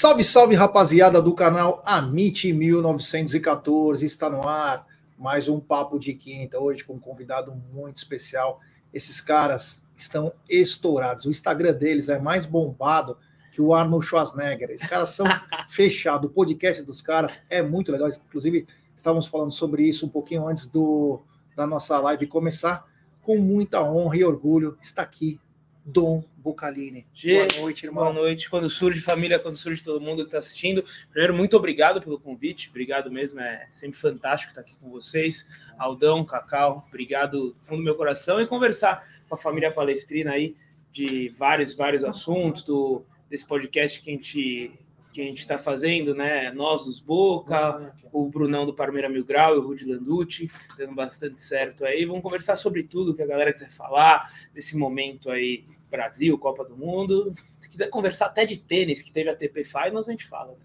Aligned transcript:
Salve, 0.00 0.24
salve, 0.24 0.54
rapaziada 0.54 1.20
do 1.20 1.34
canal 1.34 1.82
Amit 1.84 2.50
1914. 2.54 4.06
Está 4.06 4.30
no 4.30 4.48
ar 4.48 4.86
mais 5.18 5.46
um 5.46 5.60
Papo 5.60 5.98
de 5.98 6.14
Quinta, 6.14 6.58
hoje 6.58 6.82
com 6.82 6.94
um 6.94 6.98
convidado 6.98 7.54
muito 7.70 7.98
especial. 7.98 8.60
Esses 8.94 9.20
caras 9.20 9.82
estão 9.94 10.32
estourados. 10.48 11.26
O 11.26 11.30
Instagram 11.30 11.74
deles 11.74 12.08
é 12.08 12.18
mais 12.18 12.46
bombado 12.46 13.18
que 13.52 13.60
o 13.60 13.74
Arnold 13.74 14.06
Schwarzenegger. 14.06 14.70
Esses 14.70 14.88
caras 14.88 15.10
são 15.10 15.26
fechados. 15.68 16.30
O 16.30 16.32
podcast 16.32 16.82
dos 16.82 17.02
caras 17.02 17.42
é 17.50 17.60
muito 17.60 17.92
legal. 17.92 18.08
Inclusive, 18.08 18.66
estávamos 18.96 19.26
falando 19.26 19.52
sobre 19.52 19.82
isso 19.86 20.06
um 20.06 20.08
pouquinho 20.08 20.48
antes 20.48 20.66
do, 20.66 21.20
da 21.54 21.66
nossa 21.66 22.00
live 22.00 22.26
começar. 22.26 22.86
Com 23.20 23.36
muita 23.36 23.82
honra 23.82 24.16
e 24.16 24.24
orgulho, 24.24 24.78
está 24.80 25.02
aqui 25.02 25.38
Dom 25.84 26.24
Bucalini. 26.40 27.06
Boa 27.22 27.60
noite, 27.60 27.86
irmão. 27.86 28.04
Boa 28.04 28.14
noite. 28.14 28.48
Quando 28.48 28.70
surge 28.70 29.00
família, 29.00 29.38
quando 29.38 29.56
surge 29.56 29.82
todo 29.82 30.00
mundo 30.00 30.22
que 30.22 30.28
está 30.28 30.38
assistindo. 30.38 30.84
Primeiro, 31.10 31.34
muito 31.34 31.56
obrigado 31.56 32.00
pelo 32.00 32.18
convite. 32.18 32.70
Obrigado 32.70 33.10
mesmo. 33.10 33.40
É 33.40 33.66
sempre 33.70 33.98
fantástico 33.98 34.50
estar 34.50 34.62
aqui 34.62 34.74
com 34.76 34.90
vocês. 34.90 35.46
Aldão, 35.78 36.24
Cacau, 36.24 36.86
obrigado 36.88 37.50
do 37.50 37.56
fundo 37.60 37.78
do 37.78 37.84
meu 37.84 37.94
coração 37.94 38.40
e 38.40 38.46
conversar 38.46 39.06
com 39.28 39.34
a 39.34 39.38
família 39.38 39.70
palestrina 39.70 40.32
aí 40.32 40.56
de 40.90 41.28
vários, 41.30 41.74
vários 41.74 42.04
assuntos 42.04 42.64
do, 42.64 43.04
desse 43.28 43.46
podcast 43.46 44.00
que 44.00 44.10
a 44.10 44.14
gente 44.14 44.72
que 45.12 45.20
a 45.20 45.24
gente 45.24 45.38
está 45.38 45.58
fazendo, 45.58 46.14
né? 46.14 46.52
Nós 46.52 46.84
dos 46.84 47.00
Boca, 47.00 47.92
o 48.12 48.28
Brunão 48.28 48.64
do 48.64 48.72
Parmeira 48.72 49.08
Mil 49.08 49.24
Grau 49.24 49.56
e 49.56 49.58
o 49.58 49.62
Rudy 49.62 49.84
Landucci, 49.84 50.48
dando 50.78 50.94
bastante 50.94 51.42
certo 51.42 51.84
aí. 51.84 52.04
Vamos 52.04 52.22
conversar 52.22 52.54
sobre 52.54 52.84
tudo 52.84 53.12
que 53.12 53.22
a 53.22 53.26
galera 53.26 53.52
quiser 53.52 53.70
falar, 53.70 54.30
desse 54.54 54.76
momento 54.76 55.28
aí, 55.28 55.64
Brasil, 55.90 56.38
Copa 56.38 56.64
do 56.64 56.76
Mundo. 56.76 57.32
Se 57.34 57.68
quiser 57.68 57.88
conversar 57.88 58.26
até 58.26 58.46
de 58.46 58.58
tênis, 58.58 59.02
que 59.02 59.12
teve 59.12 59.28
a 59.28 59.36
TP 59.36 59.64
Finals, 59.64 60.08
a 60.08 60.12
gente 60.12 60.26
fala. 60.26 60.56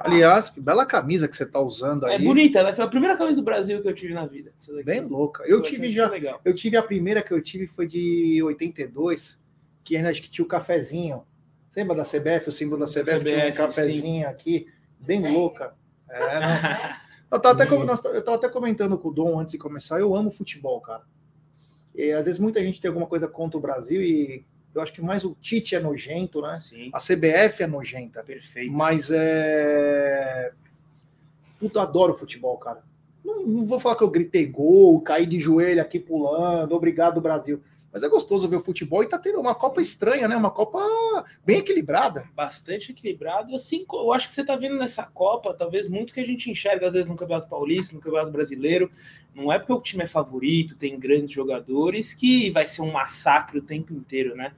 Aliás, 0.00 0.50
que 0.50 0.60
bela 0.60 0.84
camisa 0.84 1.26
que 1.26 1.36
você 1.36 1.44
está 1.44 1.60
usando 1.60 2.06
é 2.06 2.16
aí. 2.16 2.22
É 2.22 2.24
bonita, 2.24 2.62
né? 2.62 2.72
Foi 2.72 2.84
a 2.84 2.88
primeira 2.88 3.16
camisa 3.16 3.40
do 3.40 3.44
Brasil 3.44 3.80
que 3.82 3.88
eu 3.88 3.94
tive 3.94 4.14
na 4.14 4.26
vida. 4.26 4.52
Bem 4.84 5.00
louca. 5.00 5.42
Eu 5.46 5.62
tive 5.62 5.90
já. 5.90 6.08
Legal. 6.08 6.40
Eu 6.44 6.54
tive 6.54 6.76
a 6.76 6.82
primeira 6.82 7.22
que 7.22 7.32
eu 7.32 7.40
tive 7.40 7.66
foi 7.66 7.86
de 7.86 8.42
82, 8.42 9.40
que 9.82 9.96
ainda 9.96 10.10
acho 10.10 10.22
que 10.22 10.30
tinha 10.30 10.44
o 10.44 10.48
cafezinho 10.48 11.24
Lembra 11.76 11.96
da 11.96 12.04
CBF, 12.04 12.48
o 12.48 12.52
símbolo 12.52 12.80
da 12.80 12.86
CBF, 12.86 13.18
CBF 13.18 13.24
tinha 13.24 13.48
um 13.48 13.52
cafezinho 13.52 14.22
sim. 14.22 14.24
aqui, 14.24 14.68
bem 15.00 15.32
louca. 15.32 15.74
É, 16.08 16.14
eu, 17.30 17.40
tava 17.40 17.62
até, 17.62 17.74
eu 17.74 18.24
tava 18.24 18.36
até 18.36 18.48
comentando 18.48 18.96
com 18.96 19.08
o 19.08 19.12
Dom 19.12 19.40
antes 19.40 19.52
de 19.52 19.58
começar, 19.58 19.98
eu 19.98 20.14
amo 20.14 20.30
futebol, 20.30 20.80
cara. 20.80 21.02
E 21.94 22.12
às 22.12 22.26
vezes 22.26 22.40
muita 22.40 22.62
gente 22.62 22.80
tem 22.80 22.88
alguma 22.88 23.06
coisa 23.06 23.26
contra 23.26 23.58
o 23.58 23.60
Brasil 23.60 24.00
e 24.02 24.46
eu 24.74 24.82
acho 24.82 24.92
que 24.92 25.00
mais 25.00 25.24
o 25.24 25.36
Tite 25.40 25.74
é 25.74 25.80
nojento, 25.80 26.42
né? 26.42 26.56
Sim. 26.56 26.90
A 26.92 26.98
CBF 26.98 27.62
é 27.62 27.66
nojenta. 27.66 28.22
Perfeito. 28.24 28.72
Mas 28.72 29.10
é. 29.10 30.52
Puta, 31.58 31.82
adoro 31.82 32.14
futebol, 32.14 32.56
cara. 32.58 32.82
Não, 33.24 33.46
não, 33.46 33.64
vou 33.64 33.80
falar 33.80 33.96
que 33.96 34.02
eu 34.02 34.10
gritei 34.10 34.46
gol, 34.46 35.00
caí 35.00 35.24
de 35.24 35.40
joelho 35.40 35.80
aqui 35.80 35.98
pulando, 35.98 36.74
obrigado, 36.74 37.20
Brasil. 37.20 37.62
Mas 37.94 38.02
é 38.02 38.08
gostoso 38.08 38.48
ver 38.48 38.56
o 38.56 38.60
futebol 38.60 39.04
e 39.04 39.08
tá 39.08 39.16
tendo 39.16 39.38
uma 39.38 39.54
Copa 39.54 39.80
estranha, 39.80 40.26
né? 40.26 40.34
Uma 40.34 40.50
Copa 40.50 40.80
bem 41.46 41.58
equilibrada. 41.58 42.28
Bastante 42.34 42.90
equilibrado. 42.90 43.54
Assim, 43.54 43.86
eu 43.88 44.12
acho 44.12 44.26
que 44.26 44.34
você 44.34 44.44
tá 44.44 44.56
vendo 44.56 44.74
nessa 44.74 45.04
Copa, 45.04 45.54
talvez 45.54 45.88
muito 45.88 46.12
que 46.12 46.18
a 46.18 46.26
gente 46.26 46.50
enxerga, 46.50 46.88
às 46.88 46.92
vezes, 46.92 47.08
no 47.08 47.14
Campeonato 47.14 47.48
Paulista, 47.48 47.94
no 47.94 48.00
Campeonato 48.00 48.32
Brasileiro. 48.32 48.90
Não 49.32 49.52
é 49.52 49.60
porque 49.60 49.72
o 49.72 49.80
time 49.80 50.02
é 50.02 50.08
favorito, 50.08 50.76
tem 50.76 50.98
grandes 50.98 51.30
jogadores, 51.30 52.14
que 52.14 52.50
vai 52.50 52.66
ser 52.66 52.82
um 52.82 52.90
massacre 52.90 53.60
o 53.60 53.62
tempo 53.62 53.94
inteiro, 53.94 54.34
né? 54.34 54.54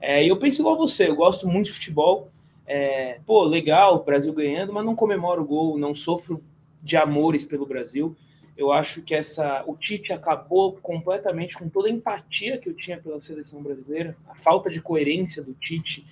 É, 0.00 0.24
e 0.24 0.28
eu 0.28 0.36
penso 0.36 0.60
igual 0.60 0.76
você, 0.76 1.06
eu 1.06 1.14
gosto 1.14 1.46
muito 1.46 1.66
de 1.66 1.72
futebol. 1.74 2.28
É, 2.66 3.20
pô, 3.24 3.44
legal, 3.44 3.98
o 3.98 4.04
Brasil 4.04 4.32
ganhando, 4.32 4.72
mas 4.72 4.84
não 4.84 4.96
comemoro 4.96 5.42
o 5.42 5.46
gol, 5.46 5.78
não 5.78 5.94
sofro 5.94 6.42
de 6.82 6.96
amores 6.96 7.44
pelo 7.44 7.64
Brasil. 7.66 8.16
Eu 8.56 8.72
acho 8.72 9.02
que 9.02 9.14
essa 9.14 9.64
o 9.66 9.76
Tite 9.76 10.12
acabou 10.12 10.72
completamente 10.82 11.56
com 11.56 11.68
toda 11.68 11.88
a 11.88 11.90
empatia 11.90 12.58
que 12.58 12.68
eu 12.68 12.74
tinha 12.74 12.98
pela 12.98 13.20
seleção 13.20 13.62
brasileira, 13.62 14.16
a 14.28 14.34
falta 14.34 14.68
de 14.68 14.80
coerência 14.80 15.42
do 15.42 15.54
Tite 15.54 16.06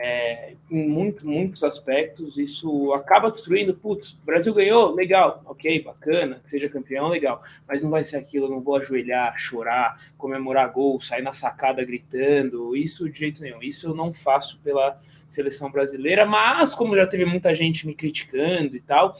é, 0.00 0.54
em 0.70 0.88
muito, 0.88 1.28
muitos 1.28 1.64
aspectos. 1.64 2.38
Isso 2.38 2.92
acaba 2.92 3.32
destruindo. 3.32 3.74
Putz, 3.74 4.12
Brasil 4.24 4.54
ganhou, 4.54 4.94
legal, 4.94 5.42
ok, 5.44 5.82
bacana, 5.82 6.40
seja 6.44 6.68
campeão, 6.68 7.08
legal, 7.08 7.42
mas 7.66 7.82
não 7.82 7.90
vai 7.90 8.04
ser 8.04 8.16
aquilo. 8.16 8.48
Não 8.48 8.60
vou 8.60 8.76
ajoelhar, 8.76 9.36
chorar, 9.36 10.00
comemorar 10.16 10.72
gol, 10.72 11.00
sair 11.00 11.22
na 11.22 11.32
sacada 11.32 11.84
gritando. 11.84 12.76
Isso 12.76 13.10
de 13.10 13.18
jeito 13.18 13.42
nenhum. 13.42 13.60
Isso 13.60 13.88
eu 13.88 13.94
não 13.94 14.14
faço 14.14 14.60
pela 14.60 14.98
seleção 15.26 15.70
brasileira, 15.70 16.24
mas 16.24 16.74
como 16.74 16.96
já 16.96 17.06
teve 17.06 17.24
muita 17.24 17.52
gente 17.52 17.84
me 17.84 17.94
criticando 17.94 18.76
e 18.76 18.80
tal. 18.80 19.14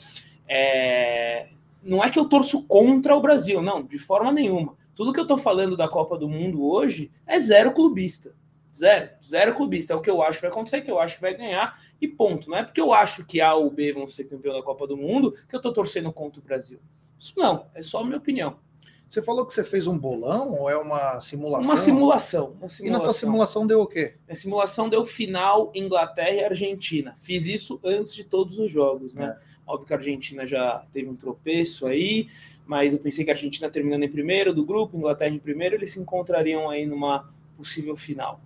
É, 0.47 1.49
não 1.83 2.03
é 2.03 2.11
que 2.11 2.19
eu 2.19 2.25
torço 2.25 2.67
contra 2.67 3.17
o 3.17 3.21
Brasil, 3.21 3.63
não, 3.63 3.83
de 3.83 3.99
forma 3.99 4.33
nenhuma. 4.33 4.77
Tudo 4.95 5.13
que 5.13 5.21
eu 5.21 5.25
estou 5.25 5.39
falando 5.39 5.77
da 5.77 5.89
Copa 5.89 6.19
do 6.19 6.29
Mundo 6.29 6.65
hoje 6.65 7.11
é 7.27 7.39
zero 7.39 7.73
clubista. 7.73 8.35
Zero, 8.75 9.11
zero 9.25 9.55
clubista. 9.55 9.93
É 9.93 9.97
o 9.97 10.01
que 10.01 10.11
eu 10.11 10.23
acho 10.23 10.39
que 10.39 10.43
vai 10.43 10.51
acontecer, 10.51 10.83
que 10.83 10.91
eu 10.91 10.99
acho 10.99 11.17
que 11.17 11.23
vai 11.23 11.35
ganhar 11.35 11.79
e 12.01 12.09
ponto. 12.09 12.51
Não 12.51 12.59
é 12.59 12.65
porque 12.65 12.81
eu 12.81 12.93
acho 12.93 13.25
que 13.25 13.41
A 13.41 13.55
ou 13.55 13.71
B 13.71 13.93
vão 13.93 14.07
ser 14.09 14.25
campeão 14.25 14.55
da 14.55 14.63
Copa 14.63 14.87
do 14.87 14.97
Mundo 14.97 15.33
que 15.49 15.55
eu 15.55 15.59
estou 15.59 15.73
torcendo 15.73 16.13
contra 16.13 16.41
o 16.41 16.45
Brasil. 16.45 16.81
Isso 17.19 17.35
não, 17.37 17.67
é 17.75 17.83
só 17.83 18.01
a 18.01 18.05
minha 18.05 18.19
opinião. 18.19 18.59
Você 19.09 19.23
falou 19.23 19.47
que 19.47 19.55
você 19.55 19.65
fez 19.65 19.87
um 19.87 19.99
bolão 19.99 20.53
ou 20.53 20.69
é 20.69 20.77
uma 20.77 21.19
simulação? 21.19 21.71
Uma 21.71 21.79
simulação. 21.79 22.45
Uma 22.61 22.69
simulação. 22.69 22.87
E 22.87 22.91
na 22.91 23.01
tua 23.01 23.15
simulação 23.15 23.67
deu 23.67 23.81
o 23.81 23.87
quê? 23.87 24.17
A 24.29 24.35
simulação 24.35 24.87
deu 24.87 25.03
final 25.07 25.73
Inglaterra 25.75 26.33
e 26.33 26.45
Argentina. 26.45 27.15
Fiz 27.17 27.47
isso 27.47 27.81
antes 27.83 28.15
de 28.15 28.23
todos 28.23 28.59
os 28.59 28.71
jogos, 28.71 29.15
né? 29.15 29.35
É. 29.35 29.49
Óbvio 29.67 29.87
que 29.87 29.95
a 29.95 29.97
Argentina 29.97 30.47
já 30.47 30.85
teve 30.93 31.09
um 31.09 31.17
tropeço 31.17 31.87
aí, 31.87 32.29
mas 32.67 32.93
eu 32.93 33.01
pensei 33.01 33.25
que 33.25 33.31
a 33.31 33.35
Argentina 33.35 33.71
terminando 33.71 34.03
em 34.03 34.11
primeiro 34.11 34.53
do 34.53 34.65
grupo, 34.65 34.97
Inglaterra 34.97 35.35
em 35.35 35.39
primeiro, 35.39 35.75
eles 35.75 35.91
se 35.91 36.01
encontrariam 36.01 36.69
aí 36.69 36.85
numa 36.85 37.31
possível 37.57 37.97
final. 37.97 38.41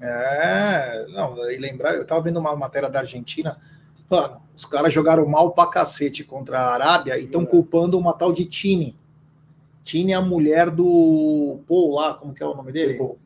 É, 0.00 1.06
não, 1.08 1.50
e 1.50 1.56
lembrar, 1.56 1.94
eu 1.94 2.04
tava 2.04 2.20
vendo 2.20 2.38
uma 2.38 2.54
matéria 2.54 2.88
da 2.88 3.00
Argentina, 3.00 3.58
mano, 4.08 4.40
os 4.56 4.64
caras 4.64 4.92
jogaram 4.92 5.26
mal 5.26 5.52
pra 5.52 5.66
cacete 5.66 6.22
contra 6.22 6.60
a 6.60 6.74
Arábia 6.74 7.18
e 7.18 7.24
estão 7.24 7.44
culpando 7.44 7.98
uma 7.98 8.12
tal 8.12 8.32
de 8.32 8.44
Tini. 8.44 8.96
Tini 9.84 10.12
é 10.12 10.16
a 10.16 10.22
mulher 10.22 10.70
do 10.70 11.60
Paul 11.68 11.94
lá, 11.94 12.14
como 12.14 12.34
que 12.34 12.42
é 12.42 12.46
o 12.46 12.54
nome 12.54 12.72
dele? 12.72 12.94
Depou. 12.94 13.18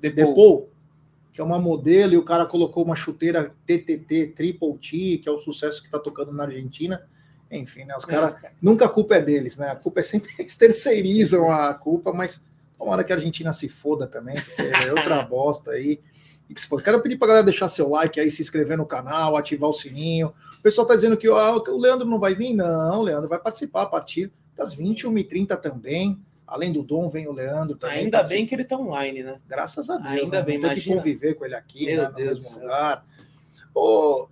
que 1.33 1.41
é 1.41 1.45
uma 1.45 1.59
modelo, 1.59 2.15
e 2.15 2.17
o 2.17 2.25
cara 2.25 2.45
colocou 2.45 2.85
uma 2.85 2.97
chuteira 2.97 3.55
TTT, 3.65 4.35
Triple 4.35 4.77
T, 4.79 5.19
que 5.19 5.29
é 5.29 5.33
o 5.33 5.39
sucesso 5.39 5.83
que 5.83 5.89
tá 5.89 5.99
tocando 5.99 6.33
na 6.33 6.45
Argentina 6.45 7.07
enfim, 7.51 7.85
né? 7.85 7.95
Os 7.97 8.05
caras. 8.05 8.37
Nunca 8.61 8.85
a 8.85 8.89
culpa 8.89 9.17
é 9.17 9.21
deles, 9.21 9.57
né? 9.57 9.71
A 9.71 9.77
culpa 9.77 10.01
é 10.01 10.03
sempre. 10.03 10.31
Eles 10.39 10.55
terceirizam 10.55 11.51
a 11.51 11.73
culpa, 11.75 12.13
mas 12.13 12.41
tomara 12.79 13.03
que 13.03 13.13
a 13.13 13.17
Argentina 13.17 13.53
se 13.53 13.69
foda 13.69 14.07
também, 14.07 14.37
é 14.59 14.93
outra 14.93 15.23
bosta 15.25 15.73
aí. 15.73 16.01
E 16.49 16.55
que 16.55 16.61
se 16.61 16.69
for. 16.69 16.83
Quero 16.83 17.03
pedir 17.03 17.17
pra 17.17 17.29
galera 17.29 17.45
deixar 17.45 17.69
seu 17.69 17.89
like 17.89 18.19
aí, 18.19 18.31
se 18.31 18.41
inscrever 18.41 18.77
no 18.77 18.87
canal, 18.87 19.37
ativar 19.37 19.69
o 19.69 19.75
sininho. 19.75 20.33
O 20.59 20.63
pessoal 20.63 20.87
tá 20.87 20.95
dizendo 20.95 21.17
que 21.17 21.29
ó, 21.29 21.57
o 21.57 21.79
Leandro 21.79 22.07
não 22.07 22.19
vai 22.19 22.35
vir. 22.35 22.55
Não, 22.55 23.01
o 23.01 23.03
Leandro 23.03 23.29
vai 23.29 23.39
participar 23.39 23.83
a 23.83 23.87
partir 23.87 24.33
das 24.57 24.75
21h30 24.75 25.57
também. 25.59 26.21
Além 26.49 26.73
do 26.73 26.83
Dom, 26.83 27.11
vem 27.11 27.29
o 27.29 27.33
Leandro 27.33 27.77
também. 27.77 27.99
Ainda 27.99 28.23
bem 28.25 28.47
que 28.47 28.55
ele 28.55 28.65
tá 28.65 28.77
online, 28.77 29.23
né? 29.23 29.39
Graças 29.47 29.89
a 29.91 29.99
Deus. 29.99 30.25
Ainda 30.25 30.39
né? 30.39 30.43
bem, 30.43 30.61
Tem 30.61 30.75
que 30.75 30.89
conviver 30.89 31.35
com 31.35 31.45
ele 31.45 31.55
aqui, 31.55 31.95
né, 31.95 32.09
no 32.09 32.15
Deus 32.15 32.43
mesmo 32.43 32.63
lugar. 32.63 33.05
Ô, 33.75 34.29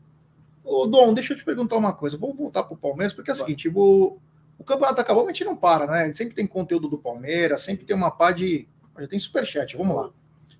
Ô, 0.67 0.85
Dom, 0.85 1.15
deixa 1.15 1.33
eu 1.33 1.37
te 1.37 1.45
perguntar 1.45 1.77
uma 1.77 1.93
coisa. 1.93 2.19
Vou 2.19 2.35
voltar 2.35 2.65
para 2.65 2.75
o 2.75 2.77
Palmeiras, 2.77 3.15
porque 3.15 3.31
é 3.31 3.33
o 3.33 3.37
seguinte: 3.37 3.69
o, 3.73 4.19
o 4.59 4.65
campeonato 4.65 5.01
acabou, 5.01 5.23
mas 5.23 5.31
a 5.31 5.35
gente 5.35 5.45
não 5.45 5.57
para, 5.57 5.87
né? 5.87 6.13
Sempre 6.13 6.35
tem 6.35 6.45
conteúdo 6.45 6.89
do 6.89 6.99
Palmeiras, 6.99 7.61
sempre 7.61 7.87
tem 7.87 7.95
uma 7.95 8.11
pá 8.11 8.33
de. 8.33 8.67
Já 8.99 9.07
tem 9.07 9.19
superchat, 9.19 9.77
vamos 9.77 9.97
lá. 9.97 10.11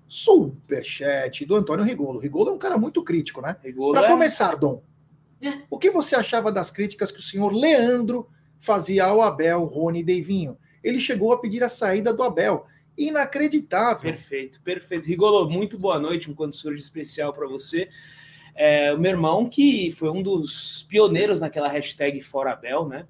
Superchat 0.07 1.45
do 1.45 1.55
Antônio 1.55 1.83
Rigolo. 1.83 2.19
Rigolo 2.19 2.51
é 2.51 2.53
um 2.53 2.57
cara 2.57 2.77
muito 2.77 3.03
crítico, 3.03 3.41
né? 3.41 3.57
Para 3.91 4.05
é... 4.05 4.09
começar, 4.09 4.55
Dom, 4.55 4.81
é. 5.41 5.63
o 5.69 5.77
que 5.77 5.91
você 5.91 6.15
achava 6.15 6.53
das 6.53 6.71
críticas 6.71 7.11
que 7.11 7.19
o 7.19 7.23
senhor 7.23 7.51
Leandro 7.51 8.29
fazia 8.61 9.03
ao 9.05 9.21
Abel, 9.21 9.65
Rony 9.65 9.99
e 9.99 10.03
Deivinho? 10.03 10.57
Ele 10.83 10.99
chegou 10.99 11.31
a 11.33 11.39
pedir 11.39 11.63
a 11.63 11.69
saída 11.69 12.13
do 12.13 12.23
Abel. 12.23 12.65
Inacreditável. 12.97 14.11
Perfeito, 14.11 14.61
perfeito. 14.61 15.05
Rigolo, 15.05 15.49
muito 15.49 15.77
boa 15.77 15.99
noite, 15.99 16.29
um 16.29 16.33
quando 16.33 16.55
surge 16.55 16.81
especial 16.81 17.33
para 17.33 17.47
você. 17.47 17.89
É, 18.55 18.91
o 18.93 18.97
meu 18.97 19.11
irmão, 19.11 19.47
que 19.47 19.91
foi 19.91 20.09
um 20.09 20.23
dos 20.23 20.85
pioneiros 20.89 21.39
naquela 21.39 21.67
hashtag 21.67 22.19
Forabel, 22.21 22.87
né? 22.87 23.05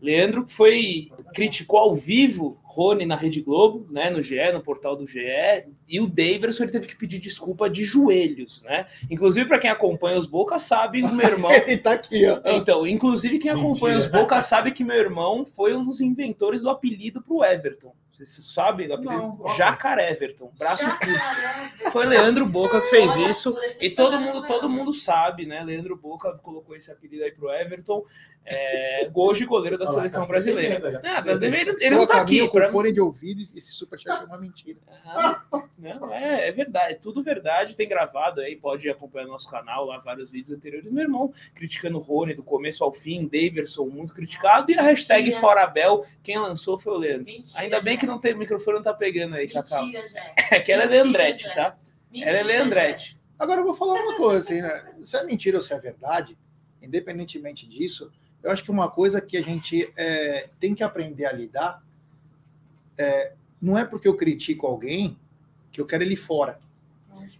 Leandro 0.00 0.44
foi 0.48 1.12
criticou 1.32 1.78
ao 1.78 1.94
vivo 1.94 2.60
Rony 2.72 3.04
na 3.04 3.14
Rede 3.14 3.42
Globo, 3.42 3.86
né, 3.90 4.08
no 4.08 4.22
GE, 4.22 4.50
no 4.50 4.62
portal 4.62 4.96
do 4.96 5.06
GE, 5.06 5.20
e 5.86 6.00
o 6.00 6.08
Daverson 6.08 6.62
ele 6.62 6.72
teve 6.72 6.86
que 6.86 6.96
pedir 6.96 7.18
desculpa 7.18 7.68
de 7.68 7.84
joelhos, 7.84 8.62
né? 8.62 8.86
Inclusive 9.10 9.46
para 9.46 9.58
quem 9.58 9.70
acompanha 9.70 10.16
os 10.16 10.24
Boca 10.24 10.58
sabe 10.58 11.02
o 11.02 11.12
meu 11.12 11.26
irmão. 11.26 11.50
ele 11.52 11.76
tá 11.76 11.92
aqui, 11.92 12.26
ó. 12.26 12.40
Então, 12.46 12.86
inclusive 12.86 13.38
quem 13.38 13.50
acompanha 13.50 13.96
Mentira. 13.96 13.98
os 13.98 14.06
Boca 14.06 14.40
sabe 14.40 14.72
que 14.72 14.82
meu 14.82 14.96
irmão 14.96 15.44
foi 15.44 15.76
um 15.76 15.84
dos 15.84 16.00
inventores 16.00 16.62
do 16.62 16.70
apelido 16.70 17.20
para 17.20 17.34
o 17.34 17.44
Everton. 17.44 17.92
Você 18.12 18.42
sabe 18.42 18.86
do 18.86 18.94
apelido? 18.94 19.38
Jacaré 19.56 20.10
Everton, 20.10 20.52
braço 20.58 20.84
curto. 20.84 21.90
Foi 21.90 22.04
Leandro 22.04 22.44
Boca 22.44 22.80
que 22.82 22.88
fez 22.88 23.16
isso 23.16 23.56
e 23.80 23.90
todo 23.90 24.20
mundo, 24.20 24.46
todo 24.46 24.68
mundo 24.68 24.92
sabe, 24.92 25.46
né? 25.46 25.64
Leandro 25.64 25.96
Boca 25.96 26.32
colocou 26.42 26.76
esse 26.76 26.90
apelido 26.90 27.24
aí 27.24 27.32
pro 27.32 27.50
Everton. 27.50 28.04
É, 28.44 29.08
hoje 29.14 29.46
goleiro 29.46 29.78
da 29.78 29.86
seleção 29.86 30.26
brasileira. 30.26 31.00
Ah, 31.04 31.22
mas 31.24 31.40
ele, 31.40 31.56
ele 31.80 31.90
não 31.90 32.06
tá 32.06 32.20
aqui. 32.20 32.46
Com 32.66 32.72
fone 32.72 32.92
de 32.92 33.00
ouvido, 33.00 33.42
esse 33.54 33.72
superchat 33.72 34.22
é 34.22 34.24
uma 34.24 34.38
mentira. 34.38 34.78
não, 35.78 36.12
é, 36.12 36.48
é 36.48 36.52
verdade, 36.52 36.92
é 36.92 36.94
tudo 36.94 37.22
verdade. 37.22 37.76
Tem 37.76 37.88
gravado 37.88 38.40
aí, 38.40 38.56
pode 38.56 38.88
acompanhar 38.88 39.26
no 39.26 39.32
nosso 39.32 39.48
canal 39.48 39.84
lá 39.84 39.98
vários 39.98 40.30
vídeos 40.30 40.56
anteriores. 40.56 40.90
Meu 40.90 41.02
irmão 41.02 41.32
criticando 41.54 41.98
o 41.98 42.00
Rony 42.00 42.34
do 42.34 42.42
começo 42.42 42.84
ao 42.84 42.92
fim, 42.92 43.26
Daverson 43.26 43.86
muito 43.86 44.14
criticado 44.14 44.70
e 44.70 44.78
a 44.78 44.82
hashtag 44.82 45.32
Fora 45.32 45.64
Abel, 45.64 46.04
quem 46.22 46.38
lançou 46.38 46.78
foi 46.78 46.92
o 46.92 46.98
Leandro. 46.98 47.24
Mentira, 47.24 47.60
Ainda 47.60 47.80
bem 47.80 47.96
que 47.96 48.06
não 48.06 48.18
tem 48.18 48.34
o 48.34 48.38
microfone 48.38 48.76
não 48.76 48.82
tá 48.82 48.94
pegando 48.94 49.34
aí, 49.34 49.48
Cacau. 49.48 49.84
É 50.50 50.60
que 50.60 50.70
ela 50.70 50.84
é 50.84 50.86
Leandrete, 50.86 51.52
tá? 51.54 51.76
Mentira, 52.10 52.30
ela 52.30 52.38
é 52.38 52.42
Leandrete. 52.42 53.18
Agora 53.38 53.60
eu 53.60 53.64
vou 53.64 53.74
falar 53.74 53.94
uma 53.94 54.16
coisa, 54.16 54.38
assim, 54.38 54.60
né? 54.60 54.94
Se 55.04 55.16
é 55.16 55.24
mentira 55.24 55.56
ou 55.56 55.62
se 55.62 55.72
é 55.72 55.78
verdade, 55.78 56.36
independentemente 56.80 57.66
disso, 57.66 58.12
eu 58.42 58.50
acho 58.50 58.62
que 58.62 58.70
uma 58.70 58.90
coisa 58.90 59.20
que 59.20 59.36
a 59.36 59.42
gente 59.42 59.90
é, 59.96 60.48
tem 60.58 60.74
que 60.74 60.82
aprender 60.82 61.26
a 61.26 61.32
lidar 61.32 61.82
é, 63.02 63.34
não 63.60 63.78
é 63.78 63.84
porque 63.84 64.08
eu 64.08 64.16
critico 64.16 64.66
alguém 64.66 65.18
que 65.70 65.80
eu 65.80 65.86
quero 65.86 66.02
ele 66.02 66.16
fora. 66.16 66.60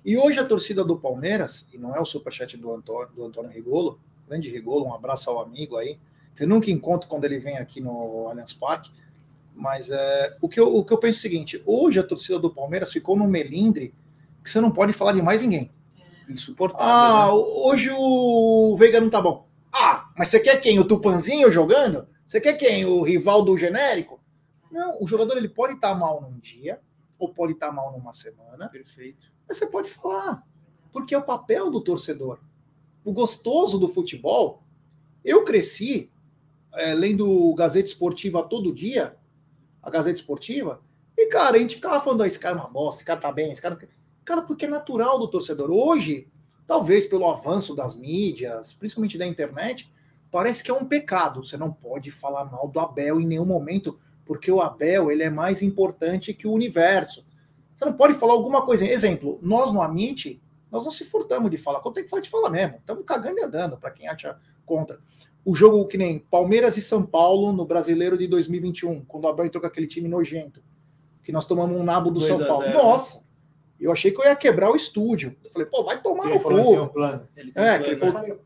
E 0.05 0.17
hoje 0.17 0.39
a 0.39 0.45
torcida 0.45 0.85
do 0.85 0.99
Palmeiras, 0.99 1.67
e 1.73 1.79
não 1.79 1.95
é 1.95 2.01
o 2.01 2.05
superchat 2.05 2.57
do 2.57 2.73
Antônio, 2.73 3.09
do 3.15 3.25
Antônio 3.25 3.51
Rigolo, 3.51 4.01
grande 4.29 4.51
Rigolo, 4.51 4.87
um 4.87 4.95
abraço 4.95 5.31
ao 5.31 5.41
amigo 5.41 5.77
aí, 5.77 5.99
que 6.35 6.43
eu 6.43 6.49
nunca 6.49 6.71
encontro 6.71 7.09
quando 7.09 7.25
ele 7.25 7.39
vem 7.39 7.59
aqui 7.59 7.81
no 7.81 8.27
Allianz 8.29 8.53
Parque, 8.53 8.91
mas 9.55 9.91
é, 9.91 10.37
o, 10.41 10.49
que 10.49 10.59
eu, 10.59 10.75
o 10.75 10.85
que 10.85 10.93
eu 10.93 10.99
penso 10.99 11.19
é 11.19 11.21
o 11.21 11.23
seguinte: 11.23 11.63
hoje 11.67 11.99
a 11.99 12.03
torcida 12.03 12.39
do 12.39 12.53
Palmeiras 12.53 12.91
ficou 12.91 13.17
num 13.17 13.27
melindre 13.27 13.95
que 14.43 14.51
você 14.51 14.61
não 14.61 14.71
pode 14.71 14.93
falar 14.93 15.13
de 15.13 15.23
mais 15.23 15.43
ninguém. 15.43 15.71
Insuportável. 16.29 16.87
Ah, 16.87 17.27
né? 17.27 17.33
hoje 17.33 17.91
o 17.93 18.75
Veiga 18.77 19.01
não 19.01 19.11
tá 19.11 19.21
bom. 19.21 19.47
Ah, 19.73 20.11
mas 20.17 20.29
você 20.29 20.41
quer 20.41 20.57
quem? 20.61 20.79
O 20.79 20.85
Tupanzinho 20.85 21.51
jogando? 21.51 22.07
Você 22.27 22.41
quer 22.41 22.55
quem? 22.55 22.85
O 22.85 23.03
rival 23.03 23.45
do 23.45 23.57
genérico? 23.57 24.21
Não, 24.73 24.97
o 25.01 25.07
jogador 25.07 25.37
ele 25.37 25.49
pode 25.49 25.75
estar 25.75 25.91
tá 25.91 25.95
mal 25.95 26.23
num 26.23 26.39
dia, 26.39 26.81
ou 27.19 27.29
pode 27.29 27.53
estar 27.53 27.69
tá 27.69 27.73
mal 27.73 27.93
numa 27.93 28.15
semana. 28.15 28.69
Perfeito. 28.69 29.31
Mas 29.47 29.59
você 29.59 29.67
pode 29.67 29.91
falar, 29.91 30.43
porque 30.91 31.15
é 31.15 31.19
o 31.19 31.23
papel 31.23 31.71
do 31.71 31.81
torcedor. 31.81 32.41
O 33.05 33.13
gostoso 33.13 33.79
do 33.79 33.87
futebol. 33.87 34.63
Eu 35.25 35.45
cresci 35.45 36.11
é, 36.75 36.95
lendo 36.95 37.55
Gazeta 37.55 37.89
Esportiva 37.89 38.43
todo 38.43 38.73
dia, 38.73 39.17
a 39.83 39.91
Gazeta 39.91 40.19
Esportiva, 40.19 40.81
e, 41.17 41.27
cara, 41.27 41.57
a 41.57 41.59
gente 41.59 41.77
ficava 41.77 42.01
falando, 42.03 42.23
ah, 42.23 42.27
esse 42.27 42.39
cara 42.39 42.57
é 42.57 42.61
uma 42.61 42.69
bosta, 42.69 43.01
esse 43.01 43.05
cara 43.05 43.21
tá 43.21 43.31
bem, 43.31 43.53
esse 43.53 43.61
cara. 43.61 43.79
Cara, 44.25 44.43
porque 44.43 44.65
é 44.65 44.69
natural 44.69 45.19
do 45.19 45.29
torcedor. 45.29 45.71
Hoje, 45.71 46.29
talvez 46.67 47.07
pelo 47.07 47.29
avanço 47.29 47.75
das 47.75 47.95
mídias, 47.95 48.73
principalmente 48.73 49.19
da 49.19 49.27
internet, 49.27 49.93
parece 50.31 50.65
que 50.65 50.71
é 50.71 50.75
um 50.75 50.85
pecado. 50.85 51.45
Você 51.45 51.57
não 51.57 51.73
pode 51.73 52.11
falar 52.11 52.47
mal 52.47 52.67
do 52.69 52.81
Abel 52.81 53.21
em 53.21 53.27
nenhum 53.27 53.45
momento, 53.45 53.99
porque 54.25 54.51
o 54.51 54.61
Abel 54.61 55.11
ele 55.11 55.23
é 55.23 55.31
mais 55.31 55.63
importante 55.63 56.35
que 56.35 56.47
o 56.47 56.53
universo. 56.53 57.25
Você 57.75 57.85
não 57.85 57.93
pode 57.93 58.15
falar 58.15 58.33
alguma 58.33 58.65
coisa. 58.65 58.87
Exemplo, 58.87 59.39
nós 59.43 59.73
no 59.73 59.83
Amit, 59.83 60.41
nós 60.71 60.85
não 60.85 60.91
se 60.91 61.05
furtamos 61.05 61.51
de 61.51 61.57
falar. 61.57 61.81
Quando 61.81 61.97
tem 61.97 62.05
que 62.05 62.11
falar 62.11 62.23
de 62.23 62.31
falar 62.31 62.51
mesmo. 62.51 62.77
Estamos 62.77 63.05
cagando 63.05 63.39
e 63.39 63.43
andando, 63.43 63.77
para 63.77 63.91
quem 63.91 64.09
acha 64.09 64.39
contra. 64.65 65.01
O 65.45 65.55
jogo 65.55 65.87
que 65.87 65.99
nem 65.99 66.19
Palmeiras 66.19 66.77
e 66.77 66.83
São 66.83 67.05
Paulo 67.05 67.53
no 67.53 67.65
Brasileiro 67.65 68.17
de 68.17 68.27
2021, 68.29 69.05
quando 69.05 69.25
o 69.25 69.29
Abel 69.29 69.47
entrou 69.47 69.61
com 69.61 69.67
aquele 69.67 69.87
time 69.87 70.09
nojento, 70.09 70.63
que 71.23 71.33
nós 71.33 71.45
tomamos 71.45 71.79
um 71.79 71.83
nabo 71.83 72.11
do 72.11 72.21
São 72.21 72.39
Paulo. 72.39 72.71
Nossa! 72.71 73.23
Eu 73.81 73.91
achei 73.91 74.13
que 74.13 74.21
eu 74.21 74.25
ia 74.25 74.37
quebrar 74.37 74.71
o 74.71 74.77
estúdio. 74.77 75.37
Eu 75.45 75.51
falei, 75.51 75.67
pô, 75.67 75.83
vai 75.83 76.01
tomar 76.01 76.27
no 76.27 76.41
cu. 76.41 76.93
É, 77.57 77.79
que 77.81 77.91
ele 77.91 77.97
falou, 77.97 78.39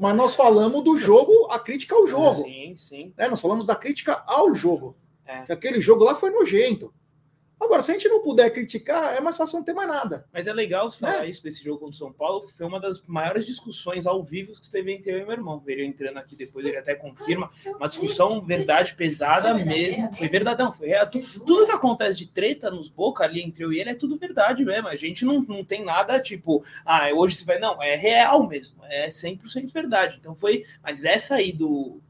mas 0.00 0.16
nós 0.16 0.34
falamos 0.34 0.82
do 0.82 0.96
jogo, 0.96 1.46
a 1.50 1.58
crítica 1.58 1.94
ao 1.94 2.06
jogo. 2.06 2.42
Sim, 2.42 2.74
sim. 2.74 3.12
É, 3.18 3.28
nós 3.28 3.38
falamos 3.38 3.66
da 3.66 3.76
crítica 3.76 4.24
ao 4.26 4.54
jogo. 4.54 4.96
É. 5.26 5.42
Que 5.42 5.52
aquele 5.52 5.78
jogo 5.78 6.02
lá 6.04 6.14
foi 6.14 6.30
nojento. 6.30 6.90
Agora, 7.60 7.82
se 7.82 7.90
a 7.90 7.94
gente 7.94 8.08
não 8.08 8.22
puder 8.22 8.50
criticar, 8.50 9.14
é 9.14 9.20
mais 9.20 9.36
fácil 9.36 9.58
não 9.58 9.64
ter 9.64 9.74
mais 9.74 9.88
nada. 9.88 10.24
Mas 10.32 10.46
é 10.46 10.52
legal 10.52 10.90
falar 10.90 11.26
é. 11.26 11.30
isso 11.30 11.42
desse 11.42 11.62
jogo 11.62 11.78
contra 11.80 11.94
o 11.94 11.98
São 11.98 12.12
Paulo, 12.12 12.48
foi 12.48 12.66
uma 12.66 12.80
das 12.80 13.04
maiores 13.06 13.44
discussões 13.44 14.06
ao 14.06 14.22
vivo 14.22 14.52
que 14.58 14.70
teve 14.70 14.92
entre 14.92 15.12
eu 15.12 15.18
e 15.18 15.24
meu 15.24 15.32
irmão. 15.32 15.62
Ele 15.66 15.84
entrando 15.84 16.16
aqui 16.16 16.34
depois, 16.34 16.64
ele 16.64 16.78
até 16.78 16.94
confirma. 16.94 17.50
Uma 17.66 17.88
discussão 17.88 18.40
verdade 18.40 18.94
pesada 18.94 19.52
mesmo. 19.52 20.10
Foi 20.16 20.28
verdadão, 20.28 20.72
foi 20.72 20.88
real. 20.88 21.06
Tudo 21.10 21.66
que 21.66 21.72
acontece 21.72 22.16
de 22.16 22.28
treta 22.28 22.70
nos 22.70 22.88
boca 22.88 23.24
ali 23.24 23.42
entre 23.42 23.62
eu 23.62 23.72
e 23.72 23.78
ele 23.78 23.90
é 23.90 23.94
tudo 23.94 24.16
verdade 24.16 24.64
mesmo. 24.64 24.88
A 24.88 24.96
gente 24.96 25.24
não, 25.24 25.42
não 25.42 25.62
tem 25.62 25.84
nada 25.84 26.18
tipo, 26.18 26.64
ah, 26.84 27.08
hoje 27.14 27.36
você 27.36 27.44
vai. 27.44 27.58
Não, 27.58 27.82
é 27.82 27.94
real 27.94 28.48
mesmo. 28.48 28.82
É 28.84 29.08
100% 29.08 29.70
verdade. 29.72 30.16
Então 30.18 30.34
foi. 30.34 30.64
Mas 30.82 31.04
essa 31.04 31.34
aí 31.34 31.52
do 31.52 32.00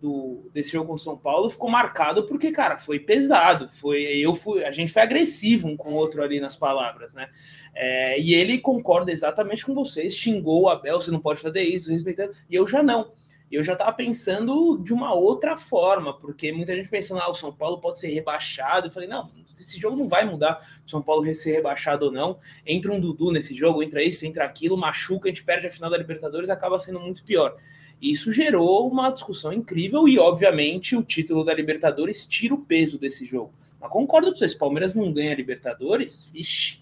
do, 0.00 0.48
desse 0.52 0.72
jogo 0.72 0.88
com 0.88 0.94
o 0.94 0.98
São 0.98 1.16
Paulo 1.16 1.50
ficou 1.50 1.68
marcado 1.68 2.26
porque, 2.26 2.50
cara, 2.50 2.76
foi 2.78 2.98
pesado. 2.98 3.68
Foi, 3.70 4.02
eu 4.02 4.34
fui, 4.34 4.64
a 4.64 4.70
gente 4.70 4.92
foi 4.92 5.02
agressivo 5.02 5.68
um 5.68 5.76
com 5.76 5.90
o 5.90 5.94
outro 5.94 6.22
ali 6.22 6.40
nas 6.40 6.56
palavras, 6.56 7.14
né? 7.14 7.28
É, 7.74 8.18
e 8.18 8.34
ele 8.34 8.58
concorda 8.58 9.12
exatamente 9.12 9.64
com 9.64 9.74
vocês, 9.74 10.14
xingou 10.16 10.62
o 10.62 10.68
Abel, 10.68 11.00
você 11.00 11.10
não 11.10 11.20
pode 11.20 11.40
fazer 11.40 11.62
isso, 11.62 11.90
respeitando, 11.90 12.32
e 12.48 12.54
eu 12.54 12.66
já 12.66 12.82
não. 12.82 13.12
Eu 13.50 13.64
já 13.64 13.72
estava 13.72 13.92
pensando 13.92 14.78
de 14.78 14.92
uma 14.92 15.12
outra 15.12 15.56
forma, 15.56 16.16
porque 16.16 16.52
muita 16.52 16.74
gente 16.74 16.88
pensando, 16.88 17.20
ah, 17.20 17.28
o 17.28 17.34
São 17.34 17.52
Paulo 17.52 17.80
pode 17.80 17.98
ser 17.98 18.06
rebaixado. 18.08 18.86
Eu 18.86 18.92
falei, 18.92 19.08
não, 19.08 19.28
esse 19.52 19.78
jogo 19.78 19.96
não 19.96 20.08
vai 20.08 20.24
mudar 20.24 20.64
o 20.86 20.88
São 20.88 21.02
Paulo 21.02 21.24
ser 21.34 21.52
rebaixado 21.54 22.06
ou 22.06 22.12
não. 22.12 22.38
Entra 22.64 22.92
um 22.92 23.00
Dudu 23.00 23.32
nesse 23.32 23.52
jogo, 23.52 23.82
entra 23.82 24.04
isso, 24.04 24.24
entra 24.24 24.44
aquilo, 24.44 24.76
machuca, 24.76 25.28
a 25.28 25.32
gente 25.32 25.42
perde 25.42 25.66
a 25.66 25.70
final 25.70 25.90
da 25.90 25.98
Libertadores, 25.98 26.48
acaba 26.48 26.78
sendo 26.78 27.00
muito 27.00 27.24
pior. 27.24 27.56
Isso 28.00 28.32
gerou 28.32 28.88
uma 28.88 29.10
discussão 29.10 29.52
incrível 29.52 30.08
e, 30.08 30.18
obviamente, 30.18 30.96
o 30.96 31.02
título 31.02 31.44
da 31.44 31.52
Libertadores 31.52 32.26
tira 32.26 32.54
o 32.54 32.58
peso 32.58 32.98
desse 32.98 33.24
jogo. 33.24 33.52
Mas 33.80 33.90
concordo 33.90 34.30
com 34.30 34.36
vocês, 34.36 34.54
Palmeiras 34.54 34.94
não 34.94 35.12
ganha 35.12 35.32
a 35.32 35.36
Libertadores, 35.36 36.30
ixi, 36.34 36.80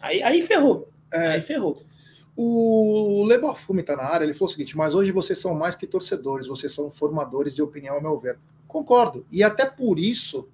aí, 0.00 0.22
aí 0.22 0.42
ferrou. 0.42 0.88
É, 1.12 1.28
aí 1.28 1.40
ferrou. 1.40 1.82
O 2.36 3.24
Lebofume 3.24 3.80
está 3.80 3.96
na 3.96 4.04
área, 4.04 4.24
ele 4.24 4.32
falou 4.32 4.48
o 4.48 4.52
seguinte, 4.52 4.76
mas 4.76 4.94
hoje 4.94 5.10
vocês 5.10 5.38
são 5.38 5.54
mais 5.54 5.74
que 5.74 5.86
torcedores, 5.86 6.46
vocês 6.46 6.72
são 6.72 6.90
formadores 6.90 7.54
de 7.54 7.62
opinião, 7.62 7.96
ao 7.96 8.00
meu 8.00 8.18
ver. 8.18 8.38
Concordo. 8.66 9.26
E 9.30 9.42
até 9.42 9.66
por 9.66 9.98
isso 9.98 10.48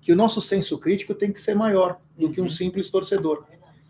que 0.00 0.12
o 0.12 0.16
nosso 0.16 0.40
senso 0.40 0.78
crítico 0.78 1.14
tem 1.14 1.30
que 1.30 1.38
ser 1.38 1.54
maior 1.54 2.00
do 2.16 2.26
uhum. 2.26 2.32
que 2.32 2.40
um 2.40 2.44
uhum. 2.44 2.50
simples 2.50 2.90
torcedor. 2.90 3.44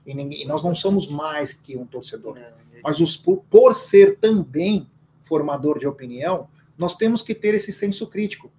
E, 0.04 0.12
ninguém, 0.12 0.42
e, 0.42 0.44
nós 0.44 0.62
não 0.62 0.74
somos 0.74 1.08
mais 1.08 1.52
que 1.52 1.76
um 1.76 1.86
torcedor. 1.86 2.36
Mas 2.82 2.98
os, 2.98 3.16
por, 3.16 3.44
por 3.48 3.74
ser 3.74 4.18
também 4.18 4.88
formador 5.30 5.78
de 5.78 5.86
opinião, 5.86 6.48
nós 6.76 6.96
temos 6.96 7.22
que 7.22 7.36
ter 7.36 7.54
esse 7.54 7.70
senso 7.70 8.08
crítico. 8.08 8.50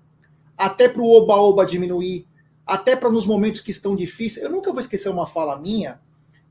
Até 0.57 0.87
para 0.87 1.01
o 1.01 1.11
oba-oba 1.11 1.65
diminuir, 1.65 2.25
até 2.65 2.95
para 2.95 3.09
nos 3.09 3.25
momentos 3.25 3.59
que 3.59 3.71
estão 3.71 3.93
difíceis. 3.93 4.45
Eu 4.45 4.49
nunca 4.49 4.71
vou 4.71 4.79
esquecer 4.79 5.09
uma 5.09 5.27
fala 5.27 5.59
minha, 5.59 5.99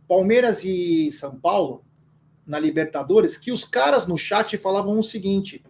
Palmeiras 0.07 0.62
e 0.62 1.11
São 1.11 1.35
Paulo, 1.41 1.83
na 2.47 2.59
Libertadores, 2.59 3.39
que 3.39 3.50
os 3.50 3.65
caras 3.65 4.07
no 4.07 4.19
chat 4.19 4.59
falavam 4.59 5.00
o 5.00 5.05
seguinte: 5.05 5.65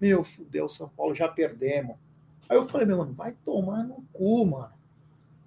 Meu, 0.00 0.24
fudeu, 0.24 0.66
São 0.66 0.88
Paulo, 0.88 1.14
já 1.14 1.28
perdemos. 1.28 1.96
Aí 2.48 2.56
eu 2.56 2.66
falei, 2.66 2.86
meu 2.86 2.98
mano, 2.98 3.12
vai 3.12 3.32
tomar 3.44 3.84
no 3.84 4.04
cu, 4.12 4.46
mano. 4.46 4.72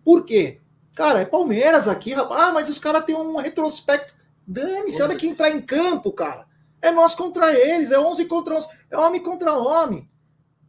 Por 0.04 0.26
quê? 0.26 0.60
Cara, 0.94 1.22
é 1.22 1.26
Palmeiras 1.26 1.88
aqui, 1.88 2.14
rapaz. 2.14 2.42
Ah, 2.42 2.52
mas 2.52 2.70
os 2.70 2.80
caras 2.80 3.06
têm 3.06 3.16
um 3.16 3.38
retrospecto. 3.38 4.14
Dane-se, 4.46 5.02
olha 5.02 5.16
que 5.16 5.28
entrar 5.28 5.50
em 5.52 5.62
campo, 5.62 6.12
cara. 6.12 6.47
É 6.82 6.92
nós 6.92 7.16
contra 7.16 7.54
eles, 7.54 7.92
é 7.92 8.00
11 8.00 8.26
contra 8.26 8.56
11, 8.56 8.68
é 8.90 8.98
homem 8.98 9.22
contra 9.22 9.54
homem. 9.54 10.10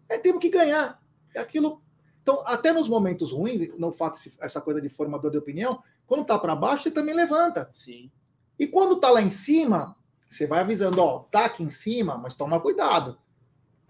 É 0.08 0.18
temos 0.18 0.40
que 0.40 0.48
ganhar. 0.48 1.00
É 1.34 1.40
aquilo. 1.40 1.82
Então, 2.22 2.42
até 2.46 2.72
nos 2.72 2.88
momentos 2.88 3.32
ruins, 3.32 3.70
não 3.78 3.92
fato 3.92 4.18
essa 4.40 4.60
coisa 4.60 4.80
de 4.80 4.88
formador 4.88 5.30
de 5.30 5.38
opinião, 5.38 5.82
quando 6.06 6.24
tá 6.24 6.38
para 6.38 6.56
baixo, 6.56 6.84
você 6.84 6.90
também 6.90 7.14
levanta. 7.14 7.70
Sim. 7.74 8.10
E 8.58 8.66
quando 8.66 8.98
tá 8.98 9.10
lá 9.10 9.22
em 9.22 9.30
cima, 9.30 9.96
você 10.28 10.46
vai 10.46 10.60
avisando, 10.60 11.00
ó, 11.00 11.20
tá 11.30 11.44
aqui 11.44 11.62
em 11.62 11.70
cima, 11.70 12.16
mas 12.18 12.34
toma 12.34 12.60
cuidado. 12.60 13.18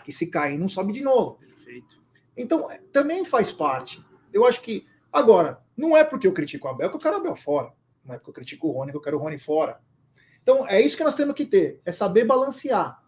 Que 0.05 0.13
se 0.13 0.27
cair, 0.27 0.59
não 0.59 0.69
sobe 0.69 0.93
de 0.93 1.03
novo. 1.03 1.35
Perfeito. 1.39 2.01
Então, 2.37 2.71
é, 2.71 2.79
também 2.93 3.25
faz 3.25 3.53
parte. 3.53 4.05
Eu 4.33 4.47
acho 4.47 4.61
que. 4.61 4.87
Agora, 5.13 5.63
não 5.77 5.97
é 5.97 6.05
porque 6.05 6.27
eu 6.27 6.33
critico 6.33 6.67
o 6.67 6.71
Abel 6.71 6.91
que 6.91 6.97
eu 6.97 7.01
quero 7.01 7.17
o 7.17 7.21
Abel 7.21 7.37
fora. 7.37 7.73
Não 8.05 8.15
é 8.15 8.19
porque 8.19 8.31
eu 8.31 8.35
critico 8.35 8.69
o 8.69 8.73
Rony 8.73 8.91
que 8.91 8.97
eu 8.97 9.03
quero 9.03 9.17
o 9.17 9.21
Rony 9.21 9.39
fora. 9.39 9.81
Então, 10.51 10.67
é 10.67 10.81
isso 10.81 10.97
que 10.97 11.05
nós 11.05 11.15
temos 11.15 11.35
que 11.35 11.45
ter, 11.45 11.79
é 11.85 11.93
saber 11.93 12.25
balancear, 12.25 13.03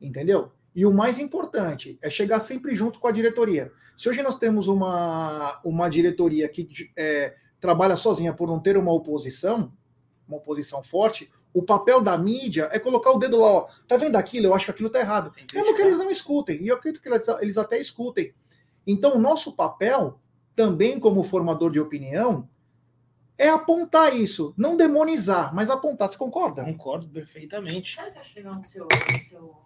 entendeu? 0.00 0.50
E 0.74 0.86
o 0.86 0.90
mais 0.90 1.18
importante 1.18 1.98
é 2.00 2.08
chegar 2.08 2.40
sempre 2.40 2.74
junto 2.74 2.98
com 2.98 3.06
a 3.06 3.12
diretoria. 3.12 3.70
Se 3.98 4.08
hoje 4.08 4.22
nós 4.22 4.38
temos 4.38 4.66
uma, 4.66 5.60
uma 5.62 5.90
diretoria 5.90 6.48
que 6.48 6.66
é, 6.96 7.34
trabalha 7.60 7.98
sozinha 7.98 8.32
por 8.32 8.48
não 8.48 8.58
ter 8.58 8.78
uma 8.78 8.94
oposição, 8.94 9.70
uma 10.26 10.38
oposição 10.38 10.82
forte, 10.82 11.30
o 11.52 11.62
papel 11.62 12.00
da 12.00 12.16
mídia 12.16 12.70
é 12.72 12.78
colocar 12.78 13.10
o 13.10 13.18
dedo 13.18 13.38
lá, 13.38 13.46
ó, 13.46 13.66
tá 13.86 13.98
vendo 13.98 14.16
aquilo? 14.16 14.46
Eu 14.46 14.54
acho 14.54 14.64
que 14.64 14.70
aquilo 14.70 14.88
tá 14.88 15.00
errado. 15.00 15.34
Mesmo 15.52 15.76
que 15.76 15.82
eles 15.82 15.98
não 15.98 16.10
escutem, 16.10 16.62
e 16.62 16.68
eu 16.68 16.76
acredito 16.76 17.02
que 17.02 17.10
eles 17.42 17.58
até 17.58 17.78
escutem. 17.78 18.32
Então, 18.86 19.16
o 19.16 19.20
nosso 19.20 19.54
papel, 19.54 20.18
também 20.56 20.98
como 20.98 21.24
formador 21.24 21.70
de 21.70 21.78
opinião, 21.78 22.48
é 23.40 23.48
apontar 23.48 24.14
isso, 24.14 24.52
não 24.54 24.76
demonizar, 24.76 25.54
mas 25.54 25.70
apontar. 25.70 26.06
Você 26.06 26.18
concorda? 26.18 26.62
Concordo 26.62 27.08
perfeitamente. 27.08 27.96
Sabe 27.96 28.10
o 28.10 28.12
que 28.12 28.18
eu 28.18 28.20
acho 28.20 28.36
legal 28.36 28.54
no 28.56 28.64
seu, 28.64 28.84
no 28.84 29.18
seu 29.18 29.56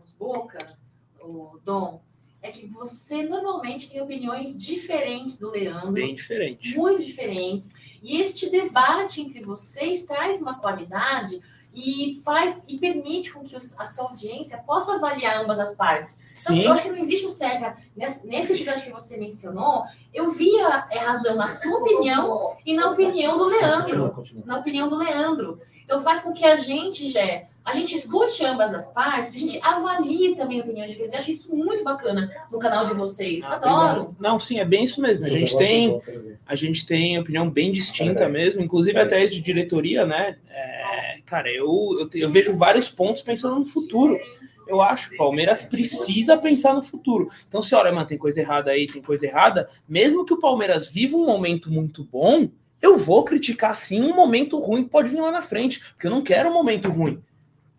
nos 0.00 0.12
Boca, 0.18 0.76
o 1.20 1.60
Dom? 1.64 2.02
É 2.42 2.50
que 2.50 2.66
você 2.66 3.22
normalmente 3.22 3.88
tem 3.88 4.02
opiniões 4.02 4.58
diferentes 4.58 5.38
do 5.38 5.48
Leandro. 5.48 5.92
Bem 5.92 6.14
diferentes. 6.14 6.74
Muito 6.74 7.02
diferentes. 7.02 7.72
E 8.02 8.20
este 8.20 8.50
debate 8.50 9.20
entre 9.20 9.40
vocês 9.40 10.02
traz 10.02 10.42
uma 10.42 10.58
qualidade 10.58 11.40
e 11.74 12.20
faz 12.24 12.62
e 12.68 12.78
permite 12.78 13.32
com 13.32 13.42
que 13.42 13.56
os, 13.56 13.78
a 13.78 13.84
sua 13.84 14.04
audiência 14.04 14.58
possa 14.58 14.94
avaliar 14.94 15.42
ambas 15.42 15.58
as 15.58 15.74
partes. 15.74 16.20
Então, 16.40 16.56
eu 16.56 16.72
acho 16.72 16.82
que 16.82 16.90
não 16.90 16.98
existe 16.98 17.26
o 17.26 17.30
certo. 17.30 17.76
Nesse, 17.96 18.26
nesse, 18.26 18.52
episódio 18.52 18.84
que 18.84 18.92
você 18.92 19.16
mencionou, 19.16 19.84
eu 20.12 20.30
via 20.30 20.86
é, 20.90 20.98
razão 20.98 21.34
na 21.34 21.46
sua 21.46 21.78
opinião 21.78 22.56
e 22.64 22.74
na 22.74 22.90
opinião 22.90 23.36
do 23.36 23.46
Leandro. 23.46 24.24
Na 24.44 24.58
opinião 24.58 24.88
do 24.88 24.96
Leandro. 24.96 25.60
Então 25.84 26.00
faz 26.00 26.20
com 26.20 26.32
que 26.32 26.44
a 26.44 26.56
gente, 26.56 27.10
Jé, 27.10 27.48
a 27.64 27.72
gente 27.72 27.94
escute 27.94 28.44
ambas 28.44 28.74
as 28.74 28.86
partes, 28.92 29.34
a 29.34 29.38
gente 29.38 29.58
avalie 29.62 30.36
também 30.36 30.60
a 30.60 30.64
opinião 30.64 30.86
diferente. 30.86 31.14
Eu 31.14 31.20
acho 31.20 31.30
isso 31.30 31.56
muito 31.56 31.82
bacana 31.82 32.30
no 32.50 32.58
canal 32.58 32.84
de 32.84 32.92
vocês. 32.92 33.42
Ah, 33.42 33.54
Adoro. 33.54 34.14
Não, 34.20 34.38
sim, 34.38 34.58
é 34.58 34.64
bem 34.64 34.84
isso 34.84 35.00
mesmo. 35.00 35.24
A 35.24 35.28
gente 35.28 35.56
tem, 35.56 36.00
a 36.46 36.54
gente 36.54 36.84
tem 36.84 37.18
opinião 37.18 37.48
bem 37.48 37.72
distinta 37.72 38.28
mesmo, 38.28 38.62
inclusive 38.62 38.98
até 38.98 39.24
de 39.26 39.40
diretoria, 39.40 40.04
né? 40.04 40.36
É, 40.50 40.83
cara, 41.24 41.50
eu, 41.50 41.96
eu, 41.98 42.08
eu 42.14 42.28
vejo 42.28 42.56
vários 42.56 42.88
pontos 42.88 43.22
pensando 43.22 43.56
no 43.56 43.64
futuro. 43.64 44.18
Eu 44.66 44.80
acho 44.80 45.10
que 45.10 45.14
o 45.16 45.18
Palmeiras 45.18 45.62
precisa 45.62 46.38
pensar 46.38 46.74
no 46.74 46.82
futuro. 46.82 47.30
Então, 47.46 47.60
se 47.60 47.74
olha, 47.74 47.92
mano, 47.92 48.06
tem 48.06 48.16
coisa 48.16 48.40
errada 48.40 48.70
aí, 48.70 48.86
tem 48.86 49.02
coisa 49.02 49.26
errada, 49.26 49.68
mesmo 49.86 50.24
que 50.24 50.32
o 50.32 50.40
Palmeiras 50.40 50.88
viva 50.88 51.16
um 51.16 51.26
momento 51.26 51.70
muito 51.70 52.04
bom, 52.04 52.48
eu 52.80 52.96
vou 52.96 53.24
criticar 53.24 53.76
sim 53.76 54.02
um 54.02 54.14
momento 54.14 54.58
ruim 54.58 54.84
que 54.84 54.90
pode 54.90 55.08
vir 55.08 55.20
lá 55.20 55.30
na 55.30 55.42
frente, 55.42 55.80
porque 55.92 56.06
eu 56.06 56.10
não 56.10 56.22
quero 56.22 56.50
um 56.50 56.52
momento 56.52 56.90
ruim. 56.90 57.22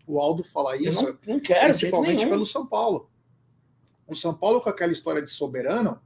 O 0.06 0.20
Aldo 0.20 0.44
fala 0.44 0.76
isso, 0.76 1.00
eu 1.00 1.18
não, 1.26 1.34
não 1.34 1.40
quero, 1.40 1.66
principalmente 1.66 2.26
pelo 2.26 2.46
São 2.46 2.64
Paulo. 2.64 3.10
O 4.06 4.14
São 4.14 4.32
Paulo 4.32 4.60
com 4.60 4.68
aquela 4.68 4.92
história 4.92 5.20
de 5.20 5.30
soberano 5.30 6.00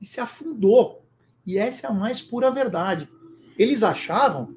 e 0.00 0.04
se 0.04 0.20
afundou. 0.20 1.02
E 1.46 1.56
essa 1.56 1.86
é 1.86 1.90
a 1.90 1.92
mais 1.92 2.20
pura 2.20 2.50
verdade. 2.50 3.08
Eles 3.58 3.82
achavam 3.82 4.54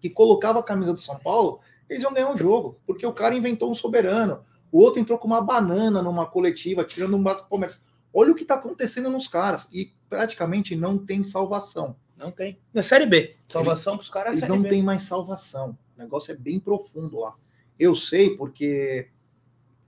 que 0.00 0.10
colocava 0.10 0.60
a 0.60 0.62
camisa 0.62 0.92
do 0.92 1.00
São 1.00 1.18
Paulo, 1.18 1.60
eles 1.88 2.02
iam 2.02 2.12
ganhar 2.12 2.30
um 2.30 2.36
jogo, 2.36 2.78
porque 2.86 3.06
o 3.06 3.12
cara 3.12 3.34
inventou 3.34 3.70
um 3.70 3.74
soberano. 3.74 4.44
O 4.70 4.78
outro 4.78 5.00
entrou 5.00 5.18
com 5.18 5.26
uma 5.26 5.40
banana 5.40 6.02
numa 6.02 6.26
coletiva, 6.26 6.84
tirando 6.84 7.16
um 7.16 7.22
bato 7.22 7.48
Palmeiras. 7.48 7.82
Olha 8.12 8.32
o 8.32 8.34
que 8.34 8.42
está 8.42 8.54
acontecendo 8.54 9.10
nos 9.10 9.28
caras. 9.28 9.68
E 9.72 9.92
praticamente 10.08 10.74
não 10.74 10.98
tem 10.98 11.22
salvação. 11.22 11.96
Não 12.16 12.30
tem. 12.30 12.58
Na 12.72 12.82
Série 12.82 13.06
B. 13.06 13.36
Salvação 13.46 13.96
para 13.96 14.02
os 14.02 14.10
caras. 14.10 14.36
Eles 14.36 14.48
não 14.48 14.62
têm 14.62 14.82
mais 14.82 15.02
salvação. 15.02 15.78
O 15.96 16.00
negócio 16.00 16.32
é 16.32 16.36
bem 16.36 16.58
profundo 16.58 17.20
lá. 17.20 17.34
Eu 17.78 17.94
sei 17.94 18.34
porque 18.34 19.08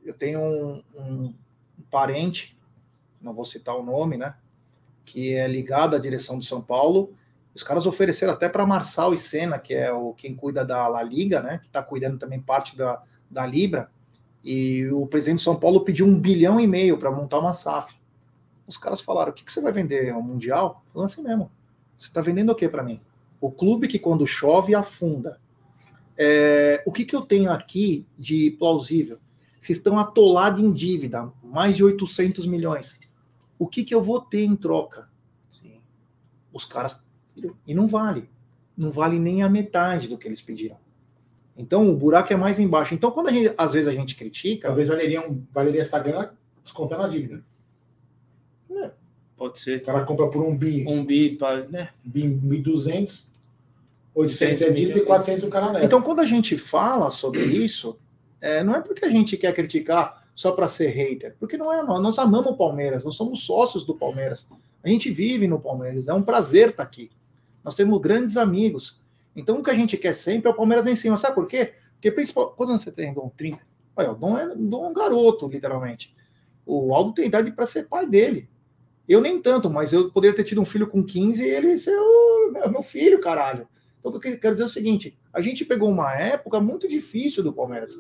eu 0.04 0.12
tenho 0.14 0.40
um, 0.40 0.82
um, 0.94 1.34
um 1.78 1.82
parente, 1.90 2.56
não 3.20 3.32
vou 3.32 3.44
citar 3.44 3.76
o 3.76 3.82
nome, 3.82 4.16
né? 4.16 4.36
Que 5.04 5.34
é 5.34 5.48
ligado 5.48 5.96
à 5.96 5.98
direção 5.98 6.38
do 6.38 6.44
São 6.44 6.60
Paulo. 6.60 7.14
Os 7.58 7.64
caras 7.64 7.86
ofereceram 7.86 8.34
até 8.34 8.48
para 8.48 8.64
Marçal 8.64 9.12
e 9.12 9.18
Senna, 9.18 9.58
que 9.58 9.74
é 9.74 9.92
o 9.92 10.14
quem 10.14 10.32
cuida 10.32 10.64
da 10.64 10.86
La 10.86 11.02
Liga, 11.02 11.42
né? 11.42 11.58
Que 11.58 11.66
está 11.66 11.82
cuidando 11.82 12.16
também 12.16 12.40
parte 12.40 12.76
da, 12.76 13.02
da 13.28 13.44
Libra. 13.44 13.90
E 14.44 14.86
o 14.92 15.08
presidente 15.08 15.38
de 15.38 15.42
São 15.42 15.56
Paulo 15.56 15.80
pediu 15.80 16.06
um 16.06 16.16
bilhão 16.16 16.60
e 16.60 16.68
meio 16.68 16.96
para 16.96 17.10
montar 17.10 17.40
uma 17.40 17.52
SAF. 17.52 17.96
Os 18.64 18.76
caras 18.76 19.00
falaram: 19.00 19.32
o 19.32 19.34
que, 19.34 19.44
que 19.44 19.50
você 19.50 19.60
vai 19.60 19.72
vender? 19.72 20.14
O 20.14 20.22
Mundial? 20.22 20.84
Falando 20.92 21.06
assim 21.06 21.20
mesmo. 21.20 21.50
Você 21.98 22.06
está 22.06 22.22
vendendo 22.22 22.52
o 22.52 22.54
que 22.54 22.68
para 22.68 22.84
mim? 22.84 23.00
O 23.40 23.50
clube 23.50 23.88
que 23.88 23.98
quando 23.98 24.24
chove 24.24 24.72
afunda. 24.72 25.40
É, 26.16 26.80
o 26.86 26.92
que, 26.92 27.04
que 27.04 27.16
eu 27.16 27.22
tenho 27.22 27.50
aqui 27.50 28.06
de 28.16 28.52
plausível? 28.52 29.18
Vocês 29.58 29.78
estão 29.78 29.98
atolados 29.98 30.62
em 30.62 30.70
dívida, 30.70 31.32
mais 31.42 31.76
de 31.76 31.82
800 31.82 32.46
milhões. 32.46 32.96
O 33.58 33.66
que, 33.66 33.82
que 33.82 33.92
eu 33.92 34.00
vou 34.00 34.20
ter 34.20 34.44
em 34.44 34.54
troca? 34.54 35.08
Sim. 35.50 35.80
Os 36.52 36.64
caras. 36.64 37.04
E 37.66 37.74
não 37.74 37.86
vale. 37.86 38.28
Não 38.76 38.90
vale 38.90 39.18
nem 39.18 39.42
a 39.42 39.48
metade 39.48 40.08
do 40.08 40.16
que 40.16 40.26
eles 40.26 40.40
pediram. 40.40 40.76
Então 41.56 41.90
o 41.90 41.96
buraco 41.96 42.32
é 42.32 42.36
mais 42.36 42.60
embaixo. 42.60 42.94
Então, 42.94 43.10
quando 43.10 43.28
a 43.28 43.32
gente, 43.32 43.52
às 43.58 43.72
vezes 43.72 43.88
a 43.88 43.92
gente 43.92 44.14
critica. 44.14 44.68
Talvez 44.68 44.88
valeria, 44.88 45.28
um, 45.28 45.42
valeria 45.50 45.82
essa 45.82 45.98
grana 45.98 46.32
descontando 46.62 47.02
a 47.02 47.08
dívida. 47.08 47.42
É. 48.70 48.90
Pode 49.36 49.58
ser. 49.58 49.78
O 49.78 49.84
cara 49.84 50.04
compra 50.04 50.28
por 50.28 50.42
um 50.42 50.56
bi. 50.56 50.84
Um 50.86 51.04
bi, 51.04 51.36
pra, 51.36 51.64
né? 51.64 51.90
Bi, 52.04 52.22
1.200, 52.22 53.26
800 54.14 54.62
é 54.62 54.70
dívida 54.70 54.98
e 55.00 55.04
400 55.04 55.44
o 55.44 55.48
cara 55.48 55.72
leva. 55.72 55.84
Então, 55.84 56.00
quando 56.00 56.20
a 56.20 56.24
gente 56.24 56.56
fala 56.56 57.10
sobre 57.10 57.42
isso, 57.42 57.98
é, 58.40 58.62
não 58.62 58.76
é 58.76 58.80
porque 58.80 59.04
a 59.04 59.10
gente 59.10 59.36
quer 59.36 59.52
criticar 59.52 60.28
só 60.34 60.52
para 60.52 60.68
ser 60.68 60.88
hater, 60.90 61.34
porque 61.40 61.56
não 61.56 61.72
é 61.72 61.82
nós. 61.82 62.00
Nós 62.00 62.18
amamos 62.18 62.52
o 62.52 62.56
Palmeiras, 62.56 63.04
nós 63.04 63.16
somos 63.16 63.42
sócios 63.42 63.84
do 63.84 63.96
Palmeiras. 63.96 64.48
A 64.84 64.88
gente 64.88 65.10
vive 65.10 65.48
no 65.48 65.58
Palmeiras, 65.58 66.06
é 66.06 66.14
um 66.14 66.22
prazer 66.22 66.70
estar 66.70 66.76
tá 66.76 66.82
aqui. 66.84 67.10
Nós 67.68 67.74
temos 67.74 68.00
grandes 68.00 68.38
amigos. 68.38 68.98
Então, 69.36 69.58
o 69.58 69.62
que 69.62 69.68
a 69.68 69.74
gente 69.74 69.98
quer 69.98 70.14
sempre 70.14 70.48
é 70.48 70.50
o 70.50 70.56
Palmeiras 70.56 70.86
em 70.86 70.96
cima. 70.96 71.18
Sabe 71.18 71.34
por 71.34 71.46
quê? 71.46 71.74
Porque, 71.92 72.10
principal... 72.10 72.48
quantos 72.52 72.70
anos 72.70 72.80
você 72.80 72.90
tem, 72.90 73.12
Dom? 73.12 73.30
30. 73.36 73.60
Olha, 73.94 74.12
o 74.12 74.14
Dom 74.14 74.38
é, 74.38 74.54
Dom 74.56 74.86
é 74.86 74.88
um 74.88 74.94
garoto, 74.94 75.46
literalmente. 75.46 76.16
O 76.64 76.94
Aldo 76.94 77.12
tem 77.12 77.26
idade 77.26 77.52
para 77.52 77.66
ser 77.66 77.86
pai 77.86 78.06
dele. 78.06 78.48
Eu 79.06 79.20
nem 79.20 79.38
tanto, 79.42 79.68
mas 79.68 79.92
eu 79.92 80.10
poderia 80.10 80.34
ter 80.34 80.44
tido 80.44 80.62
um 80.62 80.64
filho 80.64 80.86
com 80.86 81.04
15 81.04 81.44
e 81.44 81.46
ele 81.46 81.76
ser 81.76 81.94
o 81.94 82.70
meu 82.70 82.82
filho, 82.82 83.20
caralho. 83.20 83.68
Então, 83.98 84.10
o 84.10 84.18
que 84.18 84.28
eu 84.28 84.40
quero 84.40 84.54
dizer 84.54 84.62
é 84.62 84.66
o 84.66 84.70
seguinte: 84.70 85.18
a 85.30 85.42
gente 85.42 85.62
pegou 85.62 85.90
uma 85.90 86.10
época 86.14 86.58
muito 86.60 86.88
difícil 86.88 87.42
do 87.42 87.52
Palmeiras. 87.52 87.90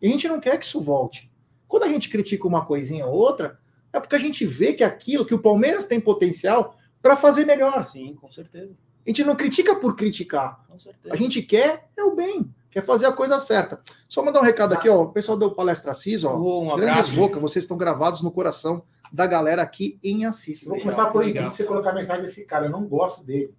E 0.00 0.06
a 0.06 0.08
gente 0.08 0.28
não 0.28 0.38
quer 0.38 0.56
que 0.56 0.64
isso 0.64 0.80
volte. 0.80 1.32
Quando 1.66 1.82
a 1.82 1.88
gente 1.88 2.08
critica 2.08 2.46
uma 2.46 2.64
coisinha 2.64 3.06
ou 3.06 3.14
outra, 3.14 3.58
é 3.92 3.98
porque 3.98 4.14
a 4.14 4.20
gente 4.20 4.46
vê 4.46 4.72
que 4.72 4.84
aquilo, 4.84 5.26
que 5.26 5.34
o 5.34 5.42
Palmeiras 5.42 5.86
tem 5.86 6.00
potencial 6.00 6.76
para 7.02 7.16
fazer 7.16 7.44
melhor. 7.44 7.84
Sim, 7.84 8.14
com 8.14 8.30
certeza. 8.30 8.72
A 9.10 9.12
gente 9.12 9.24
não 9.24 9.34
critica 9.34 9.74
por 9.74 9.96
criticar. 9.96 10.60
Com 10.68 10.78
certeza. 10.78 11.12
A 11.12 11.16
gente 11.16 11.42
quer 11.42 11.88
é 11.96 12.04
o 12.04 12.14
bem, 12.14 12.48
quer 12.70 12.84
fazer 12.84 13.06
a 13.06 13.12
coisa 13.12 13.40
certa. 13.40 13.80
Só 14.08 14.22
mandar 14.22 14.38
um 14.38 14.44
recado 14.44 14.72
aqui, 14.72 14.88
ó. 14.88 15.02
O 15.02 15.08
pessoal 15.10 15.36
do 15.36 15.50
Palestra 15.50 15.90
Assis, 15.90 16.22
ó. 16.22 16.36
Oh, 16.36 16.72
um 16.72 16.76
Grandes 16.76 17.12
Boca, 17.12 17.40
vocês 17.40 17.64
estão 17.64 17.76
gravados 17.76 18.22
no 18.22 18.30
coração 18.30 18.84
da 19.12 19.26
galera 19.26 19.62
aqui 19.62 19.98
em 20.00 20.26
Assis. 20.26 20.62
Vou 20.62 20.78
começar 20.78 21.06
por 21.06 21.24
aí, 21.24 21.32
você 21.42 21.64
colocar 21.64 21.92
mensagem 21.92 22.22
desse 22.22 22.44
cara, 22.44 22.66
eu 22.66 22.70
não 22.70 22.86
gosto 22.86 23.24
dele. 23.24 23.52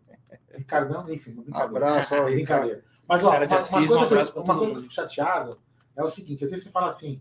Ricardão, 0.55 1.09
enfim, 1.09 1.43
não 1.45 1.57
Abraço, 1.57 2.15
ó, 2.15 2.23
brincadeira. 2.31 2.83
Mas, 3.05 3.21
ó, 3.25 3.31
uma, 3.31 3.39
uma, 3.39 4.07
coisa, 4.07 4.31
um 4.31 4.43
que, 4.43 4.51
uma 4.51 4.57
coisa 4.57 4.71
que 4.71 4.77
eu 4.77 4.81
fico 4.83 4.93
chateado 4.93 5.59
é 5.97 6.03
o 6.03 6.07
seguinte: 6.07 6.45
às 6.45 6.49
vezes 6.49 6.63
você 6.63 6.71
fala 6.71 6.87
assim, 6.87 7.19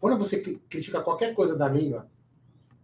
quando 0.00 0.18
você 0.18 0.40
critica 0.68 1.00
qualquer 1.00 1.32
coisa 1.32 1.56
da 1.56 1.68
Neiva, 1.68 2.08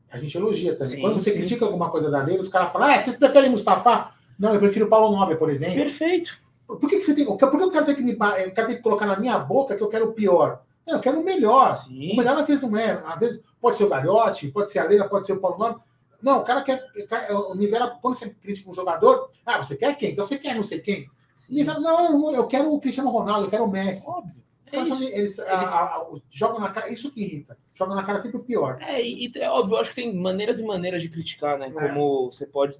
a 0.09 0.19
gente 0.19 0.37
elogia 0.37 0.77
também. 0.77 0.97
Sim, 0.97 1.01
quando 1.01 1.15
você 1.15 1.33
sim. 1.33 1.39
critica 1.39 1.65
alguma 1.65 1.91
coisa 1.91 2.09
da 2.09 2.23
Neiva, 2.23 2.41
os 2.41 2.49
caras 2.49 2.73
falam, 2.73 2.89
ah, 2.89 3.03
vocês 3.03 3.17
preferem 3.17 3.51
Mustafa? 3.51 4.15
Não, 4.39 4.53
eu 4.55 4.61
prefiro 4.61 4.89
Paulo 4.89 5.17
Nobre, 5.17 5.37
por 5.37 5.51
exemplo. 5.51 5.77
Perfeito. 5.77 6.43
Por 6.67 6.89
que, 6.89 6.99
que 6.99 7.05
você 7.05 7.15
tem. 7.15 7.25
Por 7.25 7.39
que 7.39 7.45
eu 7.45 7.71
quero 7.71 7.85
ter 7.85 7.95
que 7.95 8.03
me 8.03 8.13
eu 8.13 8.53
quero 8.53 8.67
ter 8.67 8.77
que 8.77 8.83
colocar 8.83 9.07
na 9.07 9.19
minha 9.19 9.39
boca 9.39 9.77
que 9.77 9.83
eu 9.83 9.89
quero 9.89 10.07
o 10.07 10.13
pior? 10.13 10.63
Não, 10.87 10.95
eu 10.95 11.01
quero 11.01 11.21
o 11.21 11.25
melhor. 11.25 11.75
Sim. 11.75 12.13
O 12.13 12.17
melhor 12.17 12.37
às 12.37 12.49
vezes 12.49 12.63
não 12.63 12.77
é. 12.77 13.03
Às 13.07 13.19
vezes 13.19 13.43
pode 13.61 13.77
ser 13.77 13.85
o 13.85 13.89
Gagliotti, 13.89 14.49
pode 14.49 14.71
ser 14.71 14.79
a 14.79 14.85
Leila, 14.85 15.09
pode 15.09 15.27
ser 15.27 15.33
o 15.35 15.41
Paulo 15.41 15.59
Nobre. 15.59 15.83
Não, 16.23 16.41
o 16.41 16.45
cara 16.45 16.63
quer. 16.63 16.83
O 17.31 17.55
nivela, 17.55 17.99
quando 18.01 18.15
você 18.15 18.31
critica 18.31 18.71
um 18.71 18.75
jogador, 18.75 19.31
ah, 19.45 19.63
você 19.63 19.77
quer 19.77 19.95
quem? 19.97 20.13
Então 20.13 20.25
você 20.25 20.39
quer 20.39 20.55
não 20.55 20.63
sei 20.63 20.81
quem. 20.81 21.09
Nivela, 21.51 21.81
não, 21.81 22.35
eu 22.35 22.47
quero 22.47 22.73
o 22.73 22.81
Cristiano 22.81 23.11
Ronaldo, 23.11 23.47
eu 23.47 23.51
quero 23.51 23.65
o 23.65 23.71
Messi. 23.71 24.09
Óbvio. 24.09 24.43
É 24.73 24.79
eles, 24.79 25.01
eles, 25.01 25.39
a, 25.39 25.61
a, 25.61 25.85
a, 25.97 26.07
jogam 26.31 26.59
na 26.59 26.71
cara, 26.71 26.89
isso 26.91 27.11
que 27.11 27.23
irrita. 27.23 27.57
Jogam 27.75 27.95
na 27.95 28.03
cara 28.03 28.19
sempre 28.19 28.39
o 28.39 28.43
pior. 28.43 28.79
É, 28.81 29.01
e 29.05 29.31
é 29.37 29.51
óbvio, 29.51 29.77
eu 29.77 29.81
acho 29.81 29.91
que 29.91 29.97
tem 29.97 30.15
maneiras 30.15 30.59
e 30.59 30.65
maneiras 30.65 31.03
de 31.03 31.09
criticar, 31.09 31.59
né? 31.59 31.69
É. 31.69 31.71
Como 31.71 32.33
você 32.33 32.47
pode 32.47 32.79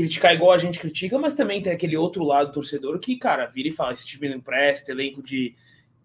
criticar 0.00 0.34
igual 0.34 0.52
a 0.52 0.58
gente 0.58 0.80
critica, 0.80 1.18
mas 1.18 1.34
também 1.34 1.62
tem 1.62 1.72
aquele 1.72 1.96
outro 1.96 2.24
lado 2.24 2.52
torcedor 2.52 2.98
que, 2.98 3.16
cara, 3.16 3.46
vira 3.46 3.68
e 3.68 3.72
fala: 3.72 3.92
esse 3.92 4.06
time 4.06 4.28
não 4.28 4.40
presta, 4.40 4.92
elenco 4.92 5.22
de, 5.22 5.54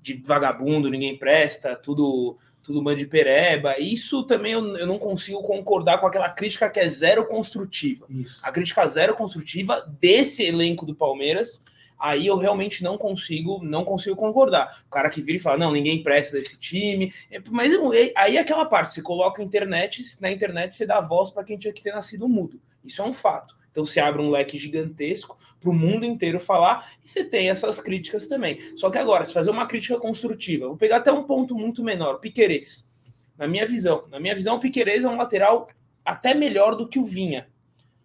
de 0.01 0.21
vagabundo, 0.25 0.89
ninguém 0.89 1.17
presta, 1.17 1.75
tudo 1.75 2.37
tudo 2.61 2.81
mãe 2.81 2.97
de 2.97 3.05
pereba. 3.05 3.79
Isso 3.79 4.23
também 4.23 4.53
eu, 4.53 4.75
eu, 4.75 4.87
não 4.87 4.97
consigo 4.97 5.39
concordar 5.43 5.99
com 5.99 6.07
aquela 6.07 6.29
crítica 6.29 6.67
que 6.67 6.79
é 6.79 6.89
zero 6.89 7.27
construtiva. 7.27 8.07
Isso. 8.09 8.39
A 8.41 8.51
crítica 8.51 8.87
zero 8.87 9.15
construtiva 9.15 9.85
desse 9.99 10.43
elenco 10.43 10.83
do 10.83 10.95
Palmeiras 10.95 11.63
aí 11.99 12.27
eu 12.27 12.37
realmente 12.37 12.83
não 12.83 12.97
consigo, 12.97 13.63
não 13.63 13.83
consigo 13.83 14.15
concordar. 14.15 14.83
O 14.87 14.89
cara 14.89 15.09
que 15.09 15.21
vira 15.21 15.37
e 15.37 15.41
fala, 15.41 15.57
não, 15.57 15.71
ninguém 15.71 16.03
presta 16.03 16.37
desse 16.37 16.57
time. 16.57 17.13
É, 17.31 17.41
mas 17.49 17.71
aí 18.15 18.37
aquela 18.37 18.65
parte, 18.65 18.93
você 18.93 19.01
coloca 19.01 19.41
a 19.41 19.45
internet, 19.45 20.03
na 20.19 20.31
internet 20.31 20.75
você 20.75 20.85
dá 20.85 20.99
voz 21.01 21.29
para 21.29 21.43
quem 21.43 21.57
tinha 21.57 21.73
que 21.73 21.83
ter 21.83 21.93
nascido 21.93 22.27
mudo. 22.27 22.59
Isso 22.83 23.01
é 23.01 23.05
um 23.05 23.13
fato. 23.13 23.55
Então 23.75 23.83
se 23.83 23.99
abre 23.99 24.21
um 24.21 24.29
leque 24.29 24.57
gigantesco 24.57 25.37
para 25.59 25.69
o 25.69 25.73
mundo 25.73 26.05
inteiro 26.05 26.39
falar 26.39 26.93
e 27.03 27.09
você 27.09 27.25
tem 27.25 27.49
essas 27.49 27.81
críticas 27.81 28.25
também. 28.25 28.57
Só 28.77 28.89
que 28.89 28.97
agora, 28.97 29.25
se 29.25 29.33
fazer 29.33 29.51
uma 29.51 29.67
crítica 29.67 29.99
construtiva, 29.99 30.65
vou 30.65 30.77
pegar 30.77 30.97
até 30.97 31.11
um 31.11 31.23
ponto 31.23 31.53
muito 31.53 31.83
menor, 31.83 32.21
Piquerez. 32.21 32.89
Na 33.37 33.49
minha 33.49 33.67
visão, 33.67 34.05
na 34.09 34.17
minha 34.17 34.33
visão, 34.33 34.55
o 34.55 34.59
Piquerez 34.61 35.03
é 35.03 35.09
um 35.09 35.17
lateral 35.17 35.67
até 36.05 36.33
melhor 36.33 36.73
do 36.73 36.87
que 36.87 36.97
o 36.97 37.03
Vinha. 37.03 37.49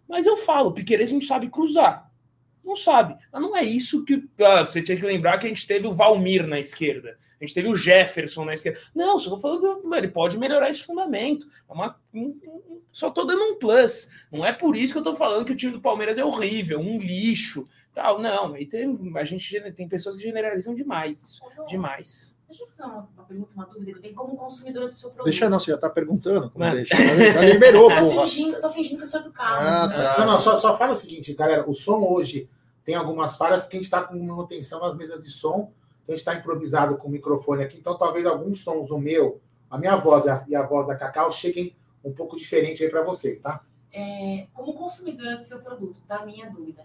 Mas 0.09 0.25
eu 0.25 0.35
falo, 0.35 0.71
o 0.71 0.73
Piquerez 0.73 1.09
não 1.09 1.21
sabe 1.21 1.47
cruzar. 1.47 2.11
Não 2.61 2.75
sabe. 2.75 3.15
Mas 3.31 3.41
não 3.41 3.55
é 3.55 3.63
isso 3.63 4.03
que. 4.03 4.27
Ah, 4.41 4.65
você 4.65 4.81
tinha 4.81 4.97
que 4.97 5.05
lembrar 5.05 5.37
que 5.37 5.45
a 5.45 5.49
gente 5.49 5.65
teve 5.65 5.87
o 5.87 5.93
Valmir 5.93 6.45
na 6.45 6.59
esquerda. 6.59 7.17
A 7.41 7.43
gente 7.43 7.55
teve 7.55 7.67
o 7.67 7.75
Jefferson 7.75 8.45
na 8.45 8.53
esquerda. 8.53 8.79
Não, 8.93 9.17
só 9.17 9.31
tô 9.31 9.39
falando, 9.39 9.95
ele 9.95 10.07
pode 10.07 10.37
melhorar 10.37 10.69
esse 10.69 10.83
fundamento. 10.83 11.47
É 11.67 11.73
uma, 11.73 11.99
um, 12.13 12.39
um, 12.45 12.81
só 12.91 13.09
tô 13.09 13.25
dando 13.25 13.41
um 13.41 13.55
plus. 13.55 14.07
Não 14.31 14.45
é 14.45 14.53
por 14.53 14.77
isso 14.77 14.93
que 14.93 14.99
eu 14.99 15.03
tô 15.03 15.15
falando 15.15 15.43
que 15.43 15.51
o 15.51 15.55
time 15.55 15.71
do 15.71 15.81
Palmeiras 15.81 16.19
é 16.19 16.23
horrível, 16.23 16.79
um 16.79 16.99
lixo. 16.99 17.67
Tal. 17.95 18.21
Não, 18.21 18.53
aí 18.53 18.67
tem, 18.67 19.11
a 19.15 19.23
gente 19.23 19.59
tem 19.71 19.87
pessoas 19.87 20.15
que 20.15 20.21
generalizam 20.21 20.75
demais 20.75 21.19
isso. 21.19 21.41
Demais. 21.67 22.37
Deixa 22.47 22.63
eu 22.63 22.67
fazer 22.67 22.83
uma, 22.83 23.09
uma, 23.15 23.23
pergunta, 23.23 23.51
uma 23.55 23.65
dúvida 23.65 23.91
que 23.91 23.97
eu 23.97 24.01
tenho 24.01 24.13
como 24.13 24.37
consumidora 24.37 24.87
do 24.87 24.93
seu 24.93 25.09
produto. 25.09 25.25
Deixa 25.25 25.49
não, 25.49 25.59
você 25.59 25.71
já 25.71 25.75
está 25.75 25.89
perguntando. 25.89 26.51
Como 26.51 26.69
deixa? 26.69 26.95
Já 26.95 27.41
liberou, 27.41 27.89
tá 27.89 28.01
porra. 28.01 28.25
Fingindo, 28.25 28.55
eu 28.57 28.61
tô 28.61 28.69
fingindo 28.69 28.97
que 28.97 29.03
eu 29.03 29.07
sou 29.07 29.19
educado. 29.19 29.67
Ah, 29.67 29.89
tá. 29.89 30.19
Não, 30.19 30.33
não, 30.33 30.39
só, 30.39 30.55
só 30.55 30.77
fala 30.77 30.91
o 30.91 30.95
seguinte, 30.95 31.33
galera. 31.33 31.67
O 31.67 31.73
som 31.73 32.03
hoje 32.03 32.47
tem 32.85 32.93
algumas 32.93 33.35
falhas 33.35 33.63
porque 33.63 33.77
a 33.77 33.79
gente 33.79 33.85
está 33.85 34.03
com 34.03 34.15
manutenção 34.19 34.79
nas 34.79 34.95
mesas 34.95 35.23
de 35.23 35.31
som 35.31 35.73
gente 36.09 36.19
está 36.19 36.35
improvisado 36.35 36.97
com 36.97 37.07
o 37.07 37.11
microfone 37.11 37.63
aqui, 37.63 37.77
então 37.77 37.97
talvez 37.97 38.25
alguns 38.25 38.59
sons, 38.63 38.89
o 38.91 38.97
meu, 38.97 39.39
a 39.69 39.77
minha 39.77 39.95
voz 39.95 40.25
e 40.47 40.55
a, 40.55 40.63
voz 40.63 40.87
da 40.87 40.95
Cacau, 40.95 41.31
cheguem 41.31 41.75
um 42.03 42.11
pouco 42.11 42.35
diferente 42.35 42.83
aí 42.83 42.89
para 42.89 43.03
vocês, 43.03 43.39
tá? 43.39 43.61
É, 43.93 44.47
como 44.53 44.73
consumidora 44.73 45.35
do 45.35 45.43
seu 45.43 45.59
produto, 45.59 46.01
tá? 46.07 46.25
Minha 46.25 46.49
dúvida. 46.49 46.83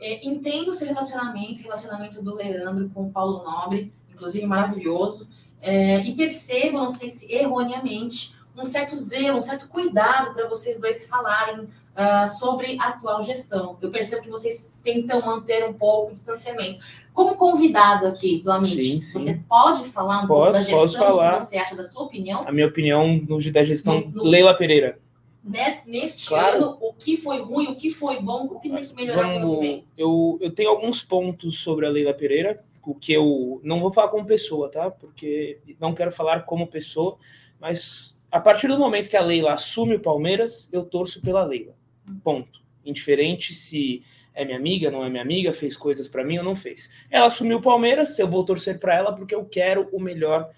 É, 0.00 0.26
entendo 0.26 0.68
o 0.68 0.74
seu 0.74 0.86
relacionamento, 0.86 1.62
relacionamento 1.62 2.22
do 2.22 2.34
Leandro 2.34 2.90
com 2.90 3.04
o 3.04 3.10
Paulo 3.10 3.44
Nobre, 3.44 3.92
inclusive 4.12 4.46
maravilhoso, 4.46 5.28
é, 5.60 6.00
e 6.00 6.14
percebo, 6.14 6.78
não 6.78 6.90
sei 6.90 7.08
se 7.08 7.32
erroneamente, 7.32 8.36
um 8.56 8.64
certo 8.64 8.96
zelo, 8.96 9.38
um 9.38 9.42
certo 9.42 9.68
cuidado 9.68 10.34
para 10.34 10.48
vocês 10.48 10.80
dois 10.80 11.06
falarem 11.06 11.60
uh, 11.64 12.26
sobre 12.38 12.78
a 12.80 12.88
atual 12.88 13.22
gestão. 13.22 13.76
Eu 13.80 13.90
percebo 13.90 14.22
que 14.22 14.30
vocês 14.30 14.72
tentam 14.82 15.20
manter 15.24 15.68
um 15.68 15.74
pouco 15.74 16.10
o 16.10 16.12
distanciamento. 16.12 16.84
Como 17.16 17.34
convidado 17.34 18.06
aqui 18.08 18.42
do 18.42 18.52
Amit, 18.52 18.74
sim, 18.74 19.00
sim. 19.00 19.18
você 19.18 19.40
pode 19.48 19.84
falar 19.84 20.24
um 20.24 20.26
posso, 20.26 20.28
pouco 20.28 20.52
da 20.52 20.58
gestão, 20.58 20.78
posso 20.78 20.98
falar. 20.98 21.34
que 21.36 21.40
você 21.40 21.56
acha 21.56 21.74
da 21.74 21.82
sua 21.82 22.02
opinião? 22.02 22.46
A 22.46 22.52
minha 22.52 22.66
opinião 22.66 23.16
no, 23.26 23.50
da 23.50 23.64
gestão 23.64 24.02
no, 24.02 24.10
no, 24.10 24.24
Leila 24.24 24.54
Pereira. 24.54 24.98
Neste, 25.42 25.88
neste 25.88 26.28
claro. 26.28 26.56
ano, 26.56 26.78
o 26.78 26.92
que 26.92 27.16
foi 27.16 27.40
ruim, 27.40 27.68
o 27.68 27.74
que 27.74 27.88
foi 27.88 28.20
bom, 28.20 28.44
o 28.44 28.60
que 28.60 28.68
tem 28.68 28.84
que 28.84 28.94
melhorar 28.94 29.22
Vamos, 29.22 29.42
ano 29.42 29.54
que 29.54 29.60
vem? 29.60 29.84
Eu, 29.96 30.36
eu 30.42 30.50
tenho 30.50 30.68
alguns 30.68 31.02
pontos 31.02 31.58
sobre 31.60 31.86
a 31.86 31.88
Leila 31.88 32.12
Pereira, 32.12 32.62
o 32.84 32.94
que 32.94 33.14
eu 33.14 33.62
não 33.64 33.80
vou 33.80 33.90
falar 33.90 34.08
como 34.08 34.26
pessoa, 34.26 34.68
tá? 34.68 34.90
Porque 34.90 35.58
não 35.80 35.94
quero 35.94 36.12
falar 36.12 36.44
como 36.44 36.66
pessoa, 36.66 37.16
mas 37.58 38.14
a 38.30 38.38
partir 38.38 38.68
do 38.68 38.78
momento 38.78 39.08
que 39.08 39.16
a 39.16 39.22
Leila 39.22 39.54
assume 39.54 39.94
o 39.94 40.00
Palmeiras, 40.00 40.68
eu 40.70 40.84
torço 40.84 41.22
pela 41.22 41.42
Leila. 41.42 41.74
Ponto. 42.22 42.60
Indiferente 42.84 43.54
se 43.54 44.02
é 44.36 44.44
minha 44.44 44.58
amiga, 44.58 44.90
não 44.90 45.02
é 45.02 45.08
minha 45.08 45.22
amiga, 45.22 45.52
fez 45.52 45.76
coisas 45.76 46.06
para 46.06 46.22
mim 46.22 46.38
ou 46.38 46.44
não 46.44 46.54
fez. 46.54 46.90
Ela 47.10 47.26
assumiu 47.26 47.56
o 47.56 47.62
Palmeiras, 47.62 48.18
eu 48.18 48.28
vou 48.28 48.44
torcer 48.44 48.78
para 48.78 48.94
ela 48.94 49.14
porque 49.14 49.34
eu 49.34 49.44
quero 49.46 49.88
o 49.90 49.98
melhor 49.98 50.50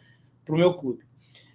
para 0.45 0.55
o 0.55 0.59
meu 0.59 0.75
clube. 0.75 1.05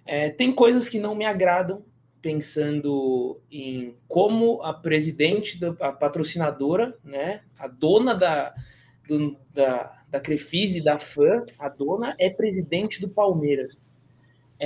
É, 0.06 0.30
tem 0.30 0.50
coisas 0.50 0.88
que 0.88 0.98
não 0.98 1.14
me 1.14 1.26
agradam, 1.26 1.84
pensando 2.22 3.38
em 3.50 3.94
como 4.08 4.62
a 4.62 4.72
presidente, 4.72 5.60
da, 5.60 5.74
a 5.80 5.92
patrocinadora, 5.92 6.96
né, 7.04 7.42
a 7.58 7.68
dona 7.68 8.14
da, 8.14 8.54
do, 9.06 9.36
da, 9.52 10.02
da 10.08 10.20
Crefisa 10.20 10.78
e 10.78 10.82
da 10.82 10.98
FAM, 10.98 11.44
a 11.58 11.68
dona 11.68 12.16
é 12.18 12.30
presidente 12.30 13.00
do 13.00 13.08
Palmeiras. 13.10 13.93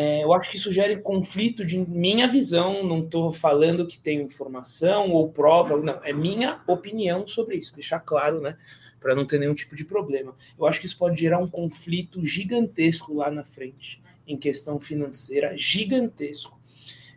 É, 0.00 0.22
eu 0.22 0.32
acho 0.32 0.48
que 0.48 0.56
isso 0.56 0.70
gera 0.70 0.96
conflito 1.00 1.64
de 1.64 1.76
minha 1.76 2.28
visão, 2.28 2.84
não 2.84 3.00
estou 3.00 3.32
falando 3.32 3.84
que 3.84 3.98
tenho 3.98 4.22
informação 4.22 5.10
ou 5.10 5.28
prova, 5.28 5.76
não, 5.76 5.98
é 6.04 6.12
minha 6.12 6.62
opinião 6.68 7.26
sobre 7.26 7.56
isso, 7.56 7.74
deixar 7.74 7.98
claro, 7.98 8.40
né, 8.40 8.56
para 9.00 9.12
não 9.16 9.26
ter 9.26 9.40
nenhum 9.40 9.54
tipo 9.54 9.74
de 9.74 9.84
problema. 9.84 10.36
Eu 10.56 10.68
acho 10.68 10.78
que 10.78 10.86
isso 10.86 10.96
pode 10.96 11.20
gerar 11.20 11.40
um 11.40 11.48
conflito 11.48 12.24
gigantesco 12.24 13.12
lá 13.12 13.28
na 13.28 13.44
frente, 13.44 14.00
em 14.24 14.36
questão 14.36 14.78
financeira, 14.78 15.56
gigantesco. 15.56 16.60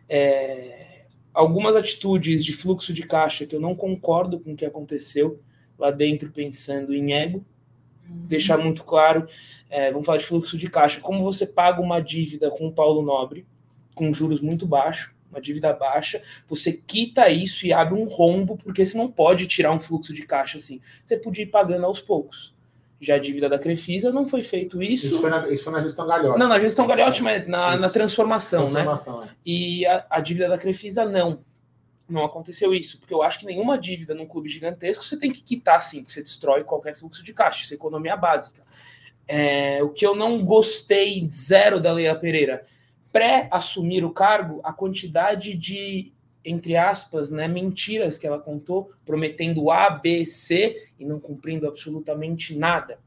É, 0.08 1.04
algumas 1.32 1.76
atitudes 1.76 2.44
de 2.44 2.52
fluxo 2.52 2.92
de 2.92 3.06
caixa 3.06 3.46
que 3.46 3.54
eu 3.54 3.60
não 3.60 3.76
concordo 3.76 4.40
com 4.40 4.54
o 4.54 4.56
que 4.56 4.66
aconteceu 4.66 5.40
lá 5.78 5.92
dentro, 5.92 6.32
pensando 6.32 6.92
em 6.92 7.12
ego, 7.12 7.46
deixar 8.08 8.58
muito 8.58 8.84
claro, 8.84 9.26
é, 9.70 9.90
vamos 9.90 10.06
falar 10.06 10.18
de 10.18 10.26
fluxo 10.26 10.56
de 10.56 10.68
caixa, 10.68 11.00
como 11.00 11.22
você 11.22 11.46
paga 11.46 11.80
uma 11.80 12.00
dívida 12.00 12.50
com 12.50 12.66
o 12.66 12.72
Paulo 12.72 13.02
Nobre, 13.02 13.46
com 13.94 14.12
juros 14.12 14.40
muito 14.40 14.66
baixos, 14.66 15.12
uma 15.30 15.40
dívida 15.40 15.72
baixa, 15.72 16.22
você 16.46 16.72
quita 16.72 17.30
isso 17.30 17.66
e 17.66 17.72
abre 17.72 17.94
um 17.94 18.04
rombo, 18.04 18.56
porque 18.58 18.84
você 18.84 18.96
não 18.96 19.10
pode 19.10 19.46
tirar 19.46 19.72
um 19.72 19.80
fluxo 19.80 20.12
de 20.12 20.26
caixa 20.26 20.58
assim. 20.58 20.80
Você 21.04 21.16
podia 21.16 21.44
ir 21.44 21.48
pagando 21.48 21.86
aos 21.86 22.00
poucos. 22.00 22.54
Já 23.00 23.16
a 23.16 23.18
dívida 23.18 23.48
da 23.48 23.58
Crefisa 23.58 24.12
não 24.12 24.26
foi 24.26 24.42
feito 24.42 24.80
isso. 24.82 25.06
Isso 25.06 25.20
foi 25.20 25.30
na, 25.30 25.48
isso 25.48 25.64
foi 25.64 25.72
na 25.72 25.80
gestão 25.80 26.06
Galhote. 26.06 26.38
Não, 26.38 26.48
na 26.48 26.58
gestão 26.58 26.86
Galhote, 26.86 27.22
mas 27.22 27.48
na, 27.48 27.76
na 27.76 27.88
transformação, 27.88 28.64
né? 28.64 28.82
transformação, 28.82 29.20
né? 29.22 29.28
É. 29.30 29.36
E 29.44 29.86
a, 29.86 30.06
a 30.08 30.20
dívida 30.20 30.48
da 30.48 30.58
Crefisa 30.58 31.04
não 31.04 31.40
não 32.12 32.24
aconteceu 32.24 32.74
isso, 32.74 32.98
porque 32.98 33.14
eu 33.14 33.22
acho 33.22 33.40
que 33.40 33.46
nenhuma 33.46 33.78
dívida 33.78 34.14
num 34.14 34.26
clube 34.26 34.48
gigantesco 34.48 35.02
você 35.02 35.18
tem 35.18 35.30
que 35.30 35.42
quitar 35.42 35.78
assim, 35.78 36.04
que 36.04 36.12
você 36.12 36.22
destrói 36.22 36.62
qualquer 36.64 36.94
fluxo 36.94 37.24
de 37.24 37.32
caixa, 37.32 37.64
isso 37.64 37.74
é 37.74 37.76
economia 37.76 38.16
básica. 38.16 38.62
É, 39.26 39.82
o 39.82 39.90
que 39.90 40.06
eu 40.06 40.14
não 40.14 40.44
gostei 40.44 41.28
zero 41.30 41.80
da 41.80 41.92
Leila 41.92 42.14
Pereira, 42.14 42.66
pré-assumir 43.10 44.04
o 44.04 44.10
cargo, 44.10 44.60
a 44.62 44.72
quantidade 44.72 45.54
de, 45.54 46.12
entre 46.44 46.76
aspas, 46.76 47.30
né, 47.30 47.48
mentiras 47.48 48.18
que 48.18 48.26
ela 48.26 48.38
contou, 48.38 48.92
prometendo 49.04 49.70
A, 49.70 49.90
B, 49.90 50.24
C 50.24 50.90
e 50.98 51.04
não 51.04 51.18
cumprindo 51.18 51.66
absolutamente 51.66 52.56
nada. 52.56 52.98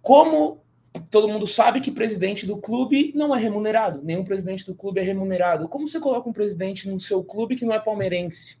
Como 0.00 0.63
todo 1.00 1.28
mundo 1.28 1.46
sabe 1.46 1.80
que 1.80 1.90
presidente 1.90 2.46
do 2.46 2.56
clube 2.56 3.12
não 3.14 3.34
é 3.34 3.38
remunerado. 3.38 4.00
Nenhum 4.02 4.24
presidente 4.24 4.64
do 4.64 4.74
clube 4.74 5.00
é 5.00 5.02
remunerado. 5.02 5.68
Como 5.68 5.88
você 5.88 5.98
coloca 5.98 6.28
um 6.28 6.32
presidente 6.32 6.88
no 6.88 7.00
seu 7.00 7.22
clube 7.22 7.56
que 7.56 7.64
não 7.64 7.74
é 7.74 7.80
palmeirense? 7.80 8.58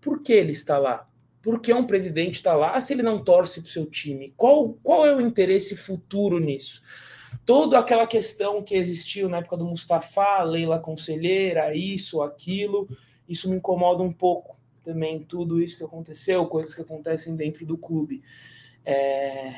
Por 0.00 0.22
que 0.22 0.32
ele 0.32 0.52
está 0.52 0.78
lá? 0.78 1.08
Por 1.40 1.60
que 1.60 1.72
um 1.72 1.86
presidente 1.86 2.34
está 2.34 2.54
lá 2.54 2.78
se 2.80 2.92
ele 2.92 3.02
não 3.02 3.24
torce 3.24 3.60
para 3.60 3.68
o 3.68 3.70
seu 3.70 3.86
time? 3.86 4.32
Qual, 4.36 4.74
qual 4.82 5.06
é 5.06 5.16
o 5.16 5.20
interesse 5.20 5.76
futuro 5.76 6.38
nisso? 6.38 6.82
Toda 7.44 7.78
aquela 7.78 8.06
questão 8.06 8.62
que 8.62 8.74
existiu 8.74 9.28
na 9.28 9.38
época 9.38 9.56
do 9.56 9.64
Mustafa, 9.64 10.42
Leila 10.42 10.78
Conselheira, 10.78 11.74
isso, 11.74 12.22
aquilo, 12.22 12.86
isso 13.26 13.48
me 13.48 13.56
incomoda 13.56 14.02
um 14.02 14.12
pouco 14.12 14.60
também, 14.84 15.20
tudo 15.20 15.60
isso 15.60 15.78
que 15.78 15.84
aconteceu, 15.84 16.44
coisas 16.46 16.74
que 16.74 16.82
acontecem 16.82 17.34
dentro 17.34 17.64
do 17.64 17.78
clube. 17.78 18.22
É 18.84 19.52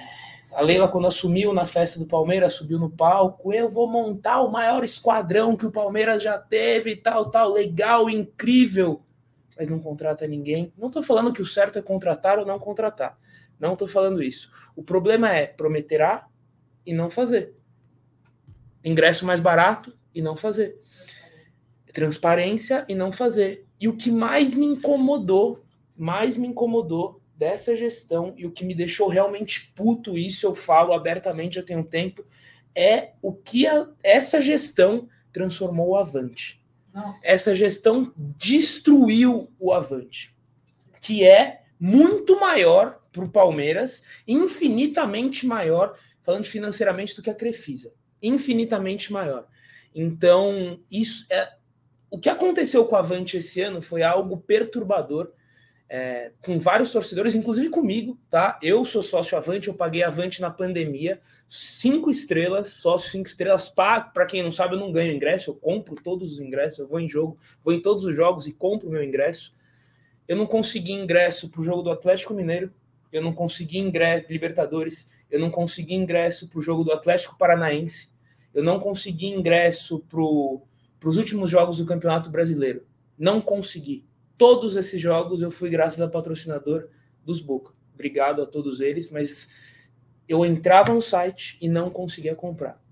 a 0.55 0.63
Leila, 0.63 0.89
quando 0.89 1.09
assumiu 1.09 1.53
na 1.53 1.65
festa 1.65 1.99
do 1.99 2.07
Palmeiras, 2.07 2.53
subiu 2.53 2.79
no 2.79 2.89
palco. 2.89 3.53
Eu 3.53 3.69
vou 3.69 3.89
montar 3.89 4.41
o 4.41 4.51
maior 4.51 4.85
esquadrão 4.85 5.57
que 5.57 5.67
o 5.67 5.73
Palmeiras 5.73 6.23
já 6.23 6.39
teve 6.39 6.95
tal, 6.95 7.29
tal. 7.29 7.53
Legal, 7.53 8.09
incrível. 8.09 9.03
Mas 9.59 9.69
não 9.69 9.81
contrata 9.81 10.27
ninguém. 10.29 10.73
Não 10.79 10.87
estou 10.87 11.03
falando 11.03 11.33
que 11.33 11.43
o 11.43 11.47
certo 11.47 11.79
é 11.79 11.83
contratar 11.83 12.39
ou 12.39 12.47
não 12.47 12.59
contratar. 12.59 13.19
Não 13.59 13.73
estou 13.73 13.89
falando 13.89 14.23
isso. 14.23 14.49
O 14.77 14.83
problema 14.83 15.29
é 15.29 15.47
prometer 15.47 16.03
A 16.03 16.27
e 16.87 16.93
não 16.93 17.11
fazer. 17.11 17.55
Ingresso 18.85 19.27
mais 19.27 19.41
barato 19.41 19.93
e 20.15 20.23
não 20.23 20.37
fazer. 20.37 20.79
Transparência 21.93 22.85
e 22.89 22.95
não 22.95 23.11
fazer. 23.11 23.67
E 23.81 23.89
o 23.89 23.97
que 23.97 24.11
mais 24.11 24.55
me 24.55 24.67
incomodou, 24.67 25.65
mais 25.97 26.37
me 26.37 26.47
incomodou 26.47 27.21
dessa 27.45 27.77
gestão 27.77 28.33
e 28.39 28.47
o 28.47 28.51
que 28.51 28.65
me 28.65 28.75
deixou 28.75 29.07
realmente 29.07 29.71
puto, 29.75 30.17
isso 30.17 30.47
eu 30.47 30.55
falo 30.55 30.95
abertamente, 30.95 31.57
já 31.57 31.63
tenho 31.63 31.85
tempo, 31.85 32.25
é 32.75 33.13
o 33.21 33.35
que 33.35 33.67
a, 33.67 33.87
essa 34.03 34.41
gestão 34.41 35.07
transformou 35.31 35.91
o 35.91 35.97
Avante. 35.97 36.65
Nossa. 36.93 37.21
Essa 37.23 37.55
gestão 37.55 38.11
destruiu 38.17 39.53
o 39.59 39.75
Avante, 39.75 40.35
que 41.03 41.23
é 41.23 41.65
muito 41.79 42.41
maior 42.41 42.99
para 43.13 43.25
o 43.25 43.31
Palmeiras, 43.31 44.03
infinitamente 44.27 45.47
maior, 45.47 45.99
falando 46.23 46.47
financeiramente, 46.47 47.15
do 47.15 47.21
que 47.21 47.29
a 47.29 47.35
Crefisa. 47.35 47.93
Infinitamente 48.23 49.13
maior. 49.13 49.47
Então, 49.95 50.81
isso 50.91 51.27
é. 51.31 51.53
O 52.11 52.19
que 52.19 52.31
aconteceu 52.31 52.87
com 52.87 52.95
o 52.95 52.99
Avante 52.99 53.37
esse 53.37 53.61
ano 53.61 53.83
foi 53.83 54.03
algo 54.03 54.39
perturbador 54.39 55.31
é, 55.89 56.33
com 56.43 56.59
vários 56.59 56.91
torcedores, 56.91 57.35
inclusive 57.35 57.69
comigo, 57.69 58.19
tá? 58.31 58.59
Eu 58.63 58.85
sou 58.85 59.03
sócio 59.03 59.37
Avante, 59.37 59.69
eu 59.69 59.75
paguei 59.75 60.03
Avante 60.03 60.41
na 60.41 60.51
pandemia, 60.51 61.21
cinco 61.47 62.11
estrelas, 62.11 62.69
sócio 62.71 63.11
cinco 63.11 63.29
estrelas, 63.29 63.69
para 63.69 64.27
quem 64.27 64.43
não 64.43 64.51
sabe, 64.51 64.75
eu 64.75 64.81
não 64.81 64.91
ganho 64.91 65.15
ingresso, 65.15 65.51
eu 65.51 65.55
compro 65.55 65.95
todos 65.95 66.33
os 66.33 66.41
ingressos, 66.41 66.81
eu 66.81 66.87
vou 66.87 67.01
em 67.01 67.09
jogo, 67.09 67.39
vou 67.63 67.73
em 67.73 67.81
todos 67.81 68.05
os 68.05 68.17
jogos 68.17 68.47
e 68.47 68.53
compro 68.53 68.91
meu 68.91 69.05
ingresso. 69.05 69.55
Eu 70.27 70.37
não 70.37 70.47
consegui 70.47 70.93
ingresso 70.93 71.51
para 71.51 71.61
o 71.61 71.65
jogo 71.65 71.83
do 71.83 71.91
Atlético 71.91 72.33
Mineiro, 72.33 72.73
eu 73.13 73.23
não 73.23 73.33
consegui 73.33 73.79
ingresso 73.79 74.27
Libertadores, 74.31 75.09
eu 75.31 75.39
não 75.39 75.51
consegui 75.51 75.95
ingresso 75.95 76.49
para 76.49 76.59
o 76.59 76.63
jogo 76.63 76.83
do 76.83 76.93
Atlético 76.93 77.37
Paranaense, 77.37 78.09
eu 78.55 78.63
não 78.63 78.81
consegui 78.81 79.27
ingresso 79.27 80.01
para 80.09 80.21
os 81.09 81.17
últimos 81.17 81.51
jogos 81.51 81.77
do 81.79 81.85
Campeonato 81.85 82.31
Brasileiro. 82.31 82.87
Não 83.19 83.41
consegui. 83.41 84.05
Todos 84.37 84.77
esses 84.77 85.01
jogos 85.01 85.43
eu 85.43 85.51
fui 85.51 85.71
graças 85.71 86.01
a 86.01 86.09
patrocinador 86.09 86.89
dos 87.25 87.41
Boca. 87.41 87.73
Obrigado 87.95 88.43
a 88.43 88.47
todos 88.47 88.81
eles, 88.81 89.11
mas 89.11 89.49
eu 90.29 90.45
entrava 90.45 90.93
no 90.93 91.01
site 91.01 91.57
e 91.61 91.69
não 91.69 91.91
conseguia 91.91 92.35
comprar. 92.35 92.83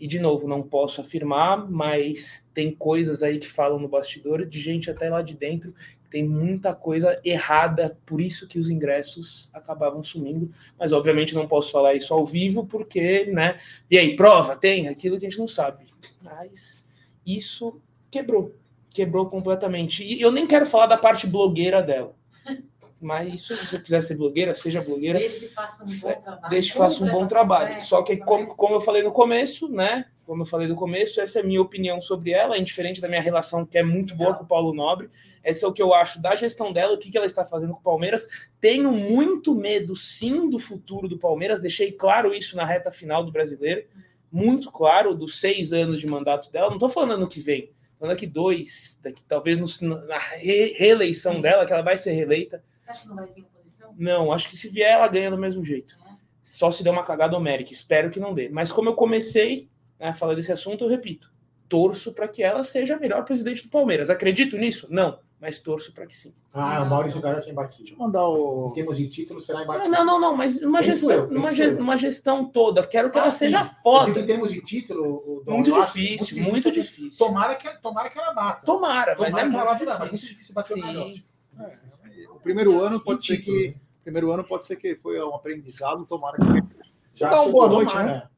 E 0.00 0.06
de 0.06 0.20
novo, 0.20 0.46
não 0.46 0.62
posso 0.62 1.00
afirmar, 1.00 1.68
mas 1.68 2.48
tem 2.54 2.72
coisas 2.72 3.22
aí 3.22 3.38
que 3.38 3.48
falam 3.48 3.80
no 3.80 3.88
bastidor 3.88 4.46
de 4.46 4.60
gente 4.60 4.88
até 4.88 5.10
lá 5.10 5.22
de 5.22 5.34
dentro 5.34 5.74
tem 6.10 6.26
muita 6.26 6.74
coisa 6.74 7.20
errada, 7.24 7.98
por 8.06 8.20
isso 8.20 8.48
que 8.48 8.58
os 8.58 8.70
ingressos 8.70 9.50
acabavam 9.52 10.02
sumindo. 10.02 10.50
Mas 10.78 10.92
obviamente 10.92 11.34
não 11.34 11.46
posso 11.46 11.70
falar 11.70 11.94
isso 11.94 12.12
ao 12.14 12.24
vivo, 12.24 12.66
porque, 12.66 13.26
né? 13.26 13.58
E 13.90 13.98
aí, 13.98 14.16
prova? 14.16 14.56
Tem 14.56 14.88
aquilo 14.88 15.18
que 15.18 15.26
a 15.26 15.28
gente 15.28 15.38
não 15.38 15.48
sabe. 15.48 15.86
Mas 16.22 16.88
isso 17.26 17.80
quebrou 18.10 18.54
quebrou 18.92 19.26
completamente. 19.26 20.04
E 20.04 20.20
eu 20.20 20.30
nem 20.30 20.46
quero 20.46 20.66
falar 20.66 20.86
da 20.86 20.98
parte 20.98 21.26
blogueira 21.26 21.82
dela. 21.82 22.14
Mas 23.00 23.34
isso, 23.34 23.56
se 23.56 23.66
você 23.66 23.78
quiser 23.78 24.02
ser 24.02 24.16
blogueira, 24.16 24.54
seja 24.54 24.80
blogueira. 24.80 25.18
Desde 25.18 25.40
que 25.40 25.48
faça 25.48 25.84
um 25.84 25.86
bom 25.86 26.20
trabalho. 26.20 26.50
Desde 26.50 26.72
que 26.72 26.78
faça 26.78 27.04
um 27.04 27.10
bom 27.10 27.24
trabalho. 27.24 27.82
Só 27.82 28.02
que, 28.02 28.16
como, 28.16 28.46
como 28.48 28.74
eu 28.74 28.80
falei 28.80 29.02
no 29.02 29.12
começo, 29.12 29.68
né? 29.68 30.06
Como 30.26 30.42
eu 30.42 30.46
falei 30.46 30.66
no 30.66 30.74
começo, 30.74 31.20
essa 31.20 31.38
é 31.38 31.42
a 31.42 31.44
minha 31.44 31.62
opinião 31.62 32.02
sobre 32.02 32.32
ela, 32.32 32.54
é 32.54 32.60
indiferente 32.60 33.00
da 33.00 33.08
minha 33.08 33.22
relação, 33.22 33.64
que 33.64 33.78
é 33.78 33.82
muito 33.82 34.14
boa 34.14 34.34
com 34.34 34.44
o 34.44 34.46
Paulo 34.46 34.74
Nobre. 34.74 35.08
Esse 35.42 35.64
é 35.64 35.68
o 35.68 35.72
que 35.72 35.80
eu 35.80 35.94
acho 35.94 36.20
da 36.20 36.34
gestão 36.34 36.70
dela, 36.70 36.92
o 36.92 36.98
que, 36.98 37.10
que 37.10 37.16
ela 37.16 37.24
está 37.24 37.46
fazendo 37.46 37.72
com 37.72 37.78
o 37.78 37.82
Palmeiras. 37.82 38.28
Tenho 38.60 38.90
muito 38.90 39.54
medo, 39.54 39.96
sim, 39.96 40.50
do 40.50 40.58
futuro 40.58 41.08
do 41.08 41.18
Palmeiras. 41.18 41.62
Deixei 41.62 41.92
claro 41.92 42.34
isso 42.34 42.56
na 42.56 42.64
reta 42.64 42.90
final 42.90 43.24
do 43.24 43.32
brasileiro. 43.32 43.86
Muito 44.30 44.70
claro, 44.70 45.14
dos 45.14 45.40
seis 45.40 45.72
anos 45.72 45.98
de 45.98 46.06
mandato 46.06 46.52
dela. 46.52 46.68
Não 46.68 46.76
estou 46.76 46.90
falando 46.90 47.12
ano 47.12 47.28
que 47.28 47.40
vem 47.40 47.70
então, 47.98 48.08
daqui 48.08 48.26
dois, 48.26 48.98
daqui, 49.02 49.24
talvez 49.26 49.80
no, 49.80 50.06
na 50.06 50.18
re, 50.18 50.72
reeleição 50.78 51.32
Isso. 51.32 51.42
dela, 51.42 51.66
que 51.66 51.72
ela 51.72 51.82
vai 51.82 51.96
ser 51.96 52.12
reeleita. 52.12 52.62
Você 52.78 52.92
acha 52.92 53.02
que 53.02 53.08
não 53.08 53.16
vai 53.16 53.26
vir 53.26 53.42
oposição? 53.42 53.92
Não, 53.98 54.32
acho 54.32 54.48
que 54.48 54.56
se 54.56 54.68
vier, 54.68 54.92
ela 54.92 55.08
ganha 55.08 55.30
do 55.30 55.36
mesmo 55.36 55.64
jeito. 55.64 55.96
É. 56.06 56.14
Só 56.40 56.70
se 56.70 56.84
der 56.84 56.90
uma 56.90 57.02
cagada 57.02 57.36
homérica. 57.36 57.72
Espero 57.72 58.08
que 58.08 58.20
não 58.20 58.32
dê. 58.32 58.48
Mas 58.48 58.70
como 58.70 58.88
eu 58.88 58.94
comecei 58.94 59.68
né, 59.98 60.08
a 60.08 60.14
falar 60.14 60.34
desse 60.34 60.52
assunto, 60.52 60.84
eu 60.84 60.88
repito. 60.88 61.32
Torço 61.68 62.14
para 62.14 62.28
que 62.28 62.40
ela 62.42 62.62
seja 62.62 62.94
a 62.94 63.00
melhor 63.00 63.24
presidente 63.24 63.64
do 63.64 63.68
Palmeiras. 63.68 64.08
Acredito 64.08 64.56
nisso? 64.56 64.86
Não 64.88 65.18
mas 65.40 65.60
torço 65.60 65.92
para 65.92 66.06
que 66.06 66.16
sim. 66.16 66.34
Ah, 66.52 66.82
o 66.82 66.90
Maurício 66.90 67.20
Garotinho 67.20 67.54
batido. 67.54 67.84
Deixa 67.84 67.94
eu 67.94 67.98
mandar 67.98 68.26
o. 68.26 68.68
Em 68.70 68.72
termos 68.74 68.96
de 68.96 69.08
título, 69.08 69.40
será 69.40 69.62
embatido. 69.62 69.88
Não, 69.88 70.04
não, 70.04 70.20
não, 70.20 70.36
mas 70.36 70.60
uma, 70.60 70.82
gestão, 70.82 71.10
eu, 71.10 71.28
uma, 71.28 71.52
ge 71.52 71.68
uma, 71.74 71.96
gestão 71.96 72.44
toda. 72.44 72.84
Quero 72.84 73.10
que 73.10 73.18
ah, 73.18 73.22
ela 73.22 73.30
sim. 73.30 73.38
seja 73.38 73.64
foda. 73.64 74.18
em 74.18 74.26
termos 74.26 74.50
de 74.50 74.60
título, 74.60 75.42
muito, 75.46 75.72
difícil, 75.72 76.36
muito, 76.38 76.50
muito 76.50 76.72
difícil. 76.72 77.26
Tomara 77.26 77.54
que, 77.54 77.68
tomara 77.80 78.10
que 78.10 78.18
ela 78.18 78.32
bata. 78.32 78.66
Tomara, 78.66 79.16
mas 79.18 79.36
é 79.36 79.44
muito 79.44 79.66
difícil. 79.74 79.86
Mas 79.86 80.00
é 80.00 80.10
muito 80.10 80.26
difícil 80.26 80.54
bater 80.54 80.74
sim. 80.74 80.82
o 80.82 81.62
é, 81.62 82.28
O 82.34 82.40
primeiro 82.40 82.80
ano 82.80 83.00
pode 83.00 83.24
ser 83.24 83.38
que. 83.38 83.68
Né? 83.68 83.74
Primeiro 84.02 84.32
ano 84.32 84.42
pode 84.42 84.64
ser 84.64 84.76
que 84.76 84.96
foi 84.96 85.22
um 85.22 85.34
aprendizado, 85.34 86.04
tomara 86.04 86.36
que. 86.36 86.78
Já 87.14 87.30
dá 87.30 87.42
uma 87.42 87.52
boa 87.52 87.68
noite, 87.68 87.96
né? 87.96 88.28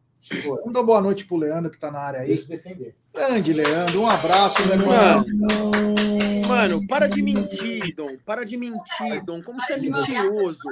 Vamos 0.44 0.72
dar 0.72 0.82
boa 0.82 1.00
noite 1.00 1.24
pro 1.24 1.36
Leandro 1.36 1.70
que 1.70 1.78
tá 1.78 1.90
na 1.90 2.00
área 2.00 2.20
aí. 2.20 2.28
Deixa 2.28 2.46
defender. 2.46 2.94
Grande, 3.12 3.52
Leandro. 3.54 4.02
Um 4.02 4.08
abraço, 4.08 4.62
meu 4.66 4.76
irmão. 4.76 6.19
Mano, 6.50 6.86
para 6.86 7.06
de 7.06 7.22
mentir, 7.22 7.94
Dom. 7.94 8.16
Para 8.26 8.44
de 8.44 8.56
mentir, 8.56 9.24
Dom. 9.24 9.40
Como 9.42 9.60
você 9.60 9.74
é 9.74 9.78
mentiroso. 9.78 10.62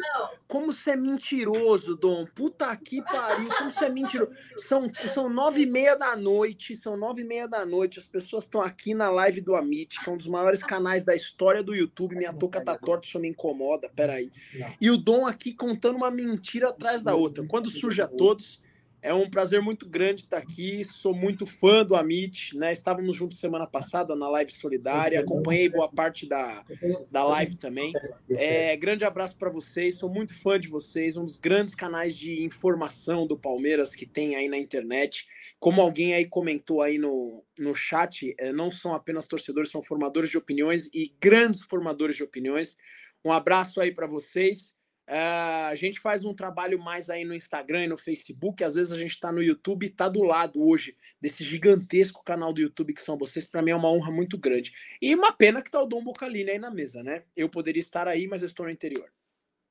Como 0.46 0.72
você 0.72 0.90
é 0.90 0.96
mentiroso, 0.96 1.96
Dom. 1.96 2.26
Puta 2.26 2.74
que 2.76 3.00
pariu. 3.02 3.48
Como 3.48 3.70
você 3.70 3.84
é 3.84 3.88
mentiroso. 3.88 4.32
São, 4.56 4.90
são 5.14 5.28
nove 5.28 5.62
e 5.62 5.66
meia 5.66 5.94
da 5.96 6.16
noite. 6.16 6.74
São 6.74 6.96
nove 6.96 7.22
e 7.22 7.24
meia 7.24 7.46
da 7.46 7.64
noite. 7.64 7.98
As 7.98 8.06
pessoas 8.06 8.44
estão 8.44 8.60
aqui 8.60 8.92
na 8.92 9.08
live 9.10 9.40
do 9.40 9.54
Amit, 9.54 10.02
que 10.02 10.10
é 10.10 10.12
um 10.12 10.16
dos 10.16 10.26
maiores 10.26 10.62
canais 10.62 11.04
da 11.04 11.14
história 11.14 11.62
do 11.62 11.74
YouTube. 11.74 12.16
Minha 12.16 12.32
touca 12.32 12.60
tá 12.60 12.76
torta, 12.76 13.06
isso 13.06 13.18
me 13.20 13.28
incomoda. 13.28 13.88
Peraí. 13.94 14.32
E 14.80 14.90
o 14.90 14.96
Dom 14.96 15.26
aqui 15.26 15.52
contando 15.52 15.96
uma 15.96 16.10
mentira 16.10 16.70
atrás 16.70 17.02
da 17.02 17.14
outra. 17.14 17.44
Quando 17.46 17.70
surge 17.70 18.02
a 18.02 18.08
todos 18.08 18.60
é 19.00 19.14
um 19.14 19.30
prazer 19.30 19.62
muito 19.62 19.88
grande 19.88 20.22
estar 20.22 20.38
aqui. 20.38 20.84
Sou 20.84 21.14
muito 21.14 21.46
fã 21.46 21.84
do 21.84 21.94
Amit, 21.94 22.56
né? 22.56 22.72
Estávamos 22.72 23.14
juntos 23.16 23.38
semana 23.38 23.66
passada 23.66 24.16
na 24.16 24.28
live 24.28 24.50
solidária. 24.50 25.20
Acompanhei 25.20 25.68
boa 25.68 25.88
parte 25.88 26.28
da, 26.28 26.64
da 27.10 27.24
live 27.24 27.56
também. 27.56 27.92
É, 28.30 28.76
grande 28.76 29.04
abraço 29.04 29.38
para 29.38 29.50
vocês. 29.50 29.98
Sou 29.98 30.08
muito 30.08 30.34
fã 30.34 30.58
de 30.58 30.68
vocês. 30.68 31.16
Um 31.16 31.24
dos 31.24 31.36
grandes 31.36 31.74
canais 31.74 32.16
de 32.16 32.42
informação 32.42 33.26
do 33.26 33.38
Palmeiras 33.38 33.94
que 33.94 34.04
tem 34.04 34.34
aí 34.34 34.48
na 34.48 34.58
internet. 34.58 35.26
Como 35.60 35.80
alguém 35.80 36.14
aí 36.14 36.26
comentou 36.26 36.82
aí 36.82 36.98
no, 36.98 37.44
no 37.58 37.74
chat, 37.74 38.34
é, 38.38 38.52
não 38.52 38.70
são 38.70 38.94
apenas 38.94 39.26
torcedores, 39.26 39.70
são 39.70 39.82
formadores 39.82 40.30
de 40.30 40.38
opiniões 40.38 40.88
e 40.92 41.14
grandes 41.20 41.62
formadores 41.62 42.16
de 42.16 42.24
opiniões. 42.24 42.76
Um 43.24 43.32
abraço 43.32 43.80
aí 43.80 43.92
para 43.92 44.06
vocês. 44.06 44.77
Uh, 45.08 45.70
a 45.70 45.74
gente 45.74 45.98
faz 46.00 46.22
um 46.22 46.34
trabalho 46.34 46.78
mais 46.78 47.08
aí 47.08 47.24
no 47.24 47.34
Instagram 47.34 47.84
e 47.84 47.88
no 47.88 47.96
Facebook. 47.96 48.62
Às 48.62 48.74
vezes 48.74 48.92
a 48.92 48.98
gente 48.98 49.12
está 49.12 49.32
no 49.32 49.42
YouTube 49.42 49.84
e 49.84 49.88
está 49.88 50.06
do 50.06 50.22
lado 50.22 50.62
hoje 50.62 50.94
desse 51.18 51.42
gigantesco 51.42 52.22
canal 52.22 52.52
do 52.52 52.60
YouTube 52.60 52.92
que 52.92 53.00
são 53.00 53.16
vocês. 53.16 53.46
Para 53.46 53.62
mim 53.62 53.70
é 53.70 53.74
uma 53.74 53.90
honra 53.90 54.10
muito 54.10 54.36
grande. 54.36 54.70
E 55.00 55.14
uma 55.14 55.32
pena 55.32 55.62
que 55.62 55.70
tá 55.70 55.82
o 55.82 55.86
Dom 55.86 56.04
Bocalini 56.04 56.50
aí 56.50 56.58
na 56.58 56.70
mesa, 56.70 57.02
né? 57.02 57.22
Eu 57.34 57.48
poderia 57.48 57.80
estar 57.80 58.06
aí, 58.06 58.26
mas 58.28 58.42
eu 58.42 58.48
estou 58.48 58.66
no 58.66 58.72
interior. 58.72 59.08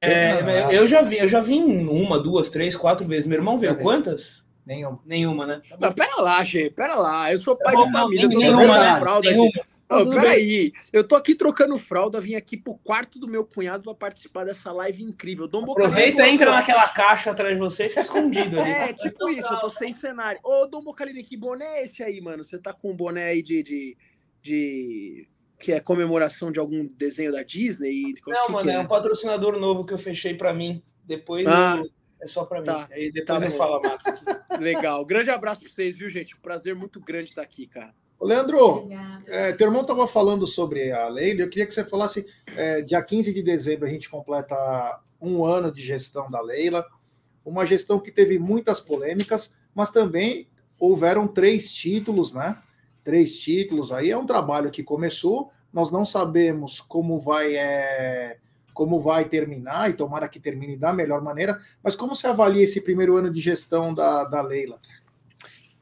É, 0.01 0.75
eu 0.75 0.87
já 0.87 1.03
vi, 1.03 1.17
eu 1.17 1.27
já 1.27 1.39
vi 1.39 1.59
uma, 1.59 2.19
duas, 2.19 2.49
três, 2.49 2.75
quatro 2.75 3.05
vezes. 3.07 3.27
Meu 3.27 3.37
irmão 3.37 3.59
veio 3.59 3.77
quantas? 3.77 4.43
Nenhuma. 4.65 4.99
Nenhuma, 5.05 5.45
né? 5.45 5.61
Não, 5.79 5.93
pera 5.93 6.19
lá, 6.19 6.43
gente, 6.43 6.73
pera 6.73 6.95
lá. 6.95 7.31
Eu 7.31 7.37
sou 7.37 7.55
pai 7.55 7.75
de 7.75 7.91
família, 7.91 8.27
nenhuma, 8.27 8.79
né? 8.79 8.99
fralda 8.99 9.29
nenhuma. 9.29 9.51
Oh, 9.89 10.09
peraí, 10.09 10.73
eu 10.91 11.07
tô 11.07 11.15
aqui 11.15 11.33
trocando 11.33 11.77
fralda, 11.77 12.19
vim 12.19 12.35
aqui 12.35 12.57
pro 12.57 12.75
quarto 12.75 13.17
do 13.17 13.27
meu 13.27 13.45
cunhado 13.45 13.83
para 13.83 13.95
participar 13.95 14.45
dessa 14.45 14.69
live 14.73 15.01
incrível. 15.01 15.47
Dom 15.47 15.63
Aproveita, 15.63 16.27
entra 16.27 16.51
naquela 16.51 16.89
caixa 16.89 17.31
atrás 17.31 17.53
de 17.53 17.59
você 17.59 17.85
e 17.85 17.89
fica 17.89 18.01
escondido 18.01 18.59
ali. 18.59 18.69
É, 18.69 18.93
tipo 18.93 19.29
isso, 19.29 19.47
eu 19.47 19.59
tô 19.59 19.69
sem 19.69 19.93
cenário. 19.93 20.41
Ô, 20.43 20.65
Dom 20.65 20.83
Bocalini, 20.83 21.23
que 21.23 21.37
boné 21.37 21.65
é 21.65 21.83
esse 21.85 22.03
aí, 22.03 22.19
mano? 22.19 22.43
Você 22.43 22.59
tá 22.59 22.73
com 22.73 22.91
um 22.91 22.95
boné 22.95 23.29
aí 23.29 23.41
de, 23.41 23.63
de, 23.63 23.97
de... 24.41 25.29
que 25.57 25.71
é 25.71 25.79
comemoração 25.79 26.51
de 26.51 26.59
algum 26.59 26.85
desenho 26.85 27.31
da 27.31 27.41
Disney? 27.41 28.13
Não, 28.27 28.45
que 28.45 28.51
mano, 28.51 28.65
que 28.65 28.71
é? 28.71 28.73
é? 28.73 28.79
um 28.79 28.87
patrocinador 28.87 29.57
novo 29.57 29.85
que 29.85 29.93
eu 29.93 29.97
fechei 29.97 30.33
para 30.33 30.53
mim. 30.53 30.83
Depois 31.05 31.47
ah, 31.47 31.77
eu... 31.77 31.89
é 32.21 32.27
só 32.27 32.43
para 32.43 32.61
tá, 32.61 32.79
mim. 32.79 32.87
Aí 32.91 33.09
depois 33.09 33.39
tá 33.39 33.45
eu 33.45 33.51
falo 33.51 33.81
mais. 33.81 34.01
Legal. 34.59 35.05
Grande 35.05 35.29
abraço 35.29 35.61
para 35.61 35.69
vocês, 35.69 35.97
viu, 35.97 36.09
gente? 36.09 36.35
Um 36.35 36.41
prazer 36.41 36.75
muito 36.75 36.99
grande 36.99 37.29
estar 37.29 37.41
aqui, 37.41 37.65
cara. 37.67 37.95
Leandro, 38.25 38.89
é, 39.27 39.51
teu 39.53 39.67
irmão 39.67 39.81
estava 39.81 40.07
falando 40.07 40.47
sobre 40.47 40.91
a 40.91 41.07
lei, 41.07 41.33
eu 41.33 41.49
queria 41.49 41.65
que 41.65 41.73
você 41.73 41.83
falasse, 41.83 42.25
é, 42.55 42.81
dia 42.81 43.01
15 43.01 43.33
de 43.33 43.43
dezembro 43.43 43.85
a 43.85 43.89
gente 43.89 44.09
completa 44.09 44.55
um 45.21 45.45
ano 45.45 45.71
de 45.71 45.81
gestão 45.81 46.29
da 46.29 46.41
Leila, 46.41 46.85
uma 47.45 47.65
gestão 47.65 47.99
que 47.99 48.11
teve 48.11 48.39
muitas 48.39 48.79
polêmicas, 48.79 49.53
mas 49.73 49.91
também 49.91 50.47
houveram 50.79 51.27
três 51.27 51.71
títulos, 51.71 52.33
né? 52.33 52.57
Três 53.03 53.37
títulos 53.39 53.91
aí, 53.91 54.11
é 54.11 54.17
um 54.17 54.25
trabalho 54.25 54.71
que 54.71 54.83
começou, 54.83 55.51
nós 55.71 55.91
não 55.91 56.05
sabemos 56.05 56.81
como 56.81 57.19
vai 57.19 57.55
é, 57.55 58.37
como 58.73 58.99
vai 58.99 59.25
terminar, 59.25 59.89
e 59.89 59.93
tomara 59.93 60.27
que 60.27 60.39
termine 60.39 60.77
da 60.77 60.93
melhor 60.93 61.21
maneira, 61.21 61.59
mas 61.81 61.95
como 61.95 62.15
você 62.15 62.27
avalia 62.27 62.63
esse 62.63 62.79
primeiro 62.79 63.15
ano 63.15 63.31
de 63.31 63.41
gestão 63.41 63.93
da, 63.93 64.23
da 64.23 64.41
Leila? 64.41 64.79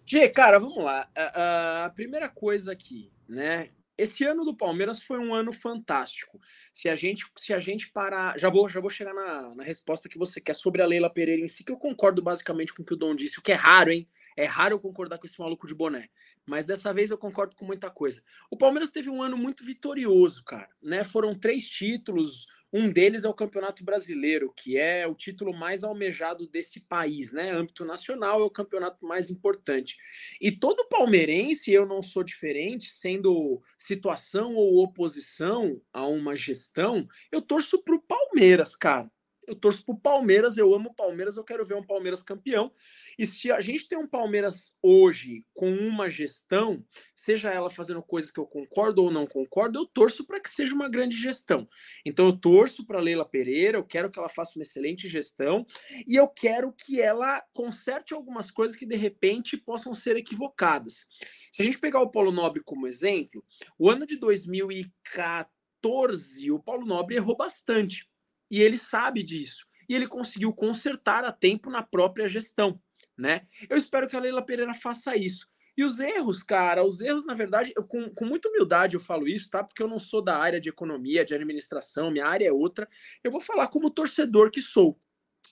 Gê, 0.07 0.29
cara, 0.29 0.59
vamos 0.59 0.83
lá. 0.83 1.09
A, 1.15 1.91
primeira 1.95 2.29
coisa 2.29 2.71
aqui, 2.71 3.11
né? 3.27 3.69
Esse 3.97 4.25
ano 4.25 4.43
do 4.43 4.55
Palmeiras 4.55 5.01
foi 5.01 5.17
um 5.17 5.33
ano 5.33 5.51
fantástico. 5.51 6.39
Se 6.73 6.89
a 6.89 6.95
gente, 6.95 7.25
se 7.37 7.53
a 7.53 7.59
gente 7.59 7.91
parar, 7.91 8.37
já 8.37 8.49
vou, 8.49 8.67
já 8.67 8.79
vou 8.79 8.89
chegar 8.89 9.13
na, 9.13 9.55
na 9.55 9.63
resposta 9.63 10.09
que 10.09 10.17
você 10.17 10.39
quer 10.41 10.53
sobre 10.53 10.81
a 10.81 10.85
Leila 10.85 11.09
Pereira 11.09 11.41
em 11.41 11.47
si, 11.47 11.63
que 11.63 11.71
eu 11.71 11.77
concordo 11.77 12.21
basicamente 12.21 12.73
com 12.73 12.83
o 12.83 12.85
que 12.85 12.93
o 12.93 12.97
Dom 12.97 13.15
disse, 13.15 13.39
o 13.39 13.41
que 13.41 13.53
é 13.53 13.55
raro, 13.55 13.91
hein? 13.91 14.07
É 14.37 14.45
raro 14.45 14.75
eu 14.75 14.79
concordar 14.79 15.17
com 15.17 15.25
esse 15.25 15.39
maluco 15.39 15.65
de 15.65 15.73
boné. 15.73 16.09
Mas 16.45 16.65
dessa 16.65 16.93
vez 16.93 17.09
eu 17.09 17.17
concordo 17.17 17.55
com 17.55 17.65
muita 17.65 17.89
coisa. 17.89 18.21
O 18.51 18.57
Palmeiras 18.57 18.91
teve 18.91 19.09
um 19.09 19.23
ano 19.23 19.37
muito 19.37 19.63
vitorioso, 19.65 20.43
cara, 20.43 20.69
né? 20.83 21.03
Foram 21.03 21.33
três 21.33 21.67
títulos, 21.67 22.47
Um 22.77 22.91
deles 22.91 23.23
é 23.23 23.29
o 23.29 23.33
Campeonato 23.33 23.85
Brasileiro, 23.85 24.51
que 24.53 24.77
é 24.77 25.07
o 25.07 25.15
título 25.15 25.53
mais 25.53 25.81
almejado 25.81 26.45
desse 26.45 26.81
país, 26.81 27.31
né? 27.31 27.53
Âmbito 27.53 27.85
nacional 27.85 28.41
é 28.41 28.43
o 28.43 28.49
campeonato 28.49 29.05
mais 29.05 29.29
importante. 29.29 29.95
E 30.41 30.51
todo 30.51 30.85
palmeirense, 30.89 31.71
eu 31.71 31.85
não 31.85 32.03
sou 32.03 32.21
diferente, 32.21 32.89
sendo 32.89 33.61
situação 33.79 34.55
ou 34.55 34.83
oposição 34.83 35.81
a 35.93 36.05
uma 36.05 36.35
gestão, 36.35 37.07
eu 37.31 37.41
torço 37.41 37.81
para 37.81 37.95
o 37.95 38.01
Palmeiras, 38.01 38.75
cara 38.75 39.09
eu 39.47 39.55
torço 39.55 39.85
pro 39.85 39.97
Palmeiras, 39.97 40.57
eu 40.57 40.73
amo 40.73 40.89
o 40.89 40.93
Palmeiras, 40.93 41.37
eu 41.37 41.43
quero 41.43 41.65
ver 41.65 41.75
um 41.75 41.85
Palmeiras 41.85 42.21
campeão. 42.21 42.71
E 43.17 43.25
se 43.25 43.51
a 43.51 43.61
gente 43.61 43.87
tem 43.87 43.97
um 43.97 44.07
Palmeiras 44.07 44.77
hoje 44.81 45.45
com 45.53 45.71
uma 45.71 46.09
gestão, 46.09 46.83
seja 47.15 47.51
ela 47.51 47.69
fazendo 47.69 48.01
coisas 48.01 48.31
que 48.31 48.39
eu 48.39 48.45
concordo 48.45 49.03
ou 49.03 49.11
não 49.11 49.27
concordo, 49.27 49.79
eu 49.79 49.85
torço 49.85 50.25
para 50.25 50.39
que 50.39 50.49
seja 50.49 50.73
uma 50.73 50.89
grande 50.89 51.15
gestão. 51.15 51.67
Então 52.05 52.27
eu 52.27 52.37
torço 52.37 52.85
para 52.85 52.99
Leila 52.99 53.27
Pereira, 53.27 53.77
eu 53.77 53.83
quero 53.83 54.09
que 54.09 54.17
ela 54.17 54.29
faça 54.29 54.57
uma 54.57 54.63
excelente 54.63 55.07
gestão 55.07 55.65
e 56.07 56.15
eu 56.15 56.27
quero 56.27 56.73
que 56.73 57.01
ela 57.01 57.43
conserte 57.53 58.13
algumas 58.13 58.49
coisas 58.49 58.77
que 58.77 58.85
de 58.85 58.95
repente 58.95 59.57
possam 59.57 59.93
ser 59.93 60.15
equivocadas. 60.17 61.07
Se 61.51 61.61
a 61.61 61.65
gente 61.65 61.79
pegar 61.79 62.01
o 62.01 62.09
Paulo 62.09 62.31
Nobre 62.31 62.61
como 62.63 62.87
exemplo, 62.87 63.43
o 63.77 63.89
ano 63.89 64.05
de 64.05 64.17
2014, 64.17 66.51
o 66.51 66.59
Paulo 66.59 66.85
Nobre 66.85 67.15
errou 67.15 67.37
bastante 67.37 68.07
e 68.55 68.61
ele 68.61 68.77
sabe 68.77 69.21
disso. 69.21 69.67
E 69.89 69.93
ele 69.93 70.07
conseguiu 70.07 70.53
consertar 70.53 71.25
a 71.25 71.31
tempo 71.33 71.69
na 71.69 71.83
própria 71.83 72.25
gestão, 72.25 72.81
né? 73.17 73.41
Eu 73.69 73.75
espero 73.75 74.07
que 74.07 74.15
a 74.15 74.19
Leila 74.19 74.41
Pereira 74.41 74.73
faça 74.73 75.13
isso. 75.17 75.45
E 75.77 75.83
os 75.83 75.99
erros, 75.99 76.41
cara, 76.41 76.85
os 76.85 77.01
erros, 77.01 77.25
na 77.25 77.33
verdade, 77.33 77.73
eu, 77.75 77.83
com, 77.83 78.09
com 78.09 78.23
muita 78.23 78.47
humildade 78.47 78.95
eu 78.95 79.01
falo 79.01 79.27
isso, 79.27 79.49
tá? 79.49 79.61
Porque 79.61 79.83
eu 79.83 79.89
não 79.89 79.99
sou 79.99 80.21
da 80.21 80.37
área 80.37 80.61
de 80.61 80.69
economia, 80.69 81.25
de 81.25 81.35
administração, 81.35 82.09
minha 82.09 82.25
área 82.25 82.47
é 82.47 82.51
outra. 82.51 82.87
Eu 83.21 83.29
vou 83.29 83.41
falar 83.41 83.67
como 83.67 83.89
torcedor 83.89 84.49
que 84.49 84.61
sou. 84.61 84.97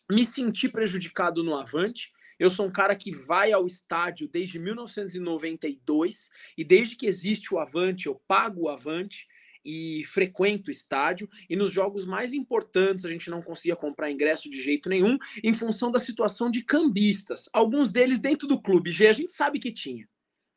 Me 0.10 0.24
senti 0.24 0.70
prejudicado 0.70 1.44
no 1.44 1.58
Avante. 1.58 2.10
Eu 2.40 2.50
sou 2.50 2.66
um 2.66 2.72
cara 2.72 2.96
que 2.96 3.14
vai 3.14 3.52
ao 3.52 3.68
estádio 3.68 4.30
desde 4.30 4.58
1992 4.60 6.30
e 6.58 6.64
desde 6.64 6.96
que 6.96 7.06
existe 7.06 7.54
o 7.54 7.60
Avante, 7.60 8.08
eu 8.08 8.16
pago 8.26 8.62
o 8.62 8.70
Avante 8.70 9.28
e 9.64 10.04
frequento 10.06 10.70
o 10.70 10.72
estádio. 10.72 11.30
E 11.50 11.56
nos 11.56 11.72
jogos 11.72 12.06
mais 12.06 12.34
importantes 12.34 13.06
a 13.06 13.10
gente 13.10 13.30
não 13.30 13.42
conseguia 13.42 13.76
comprar 13.76 14.12
ingresso 14.12 14.50
de 14.50 14.62
jeito 14.62 14.90
nenhum 14.90 15.18
em 15.44 15.54
função 15.54 15.92
da 15.92 16.00
situação 16.00 16.52
de 16.52 16.64
cambistas. 16.64 17.50
Alguns 17.54 17.92
deles 17.92 18.20
dentro 18.20 18.48
do 18.48 18.62
clube 18.62 18.92
G, 18.92 19.08
a 19.08 19.14
gente 19.14 19.32
sabe 19.32 19.60
que 19.60 19.72
tinha. 19.72 20.08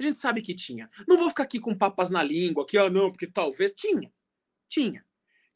A 0.01 0.03
gente 0.03 0.19
sabe 0.19 0.43
que 0.43 0.55
tinha. 0.55 0.91
Não 1.09 1.17
vou 1.17 1.29
ficar 1.29 1.45
aqui 1.45 1.59
com 1.59 1.75
papas 1.75 2.11
na 2.11 2.23
língua, 2.23 2.65
aqui, 2.65 2.77
ah, 2.77 2.91
não, 2.91 3.11
porque 3.11 3.27
talvez. 3.27 3.73
Tinha. 3.75 4.13
Tinha 4.69 5.06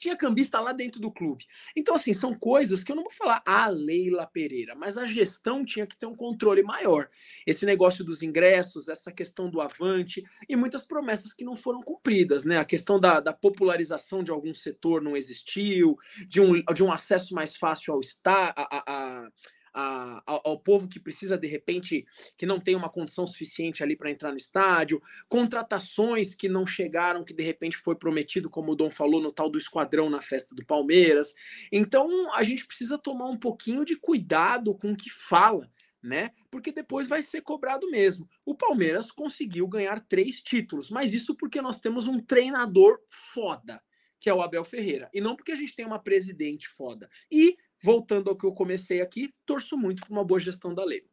tinha 0.00 0.16
cambista 0.16 0.58
lá 0.58 0.72
dentro 0.72 1.00
do 1.00 1.12
clube. 1.12 1.44
Então, 1.76 1.94
assim, 1.94 2.14
são 2.14 2.34
coisas 2.34 2.82
que 2.82 2.90
eu 2.90 2.96
não 2.96 3.04
vou 3.04 3.12
falar 3.12 3.42
a 3.44 3.68
Leila 3.68 4.26
Pereira, 4.26 4.74
mas 4.74 4.96
a 4.96 5.06
gestão 5.06 5.64
tinha 5.64 5.86
que 5.86 5.96
ter 5.96 6.06
um 6.06 6.16
controle 6.16 6.62
maior. 6.62 7.08
Esse 7.46 7.66
negócio 7.66 8.02
dos 8.02 8.22
ingressos, 8.22 8.88
essa 8.88 9.12
questão 9.12 9.50
do 9.50 9.60
avante 9.60 10.24
e 10.48 10.56
muitas 10.56 10.86
promessas 10.86 11.34
que 11.34 11.44
não 11.44 11.54
foram 11.54 11.82
cumpridas, 11.82 12.44
né? 12.44 12.58
A 12.58 12.64
questão 12.64 12.98
da, 12.98 13.20
da 13.20 13.34
popularização 13.34 14.24
de 14.24 14.30
algum 14.30 14.54
setor 14.54 15.02
não 15.02 15.16
existiu, 15.16 15.98
de 16.26 16.40
um, 16.40 16.62
de 16.72 16.82
um 16.82 16.90
acesso 16.90 17.34
mais 17.34 17.56
fácil 17.56 17.92
ao 17.92 18.00
estar. 18.00 18.54
A, 18.56 18.82
a, 18.86 19.28
a 19.74 20.22
ao, 20.26 20.40
ao, 20.44 20.58
povo 20.58 20.88
que 20.88 21.00
precisa, 21.00 21.36
de 21.36 21.46
repente, 21.46 22.06
que 22.36 22.46
não 22.46 22.60
tem 22.60 22.74
uma 22.74 22.88
condição 22.88 23.26
suficiente 23.26 23.82
ali 23.82 23.96
para 23.96 24.10
entrar 24.10 24.30
no 24.30 24.36
estádio, 24.36 25.02
contratações 25.28 26.34
que 26.34 26.48
não 26.48 26.66
chegaram, 26.66 27.24
que 27.24 27.34
de 27.34 27.42
repente 27.42 27.76
foi 27.76 27.94
prometido, 27.96 28.50
como 28.50 28.72
o 28.72 28.76
Dom 28.76 28.90
falou, 28.90 29.20
no 29.20 29.32
tal 29.32 29.50
do 29.50 29.58
esquadrão 29.58 30.10
na 30.10 30.20
festa 30.20 30.54
do 30.54 30.64
Palmeiras. 30.64 31.34
Então, 31.70 32.32
a 32.34 32.42
gente 32.42 32.66
precisa 32.66 32.98
tomar 32.98 33.26
um 33.26 33.36
pouquinho 33.36 33.84
de 33.84 33.96
cuidado 33.96 34.74
com 34.74 34.92
o 34.92 34.96
que 34.96 35.10
fala. 35.10 35.70
Né? 36.02 36.30
Porque 36.50 36.72
depois 36.72 37.06
vai 37.06 37.22
ser 37.22 37.42
cobrado 37.42 37.90
mesmo. 37.90 38.26
O 38.42 38.54
Palmeiras 38.54 39.10
conseguiu 39.10 39.68
ganhar 39.68 40.00
três 40.00 40.40
títulos, 40.40 40.88
mas 40.88 41.12
isso 41.12 41.36
porque 41.36 41.60
nós 41.60 41.78
temos 41.78 42.08
um 42.08 42.18
treinador 42.18 42.98
foda, 43.06 43.82
que 44.18 44.30
é 44.30 44.32
o 44.32 44.40
Abel 44.40 44.64
Ferreira, 44.64 45.10
e 45.12 45.20
não 45.20 45.36
porque 45.36 45.52
a 45.52 45.56
gente 45.56 45.76
tem 45.76 45.84
uma 45.84 46.02
presidente 46.02 46.66
foda. 46.68 47.06
E 47.30 47.54
voltando 47.82 48.30
ao 48.30 48.36
que 48.36 48.46
eu 48.46 48.52
comecei 48.52 49.00
aqui, 49.00 49.32
torço 49.46 49.76
muito 49.76 50.02
por 50.02 50.12
uma 50.12 50.24
boa 50.24 50.40
gestão 50.40 50.74
da 50.74 50.84
lei. 50.84 51.04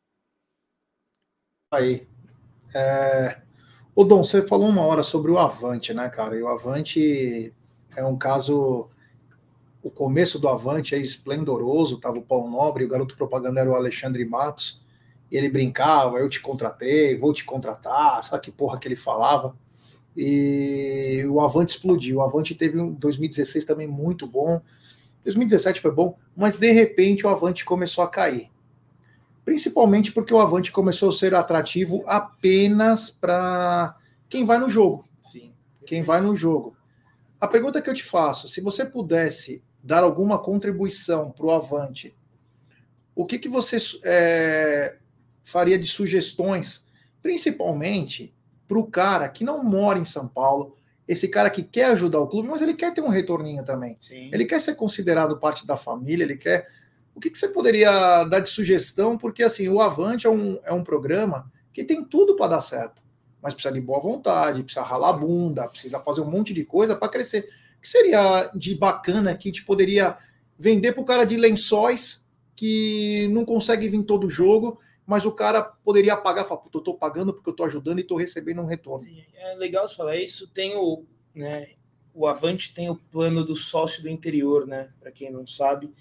Aí. 1.71 2.07
É... 2.73 3.41
O 3.95 4.03
Dom, 4.03 4.23
você 4.23 4.45
falou 4.45 4.69
uma 4.69 4.85
hora 4.85 5.01
sobre 5.01 5.31
o 5.31 5.39
Avante, 5.39 5.93
né, 5.93 6.07
cara? 6.07 6.35
E 6.35 6.43
o 6.43 6.47
Avante 6.47 7.51
é 7.95 8.05
um 8.05 8.17
caso. 8.17 8.89
O 9.81 9.89
começo 9.89 10.37
do 10.37 10.47
Avante 10.47 10.93
é 10.93 10.99
esplendoroso, 10.99 11.99
tava 11.99 12.19
o 12.19 12.21
Paulo 12.21 12.49
Nobre, 12.49 12.83
o 12.83 12.87
garoto 12.87 13.15
propaganda 13.15 13.61
era 13.61 13.71
o 13.71 13.75
Alexandre 13.75 14.23
Matos, 14.25 14.81
e 15.31 15.37
ele 15.37 15.49
brincava, 15.49 16.17
eu 16.17 16.27
te 16.29 16.41
contratei, 16.41 17.17
vou 17.17 17.33
te 17.33 17.43
contratar, 17.43 18.23
sabe 18.23 18.43
que 18.43 18.51
porra 18.51 18.77
que 18.77 18.87
ele 18.87 18.95
falava? 18.95 19.57
E 20.15 21.23
o 21.29 21.39
Avante 21.39 21.71
explodiu. 21.71 22.17
O 22.17 22.21
Avante 22.21 22.55
teve 22.55 22.79
um 22.79 22.91
2016 22.93 23.65
também 23.65 23.87
muito 23.87 24.27
bom. 24.27 24.61
2017 25.27 25.81
foi 25.81 25.91
bom, 25.91 26.17
mas 26.35 26.55
de 26.55 26.71
repente 26.71 27.25
o 27.25 27.29
Avante 27.29 27.65
começou 27.65 28.01
a 28.01 28.07
cair. 28.07 28.49
Principalmente 29.43 30.11
porque 30.11 30.33
o 30.33 30.39
Avante 30.39 30.71
começou 30.71 31.09
a 31.09 31.11
ser 31.11 31.35
atrativo 31.35 32.01
apenas 32.07 33.09
para 33.09 33.97
quem 34.29 34.45
vai 34.45 34.57
no 34.57 34.69
jogo. 34.69 35.05
Sim. 35.21 35.53
Quem 35.85 36.01
vai 36.01 36.21
no 36.21 36.33
jogo. 36.33 36.77
A 37.41 37.47
pergunta 37.47 37.81
que 37.81 37.89
eu 37.89 37.93
te 37.93 38.03
faço, 38.03 38.47
se 38.47 38.61
você 38.61 38.85
pudesse 38.85 39.61
dar 39.83 40.01
alguma 40.01 40.39
contribuição 40.39 41.31
para 41.31 41.45
o 41.45 41.51
Avante, 41.51 42.15
o 43.13 43.25
que, 43.25 43.37
que 43.37 43.49
você 43.49 43.77
é, 44.05 44.97
faria 45.43 45.77
de 45.77 45.87
sugestões, 45.87 46.85
principalmente 47.21 48.33
para 48.65 48.79
o 48.79 48.87
cara 48.87 49.27
que 49.27 49.43
não 49.43 49.61
mora 49.61 49.99
em 49.99 50.05
São 50.05 50.27
Paulo, 50.27 50.76
esse 51.07 51.27
cara 51.27 51.49
que 51.49 51.63
quer 51.63 51.85
ajudar 51.91 52.19
o 52.19 52.27
clube, 52.27 52.49
mas 52.49 52.61
ele 52.61 52.73
quer 52.73 52.93
ter 52.93 53.01
um 53.01 53.07
retorninho 53.07 53.63
também. 53.63 53.95
Sim. 53.99 54.29
Ele 54.33 54.45
quer 54.45 54.59
ser 54.59 54.75
considerado 54.75 55.37
parte 55.37 55.65
da 55.65 55.77
família, 55.77 56.23
ele 56.23 56.35
quer. 56.35 56.67
O 57.15 57.19
que, 57.19 57.29
que 57.29 57.37
você 57.37 57.47
poderia 57.47 58.25
dar 58.25 58.41
de 58.41 58.49
sugestão? 58.49 59.17
Porque 59.17 59.41
assim, 59.41 59.69
o 59.69 59.79
Avante 59.79 60.27
é 60.27 60.29
um, 60.29 60.59
é 60.63 60.73
um 60.73 60.83
programa 60.83 61.51
que 61.71 61.83
tem 61.83 62.03
tudo 62.03 62.35
para 62.35 62.47
dar 62.47 62.61
certo, 62.61 63.01
mas 63.41 63.53
precisa 63.53 63.73
de 63.73 63.81
boa 63.81 63.99
vontade, 63.99 64.63
precisa 64.63 64.85
ralar 64.85 65.09
a 65.09 65.13
bunda, 65.13 65.67
precisa 65.67 65.99
fazer 65.99 66.21
um 66.21 66.29
monte 66.29 66.53
de 66.53 66.65
coisa 66.65 66.95
para 66.95 67.09
crescer. 67.09 67.49
O 67.77 67.81
que 67.81 67.87
seria 67.87 68.51
de 68.53 68.75
bacana 68.75 69.35
que 69.35 69.47
a 69.47 69.51
gente 69.51 69.63
poderia 69.63 70.17
vender 70.59 70.91
para 70.91 71.01
o 71.01 71.05
cara 71.05 71.23
de 71.23 71.37
lençóis 71.37 72.25
que 72.55 73.27
não 73.31 73.45
consegue 73.45 73.87
vir 73.87 74.03
todo 74.03 74.29
jogo 74.29 74.79
mas 75.07 75.25
o 75.25 75.31
cara 75.31 75.61
poderia 75.61 76.17
pagar, 76.17 76.43
falar, 76.43 76.61
eu 76.71 76.79
estou 76.79 76.97
pagando 76.97 77.33
porque 77.33 77.47
eu 77.47 77.51
estou 77.51 77.65
ajudando 77.65 77.99
e 77.99 78.01
estou 78.01 78.17
recebendo 78.17 78.61
um 78.61 78.65
retorno. 78.65 79.05
Sim, 79.05 79.23
é 79.33 79.55
legal 79.55 79.87
você 79.87 79.95
falar 79.95 80.17
isso. 80.17 80.49
Tem 80.49 80.75
o, 80.75 81.05
né, 81.33 81.69
o 82.13 82.27
Avante 82.27 82.73
tem 82.73 82.89
o 82.89 82.95
plano 82.95 83.45
do 83.45 83.55
sócio 83.55 84.03
do 84.03 84.09
interior, 84.09 84.67
né? 84.67 84.89
Para 84.99 85.09
quem 85.09 85.31
não 85.31 85.47
sabe. 85.47 85.93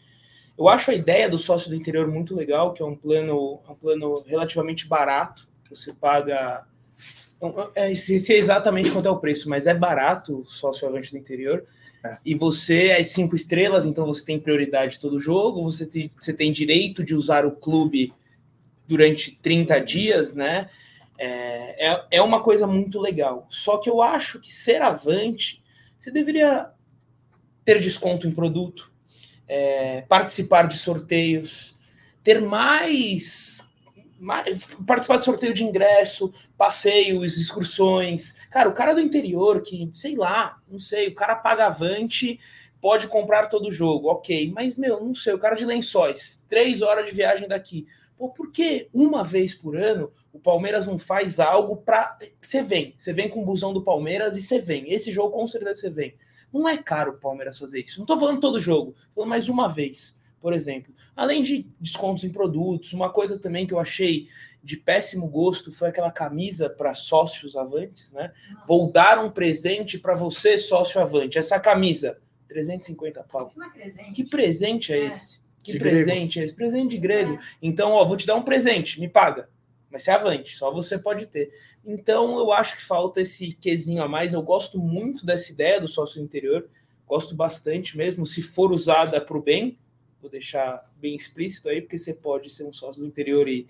Eu 0.58 0.68
acho 0.68 0.90
a 0.90 0.94
ideia 0.94 1.28
do 1.28 1.38
sócio 1.38 1.70
do 1.70 1.76
interior 1.76 2.08
muito 2.08 2.34
legal, 2.34 2.72
que 2.72 2.82
é 2.82 2.84
um 2.84 2.96
plano, 2.96 3.60
é 3.68 3.70
um 3.70 3.76
plano 3.76 4.24
relativamente 4.26 4.88
barato, 4.88 5.48
que 5.62 5.76
você 5.76 5.92
paga. 5.92 6.66
É, 7.76 7.94
sei 7.94 8.38
exatamente 8.38 8.90
quanto 8.90 9.06
é 9.06 9.10
o 9.10 9.20
preço, 9.20 9.48
mas 9.48 9.68
é 9.68 9.74
barato 9.74 10.40
o 10.40 10.46
sócio 10.46 10.88
Avante 10.88 11.12
do 11.12 11.18
interior. 11.18 11.64
É. 12.04 12.18
E 12.24 12.34
você 12.34 12.88
é 12.88 13.04
cinco 13.04 13.36
estrelas, 13.36 13.86
então 13.86 14.04
você 14.04 14.24
tem 14.24 14.40
prioridade 14.40 14.98
todo 14.98 15.20
jogo, 15.20 15.62
você 15.62 15.86
tem, 15.86 16.10
você 16.18 16.32
tem 16.32 16.50
direito 16.50 17.04
de 17.04 17.14
usar 17.14 17.46
o 17.46 17.52
clube 17.52 18.12
durante 18.86 19.32
30 19.42 19.80
dias, 19.80 20.34
né? 20.34 20.68
É, 21.18 21.88
é, 21.92 22.04
é 22.12 22.22
uma 22.22 22.42
coisa 22.42 22.66
muito 22.66 23.00
legal. 23.00 23.46
Só 23.48 23.78
que 23.78 23.88
eu 23.88 24.02
acho 24.02 24.40
que 24.40 24.52
ser 24.52 24.82
avante, 24.82 25.62
você 25.98 26.10
deveria 26.10 26.70
ter 27.64 27.80
desconto 27.80 28.28
em 28.28 28.30
produto, 28.32 28.92
é, 29.48 30.02
participar 30.02 30.68
de 30.68 30.76
sorteios, 30.76 31.76
ter 32.22 32.40
mais, 32.40 33.66
mais, 34.20 34.64
participar 34.86 35.16
de 35.16 35.24
sorteio 35.24 35.54
de 35.54 35.64
ingresso, 35.64 36.32
passeios, 36.56 37.36
excursões. 37.38 38.34
Cara, 38.50 38.68
o 38.68 38.74
cara 38.74 38.94
do 38.94 39.00
interior 39.00 39.62
que, 39.62 39.90
sei 39.94 40.16
lá, 40.16 40.60
não 40.68 40.78
sei, 40.78 41.08
o 41.08 41.14
cara 41.14 41.34
paga 41.34 41.66
avante, 41.66 42.38
pode 42.80 43.08
comprar 43.08 43.46
todo 43.46 43.68
o 43.68 43.72
jogo, 43.72 44.08
ok, 44.08 44.52
mas 44.54 44.76
meu, 44.76 45.02
não 45.02 45.14
sei, 45.14 45.32
o 45.32 45.38
cara 45.38 45.56
de 45.56 45.64
lençóis, 45.64 46.42
três 46.48 46.82
horas 46.82 47.06
de 47.06 47.14
viagem 47.14 47.48
daqui 47.48 47.86
Pô, 48.16 48.30
por 48.30 48.50
que 48.50 48.88
uma 48.92 49.22
vez 49.22 49.54
por 49.54 49.76
ano 49.76 50.10
o 50.32 50.38
Palmeiras 50.38 50.86
não 50.86 50.98
faz 50.98 51.40
algo 51.40 51.76
para. 51.76 52.18
Você 52.40 52.62
vem, 52.62 52.94
você 52.98 53.12
vem 53.12 53.28
com 53.28 53.42
o 53.42 53.44
busão 53.44 53.72
do 53.72 53.82
Palmeiras 53.82 54.36
e 54.36 54.42
você 54.42 54.60
vem. 54.60 54.90
Esse 54.92 55.12
jogo 55.12 55.32
com 55.32 55.46
certeza 55.46 55.80
você 55.80 55.90
vem. 55.90 56.14
Não 56.52 56.68
é 56.68 56.76
caro 56.76 57.12
o 57.12 57.18
Palmeiras 57.18 57.58
fazer 57.58 57.80
isso. 57.80 57.98
Não 57.98 58.06
tô 58.06 58.18
falando 58.18 58.40
todo 58.40 58.60
jogo, 58.60 58.92
tô 58.92 59.14
falando 59.16 59.30
mais 59.30 59.48
uma 59.48 59.68
vez, 59.68 60.18
por 60.40 60.52
exemplo. 60.52 60.94
Além 61.14 61.42
de 61.42 61.66
descontos 61.80 62.24
em 62.24 62.30
produtos, 62.30 62.92
uma 62.92 63.10
coisa 63.10 63.38
também 63.38 63.66
que 63.66 63.74
eu 63.74 63.80
achei 63.80 64.28
de 64.62 64.76
péssimo 64.76 65.28
gosto 65.28 65.70
foi 65.70 65.88
aquela 65.88 66.10
camisa 66.10 66.68
para 66.68 66.92
sócios 66.92 67.56
avantes, 67.56 68.12
né? 68.12 68.32
Vou 68.66 68.90
dar 68.90 69.22
um 69.24 69.30
presente 69.30 69.98
para 69.98 70.14
você, 70.14 70.58
sócio 70.58 71.00
avante. 71.00 71.38
Essa 71.38 71.60
camisa, 71.60 72.18
350 72.48 73.22
pau. 73.24 73.50
Presente. 73.72 74.12
Que 74.12 74.24
presente 74.24 74.92
é, 74.92 74.98
é. 74.98 75.08
esse? 75.08 75.45
Que 75.66 75.72
de 75.72 75.78
presente 75.78 76.34
grego. 76.34 76.40
é 76.40 76.44
esse? 76.44 76.54
Presente 76.54 76.90
de 76.90 76.98
grego. 76.98 77.34
É. 77.34 77.38
Então, 77.62 77.92
ó, 77.92 78.04
vou 78.04 78.16
te 78.16 78.26
dar 78.26 78.34
um 78.34 78.42
presente, 78.42 79.00
me 79.00 79.08
paga. 79.08 79.48
Mas 79.90 80.02
se 80.02 80.10
avante, 80.10 80.56
só 80.56 80.70
você 80.70 80.98
pode 80.98 81.26
ter. 81.26 81.50
Então, 81.84 82.38
eu 82.38 82.52
acho 82.52 82.76
que 82.76 82.82
falta 82.82 83.20
esse 83.20 83.52
quesinho 83.52 84.02
a 84.02 84.08
mais. 84.08 84.34
Eu 84.34 84.42
gosto 84.42 84.78
muito 84.78 85.24
dessa 85.24 85.52
ideia 85.52 85.80
do 85.80 85.88
sócio 85.88 86.22
interior, 86.22 86.68
gosto 87.06 87.34
bastante 87.34 87.96
mesmo, 87.96 88.26
se 88.26 88.42
for 88.42 88.72
usada 88.72 89.20
para 89.20 89.36
o 89.36 89.42
bem, 89.42 89.78
vou 90.20 90.30
deixar 90.30 90.90
bem 91.00 91.14
explícito 91.14 91.68
aí, 91.68 91.80
porque 91.80 91.96
você 91.96 92.12
pode 92.12 92.50
ser 92.50 92.64
um 92.64 92.72
sócio 92.72 93.02
do 93.02 93.08
interior 93.08 93.48
e 93.48 93.66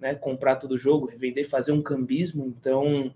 né, 0.00 0.14
comprar 0.14 0.56
todo 0.56 0.72
o 0.72 0.78
jogo, 0.78 1.06
revender, 1.06 1.48
fazer 1.48 1.72
um 1.72 1.82
cambismo. 1.82 2.46
Então, 2.46 3.12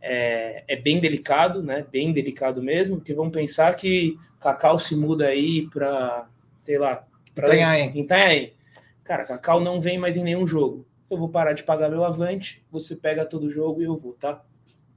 é, 0.00 0.64
é, 0.66 0.76
bem 0.76 1.00
delicado, 1.00 1.62
né? 1.62 1.86
Bem 1.90 2.12
delicado 2.12 2.62
mesmo, 2.62 2.96
porque 2.96 3.14
vamos 3.14 3.32
pensar 3.32 3.74
que 3.74 4.18
Cacau 4.40 4.78
se 4.78 4.96
muda 4.96 5.26
aí 5.26 5.68
para, 5.68 6.28
sei 6.60 6.78
lá, 6.78 7.06
para 7.34 7.48
Itanhaém. 7.48 7.98
Itanhaém. 7.98 8.52
Cara, 9.02 9.24
Cacau 9.24 9.60
não 9.60 9.80
vem 9.80 9.98
mais 9.98 10.16
em 10.16 10.22
nenhum 10.22 10.46
jogo. 10.46 10.86
Eu 11.10 11.18
vou 11.18 11.28
parar 11.28 11.52
de 11.52 11.62
pagar 11.62 11.90
meu 11.90 12.04
avante, 12.04 12.64
você 12.70 12.96
pega 12.96 13.24
todo 13.24 13.44
o 13.44 13.50
jogo 13.50 13.82
e 13.82 13.84
eu 13.84 13.94
vou, 13.94 14.14
tá? 14.14 14.42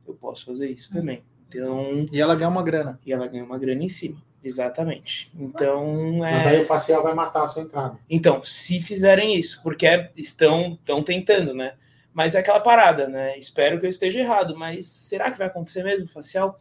Eu 0.07 0.13
posso 0.13 0.45
fazer 0.45 0.69
isso 0.69 0.91
também. 0.91 1.21
Então, 1.49 2.05
e 2.11 2.19
ela 2.19 2.35
ganha 2.35 2.49
uma 2.49 2.63
grana. 2.63 2.99
E 3.05 3.11
ela 3.11 3.27
ganha 3.27 3.43
uma 3.43 3.57
grana 3.57 3.83
em 3.83 3.89
cima. 3.89 4.21
Exatamente. 4.43 5.29
Então, 5.37 6.25
é... 6.25 6.31
Mas 6.31 6.47
aí 6.47 6.61
o 6.61 6.65
facial 6.65 7.03
vai 7.03 7.13
matar 7.13 7.43
a 7.43 7.47
sua 7.47 7.63
entrada. 7.63 7.97
Então, 8.09 8.41
se 8.41 8.79
fizerem 8.79 9.35
isso, 9.35 9.61
porque 9.61 10.09
estão, 10.15 10.73
estão 10.73 11.03
tentando, 11.03 11.53
né? 11.53 11.73
Mas 12.13 12.33
é 12.33 12.39
aquela 12.39 12.59
parada, 12.59 13.07
né? 13.07 13.37
Espero 13.37 13.79
que 13.79 13.85
eu 13.85 13.89
esteja 13.89 14.19
errado, 14.19 14.57
mas 14.57 14.87
será 14.87 15.29
que 15.29 15.37
vai 15.37 15.47
acontecer 15.47 15.83
mesmo 15.83 16.07
facial? 16.07 16.57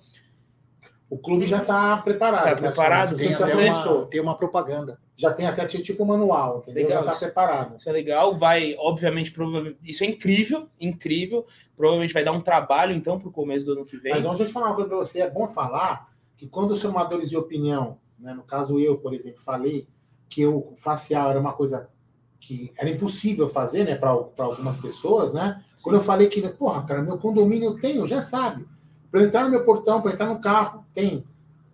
O 1.09 1.17
clube 1.17 1.47
já 1.47 1.59
está 1.59 1.97
preparado. 1.99 2.47
Está 2.47 2.57
preparado? 2.57 3.17
Tem, 3.17 3.33
até 3.33 3.55
uma, 3.55 4.07
tem 4.07 4.21
uma 4.21 4.37
propaganda. 4.37 4.99
Já 5.17 5.33
tem 5.33 5.47
até 5.47 5.65
tipo 5.67 6.05
manual, 6.05 6.59
entendeu? 6.59 6.89
Legal, 6.89 7.05
já 7.05 7.13
está 7.13 7.27
preparado. 7.27 7.77
Isso 7.79 7.89
é 7.89 7.93
legal. 7.93 8.35
Vai, 8.35 8.75
obviamente, 8.79 9.31
provavelmente. 9.31 9.79
Isso 9.85 10.03
é 10.03 10.09
incrível, 10.09 10.69
incrível. 10.81 11.47
Provavelmente 11.77 12.13
vai 12.13 12.25
dar 12.25 12.33
um 12.33 12.41
trabalho, 12.41 12.95
então, 12.95 13.19
para 13.19 13.29
o 13.29 13.33
começo 13.33 13.65
do 13.65 13.73
ano 13.73 13.85
que 13.85 13.97
vem. 13.97 14.13
Mas 14.13 14.25
vamos 14.25 14.41
eu 14.41 14.49
falar 14.49 14.67
uma 14.67 14.75
coisa 14.75 14.89
para 14.89 14.99
você. 14.99 15.21
É 15.21 15.31
bom 15.31 15.49
falar 15.49 16.11
que 16.37 16.49
quando 16.49 16.73
os 16.73 16.83
formadores 16.83 17.31
de 17.31 17.37
opinião, 17.37 17.99
né, 18.19 18.35
no 18.35 18.43
caso 18.43 18.79
eu, 18.81 18.99
por 18.99 19.15
exemplo, 19.15 19.41
falei 19.41 19.87
que 20.29 20.45
o 20.45 20.73
facial 20.77 21.31
era 21.31 21.39
uma 21.39 21.53
coisa 21.53 21.89
que 22.41 22.71
era 22.79 22.91
impossível 22.91 23.49
fazer, 23.49 23.85
né, 23.85 23.95
para 23.95 24.11
algumas 24.11 24.77
pessoas, 24.77 25.33
né? 25.33 25.65
Sim. 25.77 25.85
Quando 25.85 25.97
eu 25.97 26.03
falei 26.03 26.29
que, 26.29 26.47
porra, 26.49 26.85
cara, 26.85 27.03
meu 27.03 27.17
condomínio 27.19 27.79
tem, 27.81 27.97
eu 27.97 28.07
já 28.07 28.21
sabe. 28.21 28.67
Para 29.11 29.23
entrar 29.23 29.45
no 29.45 29.51
meu 29.51 29.65
portão, 29.65 30.03
para 30.03 30.13
entrar 30.13 30.27
no 30.27 30.41
carro, 30.41 30.86
tem. 30.97 31.23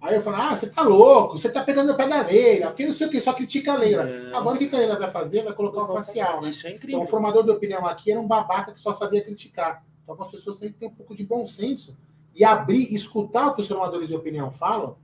Aí 0.01 0.17
eu 0.17 0.21
falo, 0.21 0.37
ah, 0.37 0.53
você 0.53 0.69
tá 0.69 0.83
louco, 0.83 1.39
você 1.39 1.49
tá 1.49 1.63
pegando 1.63 1.93
o 1.93 1.97
pé 1.97 2.09
da 2.09 2.23
leira, 2.23 2.67
porque 2.67 2.85
não 2.85 2.93
sei 2.93 3.07
o 3.07 3.11
que, 3.11 3.21
só 3.21 3.33
critica 3.33 3.73
a 3.73 3.77
leira. 3.77 4.03
É. 4.03 4.37
Agora 4.37 4.57
o 4.57 4.59
que 4.59 4.75
a 4.75 4.79
leira 4.79 4.99
vai 4.99 5.09
fazer? 5.09 5.45
Vai 5.45 5.53
colocar 5.55 5.83
o 5.83 5.87
facial, 5.87 6.43
né? 6.43 6.51
Isso 6.51 6.67
é 6.67 6.71
incrível. 6.71 6.99
Então 6.99 7.03
o 7.03 7.07
formador 7.07 7.45
de 7.45 7.53
opinião 7.53 7.87
aqui 7.87 8.11
era 8.11 8.21
um 8.21 8.27
babaca 8.27 8.73
que 8.73 8.81
só 8.81 8.93
sabia 8.93 9.23
criticar. 9.23 9.85
Então 10.03 10.15
algumas 10.15 10.33
pessoas 10.33 10.57
têm 10.57 10.73
que 10.73 10.79
ter 10.79 10.87
um 10.87 10.91
pouco 10.91 11.15
de 11.15 11.25
bom 11.25 11.47
senso 11.47 11.97
e 12.35 12.45
abrir, 12.45 12.93
escutar 12.93 13.47
o 13.47 13.55
que 13.55 13.61
os 13.61 13.69
formadores 13.69 14.09
de 14.09 14.17
opinião 14.17 14.51
falam, 14.51 14.97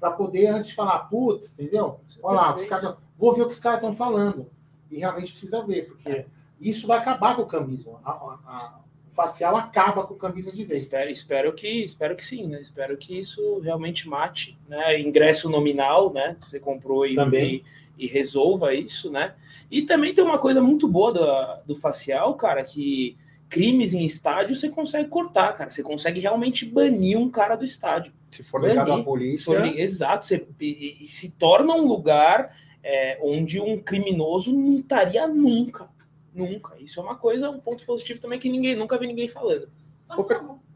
para 0.00 0.12
poder, 0.12 0.46
antes 0.46 0.70
falar, 0.70 1.00
putz, 1.10 1.58
entendeu? 1.58 2.00
Olha 2.22 2.40
lá, 2.40 2.54
os 2.54 2.64
caras, 2.64 2.96
vou 3.18 3.34
ver 3.34 3.42
o 3.42 3.46
que 3.46 3.52
os 3.52 3.58
caras 3.58 3.80
estão 3.80 3.92
falando 3.92 4.48
e 4.90 4.98
realmente 4.98 5.32
precisa 5.32 5.62
ver, 5.62 5.88
porque 5.88 6.24
isso 6.58 6.86
vai 6.86 6.98
acabar 6.98 7.36
com 7.36 7.42
o 7.42 7.46
cambismo. 7.46 8.00
A, 8.02 8.12
a, 8.12 8.38
a, 8.46 8.78
facial 9.18 9.56
acaba 9.56 10.04
com 10.04 10.14
o 10.14 10.16
cambismo 10.16 10.52
de 10.52 10.64
vez. 10.64 10.84
Espero, 10.84 11.10
espero, 11.10 11.52
que, 11.52 11.68
espero 11.82 12.14
que 12.14 12.24
sim, 12.24 12.46
né? 12.46 12.60
Espero 12.62 12.96
que 12.96 13.18
isso 13.18 13.58
realmente 13.58 14.08
mate, 14.08 14.56
né? 14.68 15.00
Ingresso 15.00 15.50
nominal, 15.50 16.12
né? 16.12 16.36
Você 16.40 16.60
comprou 16.60 17.04
e, 17.04 17.16
também. 17.16 17.64
e, 17.98 18.04
e 18.04 18.06
resolva 18.06 18.72
isso, 18.72 19.10
né? 19.10 19.34
E 19.68 19.82
também 19.82 20.14
tem 20.14 20.22
uma 20.22 20.38
coisa 20.38 20.62
muito 20.62 20.86
boa 20.86 21.12
do, 21.12 21.66
do 21.66 21.74
facial, 21.74 22.34
cara, 22.34 22.62
que 22.62 23.16
crimes 23.48 23.92
em 23.92 24.06
estádio 24.06 24.54
você 24.54 24.68
consegue 24.68 25.08
cortar, 25.08 25.52
cara. 25.54 25.68
Você 25.68 25.82
consegue 25.82 26.20
realmente 26.20 26.64
banir 26.64 27.18
um 27.18 27.28
cara 27.28 27.56
do 27.56 27.64
estádio. 27.64 28.12
Se 28.28 28.44
for 28.44 28.62
ligado 28.62 28.92
à 28.92 29.02
polícia. 29.02 29.58
For, 29.58 29.66
exato. 29.78 30.26
Você, 30.26 30.46
e, 30.60 30.98
e 31.00 31.06
se 31.08 31.30
torna 31.30 31.74
um 31.74 31.88
lugar 31.88 32.56
é, 32.84 33.18
onde 33.20 33.60
um 33.60 33.78
criminoso 33.78 34.52
não 34.52 34.76
estaria 34.76 35.26
nunca. 35.26 35.88
Nunca. 36.38 36.74
Isso 36.78 37.00
é 37.00 37.02
uma 37.02 37.16
coisa, 37.16 37.50
um 37.50 37.60
ponto 37.60 37.84
positivo 37.84 38.20
também 38.20 38.38
que 38.38 38.48
ninguém 38.48 38.76
nunca 38.76 38.96
vi 38.96 39.06
ninguém 39.06 39.28
falando. 39.28 39.68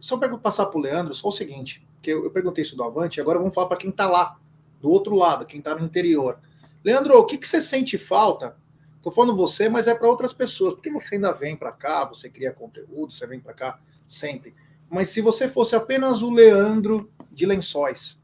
Só 0.01 0.17
para 0.17 0.37
passar 0.37 0.67
para 0.67 0.79
o 0.79 0.83
Leandro, 0.83 1.15
só 1.15 1.29
o 1.29 1.33
seguinte, 1.33 1.87
que 2.03 2.11
eu, 2.11 2.25
eu 2.25 2.31
perguntei 2.31 2.63
isso 2.63 2.77
do 2.77 2.83
Avante, 2.83 3.21
agora 3.21 3.39
vamos 3.39 3.55
falar 3.55 3.69
para 3.69 3.79
quem 3.79 3.91
está 3.91 4.09
lá, 4.09 4.39
do 4.81 4.91
outro 4.91 5.15
lado, 5.15 5.47
quem 5.47 5.59
está 5.59 5.75
no 5.75 5.85
interior. 5.85 6.39
Leandro, 6.85 7.17
o 7.17 7.25
que, 7.25 7.39
que 7.39 7.47
você 7.47 7.63
sente 7.63 7.97
falta? 7.97 8.57
Estou 8.97 9.13
falando 9.13 9.35
você, 9.35 9.69
mas 9.69 9.87
é 9.87 9.95
para 9.95 10.09
outras 10.09 10.33
pessoas, 10.33 10.75
porque 10.75 10.91
você 10.91 11.15
ainda 11.15 11.33
vem 11.33 11.57
para 11.57 11.73
cá, 11.73 12.05
você 12.05 12.29
cria 12.29 12.53
conteúdo, 12.53 13.13
você 13.13 13.27
vem 13.27 13.41
para 13.41 13.55
cá 13.55 13.81
sempre. 14.07 14.55
Mas 14.91 15.09
se 15.09 15.21
você 15.21 15.49
fosse 15.49 15.75
apenas 15.75 16.23
o 16.23 16.31
Leandro 16.31 17.11
de 17.31 17.47
Lençóis, 17.47 18.21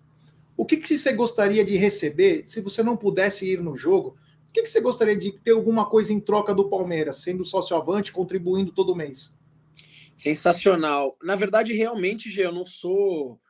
o 0.56 0.66
que, 0.66 0.76
que 0.76 0.98
você 0.98 1.12
gostaria 1.12 1.64
de 1.64 1.76
receber 1.76 2.42
se 2.46 2.60
você 2.60 2.82
não 2.82 2.96
pudesse 2.96 3.50
ir 3.52 3.62
no 3.62 3.76
jogo? 3.76 4.16
Que, 4.58 4.62
que 4.62 4.70
você 4.70 4.80
gostaria 4.80 5.16
de 5.16 5.30
ter 5.38 5.52
alguma 5.52 5.88
coisa 5.88 6.12
em 6.12 6.18
troca 6.18 6.52
do 6.52 6.68
Palmeiras, 6.68 7.16
sendo 7.16 7.44
sócio 7.44 7.76
avante, 7.76 8.12
contribuindo 8.12 8.72
todo 8.72 8.94
mês? 8.94 9.32
Sensacional. 10.16 11.16
Na 11.22 11.36
verdade, 11.36 11.72
realmente, 11.72 12.28
Gê, 12.28 12.44
eu 12.44 12.52
não 12.52 12.66
sou 12.66 13.40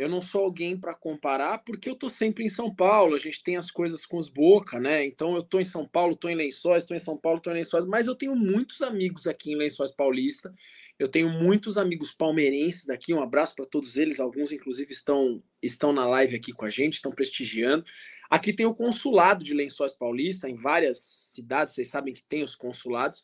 eu 0.00 0.08
não 0.08 0.22
sou 0.22 0.44
alguém 0.44 0.80
para 0.80 0.94
comparar 0.94 1.58
porque 1.58 1.90
eu 1.90 1.94
tô 1.94 2.08
sempre 2.08 2.42
em 2.42 2.48
São 2.48 2.74
Paulo, 2.74 3.14
a 3.14 3.18
gente 3.18 3.42
tem 3.42 3.58
as 3.58 3.70
coisas 3.70 4.06
com 4.06 4.16
os 4.16 4.30
boca, 4.30 4.80
né? 4.80 5.04
Então 5.04 5.34
eu 5.36 5.42
tô 5.42 5.60
em 5.60 5.64
São 5.64 5.86
Paulo, 5.86 6.16
tô 6.16 6.30
em 6.30 6.34
Lençóis, 6.34 6.86
tô 6.86 6.94
em 6.94 6.98
São 6.98 7.18
Paulo, 7.18 7.38
tô 7.38 7.50
em 7.50 7.54
Lençóis, 7.54 7.84
mas 7.84 8.06
eu 8.06 8.14
tenho 8.14 8.34
muitos 8.34 8.80
amigos 8.80 9.26
aqui 9.26 9.52
em 9.52 9.56
Lençóis 9.56 9.90
Paulista. 9.90 10.54
Eu 10.98 11.06
tenho 11.06 11.28
muitos 11.28 11.76
amigos 11.76 12.12
palmeirenses 12.12 12.86
daqui. 12.86 13.12
Um 13.12 13.22
abraço 13.22 13.54
para 13.54 13.66
todos 13.66 13.98
eles, 13.98 14.18
alguns 14.18 14.50
inclusive 14.52 14.90
estão 14.90 15.42
estão 15.62 15.92
na 15.92 16.06
live 16.06 16.34
aqui 16.34 16.52
com 16.54 16.64
a 16.64 16.70
gente, 16.70 16.94
estão 16.94 17.12
prestigiando. 17.12 17.84
Aqui 18.30 18.54
tem 18.54 18.64
o 18.64 18.74
consulado 18.74 19.44
de 19.44 19.52
Lençóis 19.52 19.92
Paulista 19.92 20.48
em 20.48 20.54
várias 20.54 20.98
cidades, 20.98 21.74
vocês 21.74 21.90
sabem 21.90 22.14
que 22.14 22.22
tem 22.22 22.42
os 22.42 22.56
consulados. 22.56 23.22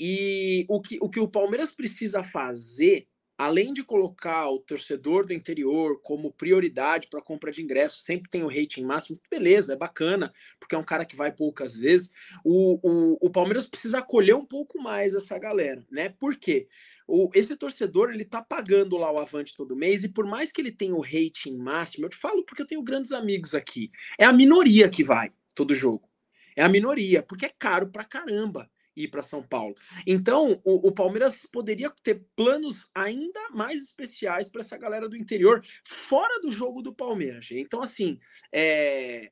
E 0.00 0.64
o 0.70 0.80
que 0.80 0.98
o 1.02 1.10
que 1.10 1.20
o 1.20 1.28
Palmeiras 1.28 1.70
precisa 1.70 2.24
fazer 2.24 3.06
além 3.36 3.72
de 3.72 3.82
colocar 3.82 4.48
o 4.48 4.58
torcedor 4.58 5.26
do 5.26 5.32
interior 5.32 6.00
como 6.02 6.32
prioridade 6.32 7.08
para 7.08 7.20
compra 7.20 7.50
de 7.50 7.62
ingressos, 7.62 8.04
sempre 8.04 8.30
tem 8.30 8.42
o 8.42 8.48
rating 8.48 8.84
máximo, 8.84 9.18
beleza, 9.30 9.72
é 9.72 9.76
bacana, 9.76 10.32
porque 10.58 10.74
é 10.74 10.78
um 10.78 10.84
cara 10.84 11.04
que 11.04 11.16
vai 11.16 11.32
poucas 11.32 11.76
vezes. 11.76 12.10
O, 12.44 12.78
o, 12.82 13.18
o 13.20 13.30
Palmeiras 13.30 13.68
precisa 13.68 13.98
acolher 13.98 14.34
um 14.34 14.46
pouco 14.46 14.80
mais 14.80 15.14
essa 15.14 15.38
galera, 15.38 15.84
né? 15.90 16.08
Por 16.08 16.36
quê? 16.36 16.68
O, 17.06 17.28
esse 17.34 17.56
torcedor 17.56 18.12
ele 18.12 18.24
tá 18.24 18.40
pagando 18.40 18.96
lá 18.96 19.10
o 19.10 19.18
Avante 19.18 19.54
todo 19.56 19.76
mês, 19.76 20.04
e 20.04 20.08
por 20.08 20.26
mais 20.26 20.52
que 20.52 20.60
ele 20.60 20.72
tenha 20.72 20.94
o 20.94 21.02
rating 21.02 21.56
máximo, 21.56 22.06
eu 22.06 22.10
te 22.10 22.16
falo 22.16 22.44
porque 22.44 22.62
eu 22.62 22.66
tenho 22.66 22.82
grandes 22.82 23.12
amigos 23.12 23.54
aqui, 23.54 23.90
é 24.18 24.24
a 24.24 24.32
minoria 24.32 24.88
que 24.88 25.02
vai 25.02 25.32
todo 25.54 25.74
jogo. 25.74 26.08
É 26.56 26.62
a 26.62 26.68
minoria, 26.68 27.20
porque 27.20 27.46
é 27.46 27.52
caro 27.58 27.88
pra 27.90 28.04
caramba 28.04 28.70
ir 28.96 29.08
para 29.08 29.22
São 29.22 29.42
Paulo. 29.42 29.74
Então, 30.06 30.60
o, 30.64 30.88
o, 30.88 30.92
Palmeiras 30.92 31.46
poderia 31.50 31.90
ter 32.02 32.24
planos 32.36 32.88
ainda 32.94 33.50
mais 33.50 33.82
especiais 33.82 34.48
para 34.48 34.60
essa 34.60 34.76
galera 34.76 35.08
do 35.08 35.16
interior, 35.16 35.64
fora 35.84 36.40
do 36.40 36.50
jogo 36.50 36.82
do 36.82 36.94
Palmeiras. 36.94 37.48
Então, 37.50 37.82
assim, 37.82 38.18
é... 38.52 39.30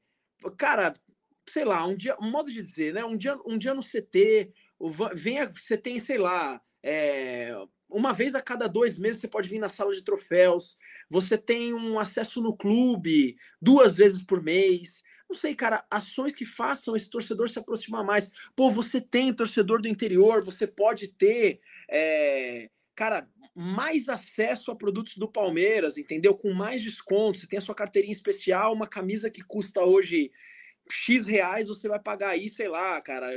cara, 0.56 0.94
sei 1.48 1.64
lá, 1.64 1.86
um 1.86 1.94
dia, 1.94 2.16
um 2.20 2.30
modo 2.30 2.50
de 2.50 2.62
dizer, 2.62 2.94
né? 2.94 3.04
Um 3.04 3.16
dia, 3.16 3.38
um 3.46 3.58
dia 3.58 3.74
no 3.74 3.82
CT, 3.82 4.52
venha, 5.14 5.52
você 5.52 5.76
tem, 5.76 5.98
sei 5.98 6.18
lá, 6.18 6.60
é, 6.82 7.54
uma 7.88 8.12
vez 8.12 8.34
a 8.34 8.42
cada 8.42 8.66
dois 8.66 8.96
meses 8.96 9.20
você 9.20 9.28
pode 9.28 9.48
vir 9.48 9.58
na 9.58 9.68
sala 9.68 9.94
de 9.94 10.02
troféus, 10.02 10.76
você 11.08 11.36
tem 11.38 11.74
um 11.74 11.98
acesso 11.98 12.40
no 12.40 12.56
clube 12.56 13.36
duas 13.60 13.96
vezes 13.96 14.22
por 14.22 14.42
mês 14.42 15.02
não 15.32 15.38
sei, 15.38 15.54
cara, 15.54 15.82
ações 15.90 16.34
que 16.34 16.44
façam 16.44 16.94
esse 16.94 17.08
torcedor 17.08 17.48
se 17.48 17.58
aproximar 17.58 18.04
mais. 18.04 18.30
Pô, 18.54 18.70
você 18.70 19.00
tem 19.00 19.32
torcedor 19.32 19.80
do 19.80 19.88
interior, 19.88 20.44
você 20.44 20.66
pode 20.66 21.08
ter, 21.08 21.60
é, 21.90 22.68
cara, 22.94 23.26
mais 23.54 24.10
acesso 24.10 24.70
a 24.70 24.76
produtos 24.76 25.16
do 25.16 25.26
Palmeiras, 25.26 25.96
entendeu? 25.96 26.34
Com 26.34 26.52
mais 26.52 26.82
desconto, 26.82 27.38
você 27.38 27.46
tem 27.46 27.58
a 27.58 27.62
sua 27.62 27.74
carteirinha 27.74 28.12
especial, 28.12 28.74
uma 28.74 28.86
camisa 28.86 29.30
que 29.30 29.42
custa 29.42 29.80
hoje 29.80 30.30
X 30.90 31.24
reais, 31.24 31.68
você 31.68 31.88
vai 31.88 31.98
pagar 31.98 32.30
aí, 32.30 32.50
sei 32.50 32.68
lá, 32.68 33.00
cara, 33.00 33.28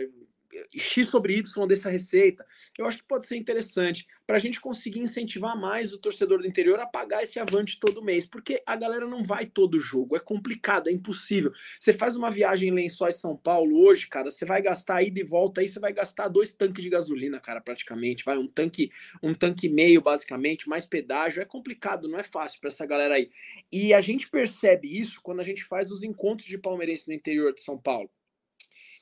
X 0.76 1.08
sobre 1.08 1.38
Y 1.38 1.68
dessa 1.68 1.90
receita. 1.90 2.46
Eu 2.78 2.86
acho 2.86 3.00
que 3.00 3.08
pode 3.08 3.26
ser 3.26 3.38
interessante 3.38 4.08
para 4.26 4.38
a 4.38 4.40
gente 4.40 4.60
conseguir 4.60 5.00
incentivar 5.00 5.60
mais 5.60 5.94
o 5.94 5.98
torcedor 5.98 6.40
do 6.40 6.48
interior 6.48 6.80
a 6.80 6.86
pagar 6.86 7.24
esse 7.24 7.40
avante 7.40 7.80
todo 7.80 8.04
mês, 8.04 8.26
porque 8.26 8.62
a 8.66 8.76
galera 8.76 9.06
não 9.06 9.24
vai 9.24 9.46
todo 9.46 9.80
jogo, 9.80 10.16
é 10.16 10.20
complicado, 10.20 10.90
é 10.90 10.92
impossível. 10.92 11.52
Você 11.80 11.94
faz 11.94 12.16
uma 12.16 12.32
viagem 12.32 12.70
em 12.70 12.74
Lençóis 12.74 13.16
São 13.16 13.36
Paulo 13.36 13.80
hoje, 13.86 14.08
cara, 14.08 14.32
você 14.32 14.46
vai 14.46 14.62
gastar 14.62 15.04
ida 15.04 15.20
e 15.20 15.24
volta 15.24 15.62
aí, 15.62 15.70
você 15.70 15.80
vai 15.80 15.94
gastar 15.94 16.28
dois 16.28 16.54
tanques 16.54 16.84
de 16.84 16.90
gasolina, 16.90 17.40
cara, 17.40 17.62
praticamente, 17.62 18.24
vai 18.24 18.38
um 18.38 18.48
tanque, 18.48 18.92
um 19.22 19.34
tanque 19.34 19.70
meio 19.70 20.02
basicamente, 20.02 20.68
mais 20.68 20.86
pedágio, 20.86 21.42
é 21.42 21.46
complicado, 21.46 22.08
não 22.08 22.20
é 22.20 22.24
fácil 22.24 22.60
para 22.60 22.70
essa 22.70 22.86
galera 22.86 23.16
aí. 23.16 23.30
E 23.72 23.94
a 23.94 24.02
gente 24.02 24.30
percebe 24.30 24.88
isso 24.88 25.20
quando 25.22 25.40
a 25.40 25.44
gente 25.44 25.64
faz 25.64 25.92
os 25.92 26.04
encontros 26.04 26.48
de 26.48 26.58
palmeirense 26.58 27.08
no 27.08 27.14
interior 27.14 27.54
de 27.54 27.62
São 27.62 27.78
Paulo. 27.78 28.10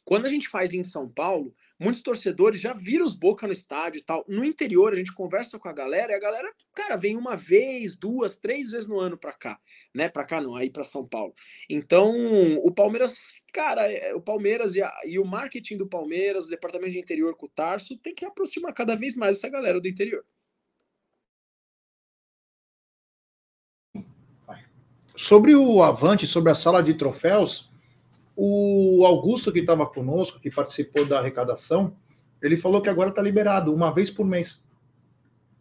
Quando 0.05 0.25
a 0.25 0.29
gente 0.29 0.49
faz 0.49 0.73
em 0.73 0.83
São 0.83 1.07
Paulo, 1.07 1.55
muitos 1.79 2.01
torcedores 2.01 2.59
já 2.59 2.73
viram 2.73 3.05
os 3.05 3.13
Boca 3.13 3.47
no 3.47 3.53
estádio 3.53 3.99
e 3.99 4.03
tal. 4.03 4.25
No 4.27 4.43
interior, 4.43 4.91
a 4.91 4.95
gente 4.97 5.13
conversa 5.13 5.57
com 5.57 5.69
a 5.69 5.73
galera 5.73 6.11
e 6.11 6.15
a 6.15 6.19
galera, 6.19 6.51
cara, 6.75 6.97
vem 6.97 7.15
uma 7.15 7.37
vez, 7.37 7.95
duas, 7.95 8.35
três 8.35 8.71
vezes 8.71 8.85
no 8.85 8.99
ano 8.99 9.17
para 9.17 9.31
cá, 9.31 9.59
né? 9.93 10.09
Para 10.09 10.25
cá 10.25 10.41
não, 10.41 10.55
aí 10.55 10.69
para 10.69 10.83
São 10.83 11.07
Paulo. 11.07 11.33
Então, 11.69 12.13
o 12.57 12.71
Palmeiras, 12.71 13.41
cara, 13.53 13.89
é, 13.89 14.13
o 14.13 14.21
Palmeiras 14.21 14.75
e, 14.75 14.81
a, 14.81 14.91
e, 15.05 15.17
o 15.17 15.25
marketing 15.25 15.77
do 15.77 15.87
Palmeiras, 15.87 16.45
o 16.45 16.49
departamento 16.49 16.91
de 16.91 16.99
interior 16.99 17.35
com 17.37 17.45
o 17.45 17.49
Tarso, 17.49 17.97
tem 17.97 18.13
que 18.13 18.25
aproximar 18.25 18.73
cada 18.73 18.95
vez 18.95 19.15
mais 19.15 19.37
essa 19.37 19.49
galera 19.49 19.79
do 19.79 19.87
interior. 19.87 20.25
Sobre 25.15 25.55
o 25.55 25.81
Avante, 25.81 26.27
sobre 26.27 26.51
a 26.51 26.55
sala 26.55 26.81
de 26.81 26.95
troféus, 26.95 27.71
o 28.35 29.05
Augusto, 29.05 29.51
que 29.51 29.59
estava 29.59 29.85
conosco, 29.85 30.39
que 30.39 30.49
participou 30.49 31.05
da 31.05 31.19
arrecadação, 31.19 31.95
ele 32.41 32.57
falou 32.57 32.81
que 32.81 32.89
agora 32.89 33.09
está 33.09 33.21
liberado, 33.21 33.73
uma 33.73 33.93
vez 33.93 34.09
por 34.09 34.25
mês. 34.25 34.63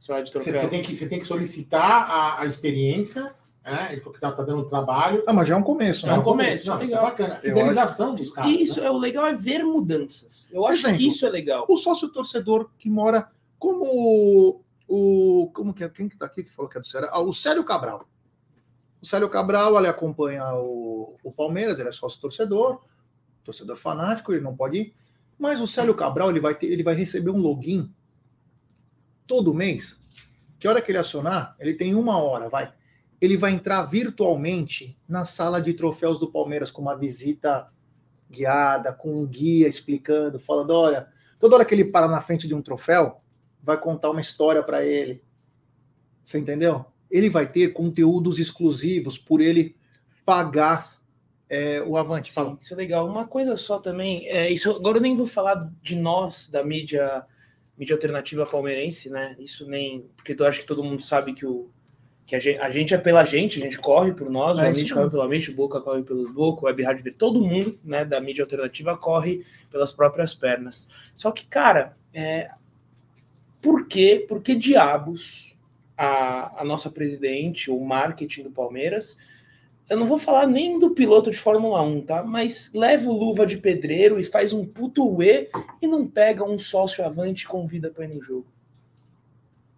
Você, 0.00 0.24
você, 0.24 0.68
tem, 0.68 0.82
que, 0.82 0.96
você 0.96 1.08
tem 1.08 1.18
que 1.20 1.24
solicitar 1.24 2.10
a, 2.10 2.40
a 2.40 2.46
experiência, 2.46 3.32
né? 3.64 3.90
ele 3.92 4.00
falou 4.00 4.12
que 4.12 4.18
está 4.18 4.32
tá 4.32 4.42
dando 4.42 4.64
trabalho. 4.64 5.22
Ah, 5.28 5.32
mas 5.32 5.46
já 5.46 5.54
é 5.54 5.56
um 5.56 5.62
começo, 5.62 6.06
né? 6.08 6.14
É 6.14 6.18
um 6.18 6.22
começo. 6.24 6.66
Não, 6.66 6.82
isso 6.82 6.96
é 6.96 7.00
bacana. 7.00 7.36
Fidelização 7.36 8.14
dos 8.14 8.32
caras. 8.32 8.50
Isso, 8.50 8.80
né? 8.80 8.88
é 8.88 8.90
o 8.90 8.98
legal 8.98 9.26
é 9.26 9.34
ver 9.34 9.62
mudanças. 9.62 10.48
Eu 10.50 10.66
acho 10.66 10.80
Exemplo, 10.80 10.98
que 10.98 11.06
isso 11.06 11.24
é 11.24 11.30
legal. 11.30 11.64
O 11.68 11.76
sócio 11.76 12.08
torcedor 12.08 12.68
que 12.76 12.90
mora 12.90 13.28
como 13.60 14.60
o. 14.88 15.50
Como 15.54 15.72
que 15.72 15.84
é? 15.84 15.88
Quem 15.88 16.08
que 16.08 16.16
tá 16.16 16.26
aqui 16.26 16.42
que 16.42 16.50
falou 16.50 16.68
que 16.68 16.78
é 16.78 16.80
do 16.80 16.86
Ceará? 16.86 17.10
Ah, 17.12 17.20
o 17.20 17.32
Célio 17.32 17.62
Cabral. 17.62 18.04
O 19.02 19.06
Célio 19.06 19.28
Cabral 19.28 19.76
ele 19.76 19.88
acompanha 19.88 20.54
o, 20.54 21.16
o 21.24 21.32
Palmeiras, 21.32 21.80
ele 21.80 21.88
é 21.88 21.92
sócio 21.92 22.20
torcedor, 22.20 22.80
torcedor 23.42 23.76
fanático, 23.76 24.32
ele 24.32 24.40
não 24.40 24.56
pode 24.56 24.78
ir. 24.78 24.94
Mas 25.36 25.60
o 25.60 25.66
Célio 25.66 25.92
Cabral 25.92 26.30
ele 26.30 26.38
vai, 26.38 26.54
ter, 26.54 26.66
ele 26.66 26.84
vai 26.84 26.94
receber 26.94 27.30
um 27.30 27.38
login 27.38 27.92
todo 29.26 29.52
mês. 29.52 29.98
Que 30.56 30.68
hora 30.68 30.80
que 30.80 30.92
ele 30.92 30.98
acionar, 30.98 31.56
ele 31.58 31.74
tem 31.74 31.96
uma 31.96 32.16
hora, 32.16 32.48
vai. 32.48 32.72
Ele 33.20 33.36
vai 33.36 33.50
entrar 33.52 33.82
virtualmente 33.82 34.96
na 35.08 35.24
sala 35.24 35.60
de 35.60 35.74
troféus 35.74 36.20
do 36.20 36.30
Palmeiras 36.30 36.70
com 36.70 36.80
uma 36.80 36.96
visita 36.96 37.68
guiada, 38.30 38.92
com 38.92 39.20
um 39.20 39.26
guia 39.26 39.66
explicando, 39.66 40.38
falando: 40.38 40.70
olha, 40.70 41.08
toda 41.40 41.56
hora 41.56 41.64
que 41.64 41.74
ele 41.74 41.84
para 41.84 42.06
na 42.06 42.20
frente 42.20 42.46
de 42.46 42.54
um 42.54 42.62
troféu, 42.62 43.20
vai 43.60 43.80
contar 43.80 44.10
uma 44.10 44.20
história 44.20 44.62
para 44.62 44.84
ele. 44.84 45.24
Você 46.22 46.38
entendeu? 46.38 46.91
Ele 47.12 47.28
vai 47.28 47.46
ter 47.46 47.74
conteúdos 47.74 48.40
exclusivos 48.40 49.18
por 49.18 49.42
ele 49.42 49.76
pagar 50.24 50.82
é, 51.48 51.82
o 51.82 51.98
Avante. 51.98 52.32
Fala. 52.32 52.56
Isso 52.58 52.72
é 52.72 52.76
legal. 52.76 53.06
Uma 53.06 53.26
coisa 53.26 53.54
só 53.54 53.78
também, 53.78 54.26
é, 54.26 54.50
isso 54.50 54.70
agora 54.70 54.96
eu 54.96 55.02
nem 55.02 55.14
vou 55.14 55.26
falar 55.26 55.70
de 55.82 55.94
nós, 55.94 56.48
da 56.48 56.64
mídia, 56.64 57.26
mídia 57.76 57.94
alternativa 57.94 58.46
palmeirense, 58.46 59.10
né? 59.10 59.36
Isso 59.38 59.68
nem. 59.68 60.08
Porque 60.16 60.34
eu 60.36 60.46
acho 60.46 60.60
que 60.60 60.66
todo 60.66 60.82
mundo 60.82 61.02
sabe 61.02 61.34
que, 61.34 61.44
o, 61.44 61.68
que 62.26 62.34
a, 62.34 62.40
gente, 62.40 62.58
a 62.58 62.70
gente 62.70 62.94
é 62.94 62.98
pela 62.98 63.26
gente, 63.26 63.60
a 63.60 63.62
gente 63.62 63.78
corre 63.78 64.14
por 64.14 64.30
nós, 64.30 64.58
é, 64.58 64.68
a 64.68 64.72
gente 64.72 64.94
corre 64.94 65.10
pela 65.10 65.28
mente, 65.28 65.50
o 65.50 65.54
Boca 65.54 65.82
corre 65.82 66.02
pelos 66.02 66.32
Boca, 66.32 66.62
o 66.62 66.64
Web 66.64 66.82
Rádio 66.82 67.14
todo 67.14 67.42
mundo 67.42 67.78
né, 67.84 68.06
da 68.06 68.18
mídia 68.22 68.42
alternativa 68.42 68.96
corre 68.96 69.44
pelas 69.70 69.92
próprias 69.92 70.32
pernas. 70.32 70.88
Só 71.14 71.30
que, 71.30 71.44
cara, 71.44 71.94
é, 72.14 72.50
por 73.60 73.86
quê? 73.86 74.24
Por 74.26 74.40
que 74.40 74.54
diabos 74.54 75.51
a, 76.02 76.62
a 76.62 76.64
nossa 76.64 76.90
presidente, 76.90 77.70
o 77.70 77.78
marketing 77.78 78.42
do 78.42 78.50
Palmeiras, 78.50 79.16
eu 79.88 79.96
não 79.96 80.06
vou 80.06 80.18
falar 80.18 80.46
nem 80.46 80.78
do 80.78 80.90
piloto 80.90 81.30
de 81.30 81.36
Fórmula 81.36 81.80
1, 81.82 82.00
tá? 82.02 82.22
Mas 82.24 82.72
leva 82.74 83.08
o 83.08 83.16
luva 83.16 83.46
de 83.46 83.58
pedreiro 83.58 84.18
e 84.18 84.24
faz 84.24 84.52
um 84.52 84.64
puto 84.64 85.22
E 85.22 85.48
e 85.80 85.86
não 85.86 86.06
pega 86.06 86.44
um 86.44 86.58
sócio 86.58 87.04
avante 87.04 87.44
e 87.44 87.48
convida 87.48 87.90
para 87.90 88.04
ir 88.04 88.14
no 88.14 88.22
jogo. 88.22 88.46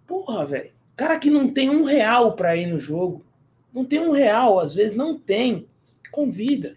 Porra, 0.06 0.46
velho. 0.46 0.70
Cara 0.96 1.18
que 1.18 1.28
não 1.28 1.48
tem 1.48 1.68
um 1.68 1.84
real 1.84 2.32
para 2.34 2.56
ir 2.56 2.66
no 2.66 2.78
jogo. 2.78 3.24
Não 3.72 3.84
tem 3.84 3.98
um 3.98 4.12
real, 4.12 4.58
às 4.58 4.74
vezes 4.74 4.96
não 4.96 5.18
tem. 5.18 5.66
Convida. 6.10 6.76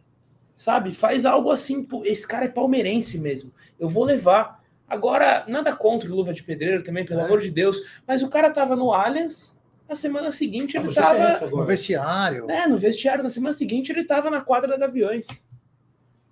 Sabe? 0.57 0.91
Faz 0.91 1.25
algo 1.25 1.51
assim. 1.51 1.87
Esse 2.03 2.27
cara 2.27 2.45
é 2.45 2.49
palmeirense 2.49 3.17
mesmo. 3.17 3.53
Eu 3.79 3.87
vou 3.87 4.03
levar. 4.03 4.56
Agora, 4.87 5.43
nada 5.47 5.75
contra 5.75 6.09
o 6.09 6.15
Luva 6.15 6.33
de 6.33 6.43
Pedreiro 6.43 6.81
também, 6.81 7.05
pelo 7.05 7.19
é. 7.19 7.25
amor 7.25 7.41
de 7.41 7.51
Deus, 7.51 7.99
mas 8.07 8.23
o 8.23 8.29
cara 8.29 8.49
tava 8.49 8.75
no 8.75 8.93
Allianz, 8.93 9.59
na 9.87 9.95
semana 9.95 10.31
seguinte 10.31 10.77
ele 10.77 10.93
tava. 10.93 11.45
No 11.49 11.65
vestiário. 11.65 12.49
É, 12.49 12.67
no 12.67 12.77
vestiário, 12.77 13.23
na 13.23 13.29
semana 13.29 13.53
seguinte 13.53 13.91
ele 13.91 14.03
tava 14.03 14.29
na 14.29 14.41
quadra 14.41 14.69
da 14.69 14.77
Gaviões. 14.77 15.47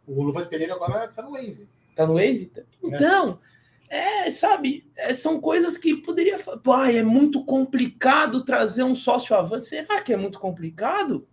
O 0.08 0.24
Luva 0.24 0.44
de 0.44 0.50
Pedreiro 0.50 0.74
agora 0.74 1.08
tá 1.08 1.22
no 1.22 1.32
Waze. 1.32 1.68
Tá 1.96 2.06
no 2.06 2.14
Waze? 2.14 2.52
Então, 2.84 3.40
é, 3.90 4.28
é 4.28 4.32
sabe, 4.32 4.90
é, 4.96 5.14
são 5.14 5.40
coisas 5.40 5.78
que 5.78 5.96
poderia. 5.96 6.38
Pô, 6.38 6.76
é 6.84 7.04
muito 7.04 7.44
complicado 7.44 8.44
trazer 8.44 8.84
um 8.84 8.96
sócio 8.96 9.36
avante. 9.36 9.66
Será 9.66 10.02
que 10.02 10.14
é 10.14 10.18
muito 10.18 10.40
complicado? 10.40 11.28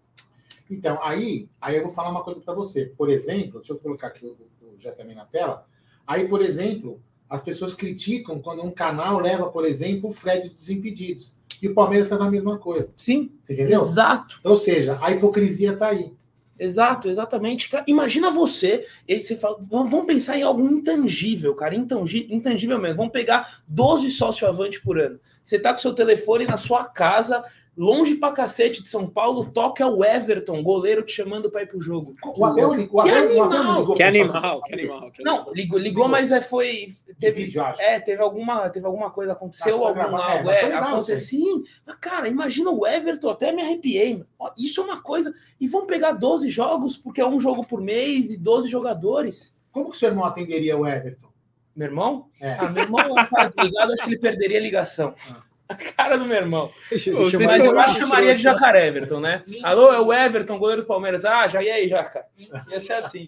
Então, 0.71 1.03
aí, 1.03 1.49
aí 1.61 1.77
eu 1.77 1.83
vou 1.83 1.93
falar 1.93 2.11
uma 2.11 2.25
coisa 2.25 2.41
para 2.41 2.55
você. 2.55 2.87
Por 2.87 3.11
exemplo, 3.11 3.61
deixa 3.61 3.73
eu 3.73 3.79
colocar 3.79 4.09
aqui 4.09 4.25
o, 4.25 4.37
o 4.63 4.75
já 4.79 4.93
também 4.93 5.15
na 5.15 5.25
tela. 5.25 5.67
Aí, 6.07 6.27
por 6.29 6.41
exemplo, 6.41 7.03
as 7.33 7.41
pessoas 7.41 7.73
criticam 7.73 8.39
quando 8.39 8.63
um 8.63 8.71
canal 8.71 9.19
leva, 9.19 9.49
por 9.49 9.65
exemplo, 9.65 10.11
o 10.11 10.13
Fred 10.13 10.51
dos 10.51 10.67
Desimpedidos. 10.67 11.35
E 11.63 11.67
o 11.67 11.73
Palmeiras 11.73 12.11
faz 12.11 12.21
a 12.21 12.31
mesma 12.31 12.59
coisa. 12.59 12.93
Sim. 12.95 13.33
Entendeu? 13.49 13.81
Exato. 13.81 14.39
Ou 14.45 14.55
seja, 14.55 14.99
a 15.01 15.11
hipocrisia 15.13 15.73
está 15.73 15.89
aí. 15.89 16.13
Exato, 16.59 17.09
exatamente. 17.09 17.71
Imagina 17.87 18.31
você, 18.31 18.87
você 19.09 19.35
fala, 19.35 19.57
vamos 19.63 20.05
pensar 20.05 20.37
em 20.37 20.43
algo 20.43 20.61
intangível, 20.61 21.55
cara, 21.55 21.75
intangível, 21.75 22.37
intangível 22.37 22.79
mesmo. 22.79 22.99
Vamos 22.99 23.13
pegar 23.13 23.63
12 23.67 24.11
sócio 24.11 24.47
avante 24.47 24.83
por 24.83 25.01
ano. 25.01 25.19
Você 25.45 25.59
tá 25.59 25.73
com 25.73 25.79
seu 25.79 25.95
telefone 25.95 26.47
na 26.47 26.57
sua 26.57 26.85
casa, 26.85 27.45
longe 27.77 28.15
pra 28.15 28.33
cacete 28.33 28.83
de 28.83 28.89
São 28.89 29.07
Paulo, 29.07 29.47
toca 29.47 29.87
o 29.87 30.05
Everton, 30.05 30.63
goleiro 30.63 31.03
te 31.03 31.13
chamando 31.13 31.51
pra 31.51 31.63
ir 31.63 31.67
pro 31.67 31.81
jogo. 31.81 32.15
O 32.23 32.45
Abel, 32.45 32.75
ligou. 32.75 33.03
que 33.03 33.11
animal. 33.11 33.95
Que 33.95 34.03
animal, 34.03 34.63
que 34.63 34.75
animal. 34.75 35.13
Não, 35.21 35.53
ligou, 35.53 35.79
ligou, 35.79 36.09
mas 36.09 36.31
é, 36.31 36.41
foi. 36.41 36.89
Teve, 37.19 37.51
é, 37.79 37.99
teve 37.99 38.23
alguma, 38.23 38.69
teve 38.71 38.87
alguma 38.87 39.11
coisa, 39.11 39.33
aconteceu 39.33 39.85
algum 39.85 40.17
algo. 40.17 40.51
É, 40.51 40.63
é 40.63 40.75
aconteceu. 40.75 41.19
Sim, 41.19 41.63
mas 41.87 41.97
cara, 42.01 42.29
imagina 42.29 42.71
o 42.71 42.87
Everton, 42.87 43.31
até 43.31 43.53
me 43.53 43.63
arrepiei. 43.63 44.23
Isso 44.59 44.81
é 44.81 44.85
uma 44.85 45.03
coisa. 45.03 45.33
E 45.59 45.67
vão 45.67 45.87
pegar 45.87 46.13
12 46.13 46.49
jogos, 46.51 46.99
porque 46.99 47.21
é 47.21 47.27
um 47.27 47.41
jogo 47.41 47.67
por 47.67 47.81
mês 47.81 48.31
e 48.31 48.37
12 48.37 48.69
jogadores. 48.69 49.57
Como 49.71 49.87
que 49.87 49.97
o 49.97 49.99
seu 49.99 50.11
irmão 50.11 50.25
atenderia 50.25 50.77
o 50.77 50.87
Everton? 50.87 51.32
Meu 51.75 51.89
irmão? 51.89 52.29
É. 52.41 52.53
Ah, 52.53 52.71
meu 52.71 52.83
irmão 52.83 53.15
tá 53.31 53.47
desligado, 53.47 53.93
acho 53.93 54.05
que 54.05 54.11
ele 54.11 54.19
perderia 54.19 54.59
a 54.59 54.63
ligação. 54.63 55.15
Ah. 55.31 55.43
A 55.69 55.75
cara 55.75 56.19
do 56.19 56.27
meu 56.27 56.37
irmão. 56.37 56.71
Deixa, 56.91 57.11
deixa 57.11 57.39
Mas 57.41 57.65
eu 57.65 57.79
acho 57.79 57.95
que 57.95 58.01
chamaria 58.01 58.35
de 58.35 58.43
Jacaré 58.43 58.87
Everton, 58.89 59.21
né? 59.21 59.43
Mentira. 59.47 59.69
Alô, 59.69 59.93
é 59.93 60.01
o 60.01 60.13
Everton, 60.13 60.59
goleiro 60.59 60.83
do 60.83 60.89
Palmeiras. 60.89 61.25
Ah, 61.25 61.47
já 61.47 61.63
e 61.63 61.71
aí, 61.71 61.89
Jaca? 61.89 62.27
Ia 62.37 62.81
ser 62.81 62.95
assim. 62.95 63.27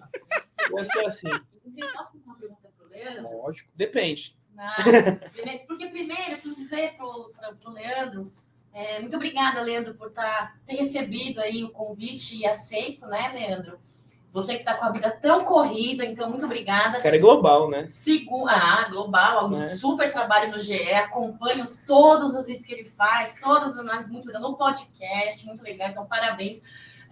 Ia 0.76 0.84
ser 0.84 1.06
assim. 1.06 1.28
Posso 1.30 2.12
fazer 2.12 2.22
uma 2.26 2.36
pergunta 2.36 2.68
pro 2.76 2.88
Leandro? 2.88 3.38
Lógico. 3.38 3.70
Depende. 3.74 4.36
Não, 4.54 4.66
porque 5.66 5.86
primeiro 5.86 6.32
eu 6.32 6.36
preciso 6.36 6.56
dizer 6.56 6.94
pro, 6.96 7.32
pro, 7.34 7.56
pro 7.56 7.72
Leandro, 7.72 8.32
é, 8.72 9.00
muito 9.00 9.16
obrigada, 9.16 9.60
Leandro, 9.60 9.94
por 9.94 10.10
tá, 10.10 10.54
ter 10.66 10.76
recebido 10.76 11.40
aí 11.40 11.64
o 11.64 11.70
convite 11.70 12.36
e 12.36 12.46
aceito, 12.46 13.06
né, 13.06 13.30
Leandro? 13.32 13.78
Você 14.34 14.54
que 14.54 14.62
está 14.62 14.74
com 14.74 14.84
a 14.84 14.90
vida 14.90 15.16
tão 15.22 15.44
corrida, 15.44 16.04
então 16.04 16.28
muito 16.28 16.44
obrigada. 16.44 17.00
cara 17.00 17.14
é 17.14 17.20
global, 17.20 17.70
né? 17.70 17.86
Segundo, 17.86 18.48
ah, 18.48 18.88
global, 18.90 19.48
um 19.48 19.62
é. 19.62 19.68
super 19.68 20.12
trabalho 20.12 20.50
no 20.50 20.58
GE, 20.58 20.92
acompanho 20.92 21.68
todos 21.86 22.34
os 22.34 22.44
vídeos 22.44 22.66
que 22.66 22.74
ele 22.74 22.84
faz, 22.84 23.36
todas 23.40 23.74
as 23.74 23.78
análises 23.78 24.10
muito 24.10 24.26
legal, 24.26 24.42
no 24.42 24.56
podcast, 24.56 25.46
muito 25.46 25.62
legal, 25.62 25.88
então 25.88 26.04
parabéns. 26.04 26.60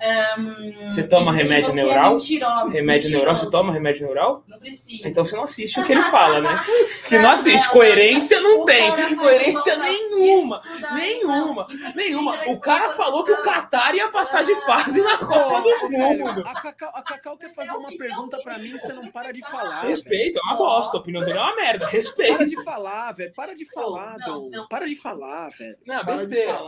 Um, 0.03 0.91
você 0.91 1.07
toma 1.07 1.33
remédio 1.33 1.71
você 1.71 1.81
é 1.81 1.85
neural? 1.85 2.17
É 2.17 2.71
remédio 2.71 3.11
neural, 3.11 3.37
você 3.37 3.51
toma 3.51 3.73
remédio 3.73 4.05
neural? 4.05 4.43
Não 4.49 4.59
precisa. 4.59 5.09
Então 5.09 5.25
você 5.25 5.37
não 5.37 5.45
assiste 5.45 5.79
o 5.79 5.85
que 5.85 5.93
ele 5.93 6.03
fala, 6.03 6.41
né? 6.41 6.61
Porque 7.01 7.19
não 7.19 7.31
assiste. 7.31 7.69
Coerência 7.69 8.41
não 8.41 8.65
tem. 8.65 9.17
Coerência 9.17 9.77
nenhuma. 9.77 10.61
Nenhuma. 10.95 11.67
Nenhuma. 11.95 12.37
O 12.49 12.59
cara 12.59 12.93
falou 12.93 13.25
que 13.25 13.33
o 13.33 13.43
Qatar 13.43 13.95
ia 13.95 14.09
passar 14.09 14.43
de 14.43 14.55
fase 14.67 15.01
na 15.01 15.19
Copa 15.19 15.63
do 15.63 15.91
Mundo. 15.91 16.43
A 16.47 16.55
Cacau, 16.55 16.91
a 16.95 17.03
Cacau 17.03 17.37
quer 17.37 17.55
fazer 17.55 17.71
uma 17.71 17.97
pergunta 17.97 18.39
pra 18.43 18.59
mim, 18.59 18.69
você 18.69 18.93
não 18.93 19.07
para 19.09 19.33
de 19.33 19.41
falar. 19.43 19.83
Respeito, 19.83 20.39
é 20.39 20.43
uma 20.43 20.57
bosta. 20.57 20.97
A 20.97 21.01
opinião 21.01 21.23
dele 21.23 21.39
é 21.39 21.41
uma 21.41 21.55
merda. 21.55 21.87
Respeito. 21.87 22.37
Para 22.37 22.47
de 22.47 22.65
falar, 22.65 23.13
velho. 23.13 23.33
Para 23.35 23.55
de 23.55 23.65
falar, 23.67 24.17
Dom. 24.19 24.51
Para 24.69 24.87
de 24.87 24.97
falar, 24.97 25.51
velho. 25.51 25.77
Não, 25.87 26.05
besteira. 26.05 26.59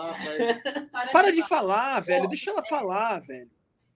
Para 1.12 1.32
de 1.32 1.42
falar, 1.42 2.00
velho. 2.00 2.28
Deixa 2.28 2.50
ela 2.50 2.62
falar, 2.68 3.13
velho. 3.20 3.50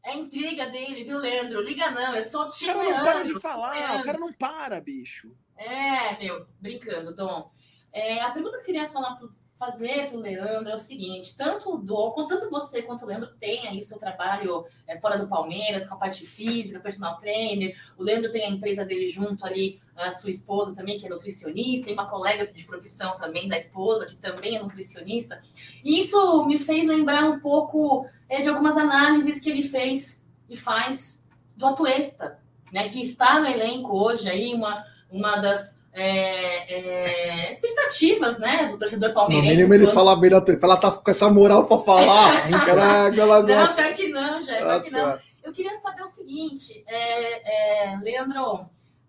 É 0.04 0.16
intriga 0.16 0.66
dele, 0.70 1.04
viu, 1.04 1.18
Leandro? 1.18 1.60
Liga 1.60 1.90
não, 1.90 2.14
é 2.14 2.22
só 2.22 2.46
o 2.46 2.48
time. 2.48 2.72
O 2.72 2.74
cara 2.74 2.90
não 2.90 3.04
para 3.04 3.22
de 3.24 3.40
falar, 3.40 3.72
Leandro. 3.72 3.98
o 3.98 4.04
cara 4.04 4.18
não 4.18 4.32
para, 4.32 4.80
bicho. 4.80 5.36
É, 5.56 6.16
meu, 6.18 6.46
brincando, 6.60 7.14
Tom. 7.14 7.52
É, 7.92 8.20
a 8.20 8.30
pergunta 8.30 8.56
que 8.56 8.62
eu 8.62 8.66
queria 8.66 8.88
falar 8.88 9.16
pro, 9.16 9.30
fazer 9.58 10.08
para 10.08 10.16
o 10.16 10.20
Leandro 10.20 10.70
é 10.70 10.74
o 10.74 10.78
seguinte: 10.78 11.36
tanto 11.36 11.74
o 11.74 11.78
Dom, 11.78 12.26
tanto 12.26 12.48
você 12.48 12.82
quanto 12.82 13.02
o 13.02 13.06
Leandro 13.06 13.30
tem 13.40 13.66
aí 13.66 13.82
seu 13.82 13.98
trabalho 13.98 14.64
é, 14.86 14.98
fora 14.98 15.18
do 15.18 15.28
Palmeiras, 15.28 15.86
com 15.86 15.94
a 15.94 15.98
parte 15.98 16.24
física, 16.24 16.80
personal 16.80 17.18
trainer. 17.18 17.76
O 17.98 18.02
Leandro 18.02 18.30
tem 18.30 18.44
a 18.44 18.50
empresa 18.50 18.84
dele 18.84 19.08
junto 19.08 19.44
ali, 19.44 19.80
a 19.96 20.10
sua 20.10 20.30
esposa 20.30 20.74
também, 20.74 20.98
que 20.98 21.06
é 21.06 21.08
nutricionista, 21.08 21.86
tem 21.86 21.94
uma 21.94 22.08
colega 22.08 22.46
de 22.46 22.64
profissão 22.64 23.18
também 23.18 23.48
da 23.48 23.56
esposa, 23.56 24.06
que 24.06 24.16
também 24.16 24.56
é 24.56 24.62
nutricionista. 24.62 25.42
E 25.84 25.98
isso 25.98 26.46
me 26.46 26.58
fez 26.58 26.86
lembrar 26.86 27.24
um 27.24 27.40
pouco 27.40 28.06
é, 28.28 28.40
de 28.40 28.48
algumas 28.48 28.76
análises 28.76 29.40
que 29.40 29.50
ele 29.50 29.64
fez 29.64 30.24
e 30.48 30.56
faz 30.56 31.24
do 31.56 31.66
Atuesta, 31.66 32.38
né, 32.72 32.88
que 32.88 33.00
está 33.00 33.40
no 33.40 33.46
elenco 33.46 33.96
hoje 33.96 34.28
aí, 34.28 34.54
uma, 34.54 34.84
uma 35.10 35.36
das 35.36 35.77
é, 35.98 36.72
é, 36.72 37.52
expectativas, 37.52 38.38
né, 38.38 38.68
do 38.68 38.78
torcedor 38.78 39.12
palmeirense. 39.12 39.48
No 39.48 39.56
mínimo 39.56 39.74
ele 39.74 39.86
fala 39.88 40.14
bem 40.14 40.30
da 40.30 40.42
ela 40.62 40.76
tá 40.76 40.92
com 40.92 41.10
essa 41.10 41.28
moral 41.28 41.66
para 41.66 41.78
falar, 41.78 42.48
ela, 42.68 43.14
ela 43.14 43.40
gosta. 43.42 43.82
Não, 43.82 43.92
que 43.92 44.08
não, 44.08 44.40
já, 44.40 44.76
ah, 44.76 44.80
que 44.80 44.90
não. 44.90 45.00
Tá. 45.00 45.18
Eu 45.42 45.52
queria 45.52 45.74
saber 45.74 46.02
o 46.02 46.06
seguinte, 46.06 46.84
é, 46.86 47.92
é, 47.92 47.98
Leandro, 48.00 48.66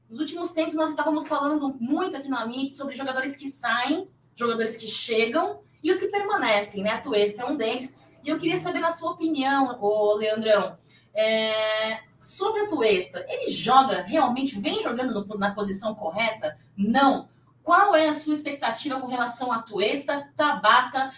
nos 0.09 0.19
últimos 0.19 0.51
tempos 0.51 0.73
nós 0.73 0.89
estávamos 0.89 1.27
falando 1.27 1.75
muito 1.79 2.17
aqui 2.17 2.27
na 2.27 2.45
MIT 2.45 2.71
sobre 2.71 2.95
jogadores 2.95 3.35
que 3.35 3.47
saem, 3.47 4.09
jogadores 4.35 4.75
que 4.75 4.87
chegam 4.87 5.59
e 5.83 5.91
os 5.91 5.99
que 5.99 6.07
permanecem, 6.07 6.81
né, 6.81 6.91
a 6.91 7.01
Tuesta 7.01 7.43
é 7.43 7.45
um 7.45 7.55
deles, 7.55 7.95
e 8.23 8.29
eu 8.29 8.37
queria 8.39 8.59
saber 8.59 8.79
na 8.79 8.89
sua 8.89 9.11
opinião, 9.11 9.77
ô 9.79 10.15
Leandrão, 10.15 10.77
é, 11.13 11.99
sobre 12.19 12.61
a 12.61 12.67
Tuesta, 12.67 13.25
ele 13.27 13.49
joga 13.51 14.01
realmente, 14.01 14.59
vem 14.59 14.81
jogando 14.81 15.25
no, 15.25 15.37
na 15.37 15.53
posição 15.53 15.95
correta? 15.95 16.57
Não. 16.77 17.29
Qual 17.63 17.95
é 17.95 18.09
a 18.09 18.13
sua 18.13 18.33
expectativa 18.33 18.99
com 18.99 19.07
relação 19.07 19.51
a 19.51 19.61
Tuesta, 19.61 20.29
Tabata? 20.35 21.11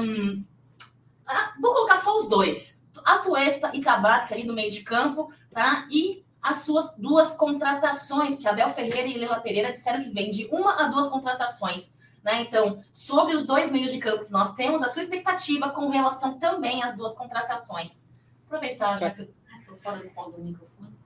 Hum, 0.00 0.44
ah, 1.26 1.54
vou 1.60 1.72
colocar 1.72 1.96
só 1.96 2.16
os 2.16 2.28
dois. 2.28 2.82
A 3.04 3.18
Tuesta 3.18 3.70
e 3.74 3.80
Tabata 3.80 4.34
ali 4.34 4.44
no 4.44 4.54
meio 4.54 4.70
de 4.70 4.82
campo, 4.82 5.32
tá? 5.52 5.86
E 5.90 6.24
as 6.42 6.60
suas 6.60 6.96
duas 6.96 7.34
contratações, 7.34 8.36
que 8.36 8.48
Abel 8.48 8.70
Ferreira 8.70 9.08
e 9.08 9.18
Lela 9.18 9.40
Pereira 9.40 9.70
disseram 9.70 10.02
que 10.02 10.10
vem 10.10 10.30
de 10.30 10.48
uma 10.50 10.82
a 10.82 10.88
duas 10.88 11.08
contratações. 11.08 11.94
Né? 12.22 12.42
Então, 12.42 12.82
sobre 12.92 13.34
os 13.34 13.46
dois 13.46 13.70
meios 13.70 13.92
de 13.92 13.98
campo 13.98 14.24
que 14.24 14.32
nós 14.32 14.54
temos, 14.54 14.82
a 14.82 14.88
sua 14.88 15.02
expectativa 15.02 15.70
com 15.70 15.88
relação 15.88 16.38
também 16.38 16.82
às 16.82 16.96
duas 16.96 17.14
contratações. 17.14 18.06
Aproveitar, 18.46 18.98
já 18.98 19.10
que 19.10 19.28
microfone. 20.44 21.00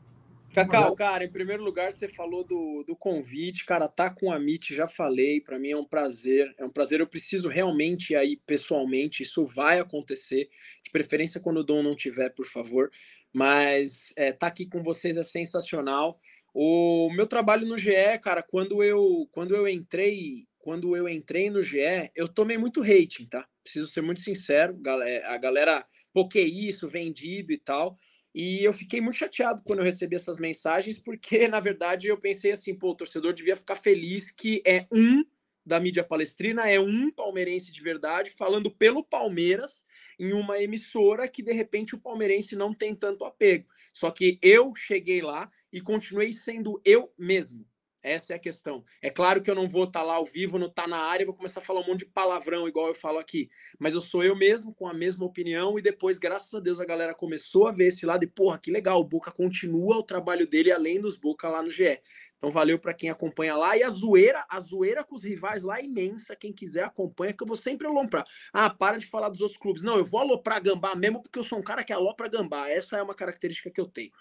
Cacau, 0.55 0.95
cara, 0.95 1.25
em 1.25 1.31
primeiro 1.31 1.65
lugar, 1.65 1.93
você 1.93 2.09
falou 2.09 2.45
do, 2.45 2.85
do 2.87 2.95
convite, 2.95 3.67
cara, 3.67 3.89
tá 3.89 4.09
com 4.09 4.31
a 4.31 4.37
MIT, 4.37 4.77
já 4.77 4.87
falei, 4.87 5.41
para 5.41 5.59
mim 5.59 5.71
é 5.71 5.77
um 5.77 5.85
prazer, 5.85 6.55
é 6.57 6.65
um 6.65 6.71
prazer, 6.71 7.01
eu 7.01 7.09
preciso 7.09 7.49
realmente 7.49 8.13
ir 8.13 8.17
aí 8.17 8.37
pessoalmente, 8.37 9.25
isso 9.25 9.45
vai 9.45 9.81
acontecer, 9.81 10.49
de 10.85 10.93
preferência 10.93 11.41
quando 11.41 11.59
o 11.59 11.65
Dom 11.65 11.83
não 11.83 11.97
tiver, 11.97 12.31
por 12.31 12.47
favor, 12.47 12.89
mas 13.33 14.13
é, 14.17 14.31
tá 14.31 14.47
aqui 14.47 14.65
com 14.65 14.81
vocês 14.81 15.17
é 15.17 15.25
sensacional. 15.25 16.21
O 16.55 17.11
meu 17.11 17.27
trabalho 17.27 17.67
no 17.67 17.77
GE, 17.77 17.91
cara, 18.23 18.41
quando 18.41 18.81
eu, 18.81 19.29
quando 19.33 19.57
eu 19.57 19.67
entrei, 19.67 20.47
quando 20.61 20.97
eu 20.97 21.09
entrei 21.09 21.51
no 21.51 21.65
GE, 21.65 22.13
eu 22.15 22.29
tomei 22.29 22.57
muito 22.57 22.81
rating, 22.81 23.27
tá? 23.27 23.45
Preciso 23.65 23.89
ser 23.89 24.03
muito 24.03 24.21
sincero, 24.21 24.81
a 25.25 25.37
galera, 25.37 25.85
pô, 26.13 26.29
que 26.29 26.41
isso, 26.41 26.89
vendido 26.89 27.53
e 27.53 27.59
tal, 27.59 27.97
e 28.35 28.65
eu 28.65 28.73
fiquei 28.73 29.01
muito 29.01 29.17
chateado 29.17 29.63
quando 29.63 29.79
eu 29.79 29.85
recebi 29.85 30.17
essas 30.17 30.39
mensagens, 30.39 30.99
porque, 30.99 31.47
na 31.47 31.61
verdade, 31.61 32.09
eu 32.09 32.19
pensei 32.19 32.53
assim, 32.53 32.75
pô, 32.75 32.91
o 32.91 32.95
torcedor 32.97 33.33
devia 33.33 33.55
ficar 33.55 33.77
feliz 33.77 34.31
que 34.31 34.63
é 34.67 34.87
um 34.91 35.25
da 35.65 35.81
mídia 35.81 36.05
palestrina, 36.05 36.69
é 36.69 36.79
um 36.79 37.11
palmeirense 37.11 37.73
de 37.73 37.81
verdade, 37.81 38.31
falando 38.31 38.71
pelo 38.71 39.03
Palmeiras 39.03 39.87
em 40.19 40.33
uma 40.33 40.61
emissora 40.63 41.27
que, 41.27 41.43
de 41.43 41.53
repente, 41.53 41.95
o 41.95 42.01
palmeirense 42.01 42.55
não 42.55 42.75
tem 42.75 42.95
tanto 42.95 43.25
apego. 43.25 43.67
Só 43.93 44.11
que 44.11 44.39
eu 44.43 44.75
cheguei 44.75 45.23
lá 45.23 45.49
e 45.73 45.81
continuei 45.81 46.33
sendo 46.33 46.81
eu 46.85 47.13
mesmo. 47.19 47.67
Essa 48.05 48.35
é 48.35 48.37
a 48.37 48.39
questão. 48.39 48.85
É 49.01 49.09
claro 49.09 49.41
que 49.41 49.51
eu 49.51 49.55
não 49.55 49.67
vou 49.67 49.85
estar 49.85 50.01
tá 50.01 50.05
lá 50.05 50.17
ao 50.17 50.27
vivo, 50.27 50.59
não 50.59 50.67
estar 50.67 50.83
tá 50.83 50.89
na 50.89 50.99
área, 50.99 51.25
vou 51.25 51.35
começar 51.35 51.61
a 51.61 51.65
falar 51.65 51.81
um 51.81 51.87
monte 51.87 52.01
de 52.01 52.05
palavrão, 52.05 52.69
igual 52.69 52.89
eu 52.89 52.95
falo 52.95 53.19
aqui. 53.19 53.49
Mas 53.79 53.95
eu 53.95 54.03
sou 54.03 54.23
eu 54.23 54.37
mesmo, 54.37 54.75
com 54.75 54.87
a 54.87 54.93
mesma 54.93 55.25
opinião, 55.25 55.79
e 55.79 55.83
depois, 55.83 56.19
graças 56.19 56.53
a 56.53 56.61
Deus, 56.61 56.81
a 56.81 56.85
galera 56.85 57.15
começou 57.15 57.67
a 57.67 57.73
ver 57.73 57.87
esse 57.87 58.05
lado 58.05 58.23
e, 58.23 58.27
porra, 58.27 58.59
que 58.59 58.71
legal, 58.71 59.01
o 59.01 59.05
Boca 59.05 59.33
continua 59.33 59.97
o 59.97 60.03
trabalho 60.03 60.47
dele 60.47 60.71
além 60.71 61.01
dos 61.01 61.17
Boca 61.17 61.49
lá 61.49 61.63
no 61.63 61.71
GE. 61.71 61.99
Então 62.37 62.51
valeu 62.51 62.79
para 62.79 62.93
quem 62.93 63.09
acompanha 63.09 63.57
lá. 63.57 63.75
E 63.75 63.83
a 63.83 63.89
zoeira, 63.89 64.45
a 64.51 64.61
zoeira 64.61 65.03
com 65.03 65.15
os 65.15 65.25
rivais 65.25 65.63
lá 65.63 65.79
é 65.79 65.85
imensa. 65.85 66.37
Quem 66.37 66.53
quiser 66.53 66.85
acompanha, 66.85 67.33
que 67.33 67.43
eu 67.43 67.47
vou 67.47 67.57
sempre 67.57 67.87
aloprar. 67.87 68.27
Ah, 68.53 68.69
para 68.69 68.99
de 68.99 69.07
falar 69.07 69.31
dos 69.31 69.41
outros 69.41 69.59
clubes. 69.59 69.83
Não, 69.83 69.97
eu 69.97 70.05
vou 70.05 70.21
aloprar 70.21 70.63
gambá 70.63 70.95
mesmo, 70.95 71.23
porque 71.23 71.39
eu 71.39 71.45
sou 71.45 71.59
um 71.59 71.63
cara 71.63 71.83
que 71.83 71.93
alopra 71.93 72.29
gambá. 72.29 72.69
Essa 72.69 72.99
é 72.99 73.03
uma 73.03 73.15
característica 73.15 73.71
que 73.71 73.81
eu 73.81 73.87
tenho 73.87 74.13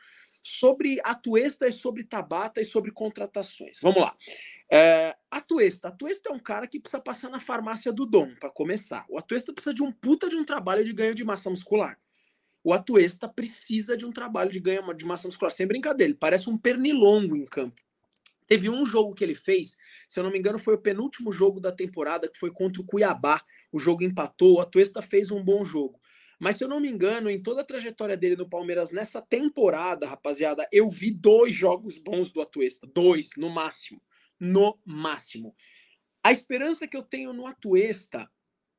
sobre 0.43 0.99
a 1.03 1.15
Tuesta 1.15 1.67
e 1.67 1.71
sobre 1.71 2.03
Tabata 2.03 2.61
e 2.61 2.65
sobre 2.65 2.91
contratações. 2.91 3.79
Vamos 3.81 4.01
lá. 4.01 4.15
É, 4.69 5.15
a 5.31 5.39
Tuesta. 5.39 5.95
É 6.25 6.31
um 6.31 6.39
cara 6.39 6.67
que 6.67 6.79
precisa 6.79 7.01
passar 7.01 7.29
na 7.29 7.39
farmácia 7.39 7.91
do 7.93 8.05
Dom, 8.05 8.35
para 8.35 8.49
começar. 8.51 9.05
O 9.09 9.17
Atuesta 9.17 9.53
precisa 9.53 9.73
de 9.73 9.81
um 9.81 9.91
puta 9.91 10.29
de 10.29 10.35
um 10.35 10.43
trabalho 10.43 10.83
de 10.83 10.91
ganho 10.91 11.15
de 11.15 11.23
massa 11.23 11.49
muscular. 11.49 11.97
O 12.61 12.73
Atuesta 12.73 13.27
precisa 13.27 13.95
de 13.95 14.05
um 14.05 14.11
trabalho 14.11 14.51
de 14.51 14.59
ganho 14.59 14.93
de 14.93 15.05
massa 15.05 15.27
muscular. 15.27 15.51
Sem 15.51 15.65
brincadeira, 15.65 16.11
ele 16.11 16.19
parece 16.19 16.49
um 16.49 16.57
pernilongo 16.57 17.35
em 17.35 17.45
campo. 17.45 17.81
Teve 18.47 18.69
um 18.69 18.85
jogo 18.85 19.13
que 19.13 19.23
ele 19.23 19.35
fez, 19.35 19.77
se 20.07 20.19
eu 20.19 20.23
não 20.23 20.31
me 20.31 20.37
engano, 20.37 20.59
foi 20.59 20.75
o 20.75 20.77
penúltimo 20.77 21.31
jogo 21.31 21.59
da 21.59 21.71
temporada, 21.71 22.29
que 22.29 22.37
foi 22.37 22.51
contra 22.51 22.81
o 22.81 22.85
Cuiabá. 22.85 23.41
O 23.71 23.79
jogo 23.79 24.03
empatou, 24.03 24.55
o 24.55 24.61
Atuesta 24.61 25.01
fez 25.01 25.31
um 25.31 25.43
bom 25.43 25.63
jogo. 25.63 25.99
Mas 26.39 26.57
se 26.57 26.63
eu 26.63 26.67
não 26.67 26.79
me 26.79 26.89
engano, 26.89 27.29
em 27.29 27.41
toda 27.41 27.61
a 27.61 27.65
trajetória 27.65 28.17
dele 28.17 28.35
no 28.35 28.49
Palmeiras 28.49 28.91
nessa 28.91 29.21
temporada, 29.21 30.07
rapaziada, 30.07 30.67
eu 30.71 30.89
vi 30.89 31.11
dois 31.11 31.53
jogos 31.53 31.97
bons 31.97 32.31
do 32.31 32.41
Atuesta. 32.41 32.87
Dois, 32.93 33.31
no 33.37 33.49
máximo. 33.49 34.01
No 34.39 34.79
máximo. 34.85 35.55
A 36.23 36.31
esperança 36.31 36.87
que 36.87 36.95
eu 36.95 37.03
tenho 37.03 37.33
no 37.33 37.45
Atuesta, 37.45 38.29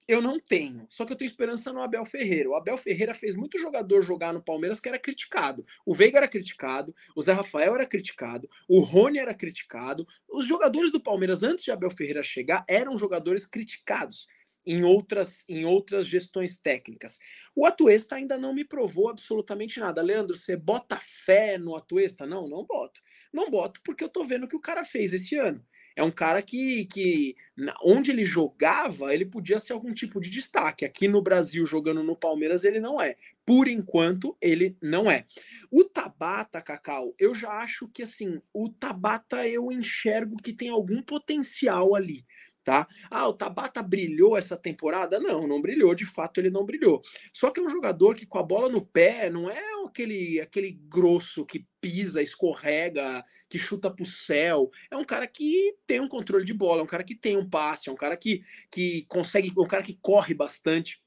eu 0.06 0.20
não 0.20 0.38
tenho. 0.38 0.86
Só 0.90 1.04
que 1.04 1.12
eu 1.12 1.16
tenho 1.16 1.28
esperança 1.28 1.72
no 1.72 1.80
Abel 1.80 2.04
Ferreira. 2.04 2.50
O 2.50 2.54
Abel 2.54 2.76
Ferreira 2.76 3.14
fez 3.14 3.34
muito 3.34 3.58
jogador 3.58 4.02
jogar 4.02 4.32
no 4.32 4.42
Palmeiras 4.42 4.80
que 4.80 4.88
era 4.88 4.98
criticado. 4.98 5.64
O 5.84 5.94
Veiga 5.94 6.18
era 6.18 6.28
criticado, 6.28 6.94
o 7.16 7.22
Zé 7.22 7.32
Rafael 7.32 7.74
era 7.74 7.86
criticado, 7.86 8.48
o 8.68 8.80
Rony 8.80 9.18
era 9.18 9.34
criticado. 9.34 10.06
Os 10.28 10.46
jogadores 10.46 10.92
do 10.92 11.02
Palmeiras, 11.02 11.42
antes 11.42 11.64
de 11.64 11.70
Abel 11.70 11.90
Ferreira 11.90 12.22
chegar, 12.22 12.64
eram 12.68 12.98
jogadores 12.98 13.46
criticados 13.46 14.26
em 14.66 14.82
outras, 14.82 15.44
em 15.48 15.64
outras 15.64 16.06
gestões 16.06 16.58
técnicas. 16.58 17.18
O 17.54 17.66
Atuesta 17.66 18.16
ainda 18.16 18.38
não 18.38 18.54
me 18.54 18.64
provou 18.64 19.08
absolutamente 19.08 19.78
nada. 19.78 20.02
Leandro, 20.02 20.36
você 20.36 20.56
bota 20.56 20.98
fé 21.00 21.58
no 21.58 21.76
Atuesta? 21.76 22.26
Não, 22.26 22.48
não 22.48 22.64
boto. 22.64 23.00
Não 23.32 23.50
boto 23.50 23.80
porque 23.84 24.02
eu 24.02 24.08
tô 24.08 24.24
vendo 24.24 24.44
o 24.44 24.48
que 24.48 24.56
o 24.56 24.60
cara 24.60 24.84
fez 24.84 25.12
esse 25.12 25.36
ano. 25.36 25.64
É 25.96 26.02
um 26.02 26.10
cara 26.10 26.42
que, 26.42 26.86
que 26.86 27.36
onde 27.84 28.10
ele 28.10 28.24
jogava, 28.24 29.14
ele 29.14 29.24
podia 29.24 29.60
ser 29.60 29.74
algum 29.74 29.92
tipo 29.92 30.20
de 30.20 30.28
destaque. 30.28 30.84
Aqui 30.84 31.06
no 31.06 31.22
Brasil, 31.22 31.64
jogando 31.66 32.02
no 32.02 32.16
Palmeiras, 32.16 32.64
ele 32.64 32.80
não 32.80 33.00
é. 33.00 33.16
Por 33.46 33.68
enquanto, 33.68 34.36
ele 34.40 34.76
não 34.82 35.08
é. 35.08 35.24
O 35.70 35.84
Tabata, 35.84 36.60
Cacau, 36.60 37.14
eu 37.18 37.34
já 37.34 37.50
acho 37.52 37.88
que 37.88 38.02
assim, 38.02 38.40
o 38.52 38.68
Tabata 38.68 39.46
eu 39.46 39.70
enxergo 39.70 40.36
que 40.36 40.52
tem 40.52 40.68
algum 40.68 41.00
potencial 41.00 41.94
ali 41.94 42.24
tá? 42.64 42.88
Ah, 43.10 43.28
o 43.28 43.32
Tabata 43.32 43.82
brilhou 43.82 44.36
essa 44.36 44.56
temporada? 44.56 45.20
Não, 45.20 45.46
não 45.46 45.60
brilhou, 45.60 45.94
de 45.94 46.06
fato 46.06 46.40
ele 46.40 46.50
não 46.50 46.64
brilhou. 46.64 47.02
Só 47.32 47.50
que 47.50 47.60
é 47.60 47.62
um 47.62 47.68
jogador 47.68 48.14
que 48.14 48.26
com 48.26 48.38
a 48.38 48.42
bola 48.42 48.68
no 48.68 48.84
pé 48.84 49.30
não 49.30 49.48
é 49.50 49.60
aquele 49.84 50.40
aquele 50.40 50.72
grosso 50.72 51.44
que 51.44 51.66
pisa, 51.80 52.22
escorrega, 52.22 53.22
que 53.48 53.58
chuta 53.58 53.90
pro 53.90 54.06
céu. 54.06 54.70
É 54.90 54.96
um 54.96 55.04
cara 55.04 55.26
que 55.26 55.76
tem 55.86 56.00
um 56.00 56.08
controle 56.08 56.44
de 56.44 56.54
bola, 56.54 56.80
é 56.80 56.84
um 56.84 56.86
cara 56.86 57.04
que 57.04 57.14
tem 57.14 57.36
um 57.36 57.48
passe, 57.48 57.88
é 57.88 57.92
um 57.92 57.96
cara 57.96 58.16
que, 58.16 58.42
que 58.70 59.04
consegue, 59.06 59.52
é 59.56 59.60
um 59.60 59.68
cara 59.68 59.82
que 59.82 59.98
corre 60.00 60.34
bastante. 60.34 61.03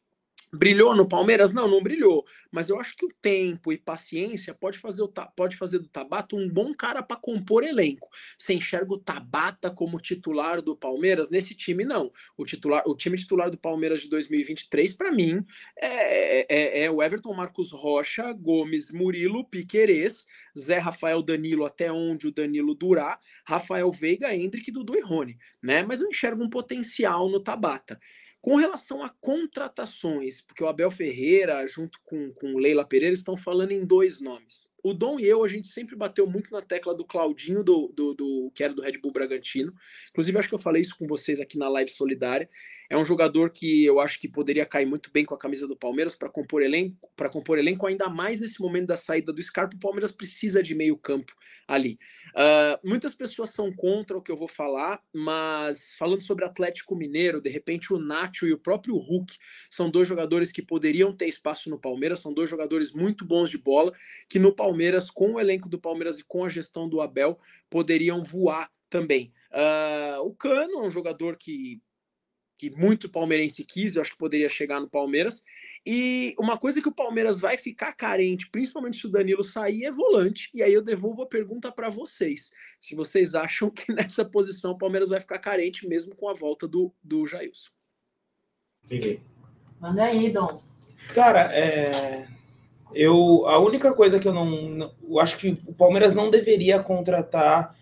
Brilhou 0.53 0.95
no 0.95 1.07
Palmeiras? 1.07 1.51
Não, 1.51 1.67
não 1.67 1.83
brilhou. 1.83 2.25
Mas 2.51 2.69
eu 2.69 2.79
acho 2.79 2.95
que 2.95 3.05
o 3.05 3.09
tempo 3.21 3.71
e 3.71 3.77
paciência 3.77 4.53
pode 4.53 4.79
fazer, 4.79 5.01
o, 5.03 5.11
pode 5.35 5.57
fazer 5.57 5.79
do 5.79 5.89
Tabata 5.89 6.35
um 6.35 6.47
bom 6.47 6.73
cara 6.73 7.03
para 7.03 7.17
compor 7.17 7.63
elenco. 7.63 8.07
Você 8.37 8.53
enxerga 8.53 8.93
o 8.93 8.97
Tabata 8.97 9.69
como 9.69 9.99
titular 9.99 10.61
do 10.61 10.75
Palmeiras? 10.75 11.29
Nesse 11.29 11.53
time, 11.53 11.83
não. 11.83 12.11
O, 12.37 12.45
titular, 12.45 12.83
o 12.87 12.95
time 12.95 13.17
titular 13.17 13.49
do 13.49 13.57
Palmeiras 13.57 14.01
de 14.01 14.09
2023, 14.09 14.95
para 14.95 15.11
mim, 15.11 15.43
é, 15.77 16.55
é, 16.55 16.83
é, 16.83 16.91
o 16.91 17.03
Everton 17.03 17.33
Marcos 17.33 17.71
Rocha, 17.71 18.31
Gomes, 18.31 18.91
Murilo, 18.91 19.43
Piquerez, 19.49 20.25
Zé 20.57 20.77
Rafael 20.77 21.21
Danilo, 21.21 21.65
até 21.65 21.91
onde 21.91 22.27
o 22.27 22.31
Danilo 22.31 22.73
durar, 22.73 23.19
Rafael 23.45 23.91
Veiga, 23.91 24.33
Hendrick, 24.33 24.71
Dudu 24.71 24.95
e 24.97 25.01
Rony. 25.01 25.37
Né? 25.61 25.83
Mas 25.83 25.99
eu 25.99 26.07
enxergo 26.07 26.43
um 26.43 26.49
potencial 26.49 27.29
no 27.29 27.39
Tabata. 27.39 27.99
Com 28.41 28.55
relação 28.55 29.03
a 29.03 29.09
contratações, 29.09 30.41
porque 30.41 30.63
o 30.63 30.67
Abel 30.67 30.91
Ferreira, 30.91 31.67
junto 31.67 31.99
com, 32.03 32.31
com 32.33 32.57
Leila 32.57 32.85
Pereira, 32.85 33.13
estão 33.13 33.35
falando 33.35 33.71
em 33.71 33.85
dois 33.85 34.21
nomes. 34.21 34.71
O 34.83 34.93
Dom 34.93 35.19
e 35.19 35.25
eu, 35.25 35.43
a 35.43 35.47
gente 35.47 35.67
sempre 35.67 35.95
bateu 35.95 36.27
muito 36.27 36.51
na 36.51 36.61
tecla 36.61 36.95
do 36.95 37.03
Claudinho, 37.03 37.63
do, 37.63 37.91
do, 37.95 38.13
do, 38.13 38.51
que 38.53 38.63
era 38.63 38.73
do 38.73 38.81
Red 38.81 38.99
Bull 38.99 39.11
Bragantino. 39.11 39.73
Inclusive, 40.09 40.37
acho 40.37 40.49
que 40.49 40.55
eu 40.55 40.59
falei 40.59 40.81
isso 40.81 40.97
com 40.97 41.07
vocês 41.07 41.39
aqui 41.39 41.57
na 41.57 41.67
live 41.67 41.89
solidária. 41.89 42.49
É 42.89 42.97
um 42.97 43.03
jogador 43.03 43.49
que 43.49 43.83
eu 43.83 43.99
acho 43.99 44.19
que 44.19 44.27
poderia 44.27 44.65
cair 44.65 44.85
muito 44.85 45.11
bem 45.11 45.25
com 45.25 45.33
a 45.33 45.37
camisa 45.37 45.67
do 45.67 45.75
Palmeiras 45.75 46.15
para 46.15 46.29
compor 46.29 46.61
elenco, 46.61 47.11
para 47.15 47.29
compor 47.29 47.57
elenco, 47.57 47.85
ainda 47.85 48.07
mais 48.07 48.39
nesse 48.39 48.61
momento 48.61 48.87
da 48.87 48.97
saída 48.97 49.33
do 49.33 49.41
Scarpa. 49.41 49.75
O 49.75 49.79
Palmeiras 49.79 50.11
precisa 50.11 50.61
de 50.63 50.73
meio 50.73 50.95
campo 50.95 51.33
ali. 51.67 51.99
Uh, 52.29 52.87
muitas 52.87 53.13
pessoas 53.13 53.49
são 53.49 53.73
contra 53.73 54.17
o 54.17 54.21
que 54.21 54.31
eu 54.31 54.37
vou 54.37 54.47
falar, 54.47 55.01
mas 55.13 55.95
falando 55.97 56.21
sobre 56.21 56.45
Atlético 56.45 56.95
Mineiro, 56.95 57.41
de 57.41 57.49
repente 57.49 57.93
o 57.93 57.99
Nacho 57.99 58.47
e 58.47 58.53
o 58.53 58.59
próprio 58.59 58.95
Hulk 58.95 59.33
são 59.69 59.89
dois 59.89 60.07
jogadores 60.07 60.51
que 60.51 60.61
poderiam 60.61 61.15
ter 61.15 61.25
espaço 61.27 61.69
no 61.69 61.79
Palmeiras, 61.79 62.19
são 62.19 62.33
dois 62.33 62.49
jogadores 62.49 62.93
muito 62.93 63.25
bons 63.25 63.49
de 63.49 63.57
bola, 63.57 63.91
que 64.29 64.39
no 64.39 64.53
Palmeiras 64.53 64.66
Palmeiras, 64.67 65.09
com 65.09 65.33
o 65.33 65.39
elenco 65.39 65.69
do 65.69 65.79
Palmeiras 65.79 66.19
e 66.19 66.23
com 66.23 66.43
a 66.43 66.49
gestão 66.49 66.89
do 66.89 66.99
Abel, 66.99 67.39
poderiam 67.69 68.21
voar 68.21 68.69
também. 68.89 69.31
Uh, 69.49 70.21
o 70.25 70.33
Cano 70.33 70.79
é 70.79 70.81
um 70.81 70.89
jogador 70.89 71.37
que 71.37 71.81
que 72.59 72.71
muito 72.71 73.07
palmeirense 73.07 73.63
quis, 73.63 73.95
eu 73.95 74.01
acho 74.01 74.13
que 74.13 74.17
poderia 74.17 74.49
chegar 74.49 74.79
no 74.79 74.89
Palmeiras. 74.89 75.43
E 75.85 76.33
uma 76.39 76.57
coisa 76.57 76.81
que 76.81 76.89
o 76.89 76.91
Palmeiras 76.91 77.39
vai 77.39 77.55
ficar 77.55 77.93
carente, 77.93 78.49
principalmente 78.49 78.97
se 78.97 79.05
o 79.05 79.11
Danilo 79.11 79.43
sair, 79.43 79.85
é 79.85 79.91
volante. 79.91 80.49
E 80.55 80.63
aí 80.63 80.73
eu 80.73 80.81
devolvo 80.81 81.21
a 81.21 81.27
pergunta 81.27 81.71
para 81.71 81.87
vocês. 81.87 82.49
Se 82.81 82.95
vocês 82.95 83.35
acham 83.35 83.69
que 83.69 83.91
nessa 83.93 84.25
posição 84.25 84.71
o 84.71 84.77
Palmeiras 84.77 85.09
vai 85.09 85.19
ficar 85.19 85.37
carente 85.37 85.87
mesmo 85.87 86.15
com 86.15 86.27
a 86.27 86.33
volta 86.33 86.67
do, 86.67 86.91
do 87.03 87.27
Jailson. 87.27 87.69
Manda 89.79 90.05
aí, 90.05 90.31
Dom. 90.31 90.59
Cara, 91.13 91.55
é... 91.55 92.27
Eu, 92.93 93.45
a 93.47 93.59
única 93.59 93.93
coisa 93.93 94.19
que 94.19 94.27
eu 94.27 94.33
não, 94.33 94.45
não, 94.45 94.91
eu 95.07 95.19
acho 95.19 95.37
que 95.37 95.57
o 95.65 95.73
Palmeiras 95.73 96.13
não 96.13 96.29
deveria 96.29 96.79
contratar 96.79 97.75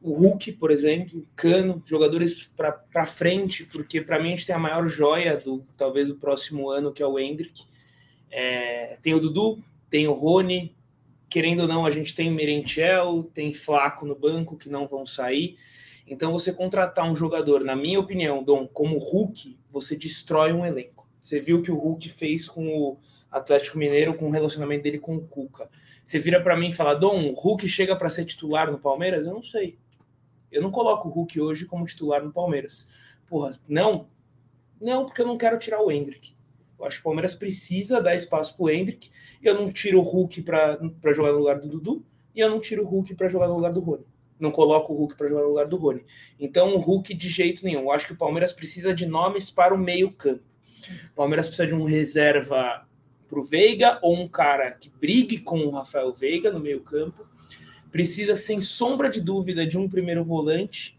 o 0.00 0.14
Hulk, 0.14 0.52
por 0.52 0.70
exemplo, 0.70 1.24
Cano, 1.36 1.82
jogadores 1.86 2.52
para 2.56 3.06
frente, 3.06 3.64
porque 3.64 4.00
para 4.00 4.20
mim 4.20 4.28
a 4.28 4.30
gente 4.30 4.46
tem 4.46 4.54
a 4.54 4.58
maior 4.58 4.88
joia 4.88 5.36
do 5.36 5.64
talvez 5.76 6.10
o 6.10 6.16
próximo 6.16 6.70
ano, 6.70 6.92
que 6.92 7.02
é 7.02 7.06
o 7.06 7.18
Hendrick. 7.18 7.64
É, 8.30 8.98
tem 9.00 9.14
o 9.14 9.20
Dudu, 9.20 9.62
tem 9.88 10.08
o 10.08 10.12
Rony, 10.12 10.74
querendo 11.28 11.60
ou 11.60 11.68
não, 11.68 11.86
a 11.86 11.90
gente 11.90 12.14
tem 12.14 12.30
Merentiel, 12.30 13.22
tem 13.32 13.54
Flaco 13.54 14.04
no 14.04 14.14
banco 14.14 14.56
que 14.56 14.68
não 14.68 14.88
vão 14.88 15.06
sair. 15.06 15.56
Então, 16.06 16.32
você 16.32 16.52
contratar 16.52 17.10
um 17.10 17.14
jogador, 17.14 17.62
na 17.62 17.76
minha 17.76 18.00
opinião, 18.00 18.42
Dom, 18.42 18.66
como 18.66 18.98
Hulk, 18.98 19.56
você 19.70 19.96
destrói 19.96 20.52
um 20.52 20.66
elenco. 20.66 21.08
Você 21.22 21.40
viu 21.40 21.58
o 21.58 21.62
que 21.62 21.70
o 21.70 21.78
Hulk 21.78 22.08
fez 22.08 22.48
com 22.48 22.66
o 22.68 22.98
Atlético 23.32 23.78
Mineiro 23.78 24.14
com 24.14 24.28
o 24.28 24.30
relacionamento 24.30 24.82
dele 24.82 24.98
com 24.98 25.16
o 25.16 25.26
Cuca. 25.26 25.68
Você 26.04 26.18
vira 26.18 26.40
para 26.40 26.56
mim 26.56 26.68
e 26.68 26.72
fala, 26.72 26.94
Dom, 26.94 27.30
o 27.30 27.34
Hulk 27.34 27.68
chega 27.68 27.96
para 27.96 28.08
ser 28.08 28.26
titular 28.26 28.70
no 28.70 28.78
Palmeiras? 28.78 29.26
Eu 29.26 29.32
não 29.32 29.42
sei. 29.42 29.78
Eu 30.50 30.60
não 30.60 30.70
coloco 30.70 31.08
o 31.08 31.10
Hulk 31.10 31.40
hoje 31.40 31.64
como 31.64 31.86
titular 31.86 32.22
no 32.22 32.30
Palmeiras. 32.30 32.90
Porra, 33.26 33.58
não. 33.66 34.08
Não, 34.78 35.06
porque 35.06 35.22
eu 35.22 35.26
não 35.26 35.38
quero 35.38 35.58
tirar 35.58 35.80
o 35.80 35.90
Hendrick. 35.90 36.34
Eu 36.78 36.84
acho 36.84 36.96
que 36.96 37.02
o 37.02 37.04
Palmeiras 37.04 37.34
precisa 37.34 38.02
dar 38.02 38.14
espaço 38.14 38.56
pro 38.56 38.68
Hendrick. 38.68 39.10
Eu 39.40 39.54
não 39.54 39.70
tiro 39.70 39.98
o 39.98 40.02
Hulk 40.02 40.42
para 40.42 41.12
jogar 41.14 41.32
no 41.32 41.38
lugar 41.38 41.58
do 41.58 41.68
Dudu 41.68 42.04
e 42.34 42.40
eu 42.40 42.50
não 42.50 42.60
tiro 42.60 42.82
o 42.82 42.86
Hulk 42.86 43.14
para 43.14 43.28
jogar 43.28 43.48
no 43.48 43.54
lugar 43.54 43.72
do 43.72 43.80
Rony. 43.80 44.04
Não 44.38 44.50
coloco 44.50 44.92
o 44.92 44.96
Hulk 44.96 45.16
para 45.16 45.28
jogar 45.28 45.42
no 45.42 45.48
lugar 45.48 45.66
do 45.66 45.76
Rony. 45.76 46.04
Então 46.38 46.74
o 46.74 46.78
Hulk 46.78 47.14
de 47.14 47.28
jeito 47.28 47.64
nenhum. 47.64 47.82
Eu 47.82 47.92
acho 47.92 48.08
que 48.08 48.12
o 48.12 48.16
Palmeiras 48.16 48.52
precisa 48.52 48.92
de 48.92 49.06
nomes 49.06 49.50
para 49.50 49.72
o 49.72 49.78
meio-campo. 49.78 50.42
O 51.12 51.14
Palmeiras 51.14 51.46
precisa 51.46 51.68
de 51.68 51.74
um 51.74 51.84
reserva 51.84 52.86
para 53.32 53.40
o 53.40 53.42
Veiga 53.42 53.98
ou 54.02 54.14
um 54.14 54.28
cara 54.28 54.72
que 54.72 54.90
brigue 55.00 55.38
com 55.38 55.60
o 55.60 55.70
Rafael 55.70 56.12
Veiga 56.12 56.52
no 56.52 56.60
meio 56.60 56.82
campo. 56.82 57.26
Precisa, 57.90 58.36
sem 58.36 58.60
sombra 58.60 59.08
de 59.08 59.22
dúvida, 59.22 59.66
de 59.66 59.78
um 59.78 59.88
primeiro 59.88 60.22
volante 60.22 60.98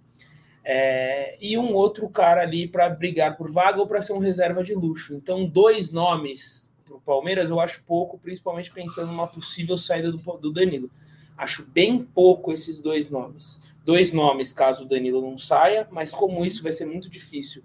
é, 0.64 1.38
e 1.40 1.56
um 1.60 1.76
outro 1.76 2.10
cara 2.10 2.42
ali 2.42 2.68
para 2.68 2.90
brigar 2.90 3.38
por 3.38 3.52
vaga 3.52 3.80
ou 3.80 3.86
para 3.86 4.02
ser 4.02 4.14
um 4.14 4.18
reserva 4.18 4.64
de 4.64 4.74
luxo. 4.74 5.14
Então, 5.14 5.46
dois 5.46 5.92
nomes 5.92 6.74
para 6.84 6.96
o 6.96 7.02
Palmeiras 7.02 7.52
eu 7.52 7.60
acho 7.60 7.84
pouco, 7.84 8.18
principalmente 8.18 8.72
pensando 8.72 9.12
numa 9.12 9.28
possível 9.28 9.78
saída 9.78 10.12
do, 10.12 10.18
do 10.18 10.52
Danilo. 10.52 10.90
Acho 11.38 11.64
bem 11.68 12.00
pouco 12.00 12.52
esses 12.52 12.80
dois 12.80 13.12
nomes. 13.12 13.62
Dois 13.86 14.12
nomes 14.12 14.54
caso 14.54 14.86
o 14.86 14.88
Danilo 14.88 15.22
não 15.22 15.38
saia, 15.38 15.88
mas 15.92 16.12
como 16.12 16.44
isso 16.44 16.64
vai 16.64 16.72
ser 16.72 16.88
muito 16.88 17.12
difícil 17.12 17.64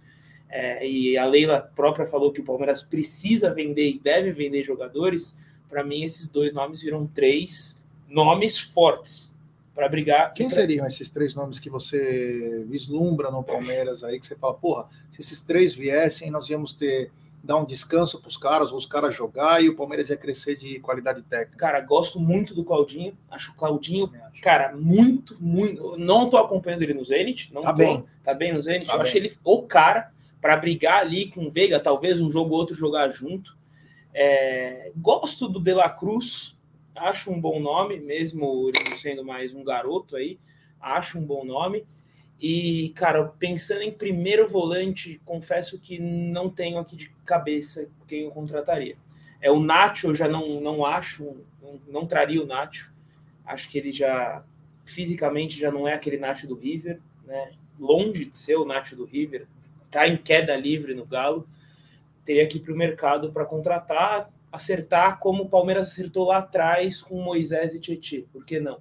é, 0.48 0.86
e 0.86 1.16
a 1.16 1.24
Leila 1.24 1.60
própria 1.76 2.06
falou 2.06 2.32
que 2.32 2.40
o 2.40 2.44
Palmeiras 2.44 2.82
precisa 2.82 3.52
vender 3.52 3.88
e 3.88 3.98
deve 3.98 4.32
vender 4.32 4.62
jogadores, 4.62 5.36
para 5.68 5.84
mim 5.84 6.02
esses 6.02 6.28
dois 6.28 6.52
nomes 6.52 6.82
viram 6.82 7.06
três 7.06 7.82
nomes 8.08 8.58
fortes 8.58 9.36
para 9.74 9.88
brigar. 9.88 10.32
Quem 10.32 10.46
pra... 10.46 10.54
seriam 10.54 10.86
esses 10.86 11.10
três 11.10 11.34
nomes 11.34 11.60
que 11.60 11.68
você 11.68 12.64
vislumbra 12.68 13.30
no 13.30 13.44
Palmeiras 13.44 14.02
aí, 14.02 14.18
que 14.18 14.26
você 14.26 14.36
fala, 14.36 14.54
porra, 14.54 14.88
se 15.10 15.20
esses 15.20 15.42
três 15.42 15.74
viessem, 15.74 16.30
nós 16.30 16.48
íamos 16.48 16.72
ter 16.72 17.10
dar 17.42 17.56
um 17.56 17.64
descanso 17.64 18.20
para 18.20 18.28
os 18.28 18.36
caras, 18.36 18.70
ou 18.70 18.76
os 18.76 18.86
caras 18.86 19.14
jogar 19.14 19.62
e 19.62 19.68
o 19.68 19.76
Palmeiras 19.76 20.10
ia 20.10 20.16
crescer 20.16 20.56
de 20.56 20.80
qualidade 20.80 21.22
técnica. 21.22 21.56
Cara, 21.56 21.80
gosto 21.80 22.18
muito 22.18 22.54
do 22.54 22.64
Claudinho. 22.64 23.16
Acho 23.30 23.52
o 23.52 23.54
Claudinho, 23.54 24.10
cara, 24.42 24.76
muito, 24.76 25.36
muito. 25.40 25.96
Não 25.96 26.28
tô 26.28 26.36
acompanhando 26.36 26.82
ele 26.82 26.94
no 26.94 27.04
Zenit. 27.04 27.52
Não 27.54 27.62
tá 27.62 27.72
tô, 27.72 27.78
bem. 27.78 28.04
Tá 28.24 28.34
bem 28.34 28.52
no 28.52 28.60
Zenit. 28.60 28.86
Tá 28.86 28.94
eu 28.94 28.98
bem. 28.98 29.06
achei 29.06 29.20
ele 29.20 29.38
o 29.44 29.62
cara 29.62 30.10
para 30.40 30.56
brigar 30.56 31.00
ali 31.00 31.30
com 31.30 31.46
o 31.46 31.50
Veiga, 31.50 31.80
talvez 31.80 32.20
um 32.20 32.30
jogo 32.30 32.52
ou 32.52 32.60
outro 32.60 32.74
jogar 32.74 33.10
junto. 33.10 33.56
É, 34.14 34.90
gosto 34.96 35.48
do 35.48 35.60
De 35.60 35.72
La 35.72 35.90
Cruz, 35.90 36.56
acho 36.94 37.30
um 37.30 37.40
bom 37.40 37.60
nome, 37.60 38.00
mesmo 38.00 38.68
ele 38.68 38.96
sendo 38.96 39.24
mais 39.24 39.54
um 39.54 39.64
garoto 39.64 40.16
aí, 40.16 40.38
acho 40.80 41.18
um 41.18 41.24
bom 41.24 41.44
nome. 41.44 41.84
E, 42.40 42.90
cara, 42.94 43.24
pensando 43.24 43.82
em 43.82 43.90
primeiro 43.90 44.46
volante, 44.46 45.20
confesso 45.24 45.78
que 45.78 45.98
não 45.98 46.48
tenho 46.48 46.78
aqui 46.78 46.96
de 46.96 47.10
cabeça 47.24 47.88
quem 48.06 48.22
eu 48.22 48.30
contrataria. 48.30 48.96
É 49.40 49.50
o 49.50 49.60
Nacho, 49.60 50.08
eu 50.08 50.14
já 50.14 50.28
não, 50.28 50.48
não 50.60 50.84
acho, 50.84 51.36
não, 51.60 51.80
não 51.88 52.06
traria 52.06 52.42
o 52.42 52.46
Nacho. 52.46 52.92
Acho 53.44 53.68
que 53.68 53.78
ele 53.78 53.92
já 53.92 54.44
fisicamente 54.84 55.58
já 55.58 55.70
não 55.70 55.86
é 55.86 55.94
aquele 55.94 56.16
Nacho 56.16 56.46
do 56.46 56.54
River, 56.54 57.00
né? 57.24 57.52
Longe 57.78 58.24
de 58.24 58.36
ser 58.36 58.56
o 58.56 58.64
Nacho 58.64 58.96
do 58.96 59.04
River, 59.04 59.46
está 59.88 60.06
em 60.06 60.16
queda 60.16 60.54
livre 60.54 60.94
no 60.94 61.04
Galo, 61.04 61.48
teria 62.24 62.46
que 62.46 62.58
ir 62.58 62.60
para 62.60 62.72
o 62.72 62.76
mercado 62.76 63.32
para 63.32 63.44
contratar, 63.44 64.30
acertar 64.52 65.18
como 65.18 65.44
o 65.44 65.48
Palmeiras 65.48 65.88
acertou 65.88 66.26
lá 66.26 66.38
atrás 66.38 67.02
com 67.02 67.20
Moisés 67.20 67.74
e 67.74 67.80
Tietchan, 67.80 68.22
por 68.32 68.44
que 68.44 68.60
não? 68.60 68.80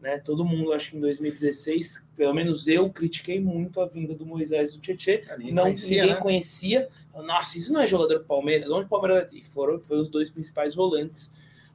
Né? 0.00 0.18
Todo 0.18 0.44
mundo, 0.44 0.72
acho 0.72 0.90
que 0.90 0.96
em 0.96 1.00
2016, 1.00 2.04
pelo 2.16 2.34
menos 2.34 2.66
eu, 2.66 2.90
critiquei 2.90 3.40
muito 3.40 3.80
a 3.80 3.86
vinda 3.86 4.14
do 4.14 4.26
Moisés 4.26 4.70
e 4.70 4.74
do 4.74 4.80
Tietchan, 4.80 5.20
não, 5.52 5.62
conhecia, 5.64 6.02
ninguém 6.02 6.16
né? 6.16 6.20
conhecia. 6.20 6.88
Nossa, 7.14 7.56
isso 7.56 7.72
não 7.72 7.80
é 7.80 7.86
jogador 7.86 8.18
do 8.18 8.24
Palmeiras, 8.24 8.68
onde 8.68 8.86
o 8.86 8.88
Palmeiras 8.88 9.32
e 9.32 9.44
foram 9.44 9.78
foi 9.78 9.98
os 9.98 10.08
dois 10.08 10.28
principais 10.28 10.74
volantes 10.74 11.30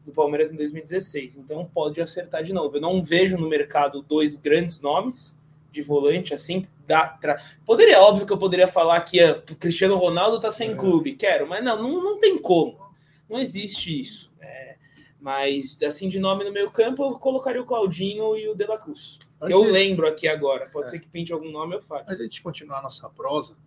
do 0.06 0.12
Palmeiras 0.12 0.52
em 0.52 0.58
2016. 0.58 1.38
Então 1.38 1.64
pode 1.74 2.02
acertar 2.02 2.44
de 2.44 2.52
novo. 2.52 2.76
Eu 2.76 2.82
não 2.82 3.02
vejo 3.02 3.38
no 3.38 3.48
mercado 3.48 4.02
dois 4.02 4.36
grandes 4.36 4.82
nomes 4.82 5.38
de 5.72 5.82
volante 5.82 6.34
assim, 6.34 6.66
dá, 6.88 7.10
tra... 7.10 7.42
poderia, 7.66 8.02
óbvio 8.02 8.26
que 8.26 8.34
eu 8.34 8.38
poderia 8.38 8.68
falar 8.68 9.02
que 9.02 9.22
o 9.24 9.56
Cristiano 9.56 9.96
Ronaldo 9.96 10.40
tá 10.40 10.50
sem 10.50 10.72
é. 10.72 10.76
clube, 10.76 11.16
quero, 11.16 11.48
mas 11.48 11.64
não, 11.64 11.82
não, 11.82 12.04
não 12.04 12.20
tem 12.20 12.38
como, 12.38 12.80
não 13.30 13.38
existe 13.38 14.00
isso. 14.00 14.32
É, 14.40 14.78
mas 15.20 15.78
assim 15.86 16.08
de 16.08 16.20
nome 16.20 16.46
no 16.46 16.52
meio 16.52 16.72
campo 16.72 17.04
eu 17.04 17.20
colocaria 17.20 17.62
o 17.62 17.66
Claudinho 17.66 18.36
e 18.38 18.48
o 18.48 18.56
De 18.56 18.66
La 18.66 18.78
Cruz. 18.78 19.20
Que 19.46 19.54
eu 19.54 19.62
lembro 19.62 20.08
aqui 20.08 20.28
agora, 20.28 20.70
pode 20.70 20.88
é. 20.88 20.90
ser 20.92 21.00
que 21.00 21.08
pinte 21.08 21.34
algum 21.34 21.52
nome 21.52 21.76
eu 21.76 21.82
faço. 21.82 22.06
Mas 22.08 22.20
a 22.20 22.24
gente 22.24 22.42
continuar 22.42 22.80
a 22.80 22.84
nossa 22.84 23.10
prosa, 23.10 23.58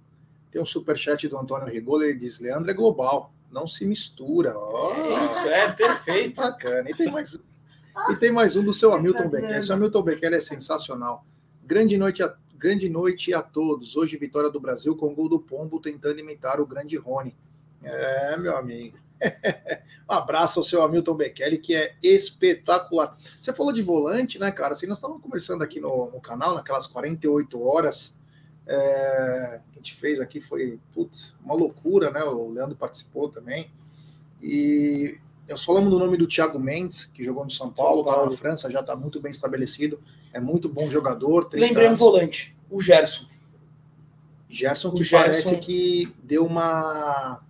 tem 0.50 0.60
um 0.60 0.66
superchat 0.66 1.28
do 1.28 1.38
Antônio 1.38 1.68
Rigolo, 1.68 2.02
ele 2.02 2.18
diz: 2.18 2.40
Leandro 2.40 2.70
é 2.70 2.74
global, 2.74 3.32
não 3.50 3.66
se 3.66 3.84
mistura. 3.84 4.56
Oh, 4.58 4.92
isso, 5.26 5.48
é 5.48 5.70
perfeito. 5.72 6.40
Bacana. 6.42 6.90
E 6.90 6.94
tem 6.94 7.10
mais, 7.10 7.38
e 8.10 8.16
tem 8.16 8.32
mais 8.32 8.56
um 8.56 8.64
do 8.64 8.72
seu 8.72 8.92
Hamilton 8.92 9.28
Becker. 9.28 9.56
Esse 9.56 9.72
Hamilton 9.72 10.02
Becker 10.02 10.32
é 10.32 10.40
sensacional. 10.40 11.24
Grande 11.64 11.96
noite, 11.96 12.22
a, 12.22 12.34
grande 12.60 12.90
noite 12.90 13.32
a 13.32 13.40
todos. 13.40 13.96
Hoje, 13.96 14.18
vitória 14.18 14.50
do 14.50 14.60
Brasil 14.60 14.94
com 14.94 15.14
gol 15.14 15.30
do 15.30 15.40
Pombo 15.40 15.80
tentando 15.80 16.20
imitar 16.20 16.60
o 16.60 16.66
grande 16.66 16.94
Rony. 16.94 17.34
É, 17.82 18.36
meu 18.36 18.54
amigo. 18.54 18.98
um 20.06 20.12
abraço 20.12 20.60
ao 20.60 20.64
seu 20.64 20.82
Hamilton 20.82 21.16
Bekele, 21.16 21.56
que 21.56 21.74
é 21.74 21.94
espetacular. 22.02 23.16
Você 23.40 23.50
falou 23.54 23.72
de 23.72 23.80
volante, 23.80 24.38
né, 24.38 24.52
cara? 24.52 24.72
Assim, 24.72 24.86
nós 24.86 24.98
estávamos 24.98 25.22
conversando 25.22 25.64
aqui 25.64 25.80
no, 25.80 26.10
no 26.10 26.20
canal, 26.20 26.54
naquelas 26.54 26.86
48 26.86 27.62
horas. 27.62 28.14
É, 28.66 29.60
que 29.72 29.78
a 29.78 29.82
gente 29.82 29.94
fez 29.94 30.20
aqui 30.20 30.38
foi 30.38 30.78
putz, 30.92 31.34
uma 31.42 31.54
loucura, 31.54 32.10
né? 32.10 32.22
O 32.24 32.50
Leandro 32.50 32.76
participou 32.76 33.30
também. 33.30 33.70
E 34.42 35.18
eu 35.48 35.56
só 35.56 35.72
lembro 35.72 35.88
do 35.88 35.98
nome 35.98 36.18
do 36.18 36.26
Thiago 36.28 36.60
Mendes, 36.60 37.06
que 37.06 37.24
jogou 37.24 37.42
no 37.42 37.50
São 37.50 37.72
Paulo, 37.72 38.04
São 38.04 38.12
Paulo. 38.12 38.24
tá 38.26 38.30
na 38.30 38.36
França, 38.36 38.70
já 38.70 38.80
está 38.80 38.94
muito 38.94 39.18
bem 39.18 39.30
estabelecido. 39.30 39.98
É 40.32 40.40
muito 40.40 40.68
bom 40.68 40.88
jogador. 40.90 41.48
Lembrei 41.52 41.88
um 41.88 41.96
volante, 41.96 42.56
o 42.70 42.80
Gerson. 42.80 43.26
Gerson, 44.48 44.92
que 44.92 45.00
o 45.00 45.04
Gerson... 45.04 45.24
parece 45.24 45.56
que 45.58 46.12
deu 46.22 46.44
uma 46.44 47.40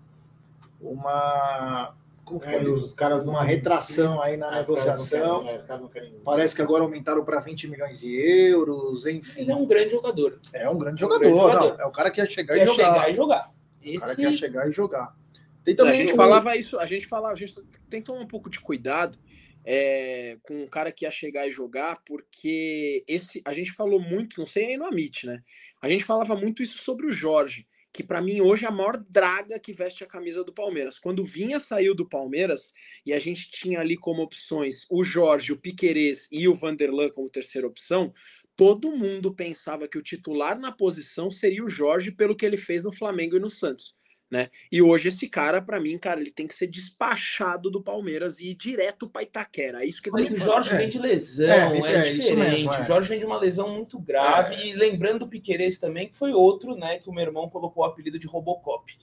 uma 0.80 1.94
como 2.24 2.44
é, 2.44 2.62
os 2.62 2.94
caras 2.94 3.24
uma 3.24 3.42
retração 3.42 4.22
aí 4.22 4.36
na 4.36 4.48
ah, 4.48 4.56
negociação. 4.56 5.42
Querem, 5.42 5.60
é, 5.60 5.88
querem... 5.92 6.14
Parece 6.24 6.54
que 6.54 6.62
agora 6.62 6.84
aumentaram 6.84 7.24
para 7.24 7.40
20 7.40 7.68
milhões 7.68 8.00
de 8.00 8.14
euros, 8.14 9.04
enfim. 9.06 9.40
Mas 9.40 9.48
é 9.48 9.56
um 9.56 9.66
grande 9.66 9.90
jogador. 9.90 10.38
É 10.52 10.70
um 10.70 10.78
grande 10.78 11.00
jogador. 11.00 11.26
Um 11.26 11.30
grande 11.30 11.42
jogador. 11.42 11.76
Não, 11.76 11.84
é 11.84 11.86
o 11.86 11.90
cara 11.90 12.10
que 12.10 12.20
ia 12.20 12.26
chegar 12.26 12.56
ia 12.56 12.62
e 12.62 12.66
jogar. 12.66 12.84
chegar 12.84 13.10
e 13.10 13.14
jogar. 13.14 13.52
Esse... 13.82 13.96
O 13.96 14.00
cara 14.00 14.14
que 14.14 14.22
ia 14.22 14.32
chegar 14.32 14.68
e 14.68 14.72
jogar. 14.72 15.16
Tem 15.64 15.74
também 15.74 15.92
a 15.92 15.96
gente 15.96 16.12
o... 16.12 16.16
falava 16.16 16.56
isso, 16.56 16.78
a 16.78 16.86
gente 16.86 17.06
falava, 17.06 17.34
a 17.34 17.36
gente 17.36 17.54
tem 17.88 18.00
que 18.00 18.06
tomar 18.06 18.20
um 18.20 18.26
pouco 18.26 18.48
de 18.48 18.60
cuidado 18.60 19.18
é, 19.64 20.38
com 20.42 20.62
um 20.62 20.66
cara 20.66 20.92
que 20.92 21.04
ia 21.04 21.10
chegar 21.10 21.46
e 21.46 21.52
jogar, 21.52 22.02
porque 22.04 23.04
esse 23.06 23.42
a 23.44 23.52
gente 23.52 23.72
falou 23.72 24.00
muito, 24.00 24.38
não 24.38 24.46
sei 24.46 24.66
aí 24.66 24.76
no 24.76 24.86
Amit, 24.86 25.26
né? 25.26 25.42
A 25.82 25.88
gente 25.88 26.04
falava 26.04 26.34
muito 26.34 26.62
isso 26.62 26.78
sobre 26.78 27.06
o 27.06 27.12
Jorge 27.12 27.66
que 27.92 28.02
para 28.02 28.22
mim 28.22 28.40
hoje 28.40 28.64
é 28.64 28.68
a 28.68 28.72
maior 28.72 28.96
draga 28.96 29.58
que 29.58 29.72
veste 29.72 30.04
a 30.04 30.06
camisa 30.06 30.44
do 30.44 30.52
Palmeiras. 30.52 30.98
Quando 30.98 31.24
Vinha 31.24 31.58
saiu 31.58 31.94
do 31.94 32.08
Palmeiras 32.08 32.72
e 33.04 33.12
a 33.12 33.18
gente 33.18 33.50
tinha 33.50 33.80
ali 33.80 33.96
como 33.96 34.22
opções 34.22 34.86
o 34.88 35.02
Jorge, 35.02 35.52
o 35.52 35.56
Piquerez 35.56 36.28
e 36.30 36.46
o 36.46 36.54
Vanderlan 36.54 37.10
como 37.10 37.28
terceira 37.28 37.66
opção, 37.66 38.12
todo 38.56 38.96
mundo 38.96 39.34
pensava 39.34 39.88
que 39.88 39.98
o 39.98 40.02
titular 40.02 40.58
na 40.58 40.70
posição 40.70 41.30
seria 41.30 41.64
o 41.64 41.68
Jorge 41.68 42.12
pelo 42.12 42.36
que 42.36 42.46
ele 42.46 42.56
fez 42.56 42.84
no 42.84 42.92
Flamengo 42.92 43.36
e 43.36 43.40
no 43.40 43.50
Santos 43.50 43.98
né? 44.30 44.48
E 44.70 44.80
hoje 44.80 45.08
esse 45.08 45.28
cara, 45.28 45.60
para 45.60 45.80
mim, 45.80 45.98
cara, 45.98 46.20
ele 46.20 46.30
tem 46.30 46.46
que 46.46 46.54
ser 46.54 46.68
despachado 46.68 47.70
do 47.70 47.82
Palmeiras 47.82 48.38
e 48.38 48.50
ir 48.50 48.54
direto 48.54 49.08
para 49.08 49.22
Itaquera. 49.22 49.82
É 49.82 49.86
isso 49.86 50.00
que 50.00 50.08
ele 50.08 50.26
tem 50.26 50.34
que 50.34 50.40
O 50.40 50.44
Jorge 50.44 50.76
vem 50.76 50.88
de 50.88 50.98
lesão, 50.98 51.46
é, 51.46 51.80
é, 51.80 52.08
é 52.08 52.12
diferente. 52.12 52.36
Mesmo, 52.36 52.72
é. 52.72 52.80
O 52.80 52.84
Jorge 52.84 53.08
vem 53.08 53.18
de 53.18 53.24
uma 53.24 53.38
lesão 53.38 53.68
muito 53.68 53.98
grave. 53.98 54.54
É. 54.54 54.66
E 54.66 54.72
lembrando 54.74 55.24
o 55.24 55.28
Piqueires 55.28 55.78
também, 55.78 56.08
que 56.08 56.16
foi 56.16 56.32
outro, 56.32 56.76
né, 56.76 56.98
que 56.98 57.08
o 57.08 57.12
meu 57.12 57.24
irmão 57.24 57.48
colocou 57.48 57.82
o 57.82 57.86
apelido 57.86 58.18
de 58.18 58.26
Robocop. 58.26 58.96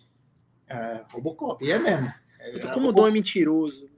É, 0.69 1.01
Robocop, 1.11 1.63
e 1.63 1.71
é 1.71 1.79
mesmo. 1.79 2.13
como 2.73 2.89
o 2.89 2.91
Dom 2.93 3.07
é 3.07 3.11
mentiroso. 3.11 3.89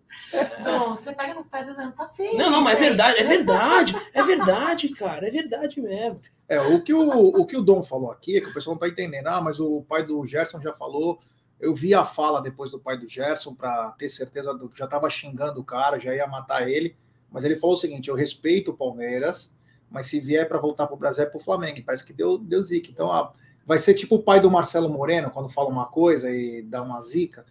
Não, 0.63 0.95
você 0.95 1.13
pega 1.13 1.33
no 1.33 1.43
pé 1.43 1.63
do 1.63 1.75
Leandro, 1.75 1.95
tá 1.95 2.07
feio. 2.09 2.37
Não, 2.37 2.49
não, 2.49 2.61
mas 2.61 2.77
é 2.77 2.81
verdade, 2.81 3.19
é 3.19 3.23
verdade, 3.23 3.95
é 4.13 4.21
verdade, 4.23 4.89
cara, 4.89 5.27
é 5.27 5.31
verdade 5.31 5.81
mesmo. 5.81 6.19
É, 6.47 6.59
o 6.59 6.81
que 6.81 6.93
o, 6.93 7.09
o 7.09 7.45
que 7.45 7.57
o 7.57 7.61
Dom 7.61 7.83
falou 7.83 8.11
aqui 8.11 8.37
é 8.37 8.41
que 8.41 8.49
o 8.49 8.53
pessoal 8.53 8.75
não 8.75 8.79
tá 8.79 8.87
entendendo. 8.87 9.27
Ah, 9.27 9.41
mas 9.41 9.59
o 9.59 9.81
pai 9.83 10.03
do 10.03 10.25
Gerson 10.25 10.61
já 10.61 10.73
falou. 10.73 11.19
Eu 11.59 11.75
vi 11.75 11.93
a 11.93 12.05
fala 12.05 12.41
depois 12.41 12.71
do 12.71 12.79
pai 12.79 12.97
do 12.97 13.07
Gerson 13.07 13.53
para 13.53 13.91
ter 13.91 14.07
certeza 14.07 14.53
do 14.53 14.69
que 14.69 14.77
já 14.77 14.87
tava 14.87 15.09
xingando 15.09 15.59
o 15.59 15.63
cara, 15.63 15.99
já 15.99 16.15
ia 16.15 16.25
matar 16.25 16.67
ele. 16.67 16.95
Mas 17.31 17.43
ele 17.43 17.57
falou 17.57 17.75
o 17.75 17.79
seguinte: 17.79 18.09
eu 18.09 18.15
respeito 18.15 18.71
o 18.71 18.77
Palmeiras, 18.77 19.53
mas 19.89 20.07
se 20.07 20.19
vier 20.19 20.47
para 20.47 20.59
voltar 20.59 20.87
para 20.87 20.95
o 20.95 20.99
Brasil 20.99 21.23
é 21.23 21.27
para 21.27 21.37
o 21.37 21.43
Flamengo. 21.43 21.83
Parece 21.85 22.05
que 22.05 22.13
deu, 22.13 22.37
deu 22.37 22.63
zica. 22.63 22.89
Então, 22.89 23.11
ah, 23.11 23.33
vai 23.65 23.77
ser 23.77 23.93
tipo 23.93 24.15
o 24.15 24.23
pai 24.23 24.39
do 24.39 24.49
Marcelo 24.49 24.89
Moreno, 24.89 25.29
quando 25.29 25.49
fala 25.49 25.69
uma 25.69 25.85
coisa 25.85 26.31
e 26.31 26.61
dá 26.61 26.81
uma 26.81 26.99
zica. 27.01 27.45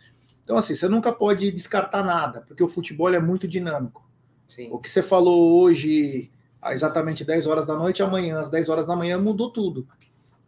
Então, 0.49 0.57
assim, 0.57 0.74
você 0.74 0.88
nunca 0.88 1.12
pode 1.12 1.53
descartar 1.53 2.03
nada, 2.03 2.40
porque 2.40 2.64
o 2.64 2.68
futebol 2.68 3.12
é 3.12 3.20
muito 3.20 3.46
dinâmico. 3.46 4.09
Sim. 4.46 4.70
O 4.72 4.78
que 4.78 4.88
você 4.88 5.03
falou 5.03 5.61
hoje, 5.61 6.30
exatamente 6.68 7.22
10 7.22 7.46
horas 7.46 7.66
da 7.66 7.74
noite, 7.74 8.03
amanhã, 8.03 8.40
às 8.40 8.49
10 8.49 8.70
horas 8.70 8.86
da 8.86 8.96
manhã, 8.96 9.18
mudou 9.18 9.53
tudo. 9.53 9.86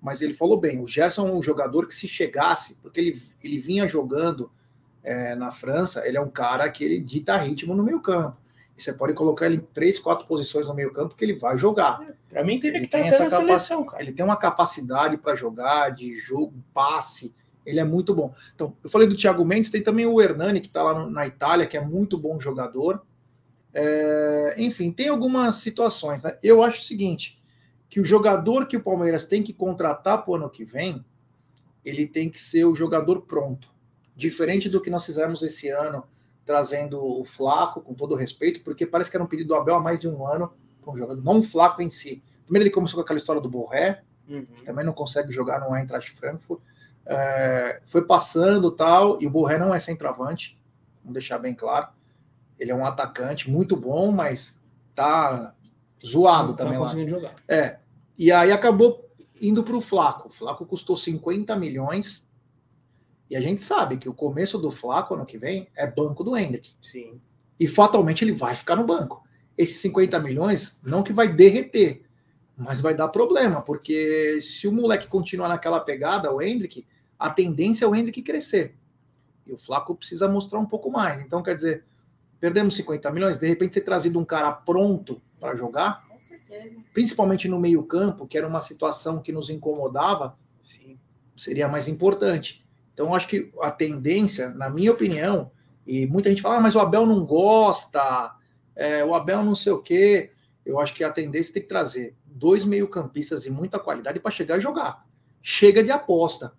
Mas 0.00 0.22
ele 0.22 0.32
falou 0.32 0.58
bem: 0.58 0.80
o 0.80 0.86
Gerson 0.86 1.28
é 1.28 1.32
um 1.32 1.42
jogador 1.42 1.86
que, 1.86 1.92
se 1.92 2.08
chegasse, 2.08 2.78
porque 2.80 2.98
ele, 2.98 3.22
ele 3.44 3.58
vinha 3.58 3.86
jogando 3.86 4.50
é, 5.04 5.34
na 5.34 5.50
França, 5.50 6.08
ele 6.08 6.16
é 6.16 6.20
um 6.22 6.30
cara 6.30 6.66
que 6.70 6.82
ele 6.82 6.98
dita 6.98 7.36
ritmo 7.36 7.74
no 7.74 7.82
meio-campo. 7.82 8.38
E 8.78 8.82
você 8.82 8.94
pode 8.94 9.12
colocar 9.12 9.44
ele 9.44 9.56
em 9.56 9.60
três, 9.60 9.98
quatro 9.98 10.26
posições 10.26 10.66
no 10.66 10.72
meio-campo 10.72 11.14
que 11.14 11.22
ele 11.22 11.38
vai 11.38 11.58
jogar. 11.58 12.00
Para 12.26 12.42
mim, 12.42 12.58
teve 12.58 12.78
ele 12.78 12.86
que 12.86 12.96
estar 12.96 13.06
essa 13.06 13.28
seleção, 13.28 13.84
cara. 13.84 14.02
Ele 14.02 14.12
tem 14.12 14.24
uma 14.24 14.38
capacidade 14.38 15.18
para 15.18 15.36
jogar, 15.36 15.90
de 15.90 16.18
jogo, 16.18 16.54
passe 16.72 17.34
ele 17.64 17.80
é 17.80 17.84
muito 17.84 18.14
bom. 18.14 18.34
Então, 18.54 18.76
eu 18.82 18.90
falei 18.90 19.06
do 19.06 19.16
Thiago 19.16 19.44
Mendes, 19.44 19.70
tem 19.70 19.82
também 19.82 20.06
o 20.06 20.20
Hernani, 20.20 20.60
que 20.60 20.66
está 20.66 20.82
lá 20.82 20.94
no, 20.94 21.10
na 21.10 21.26
Itália, 21.26 21.66
que 21.66 21.76
é 21.76 21.80
muito 21.80 22.18
bom 22.18 22.38
jogador. 22.40 23.02
É, 23.72 24.54
enfim, 24.58 24.90
tem 24.90 25.08
algumas 25.08 25.56
situações. 25.56 26.22
Né? 26.22 26.36
Eu 26.42 26.62
acho 26.62 26.80
o 26.80 26.84
seguinte: 26.84 27.40
que 27.88 28.00
o 28.00 28.04
jogador 28.04 28.66
que 28.66 28.76
o 28.76 28.82
Palmeiras 28.82 29.24
tem 29.24 29.42
que 29.42 29.52
contratar 29.52 30.22
para 30.22 30.30
o 30.30 30.34
ano 30.36 30.50
que 30.50 30.64
vem, 30.64 31.04
ele 31.84 32.06
tem 32.06 32.28
que 32.28 32.40
ser 32.40 32.64
o 32.64 32.74
jogador 32.74 33.22
pronto. 33.22 33.68
Diferente 34.16 34.68
do 34.68 34.80
que 34.80 34.90
nós 34.90 35.04
fizemos 35.04 35.42
esse 35.42 35.68
ano, 35.68 36.04
trazendo 36.44 37.02
o 37.02 37.24
Flaco, 37.24 37.80
com 37.80 37.94
todo 37.94 38.14
respeito, 38.14 38.62
porque 38.62 38.86
parece 38.86 39.10
que 39.10 39.16
era 39.16 39.24
um 39.24 39.28
pedido 39.28 39.48
do 39.48 39.54
Abel 39.54 39.76
há 39.76 39.80
mais 39.80 40.00
de 40.00 40.08
um 40.08 40.26
ano 40.26 40.52
para 40.80 40.92
um 40.92 40.96
jogador, 40.96 41.22
não 41.22 41.40
o 41.40 41.42
Flaco 41.42 41.80
em 41.80 41.90
si. 41.90 42.22
Primeiro 42.44 42.64
ele 42.64 42.74
começou 42.74 42.96
com 42.96 43.02
aquela 43.02 43.18
história 43.18 43.40
do 43.40 43.48
Borré, 43.48 44.02
uhum. 44.28 44.44
que 44.46 44.64
também 44.64 44.84
não 44.84 44.92
consegue 44.92 45.32
jogar 45.32 45.60
no 45.60 45.74
Eintracht 45.76 46.10
Frankfurt. 46.10 46.60
É, 47.12 47.82
foi 47.86 48.04
passando 48.04 48.70
tal, 48.70 49.20
e 49.20 49.26
o 49.26 49.30
Borré 49.30 49.58
não 49.58 49.74
é 49.74 49.80
centroavante, 49.80 50.56
vamos 51.02 51.14
deixar 51.14 51.38
bem 51.38 51.54
claro. 51.54 51.88
Ele 52.56 52.70
é 52.70 52.74
um 52.74 52.86
atacante 52.86 53.50
muito 53.50 53.76
bom, 53.76 54.12
mas 54.12 54.60
tá 54.94 55.54
zoado 56.04 56.50
não 56.50 56.56
também. 56.56 56.74
Tá 56.74 56.78
conseguindo 56.78 57.10
jogar. 57.10 57.34
É. 57.48 57.78
E 58.16 58.30
aí 58.30 58.52
acabou 58.52 59.10
indo 59.40 59.64
para 59.64 59.76
o 59.76 59.80
Flaco. 59.80 60.28
O 60.28 60.30
Flaco 60.30 60.64
custou 60.64 60.96
50 60.96 61.56
milhões. 61.56 62.28
E 63.28 63.34
a 63.34 63.40
gente 63.40 63.62
sabe 63.62 63.96
que 63.96 64.08
o 64.08 64.14
começo 64.14 64.58
do 64.58 64.70
Flaco 64.70 65.14
ano 65.14 65.26
que 65.26 65.38
vem 65.38 65.68
é 65.74 65.86
banco 65.86 66.22
do 66.22 66.36
Hendrick. 66.36 66.74
Sim. 66.80 67.20
E 67.58 67.66
fatalmente 67.66 68.22
ele 68.22 68.32
vai 68.32 68.54
ficar 68.54 68.76
no 68.76 68.84
banco. 68.84 69.24
Esses 69.56 69.78
50 69.78 70.20
milhões, 70.20 70.78
não 70.82 71.02
que 71.02 71.12
vai 71.12 71.28
derreter, 71.28 72.02
mas 72.56 72.80
vai 72.80 72.94
dar 72.94 73.08
problema, 73.08 73.62
porque 73.62 74.40
se 74.40 74.68
o 74.68 74.72
moleque 74.72 75.06
continuar 75.06 75.48
naquela 75.48 75.80
pegada, 75.80 76.32
o 76.32 76.42
Hendrick, 76.42 76.86
a 77.20 77.28
tendência 77.28 77.84
é 77.84 77.88
o 77.88 77.94
Hendrick 77.94 78.22
crescer. 78.22 78.74
E 79.46 79.52
o 79.52 79.58
Flaco 79.58 79.94
precisa 79.94 80.26
mostrar 80.26 80.58
um 80.58 80.64
pouco 80.64 80.90
mais. 80.90 81.20
Então, 81.20 81.42
quer 81.42 81.54
dizer, 81.54 81.84
perdemos 82.40 82.74
50 82.76 83.10
milhões, 83.10 83.38
de 83.38 83.46
repente 83.46 83.74
ter 83.74 83.82
trazido 83.82 84.18
um 84.18 84.24
cara 84.24 84.50
pronto 84.50 85.20
para 85.38 85.54
jogar, 85.54 86.02
Com 86.08 86.18
certeza. 86.18 86.76
principalmente 86.94 87.46
no 87.46 87.60
meio-campo, 87.60 88.26
que 88.26 88.38
era 88.38 88.48
uma 88.48 88.60
situação 88.62 89.20
que 89.20 89.32
nos 89.32 89.50
incomodava, 89.50 90.38
Sim. 90.62 90.98
seria 91.36 91.68
mais 91.68 91.88
importante. 91.88 92.66
Então, 92.94 93.14
acho 93.14 93.28
que 93.28 93.52
a 93.60 93.70
tendência, 93.70 94.48
na 94.48 94.70
minha 94.70 94.90
opinião, 94.90 95.50
e 95.86 96.06
muita 96.06 96.30
gente 96.30 96.40
fala, 96.40 96.56
ah, 96.56 96.60
mas 96.60 96.74
o 96.74 96.80
Abel 96.80 97.04
não 97.04 97.24
gosta, 97.24 98.34
é, 98.74 99.04
o 99.04 99.14
Abel 99.14 99.44
não 99.44 99.54
sei 99.54 99.72
o 99.72 99.82
quê. 99.82 100.30
Eu 100.64 100.78
acho 100.78 100.94
que 100.94 101.04
a 101.04 101.10
tendência 101.10 101.52
tem 101.52 101.62
que 101.62 101.68
trazer 101.68 102.14
dois 102.24 102.64
meio-campistas 102.64 103.42
de 103.42 103.50
muita 103.50 103.78
qualidade 103.78 104.20
para 104.20 104.30
chegar 104.30 104.56
e 104.56 104.60
jogar. 104.60 105.06
Chega 105.42 105.82
de 105.82 105.90
aposta. 105.90 106.54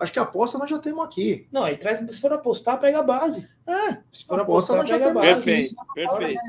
Acho 0.00 0.12
que 0.14 0.18
a 0.18 0.22
aposta 0.22 0.56
nós 0.56 0.70
já 0.70 0.78
temos 0.78 1.04
aqui. 1.04 1.46
Não, 1.52 1.62
aí 1.62 1.76
traz, 1.76 1.98
se 1.98 2.20
for 2.22 2.32
apostar, 2.32 2.80
pega 2.80 3.00
a 3.00 3.02
base. 3.02 3.46
É, 3.66 3.98
se 4.10 4.24
for 4.24 4.40
apostar, 4.40 4.78
nós 4.78 4.88
já 4.88 4.98
pega 4.98 5.10
a 5.10 5.14
base. 5.14 5.26
Perfeito, 5.26 5.74
perfeito. 5.94 6.40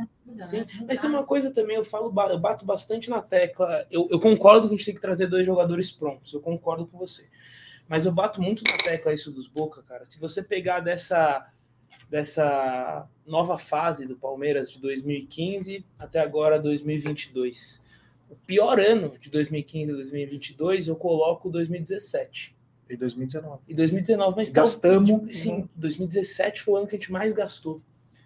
Sim, 0.42 0.66
mas 0.88 1.00
tem 1.00 1.10
uma 1.10 1.26
coisa 1.26 1.52
também, 1.52 1.76
eu 1.76 1.84
falo, 1.84 2.14
eu 2.30 2.40
bato 2.40 2.66
bastante 2.66 3.10
na 3.10 3.22
tecla. 3.22 3.86
Eu, 3.92 4.08
eu 4.10 4.22
concordo 4.22 4.70
que 4.70 4.74
a 4.74 4.78
gente 4.78 4.86
tem 4.86 4.96
que 4.96 5.02
trazer 5.02 5.28
dois 5.28 5.46
jogadores 5.46 5.92
prontos, 5.92 6.32
eu 6.32 6.40
concordo 6.40 6.88
com 6.88 6.98
você. 6.98 7.28
Mas 7.90 8.06
eu 8.06 8.14
bato 8.14 8.42
muito 8.42 8.64
na 8.64 8.78
tecla 8.78 9.14
isso 9.14 9.30
dos 9.30 9.48
Boca, 9.48 9.84
cara. 9.84 10.06
Se 10.06 10.18
você 10.18 10.42
pegar 10.42 10.80
dessa, 10.80 11.46
dessa 12.10 13.06
nova 13.26 13.58
fase 13.58 14.06
do 14.06 14.16
Palmeiras 14.16 14.72
de 14.72 14.80
2015 14.80 15.86
até 16.00 16.22
agora 16.22 16.58
2022, 16.58 17.84
o 18.30 18.36
pior 18.48 18.80
ano 18.80 19.12
de 19.20 19.30
2015 19.30 19.92
a 19.92 19.96
2022 19.96 20.88
eu 20.88 20.96
coloco 20.96 21.50
2017 21.50 22.61
e 22.94 22.98
2019. 22.98 23.62
E 23.68 23.74
2019, 23.74 24.36
mas 24.36 24.52
gastamos. 24.52 25.22
Tá, 25.22 25.34
sim, 25.34 25.70
2017 25.76 26.62
foi 26.62 26.74
o 26.74 26.78
ano 26.78 26.88
que 26.88 26.96
a 26.96 27.00
gente 27.00 27.12
mais 27.12 27.34
gastou. 27.34 27.82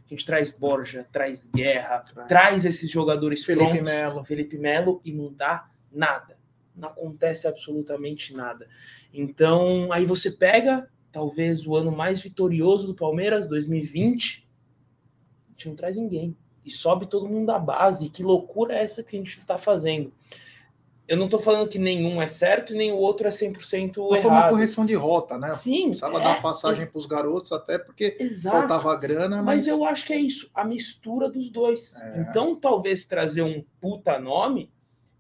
A 0.06 0.10
gente 0.10 0.26
traz 0.26 0.52
Borja, 0.52 1.08
traz 1.12 1.48
Guerra, 1.48 2.00
traz, 2.00 2.28
traz 2.28 2.66
esses 2.66 2.90
jogadores 2.90 3.44
Felipe 3.44 3.82
Melo. 3.82 4.24
Felipe 4.24 4.58
Melo 4.58 5.02
e 5.04 5.12
não 5.12 5.34
dá 5.34 5.70
nada. 5.92 6.38
Não 6.76 6.90
acontece 6.90 7.48
absolutamente 7.48 8.36
nada. 8.36 8.68
Então, 9.14 9.92
aí 9.92 10.06
você 10.06 10.30
pega 10.30 10.90
talvez 11.12 11.66
o 11.66 11.76
ano 11.76 11.92
mais 11.92 12.22
vitorioso 12.22 12.88
do 12.88 12.96
Palmeiras, 12.96 13.48
2020, 13.48 14.48
a 15.48 15.52
gente 15.52 15.70
não 15.70 15.76
traz 15.76 15.96
ninguém. 15.96 16.36
E 16.64 16.70
sobe 16.70 17.08
todo 17.08 17.28
mundo 17.28 17.46
da 17.46 17.58
base. 17.58 18.10
Que 18.10 18.22
loucura 18.22 18.76
é 18.76 18.84
essa 18.84 19.04
que 19.04 19.16
a 19.16 19.20
gente 19.20 19.40
está 19.40 19.58
fazendo? 19.58 20.12
Eu 21.08 21.18
não 21.18 21.28
tô 21.28 21.38
falando 21.38 21.68
que 21.68 21.78
nenhum 21.78 22.20
é 22.22 22.26
certo 22.26 22.74
e 22.74 22.78
nem 22.78 22.92
o 22.92 22.98
outro 22.98 23.28
é 23.28 23.30
100% 23.30 23.98
errado. 23.98 24.22
Foi 24.22 24.32
uma 24.32 24.50
correção 24.50 24.86
de 24.86 24.96
rota, 24.96 25.38
né? 25.38 25.54
Sim. 25.54 25.88
Precisava 25.88 26.20
é, 26.20 26.24
dar 26.24 26.42
passagem 26.42 26.88
para 26.88 26.98
os 26.98 27.06
garotos, 27.06 27.52
até 27.52 27.78
porque 27.78 28.18
exato, 28.20 28.68
faltava 28.68 28.96
grana. 28.98 29.44
Mas... 29.44 29.66
mas... 29.66 29.68
eu 29.68 29.86
acho 29.86 30.08
que 30.08 30.14
é 30.14 30.18
isso, 30.18 30.50
a 30.54 30.66
mistura 30.66 31.30
dos 31.30 31.50
dois. 31.50 31.96
É. 31.96 32.22
Então, 32.22 32.56
talvez 32.56 33.06
trazer 33.06 33.44
um 33.44 33.64
puta 33.80 34.20
nome, 34.20 34.72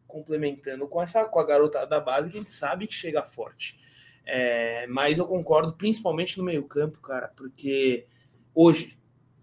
complementando 0.08 0.88
com 0.88 1.02
essa 1.02 1.24
com 1.26 1.40
a 1.40 1.46
garota 1.46 1.86
da 1.86 2.00
base, 2.00 2.30
que 2.30 2.38
a 2.38 2.42
gente 2.42 2.54
sabe 2.54 2.88
que 2.88 2.94
chega 2.94 3.24
forte. 3.24 3.80
É, 4.26 4.88
mas 4.88 5.20
eu 5.20 5.28
concordo, 5.28 5.74
principalmente 5.74 6.40
no 6.40 6.44
meio-campo, 6.44 7.00
cara, 7.00 7.32
porque 7.36 8.08
hoje, 8.56 8.98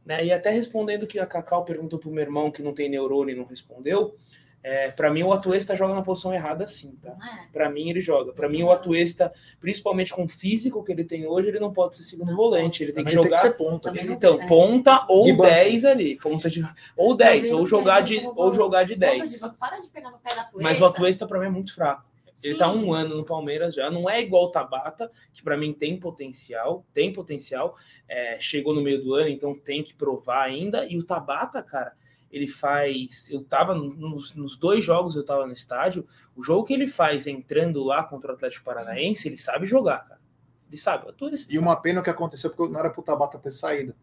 né? 0.05 0.25
E 0.25 0.33
até 0.33 0.51
respondendo 0.51 1.07
que 1.07 1.21
a 1.21 1.27
Cacau 1.27 1.65
perguntou 1.65 2.01
pro 2.01 2.11
meu 2.11 2.23
irmão 2.23 2.51
que 2.51 2.63
não 2.63 2.75
tem 2.75 2.89
neurônio 2.89 3.33
e 3.33 3.39
não 3.39 3.45
respondeu. 3.45 4.17
É, 4.63 4.93
para 4.93 5.11
mim, 5.11 5.25
o 5.25 5.33
Atuesta 5.33 5.75
joga 5.75 5.93
na 5.93 6.03
posição 6.03 6.33
errada, 6.33 6.67
sim, 6.69 6.97
tá? 7.03 7.11
É. 7.11 7.53
Para 7.53 7.69
mim, 7.69 7.91
ele 7.91 8.01
joga. 8.01 8.33
Para 8.33 8.49
mim, 8.49 8.63
o 8.63 8.71
Atuesta, 8.71 9.33
principalmente 9.59 10.13
com 10.13 10.25
o 10.25 10.29
físico 10.29 10.85
que 10.85 10.93
ele 10.93 11.05
tem 11.05 11.27
hoje, 11.27 11.49
ele 11.49 11.59
não 11.59 11.73
pode 11.73 11.97
ser 11.97 12.05
segundo 12.05 12.35
volante. 12.37 12.83
Ele 12.83 12.93
tem 12.93 13.05
que 13.05 13.11
jogar. 13.11 13.41
Tem 13.41 13.51
que 13.51 13.57
ser 13.57 13.57
ponta. 13.57 13.93
Então, 14.01 14.41
é. 14.41 14.47
ponta 14.47 15.05
ou 15.09 15.25
de 15.25 15.33
10 15.33 15.85
ali. 15.85 16.17
Ponta 16.17 16.49
de, 16.49 16.65
ou 16.97 17.17
10, 17.17 17.53
ou 17.53 17.67
jogar 17.67 18.03
de, 18.03 18.25
ou 18.37 18.53
jogar 18.53 18.85
de 18.85 18.95
10. 18.95 19.41
Para 19.59 19.81
de 19.81 19.89
pegar 19.89 20.11
no 20.11 20.19
pé 20.19 20.35
da 20.35 20.49
Mas 20.55 20.81
o 20.81 20.85
Atuesta, 20.85 21.27
para 21.27 21.41
mim, 21.41 21.47
é 21.47 21.51
muito 21.51 21.75
fraco. 21.75 22.13
Ele 22.43 22.57
tá 22.57 22.73
um 22.73 22.93
ano 22.93 23.17
no 23.17 23.25
Palmeiras 23.25 23.75
já. 23.75 23.91
Não 23.91 24.09
é 24.09 24.21
igual 24.21 24.45
o 24.45 24.51
Tabata, 24.51 25.11
que 25.33 25.43
para 25.43 25.57
mim 25.57 25.73
tem 25.73 25.99
potencial, 25.99 26.85
tem 26.93 27.13
potencial. 27.13 27.77
É, 28.09 28.39
chegou 28.41 28.75
no 28.75 28.83
meio 28.83 29.03
do 29.03 29.15
ano, 29.15 29.29
então 29.29 29.55
tem 29.55 29.83
que 29.83 29.95
provar 29.95 30.43
ainda. 30.43 30.87
E 30.87 30.99
o 30.99 31.05
Tabata, 31.05 31.63
cara, 31.63 31.95
ele 32.33 32.49
faz. 32.49 33.29
Eu 33.31 33.45
tava 33.45 33.75
nos, 33.75 34.35
nos, 34.35 34.57
dois 34.57 34.83
jogos, 34.83 35.15
eu 35.15 35.25
tava 35.25 35.47
no 35.47 35.53
estádio. 35.53 36.07
O 36.35 36.43
jogo 36.43 36.65
que 36.65 36.73
ele 36.73 36.89
faz 36.89 37.27
entrando 37.27 37.85
lá 37.85 38.03
contra 38.03 38.33
o 38.33 38.35
Atlético 38.35 38.65
Paranaense, 38.65 39.29
ele 39.29 39.37
sabe 39.37 39.67
jogar, 39.67 40.09
cara. 40.09 40.21
Ele 40.69 40.79
sabe. 40.79 41.07
Eu 41.07 41.13
tô 41.13 41.31
e 41.51 41.59
uma 41.59 41.77
pena 41.77 42.03
que 42.03 42.09
aconteceu 42.09 42.51
porque 42.51 42.73
não 42.73 42.81
era 42.81 42.89
pro 42.89 43.03
Tabata 43.03 43.39
ter 43.39 43.51
saído. 43.51 43.95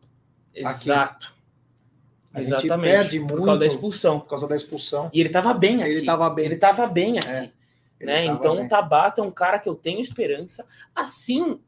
Exato. 0.53 1.33
Aqui. 2.31 2.43
Exatamente. 2.45 2.91
perde 2.91 3.19
muito 3.19 3.35
por 3.37 3.45
causa 3.45 3.59
da 3.59 3.65
expulsão. 3.65 4.19
Por 4.19 4.29
causa 4.29 4.47
da 4.47 4.55
expulsão. 4.55 5.09
E 5.11 5.19
ele 5.19 5.29
tava 5.29 5.51
bem 5.51 5.81
aqui. 5.81 5.91
Ele 5.91 6.05
tava 6.05 6.29
bem. 6.29 6.45
Ele 6.45 6.57
tava 6.57 6.87
bem 6.87 7.17
aqui. 7.17 7.27
É, 7.27 7.51
né? 8.05 8.25
Então 8.25 8.55
bem. 8.55 8.65
o 8.65 8.69
Tabata 8.69 9.21
é 9.21 9.23
um 9.23 9.31
cara 9.31 9.57
que 9.57 9.67
eu 9.67 9.73
tenho 9.73 9.99
esperança. 9.99 10.63
Assim, 10.93 11.59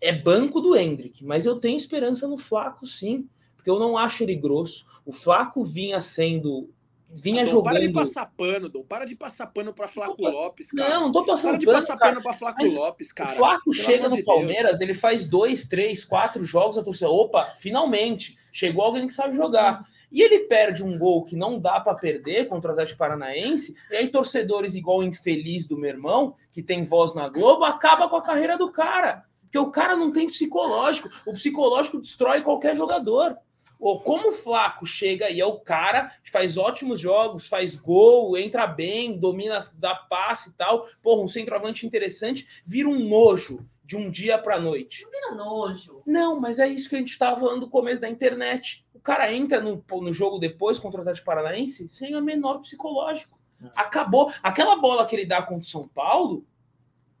é 0.00 0.12
banco 0.12 0.60
do 0.60 0.76
Hendrick, 0.76 1.24
mas 1.24 1.46
eu 1.46 1.60
tenho 1.60 1.76
esperança 1.76 2.26
no 2.26 2.36
Flaco, 2.36 2.84
sim 2.84 3.28
porque 3.68 3.70
eu 3.70 3.78
não 3.78 3.98
acho 3.98 4.22
ele 4.22 4.34
grosso. 4.34 4.86
O 5.08 5.12
Flaco 5.12 5.64
vinha 5.64 6.02
sendo. 6.02 6.68
Vinha 7.08 7.42
Dom, 7.46 7.50
jogando. 7.50 7.72
Para 7.72 7.86
de 7.86 7.92
passar 7.94 8.26
pano, 8.36 8.68
Dom. 8.68 8.84
Para 8.84 9.04
de 9.06 9.16
passar 9.16 9.46
pano 9.46 9.72
para 9.72 9.88
Flaco 9.88 10.20
Lopes, 10.20 10.70
cara. 10.70 10.90
Não, 10.90 11.00
não 11.04 11.12
tô 11.12 11.24
passando 11.24 11.52
para 11.52 11.58
de 11.58 11.64
passar 11.64 11.96
cara. 11.96 12.10
pano 12.12 12.22
para 12.22 12.32
Flaco 12.34 12.66
Lopes, 12.66 13.10
cara. 13.10 13.30
O 13.30 13.34
Flaco 13.34 13.72
chega 13.72 14.06
no 14.06 14.16
de 14.16 14.22
Palmeiras, 14.22 14.72
Deus. 14.72 14.80
ele 14.82 14.92
faz 14.92 15.26
dois, 15.26 15.66
três, 15.66 16.04
quatro 16.04 16.44
jogos, 16.44 16.76
a 16.76 16.82
torcida. 16.82 17.08
Opa, 17.08 17.54
finalmente! 17.58 18.36
Chegou 18.52 18.84
alguém 18.84 19.06
que 19.06 19.14
sabe 19.14 19.34
jogar. 19.34 19.82
E 20.12 20.20
ele 20.20 20.40
perde 20.40 20.84
um 20.84 20.98
gol 20.98 21.24
que 21.24 21.34
não 21.34 21.58
dá 21.58 21.80
para 21.80 21.94
perder 21.94 22.46
contra 22.46 22.70
o 22.70 22.72
Atlético 22.72 22.98
Paranaense, 22.98 23.74
e 23.90 23.96
aí 23.96 24.08
torcedores 24.08 24.74
igual 24.74 24.98
o 24.98 25.02
infeliz 25.02 25.66
do 25.66 25.78
meu 25.78 25.88
irmão, 25.88 26.34
que 26.52 26.62
tem 26.62 26.84
voz 26.84 27.14
na 27.14 27.30
Globo, 27.30 27.64
acaba 27.64 28.10
com 28.10 28.16
a 28.16 28.22
carreira 28.22 28.58
do 28.58 28.70
cara. 28.70 29.24
Porque 29.40 29.58
o 29.58 29.70
cara 29.70 29.96
não 29.96 30.12
tem 30.12 30.26
psicológico. 30.26 31.08
O 31.24 31.32
psicológico 31.32 31.98
destrói 31.98 32.42
qualquer 32.42 32.76
jogador. 32.76 33.38
Ou 33.78 34.00
como 34.00 34.28
o 34.28 34.32
Flaco 34.32 34.84
chega 34.84 35.30
e 35.30 35.40
é 35.40 35.46
o 35.46 35.60
cara, 35.60 36.12
faz 36.30 36.56
ótimos 36.56 37.00
jogos, 37.00 37.46
faz 37.46 37.76
gol, 37.76 38.36
entra 38.36 38.66
bem, 38.66 39.18
domina, 39.18 39.66
dá 39.74 39.94
passe 39.94 40.50
e 40.50 40.52
tal. 40.54 40.86
Porra, 41.00 41.22
um 41.22 41.28
centroavante 41.28 41.86
interessante, 41.86 42.62
vira 42.66 42.88
um 42.88 43.08
nojo 43.08 43.64
de 43.84 43.96
um 43.96 44.10
dia 44.10 44.36
para 44.36 44.60
noite. 44.60 45.02
Não 45.04 45.10
vira 45.10 45.34
nojo. 45.34 46.02
Não, 46.06 46.40
mas 46.40 46.58
é 46.58 46.68
isso 46.68 46.88
que 46.88 46.96
a 46.96 46.98
gente 46.98 47.12
estava 47.12 47.40
falando 47.40 47.62
no 47.62 47.70
começo 47.70 48.00
da 48.00 48.08
internet. 48.08 48.84
O 48.92 49.00
cara 49.00 49.32
entra 49.32 49.60
no, 49.60 49.82
no 49.90 50.12
jogo 50.12 50.38
depois 50.38 50.78
contra 50.78 50.98
o 50.98 51.00
Atlético 51.00 51.26
Paranaense 51.26 51.88
sem 51.88 52.14
o 52.14 52.20
menor 52.20 52.58
psicológico. 52.58 53.38
É. 53.62 53.70
Acabou. 53.76 54.32
Aquela 54.42 54.76
bola 54.76 55.06
que 55.06 55.14
ele 55.14 55.24
dá 55.24 55.40
contra 55.40 55.62
o 55.62 55.64
São 55.64 55.88
Paulo 55.88 56.44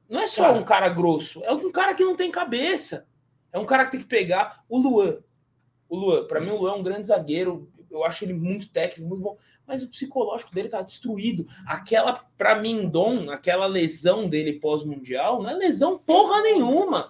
não 0.08 0.20
é 0.20 0.26
só 0.26 0.44
cara. 0.44 0.58
um 0.58 0.64
cara 0.64 0.88
grosso, 0.88 1.44
é 1.44 1.52
um 1.52 1.70
cara 1.70 1.94
que 1.94 2.04
não 2.04 2.16
tem 2.16 2.30
cabeça. 2.30 3.06
É 3.52 3.58
um 3.58 3.64
cara 3.64 3.84
que 3.84 3.92
tem 3.92 4.00
que 4.00 4.06
pegar 4.06 4.62
o 4.68 4.78
Luan 4.78 5.18
o 5.88 5.96
Luan, 5.96 6.26
para 6.26 6.40
mim, 6.40 6.50
o 6.50 6.56
Luan 6.56 6.72
é 6.72 6.76
um 6.76 6.82
grande 6.82 7.06
zagueiro. 7.06 7.70
Eu 7.90 8.04
acho 8.04 8.24
ele 8.24 8.34
muito 8.34 8.68
técnico, 8.68 9.08
muito 9.08 9.22
bom. 9.22 9.38
Mas 9.66 9.82
o 9.82 9.88
psicológico 9.88 10.54
dele 10.54 10.68
tá 10.68 10.82
destruído. 10.82 11.46
Aquela, 11.66 12.24
para 12.36 12.58
mim, 12.58 12.88
Dom, 12.88 13.30
aquela 13.30 13.66
lesão 13.66 14.28
dele 14.28 14.54
pós-mundial, 14.54 15.42
não 15.42 15.50
é 15.50 15.54
lesão 15.54 15.98
porra 15.98 16.42
nenhuma. 16.42 17.08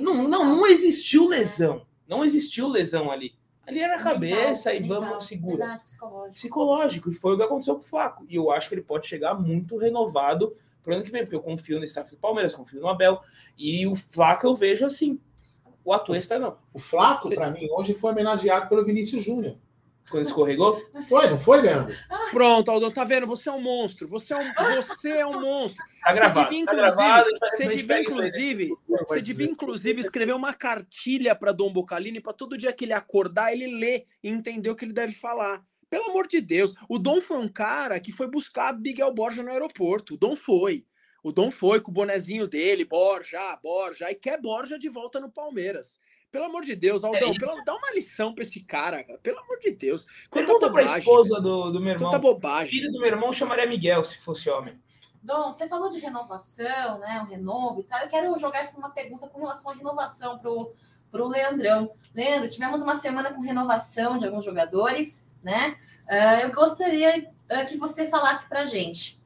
Não, 0.00 0.28
não, 0.28 0.56
não 0.56 0.66
existiu 0.66 1.28
lesão. 1.28 1.86
Não 2.06 2.24
existiu 2.24 2.68
lesão 2.68 3.10
ali. 3.10 3.34
Ali 3.66 3.80
era 3.80 3.96
a 3.96 4.02
cabeça 4.02 4.72
mental, 4.72 4.86
e 4.86 4.88
vamos 4.88 5.04
mental, 5.04 5.20
segura. 5.20 5.56
Verdade, 5.58 5.84
psicológico. 5.84 6.32
psicológico. 6.32 7.10
E 7.10 7.12
foi 7.12 7.34
o 7.34 7.36
que 7.36 7.42
aconteceu 7.42 7.74
com 7.74 7.82
o 7.82 7.84
Flaco. 7.84 8.24
E 8.26 8.34
eu 8.34 8.50
acho 8.50 8.66
que 8.66 8.74
ele 8.74 8.82
pode 8.82 9.06
chegar 9.06 9.34
muito 9.34 9.76
renovado 9.76 10.56
pro 10.82 10.94
ano 10.94 11.04
que 11.04 11.10
vem, 11.10 11.22
porque 11.22 11.36
eu 11.36 11.42
confio 11.42 11.78
no 11.78 11.84
staff 11.84 12.10
do 12.10 12.16
Palmeiras, 12.16 12.54
confio 12.54 12.80
no 12.80 12.88
Abel. 12.88 13.20
E 13.58 13.86
o 13.86 13.94
Flaco 13.94 14.46
eu 14.46 14.54
vejo 14.54 14.86
assim. 14.86 15.20
O 15.88 15.92
Atuesta 15.94 16.38
não. 16.38 16.58
O 16.70 16.78
Flaco, 16.78 17.34
para 17.34 17.50
mim, 17.50 17.66
hoje 17.70 17.94
foi 17.94 18.12
homenageado 18.12 18.68
pelo 18.68 18.84
Vinícius 18.84 19.24
Júnior. 19.24 19.56
Quando 20.10 20.22
escorregou? 20.22 20.78
Foi, 21.08 21.30
não 21.30 21.38
foi, 21.38 21.62
Leandro? 21.62 21.96
Pronto, 22.30 22.70
Aldão, 22.70 22.90
tá 22.90 23.04
vendo? 23.04 23.26
Você 23.26 23.48
é 23.48 23.52
um 23.52 23.62
monstro. 23.62 24.06
Você 24.08 24.34
é 24.34 24.36
um, 24.36 24.52
você 24.76 25.08
é 25.12 25.26
um 25.26 25.40
monstro. 25.40 25.82
Tá 26.04 26.12
gravado. 26.12 26.50
Você 26.50 26.50
devia, 26.50 26.66
tá 26.66 26.74
gravado, 26.74 27.30
você 27.40 27.68
devia, 27.68 28.00
inclusive, 28.02 28.76
você 29.08 29.22
devia, 29.22 29.46
inclusive, 29.46 30.00
escrever 30.00 30.34
uma 30.34 30.52
cartilha 30.52 31.34
para 31.34 31.52
Dom 31.52 31.72
Bocalini 31.72 32.20
para 32.20 32.34
todo 32.34 32.58
dia 32.58 32.72
que 32.72 32.84
ele 32.84 32.92
acordar, 32.92 33.52
ele 33.54 33.78
ler 33.78 34.04
e 34.22 34.28
entender 34.28 34.68
o 34.68 34.76
que 34.76 34.84
ele 34.84 34.92
deve 34.92 35.14
falar. 35.14 35.64
Pelo 35.88 36.10
amor 36.10 36.26
de 36.26 36.42
Deus. 36.42 36.74
O 36.86 36.98
Dom 36.98 37.22
foi 37.22 37.38
um 37.38 37.48
cara 37.48 37.98
que 37.98 38.12
foi 38.12 38.28
buscar 38.28 38.78
Miguel 38.78 39.14
Borja 39.14 39.42
no 39.42 39.50
aeroporto. 39.50 40.14
O 40.14 40.16
Dom 40.18 40.36
foi. 40.36 40.84
O 41.22 41.32
Dom 41.32 41.50
foi 41.50 41.80
com 41.80 41.90
o 41.90 41.94
bonezinho 41.94 42.46
dele, 42.46 42.84
Borja, 42.84 43.56
Borja, 43.62 44.10
e 44.10 44.14
quer 44.14 44.40
Borja 44.40 44.78
de 44.78 44.88
volta 44.88 45.18
no 45.18 45.30
Palmeiras. 45.30 45.98
Pelo 46.30 46.44
amor 46.44 46.62
de 46.64 46.76
Deus, 46.76 47.02
Aldão, 47.02 47.30
é 47.30 47.38
pelo, 47.38 47.64
dá 47.64 47.74
uma 47.74 47.92
lição 47.92 48.34
pra 48.34 48.44
esse 48.44 48.60
cara, 48.60 49.02
cara. 49.02 49.18
Pelo 49.18 49.38
amor 49.38 49.58
de 49.58 49.70
Deus. 49.70 50.06
Quanta 50.28 50.46
Pergunta 50.46 50.68
bobagem, 50.68 50.90
pra 50.90 50.98
esposa 50.98 51.40
do, 51.40 51.70
do 51.70 51.80
meu 51.80 51.94
irmão. 51.94 52.10
Quanta 52.10 52.18
bobagem. 52.18 52.68
filho 52.68 52.92
do 52.92 53.00
meu 53.00 53.08
irmão 53.08 53.32
chamaria 53.32 53.66
Miguel 53.66 54.04
se 54.04 54.18
fosse 54.18 54.48
homem. 54.50 54.78
Dom, 55.22 55.50
você 55.50 55.66
falou 55.66 55.88
de 55.88 55.98
renovação, 55.98 56.98
né? 56.98 57.20
Um 57.22 57.30
renovo 57.30 57.80
e 57.80 57.84
tal. 57.84 58.00
Eu 58.00 58.08
quero 58.08 58.38
jogar 58.38 58.60
essa 58.60 58.76
uma 58.76 58.90
pergunta 58.90 59.26
com 59.26 59.40
relação 59.40 59.72
à 59.72 59.74
renovação 59.74 60.38
pro, 60.38 60.74
pro 61.10 61.26
Leandrão. 61.26 61.92
Leandro, 62.14 62.48
tivemos 62.48 62.82
uma 62.82 62.94
semana 62.94 63.32
com 63.32 63.40
renovação 63.40 64.18
de 64.18 64.26
alguns 64.26 64.44
jogadores, 64.44 65.26
né? 65.42 65.78
Uh, 66.06 66.42
eu 66.42 66.52
gostaria 66.52 67.20
uh, 67.20 67.66
que 67.66 67.76
você 67.78 68.06
falasse 68.06 68.48
pra 68.48 68.66
gente 68.66 69.17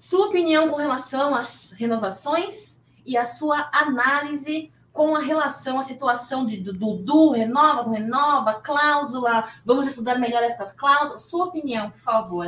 sua 0.00 0.28
opinião 0.28 0.70
com 0.70 0.76
relação 0.76 1.34
às 1.34 1.72
renovações 1.72 2.82
e 3.04 3.18
a 3.18 3.24
sua 3.26 3.68
análise 3.70 4.72
com 4.94 5.14
a 5.14 5.20
relação 5.20 5.78
à 5.78 5.82
situação 5.82 6.46
de 6.46 6.56
Dudu, 6.56 7.32
renova, 7.32 7.92
renova, 7.92 8.54
cláusula, 8.62 9.46
vamos 9.62 9.86
estudar 9.86 10.18
melhor 10.18 10.42
estas 10.42 10.72
cláusulas. 10.72 11.24
Sua 11.24 11.44
opinião, 11.44 11.90
por 11.90 12.00
favor. 12.00 12.46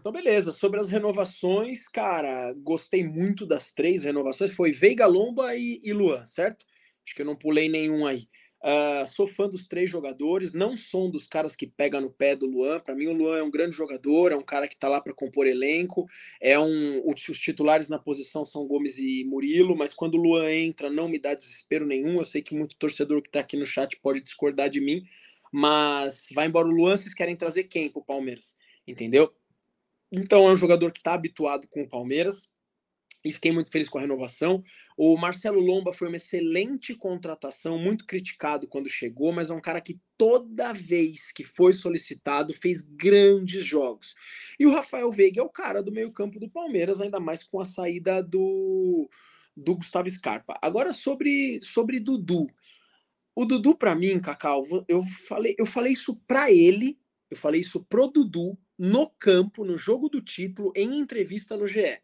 Então, 0.00 0.10
beleza. 0.10 0.50
Sobre 0.50 0.80
as 0.80 0.90
renovações, 0.90 1.86
cara, 1.86 2.52
gostei 2.56 3.06
muito 3.06 3.46
das 3.46 3.72
três 3.72 4.02
renovações. 4.02 4.50
Foi 4.50 4.72
Veiga, 4.72 5.06
Lomba 5.06 5.54
e, 5.54 5.80
e 5.84 5.92
Luan, 5.92 6.26
certo? 6.26 6.66
Acho 7.06 7.14
que 7.14 7.22
eu 7.22 7.26
não 7.26 7.36
pulei 7.36 7.68
nenhum 7.68 8.04
aí. 8.04 8.26
Uh, 8.62 9.06
sou 9.06 9.26
fã 9.26 9.48
dos 9.48 9.66
três 9.66 9.90
jogadores, 9.90 10.52
não 10.52 10.76
sou 10.76 11.06
um 11.06 11.10
dos 11.10 11.26
caras 11.26 11.56
que 11.56 11.66
pega 11.66 11.98
no 11.98 12.10
pé 12.10 12.36
do 12.36 12.46
Luan. 12.46 12.78
Para 12.78 12.94
mim, 12.94 13.06
o 13.06 13.12
Luan 13.14 13.38
é 13.38 13.42
um 13.42 13.50
grande 13.50 13.74
jogador, 13.74 14.32
é 14.32 14.36
um 14.36 14.42
cara 14.42 14.68
que 14.68 14.74
está 14.74 14.86
lá 14.86 15.00
para 15.00 15.14
compor 15.14 15.46
elenco. 15.46 16.06
É 16.40 16.58
um, 16.58 17.02
os 17.08 17.38
titulares 17.38 17.88
na 17.88 17.98
posição 17.98 18.44
são 18.44 18.66
Gomes 18.66 18.98
e 18.98 19.24
Murilo, 19.24 19.74
mas 19.74 19.94
quando 19.94 20.14
o 20.14 20.22
Luan 20.22 20.50
entra, 20.52 20.90
não 20.90 21.08
me 21.08 21.18
dá 21.18 21.32
desespero 21.32 21.86
nenhum. 21.86 22.18
Eu 22.18 22.24
sei 22.24 22.42
que 22.42 22.54
muito 22.54 22.76
torcedor 22.76 23.22
que 23.22 23.28
está 23.28 23.40
aqui 23.40 23.56
no 23.56 23.64
chat 23.64 23.96
pode 24.02 24.20
discordar 24.20 24.68
de 24.68 24.80
mim, 24.80 25.02
mas 25.50 26.28
vai 26.34 26.46
embora 26.46 26.68
o 26.68 26.70
Luan, 26.70 26.96
vocês 26.96 27.14
querem 27.14 27.36
trazer 27.36 27.64
quem 27.64 27.88
para 27.88 28.00
o 28.00 28.04
Palmeiras? 28.04 28.54
Entendeu? 28.86 29.32
Então 30.12 30.46
é 30.48 30.52
um 30.52 30.56
jogador 30.56 30.92
que 30.92 30.98
está 30.98 31.14
habituado 31.14 31.66
com 31.68 31.82
o 31.82 31.88
Palmeiras 31.88 32.48
e 33.24 33.32
fiquei 33.32 33.52
muito 33.52 33.70
feliz 33.70 33.88
com 33.88 33.98
a 33.98 34.00
renovação. 34.00 34.62
O 34.96 35.16
Marcelo 35.16 35.60
Lomba 35.60 35.92
foi 35.92 36.08
uma 36.08 36.16
excelente 36.16 36.94
contratação, 36.94 37.78
muito 37.78 38.06
criticado 38.06 38.66
quando 38.66 38.88
chegou, 38.88 39.32
mas 39.32 39.50
é 39.50 39.54
um 39.54 39.60
cara 39.60 39.80
que 39.80 40.00
toda 40.16 40.72
vez 40.72 41.30
que 41.32 41.44
foi 41.44 41.72
solicitado 41.72 42.54
fez 42.54 42.82
grandes 42.82 43.64
jogos. 43.64 44.14
E 44.58 44.66
o 44.66 44.72
Rafael 44.72 45.10
Veiga 45.10 45.40
é 45.40 45.44
o 45.44 45.50
cara 45.50 45.82
do 45.82 45.92
meio-campo 45.92 46.38
do 46.38 46.50
Palmeiras, 46.50 47.00
ainda 47.00 47.20
mais 47.20 47.42
com 47.42 47.60
a 47.60 47.64
saída 47.64 48.22
do, 48.22 49.08
do 49.56 49.76
Gustavo 49.76 50.08
Scarpa. 50.08 50.58
Agora 50.62 50.92
sobre 50.92 51.60
sobre 51.62 52.00
Dudu. 52.00 52.46
O 53.34 53.44
Dudu 53.44 53.74
para 53.74 53.94
mim, 53.94 54.18
Cacau, 54.20 54.66
eu 54.88 55.02
falei, 55.04 55.54
eu 55.58 55.64
falei 55.64 55.92
isso 55.92 56.16
para 56.26 56.50
ele, 56.50 56.98
eu 57.30 57.36
falei 57.36 57.60
isso 57.60 57.84
pro 57.84 58.08
Dudu 58.08 58.58
no 58.78 59.10
campo, 59.10 59.64
no 59.64 59.78
jogo 59.78 60.08
do 60.08 60.20
título, 60.20 60.72
em 60.74 60.98
entrevista 60.98 61.56
no 61.56 61.68
GE. 61.68 62.00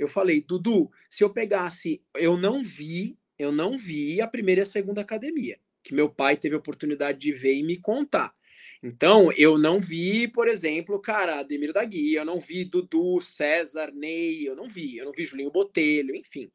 Eu 0.00 0.08
falei, 0.08 0.40
Dudu, 0.40 0.90
se 1.10 1.22
eu 1.22 1.28
pegasse, 1.28 2.02
eu 2.16 2.34
não 2.34 2.64
vi, 2.64 3.18
eu 3.38 3.52
não 3.52 3.76
vi 3.76 4.18
a 4.18 4.26
primeira 4.26 4.62
e 4.62 4.64
a 4.64 4.66
segunda 4.66 5.02
academia, 5.02 5.60
que 5.82 5.92
meu 5.92 6.08
pai 6.08 6.38
teve 6.38 6.54
a 6.54 6.58
oportunidade 6.58 7.18
de 7.18 7.34
ver 7.34 7.54
e 7.54 7.62
me 7.62 7.76
contar. 7.76 8.34
Então, 8.82 9.30
eu 9.32 9.58
não 9.58 9.78
vi, 9.78 10.26
por 10.26 10.48
exemplo, 10.48 10.98
cara, 10.98 11.40
Ademir 11.40 11.70
da 11.74 11.84
Guia, 11.84 12.20
eu 12.20 12.24
não 12.24 12.40
vi 12.40 12.64
Dudu, 12.64 13.20
César, 13.20 13.92
Ney, 13.92 14.48
eu 14.48 14.56
não 14.56 14.66
vi, 14.66 14.96
eu 14.96 15.04
não 15.04 15.12
vi 15.12 15.26
Julinho 15.26 15.50
Botelho, 15.50 16.16
enfim. 16.16 16.50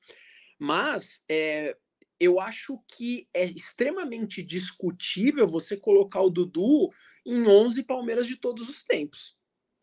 Mas 0.58 1.24
é, 1.30 1.78
eu 2.20 2.40
acho 2.40 2.80
que 2.98 3.28
é 3.32 3.46
extremamente 3.46 4.42
discutível 4.42 5.48
você 5.48 5.78
colocar 5.78 6.22
o 6.22 6.32
Dudu 6.32 6.92
em 7.24 7.46
11 7.48 7.84
Palmeiras 7.84 8.26
de 8.26 8.38
todos 8.38 8.68
os 8.68 8.84
tempos. 8.84 9.38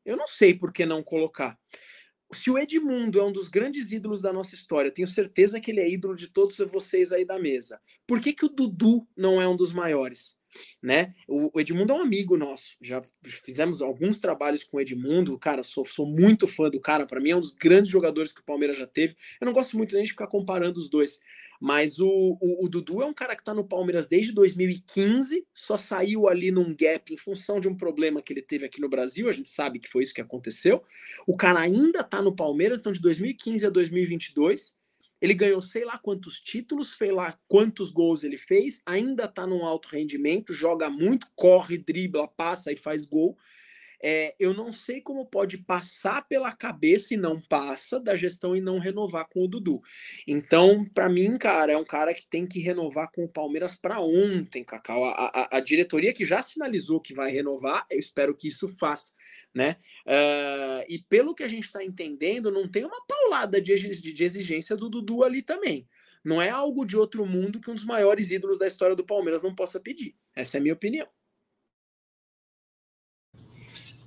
Eu 0.05 0.17
não 0.17 0.27
sei 0.27 0.53
por 0.53 0.73
que 0.73 0.85
não 0.85 1.01
colocar. 1.01 1.57
Se 2.35 2.51
o 2.51 2.59
Edmundo 2.59 3.21
é 3.21 3.25
um 3.25 3.33
dos 3.33 3.49
grandes 3.49 3.93
ídolos 3.93 4.23
da 4.23 4.33
nossa 4.33 4.55
história, 4.55 4.91
tenho 4.91 5.07
certeza 5.07 5.61
que 5.61 5.71
ele 5.71 5.81
é 5.81 5.91
ídolo 5.91 6.17
de 6.17 6.29
todos 6.29 6.57
vocês 6.59 7.13
aí 7.13 7.25
da 7.25 7.39
mesa. 7.39 7.81
Por 8.07 8.21
que, 8.21 8.33
que 8.33 8.45
o 8.45 8.49
Dudu 8.49 9.07
não 9.17 9.41
é 9.41 9.47
um 9.47 9.57
dos 9.57 9.73
maiores? 9.73 10.37
Né? 10.83 11.15
O, 11.29 11.59
Edmundo 11.61 11.93
é 11.93 11.97
um 11.97 12.03
amigo 12.03 12.37
nosso, 12.37 12.77
já 12.81 13.01
fizemos 13.23 13.83
alguns 13.83 14.21
trabalhos 14.21 14.65
com 14.65 14.77
o 14.77 14.81
Edmundo, 14.81 15.39
cara, 15.39 15.63
sou, 15.63 15.87
sou 15.87 16.07
muito 16.07 16.47
fã 16.47 16.69
do 16.69 16.81
cara, 16.81 17.07
para 17.07 17.21
mim 17.21 17.31
é 17.31 17.37
um 17.37 17.41
dos 17.41 17.53
grandes 17.53 17.91
jogadores 17.91 18.33
que 18.33 18.41
o 18.41 18.45
Palmeiras 18.45 18.77
já 18.77 18.87
teve. 18.87 19.15
Eu 19.41 19.47
não 19.47 19.53
gosto 19.53 19.77
muito 19.77 19.95
nem 19.95 20.05
de 20.05 20.11
ficar 20.11 20.27
comparando 20.27 20.79
os 20.79 20.89
dois, 20.89 21.19
mas 21.61 21.99
o, 21.99 22.09
o, 22.41 22.65
o 22.65 22.69
Dudu 22.69 23.03
é 23.03 23.07
um 23.07 23.15
cara 23.15 23.37
que 23.37 23.45
tá 23.45 23.55
no 23.55 23.65
Palmeiras 23.65 24.07
desde 24.07 24.33
2015, 24.33 25.47
só 25.55 25.77
saiu 25.77 26.29
ali 26.29 26.51
num 26.51 26.75
gap 26.75 27.13
em 27.13 27.17
função 27.17 27.61
de 27.61 27.69
um 27.69 27.77
problema 27.77 28.21
que 28.21 28.33
ele 28.33 28.43
teve 28.43 28.65
aqui 28.65 28.81
no 28.81 28.89
Brasil, 28.89 29.29
a 29.29 29.33
gente 29.33 29.49
sabe 29.49 29.79
que 29.79 29.89
foi 29.89 30.03
isso 30.03 30.15
que 30.15 30.21
aconteceu. 30.21 30.83
O 31.27 31.37
cara 31.37 31.61
ainda 31.61 32.03
tá 32.03 32.21
no 32.21 32.35
Palmeiras, 32.35 32.79
então 32.79 32.93
de 32.93 33.01
2015 33.01 33.67
a 33.67 33.71
2022 33.71 34.82
ele 35.23 35.35
ganhou 35.35 35.63
sei 35.63 35.85
lá 35.85 35.97
quantos 35.97 36.41
títulos, 36.41 36.97
sei 36.97 37.13
lá 37.13 37.39
quantos 37.47 37.93
gols 37.93 38.25
ele 38.25 38.37
fez, 38.37 38.83
ainda 38.85 39.27
está 39.27 39.47
num 39.47 39.65
alto 39.65 39.89
rendimento, 39.89 40.53
joga 40.53 40.91
muito, 40.91 41.29
corre, 41.37 41.79
dribla, 41.79 42.27
passa 42.27 42.73
e 42.73 42.77
faz 42.77 43.07
gol. 43.07 43.39
É, 44.03 44.35
eu 44.39 44.53
não 44.53 44.73
sei 44.73 45.01
como 45.01 45.27
pode 45.27 45.59
passar 45.59 46.27
pela 46.27 46.51
cabeça 46.53 47.15
e 47.15 47.17
não 47.17 47.41
passa 47.41 48.01
da 48.01 48.17
gestão 48.17 48.57
e 48.57 48.61
não 48.61 48.79
renovar 48.79 49.29
com 49.29 49.45
o 49.45 49.49
Dudu. 49.49 49.81
Então, 50.27 50.85
para 50.93 51.09
mim, 51.09 51.39
cara, 51.39 51.73
é 51.73 51.77
um 51.77 51.85
cara 51.85 52.13
que 52.13 52.27
tem 52.27 52.47
que 52.47 52.59
renovar 52.59 53.11
com 53.13 53.25
o 53.25 53.29
Palmeiras 53.29 53.75
para 53.75 54.01
ontem, 54.01 54.65
Cacau. 54.65 55.05
A, 55.05 55.31
a, 55.33 55.57
a, 55.59 55.61
diretoria 55.61 56.13
que 56.13 56.25
já 56.25 56.43
sinalizou 56.43 57.01
que 57.01 57.15
vai 57.15 57.31
renovar, 57.31 57.87
eu 57.91 58.01
espero 58.01 58.35
que 58.35 58.49
isso 58.49 58.69
faça, 58.77 59.13
né? 59.55 59.77
Uh, 60.07 60.85
e 60.89 60.99
pelo 61.09 61.35
que 61.35 61.45
a 61.45 61.49
gente 61.49 61.65
está 61.65 61.85
entendendo, 61.85 62.51
não 62.51 62.69
tem 62.69 62.85
uma 62.85 63.05
paulada 63.07 63.61
de, 63.61 63.75
de 63.77 64.25
exigência 64.25 64.77
do 64.77 64.89
Dudu 64.89 65.23
ali 65.23 65.43
também. 65.43 65.87
Não 66.25 66.41
é 66.41 66.51
algo 66.51 66.85
de 66.85 66.97
outro 66.97 67.27
mundo 67.27 67.61
que 67.61 67.71
um 67.71 67.75
dos 67.75 67.85
maiores 67.85 68.31
ídolos 68.31 68.59
da 68.59 68.67
história 68.67 68.95
do 68.95 69.05
Palmeiras 69.05 69.43
não 69.43 69.55
possa 69.55 69.81
pedir. 69.81 70.15
Essa 70.35 70.57
é 70.57 70.59
a 70.59 70.63
minha 70.63 70.75
opinião. 70.75 71.07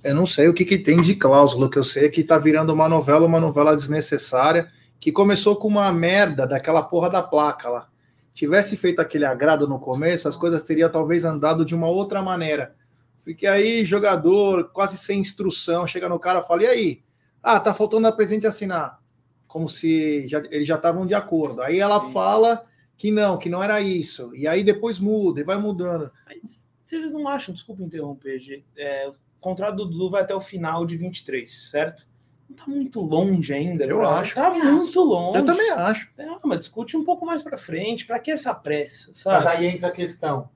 Eu 0.06 0.14
não 0.14 0.24
sei 0.24 0.46
o 0.46 0.54
que, 0.54 0.64
que 0.64 0.78
tem 0.78 1.00
de 1.00 1.16
cláusula, 1.16 1.68
que 1.68 1.76
eu 1.76 1.82
sei 1.82 2.06
é 2.06 2.08
que 2.08 2.22
tá 2.22 2.38
virando 2.38 2.72
uma 2.72 2.88
novela, 2.88 3.26
uma 3.26 3.40
novela 3.40 3.74
desnecessária, 3.74 4.70
que 5.00 5.10
começou 5.10 5.56
com 5.56 5.66
uma 5.66 5.92
merda 5.92 6.46
daquela 6.46 6.80
porra 6.80 7.10
da 7.10 7.20
placa 7.20 7.68
lá. 7.68 7.88
Tivesse 8.32 8.76
feito 8.76 9.00
aquele 9.00 9.24
agrado 9.24 9.66
no 9.66 9.80
começo, 9.80 10.28
as 10.28 10.36
coisas 10.36 10.62
teriam 10.62 10.88
talvez 10.88 11.24
andado 11.24 11.64
de 11.64 11.74
uma 11.74 11.88
outra 11.88 12.22
maneira. 12.22 12.76
Porque 13.24 13.48
aí, 13.48 13.84
jogador, 13.84 14.70
quase 14.72 14.96
sem 14.96 15.18
instrução, 15.18 15.88
chega 15.88 16.08
no 16.08 16.20
cara 16.20 16.38
e 16.38 16.46
fala: 16.46 16.62
e 16.62 16.66
aí? 16.66 17.02
Ah, 17.42 17.58
tá 17.58 17.74
faltando 17.74 18.06
a 18.06 18.12
presente 18.12 18.46
assinar. 18.46 19.00
Como 19.48 19.68
se 19.68 20.28
já, 20.28 20.38
eles 20.52 20.68
já 20.68 20.76
estavam 20.76 21.04
de 21.04 21.14
acordo. 21.14 21.62
Aí 21.62 21.80
ela 21.80 22.00
Sim. 22.00 22.12
fala 22.12 22.64
que 22.96 23.10
não, 23.10 23.36
que 23.36 23.50
não 23.50 23.60
era 23.60 23.80
isso. 23.80 24.30
E 24.36 24.46
aí 24.46 24.62
depois 24.62 25.00
muda 25.00 25.40
e 25.40 25.44
vai 25.44 25.58
mudando. 25.58 26.12
Mas 26.24 26.68
se 26.84 26.94
eles 26.94 27.10
não 27.10 27.26
acham, 27.26 27.52
desculpa 27.52 27.82
interromper, 27.82 28.40
é, 28.76 29.10
contrato 29.40 29.76
do 29.76 29.86
Dudu 29.86 30.10
vai 30.10 30.22
até 30.22 30.34
o 30.34 30.40
final 30.40 30.84
de 30.86 30.96
23, 30.96 31.70
certo? 31.70 32.06
Não 32.48 32.56
tá 32.56 32.64
muito 32.66 33.00
longe 33.00 33.52
ainda. 33.52 33.84
Eu 33.84 33.98
pra... 33.98 34.18
acho. 34.18 34.34
Tá 34.34 34.50
muito 34.50 35.02
longe. 35.02 35.38
Eu 35.38 35.44
também 35.44 35.70
acho. 35.70 36.10
É, 36.16 36.26
mas 36.44 36.60
discute 36.60 36.96
um 36.96 37.04
pouco 37.04 37.26
mais 37.26 37.42
para 37.42 37.58
frente. 37.58 38.06
Para 38.06 38.18
que 38.18 38.30
essa 38.30 38.54
pressa, 38.54 39.10
sabe? 39.14 39.44
Mas 39.44 39.46
aí 39.46 39.66
entra 39.66 39.88
a 39.88 39.92
questão. 39.92 40.48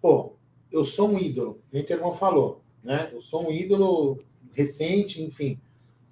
Pô, 0.00 0.34
eu 0.70 0.84
sou 0.84 1.08
um 1.10 1.18
ídolo. 1.18 1.60
O 1.72 1.82
teu 1.82 1.96
irmão 1.96 2.12
falou, 2.12 2.60
né? 2.82 3.10
Eu 3.12 3.22
sou 3.22 3.48
um 3.48 3.52
ídolo 3.52 4.18
recente, 4.52 5.22
enfim. 5.22 5.60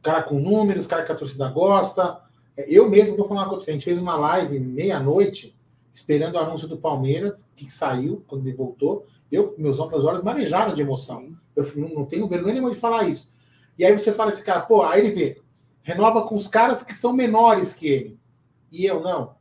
Cara 0.01 0.23
com 0.23 0.39
números, 0.39 0.87
cara 0.87 1.03
que 1.03 1.13
a 1.13 1.17
torcida 1.17 1.49
gosta. 1.49 2.21
É, 2.57 2.65
eu 2.73 2.89
mesmo 2.89 3.17
vou 3.17 3.27
falar 3.27 3.47
com 3.47 3.57
você. 3.57 3.71
A 3.71 3.75
gente 3.75 3.85
fez 3.85 3.99
uma 3.99 4.15
live 4.15 4.59
meia-noite, 4.61 5.57
esperando 5.93 6.37
o 6.37 6.39
anúncio 6.39 6.69
do 6.69 6.77
Palmeiras, 6.77 7.49
que 7.57 7.71
saiu 7.71 8.23
quando 8.27 8.47
ele 8.47 8.57
voltou. 8.57 9.07
Eu, 9.33 9.55
meus, 9.57 9.79
meus 9.79 10.05
olhos 10.05 10.23
marejaram 10.23 10.75
de 10.75 10.83
emoção. 10.83 11.35
Eu 11.57 11.67
não, 11.75 11.89
não 11.89 12.05
tenho 12.05 12.29
vergonha 12.29 12.53
nenhuma 12.53 12.71
de 12.71 12.77
falar 12.77 13.09
isso. 13.09 13.35
E 13.79 13.85
aí 13.85 13.99
você 13.99 14.13
fala 14.13 14.31
esse 14.31 14.45
cara, 14.45 14.61
pô, 14.61 14.83
aí 14.83 15.01
ele 15.01 15.11
vê, 15.11 15.41
renova 15.83 16.23
com 16.23 16.35
os 16.35 16.47
caras 16.47 16.83
que 16.83 16.93
são 16.93 17.13
menores 17.15 17.73
que 17.73 17.89
ele. 17.89 18.19
E 18.71 18.85
eu 18.85 19.01
não. 19.01 19.35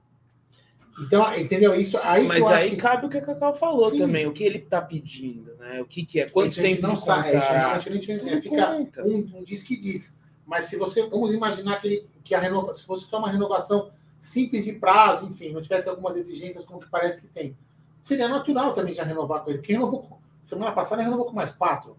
Então, 1.02 1.36
entendeu? 1.38 1.74
Isso 1.74 1.98
aí 2.04 2.28
Mas 2.28 2.46
aí 2.46 2.72
que... 2.72 2.76
cabe 2.76 3.06
o 3.06 3.10
que 3.10 3.18
a 3.18 3.22
Cacau 3.22 3.54
falou 3.54 3.90
Sim. 3.90 3.98
também, 4.00 4.28
o 4.28 4.34
que 4.34 4.44
ele 4.44 4.60
está 4.60 4.82
pedindo, 4.82 5.56
né? 5.56 5.82
O 5.82 5.86
que, 5.86 6.06
que 6.06 6.20
é? 6.20 6.30
Quanto 6.30 6.56
tempo 6.56 6.82
não 6.82 6.96
sabe, 6.96 7.30
a 7.36 7.80
gente, 7.80 8.12
é, 8.12 8.42
fica 8.42 8.78
um, 9.04 9.26
um, 9.36 9.44
diz 9.44 9.64
que 9.64 9.76
diz. 9.76 10.18
Mas 10.46 10.66
se 10.66 10.76
você 10.76 11.08
vamos 11.08 11.34
imaginar 11.34 11.82
que, 11.82 11.88
ele, 11.88 12.08
que 12.24 12.36
a 12.36 12.40
renova, 12.40 12.74
se 12.74 12.86
fosse 12.86 13.08
só 13.08 13.20
uma 13.20 13.32
renovação 13.32 13.90
simples 14.20 14.66
de 14.66 14.74
prazo, 14.74 15.26
enfim, 15.26 15.52
não 15.52 15.62
tivesse 15.62 15.90
algumas 15.90 16.16
exigências 16.16 16.64
como 16.64 16.80
que 16.80 16.90
parece 16.90 17.22
que 17.22 17.28
tem, 17.28 17.58
seria 18.04 18.28
natural 18.28 18.74
também 18.74 18.94
já 18.94 19.04
renovar 19.04 19.44
com 19.44 19.50
ele. 19.50 19.60
Porque 19.60 19.74
renovou, 19.74 20.20
semana 20.42 20.72
passada 20.72 21.02
renovou 21.02 21.26
com 21.26 21.34
mais 21.34 21.52
quatro. 21.52 21.98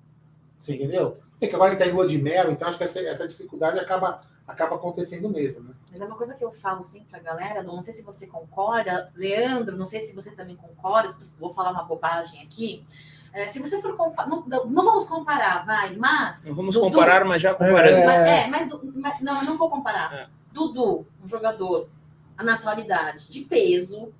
Você 0.58 0.74
entendeu? 0.74 1.16
É 1.40 1.46
que 1.46 1.54
agora 1.54 1.72
ele 1.72 1.80
está 1.80 1.90
em 1.90 1.94
lua 1.94 2.06
de 2.06 2.18
mel, 2.18 2.52
então 2.52 2.68
acho 2.68 2.78
que 2.78 2.84
essa, 2.84 3.00
essa 3.00 3.26
dificuldade 3.26 3.78
acaba, 3.78 4.20
acaba 4.46 4.76
acontecendo 4.76 5.28
mesmo. 5.28 5.60
Né? 5.60 5.74
Mas 5.90 6.00
é 6.00 6.04
uma 6.04 6.16
coisa 6.16 6.34
que 6.34 6.44
eu 6.44 6.52
falo 6.52 6.82
sempre 6.82 7.08
para 7.08 7.18
a 7.18 7.22
galera, 7.22 7.62
não 7.64 7.82
sei 7.82 7.92
se 7.92 8.02
você 8.02 8.28
concorda, 8.28 9.10
Leandro, 9.16 9.76
não 9.76 9.86
sei 9.86 9.98
se 10.00 10.14
você 10.14 10.30
também 10.30 10.54
concorda, 10.54 11.08
se 11.08 11.18
vou 11.40 11.50
falar 11.50 11.72
uma 11.72 11.82
bobagem 11.82 12.40
aqui. 12.42 12.84
É, 13.32 13.46
se 13.46 13.58
você 13.58 13.80
for 13.80 13.96
comparar, 13.96 14.28
não, 14.28 14.44
não, 14.46 14.84
vamos 14.84 15.06
comparar, 15.06 15.64
vai, 15.64 15.96
mas. 15.96 16.44
Não 16.46 16.54
vamos 16.54 16.74
Dudu, 16.74 16.90
comparar, 16.90 17.24
mas 17.24 17.40
já 17.40 17.54
comparando. 17.54 17.96
É, 17.96 18.44
é 18.44 18.46
mas, 18.46 18.68
mas, 18.94 19.20
não, 19.20 19.38
eu 19.40 19.44
não 19.44 19.56
vou 19.56 19.70
comparar. 19.70 20.12
É. 20.12 20.26
Dudu, 20.52 21.06
um 21.24 21.26
jogador, 21.26 21.88
a 22.36 22.44
naturalidade 22.44 23.28
de 23.30 23.40
peso, 23.40 24.12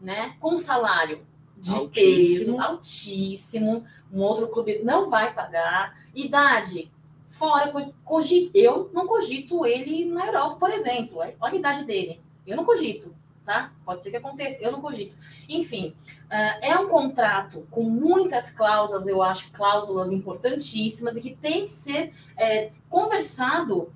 né? 0.00 0.36
Com 0.40 0.56
salário 0.56 1.26
de 1.56 1.74
altíssimo. 1.74 2.56
peso 2.56 2.60
altíssimo, 2.60 3.84
um 4.12 4.20
outro 4.20 4.48
clube 4.48 4.80
não 4.84 5.08
vai 5.08 5.32
pagar. 5.32 5.98
Idade, 6.14 6.90
fora, 7.28 7.72
cogito, 8.04 8.50
eu 8.54 8.90
não 8.92 9.06
cogito 9.06 9.66
ele 9.66 10.04
na 10.06 10.26
Europa, 10.26 10.56
por 10.56 10.70
exemplo. 10.70 11.18
Olha 11.18 11.36
a 11.40 11.56
idade 11.56 11.84
dele. 11.84 12.20
Eu 12.46 12.56
não 12.56 12.64
cogito, 12.64 13.14
tá? 13.44 13.72
Pode 13.84 14.02
ser 14.02 14.10
que 14.10 14.16
aconteça, 14.16 14.62
eu 14.62 14.70
não 14.70 14.80
cogito. 14.80 15.14
Enfim, 15.48 15.94
uh, 16.26 16.64
é 16.64 16.78
um 16.78 16.88
contrato 16.88 17.66
com 17.70 17.82
muitas 17.82 18.50
cláusulas, 18.50 19.06
eu 19.06 19.22
acho, 19.22 19.50
cláusulas 19.50 20.12
importantíssimas 20.12 21.16
e 21.16 21.20
que 21.20 21.34
tem 21.34 21.64
que 21.64 21.70
ser 21.70 22.12
é, 22.36 22.70
conversado 22.88 23.92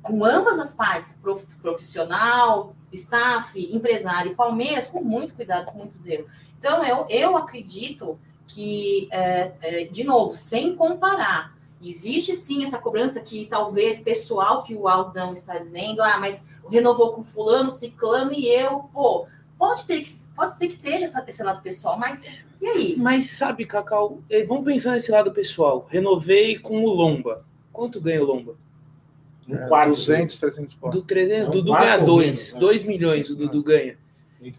com 0.00 0.24
ambas 0.24 0.58
as 0.58 0.72
partes, 0.72 1.20
profissional, 1.60 2.74
staff, 2.94 3.58
empresário 3.74 4.32
e 4.32 4.34
Palmeiras, 4.34 4.86
com 4.86 5.02
muito 5.02 5.34
cuidado, 5.34 5.66
com 5.66 5.78
muito 5.78 5.96
zelo. 5.96 6.26
Então, 6.58 6.82
eu, 6.84 7.06
eu 7.08 7.36
acredito 7.36 8.18
que, 8.46 9.08
é, 9.10 9.52
é, 9.60 9.84
de 9.84 10.04
novo, 10.04 10.34
sem 10.34 10.74
comparar, 10.74 11.54
existe 11.82 12.32
sim 12.32 12.64
essa 12.64 12.78
cobrança 12.78 13.20
que 13.20 13.46
talvez 13.46 13.98
pessoal 13.98 14.62
que 14.62 14.74
o 14.74 14.88
Aldão 14.88 15.32
está 15.32 15.58
dizendo, 15.58 16.02
ah, 16.02 16.18
mas 16.18 16.46
renovou 16.70 17.12
com 17.12 17.22
fulano, 17.22 17.70
ciclano 17.70 18.32
e 18.32 18.48
eu, 18.48 18.84
pô, 18.92 19.26
pode 19.58 19.84
ter 19.84 20.00
que, 20.00 20.10
pode 20.34 20.56
ser 20.56 20.68
que 20.68 20.74
esteja 20.74 21.04
essa, 21.04 21.22
esse 21.26 21.42
lado 21.42 21.60
pessoal, 21.62 21.98
mas 21.98 22.42
e 22.60 22.66
aí? 22.66 22.96
Mas 22.96 23.32
sabe, 23.32 23.66
Cacau, 23.66 24.20
eh, 24.30 24.44
vamos 24.44 24.64
pensar 24.64 24.92
nesse 24.92 25.10
lado 25.10 25.30
pessoal. 25.32 25.86
Renovei 25.90 26.58
com 26.58 26.82
o 26.82 26.88
Lomba. 26.88 27.44
Quanto 27.70 28.00
ganha 28.00 28.22
o 28.22 28.26
Lomba? 28.26 28.56
Um 29.48 29.56
é, 29.56 29.68
quarto, 29.68 29.90
200, 29.90 30.38
300 30.38 30.74
pontos. 30.74 31.00
Do 31.00 31.06
300, 31.06 31.44
é 31.44 31.48
um 31.48 31.50
Dudu 31.50 31.72
ganha 31.72 31.98
2, 31.98 32.54
2 32.54 32.82
né? 32.82 32.88
milhões 32.88 33.30
o 33.30 33.36
Dudu 33.36 33.62
ganha. 33.62 33.98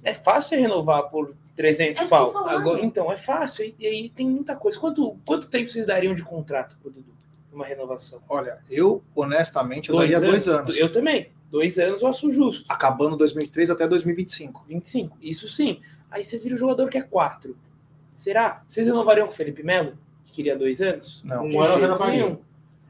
É 0.04 0.14
fácil 0.14 0.60
renovar 0.60 1.10
por 1.10 1.36
300 1.56 2.02
é 2.02 2.08
pau. 2.08 2.38
Agora, 2.48 2.84
então, 2.84 3.12
é 3.12 3.18
fácil. 3.18 3.74
E, 3.80 3.86
aí 3.88 4.10
tem 4.10 4.28
muita 4.28 4.56
coisa. 4.56 4.80
Quanto, 4.80 5.18
quanto 5.26 5.50
tempo 5.50 5.70
vocês 5.70 5.86
dariam 5.86 6.14
de 6.14 6.24
contrato 6.24 6.78
pro 6.82 6.92
Dudu? 6.92 7.14
Uma 7.52 7.66
renovação? 7.66 8.22
Olha, 8.30 8.60
eu, 8.70 9.02
honestamente, 9.16 9.90
eu 9.90 9.96
dois 9.96 10.12
daria 10.12 10.28
anos, 10.28 10.46
dois 10.46 10.60
anos. 10.60 10.78
Eu 10.78 10.92
também. 10.92 11.30
Dois 11.50 11.78
anos 11.80 12.02
eu 12.02 12.08
acho 12.10 12.32
justo. 12.32 12.66
Acabando 12.68 13.16
2003 13.16 13.70
até 13.70 13.88
2025. 13.88 14.66
25, 14.68 15.18
isso 15.22 15.48
sim. 15.48 15.80
Aí 16.12 16.24
você 16.24 16.38
vira 16.38 16.56
o 16.56 16.58
jogador 16.58 16.90
que 16.90 16.98
é 16.98 17.02
quatro. 17.02 17.58
Será? 18.14 18.64
Vocês 18.68 18.86
renovariam 18.86 19.28
com 19.28 19.34
o 19.34 19.36
Felipe 19.36 19.64
Melo? 19.64 19.98
Que 20.26 20.34
queria 20.34 20.58
dois 20.58 20.82
anos? 20.82 21.24
Não. 21.24 21.46
Um 21.46 21.62
ano 21.62 21.76
eu 21.76 21.80
renovaria. 21.80 22.40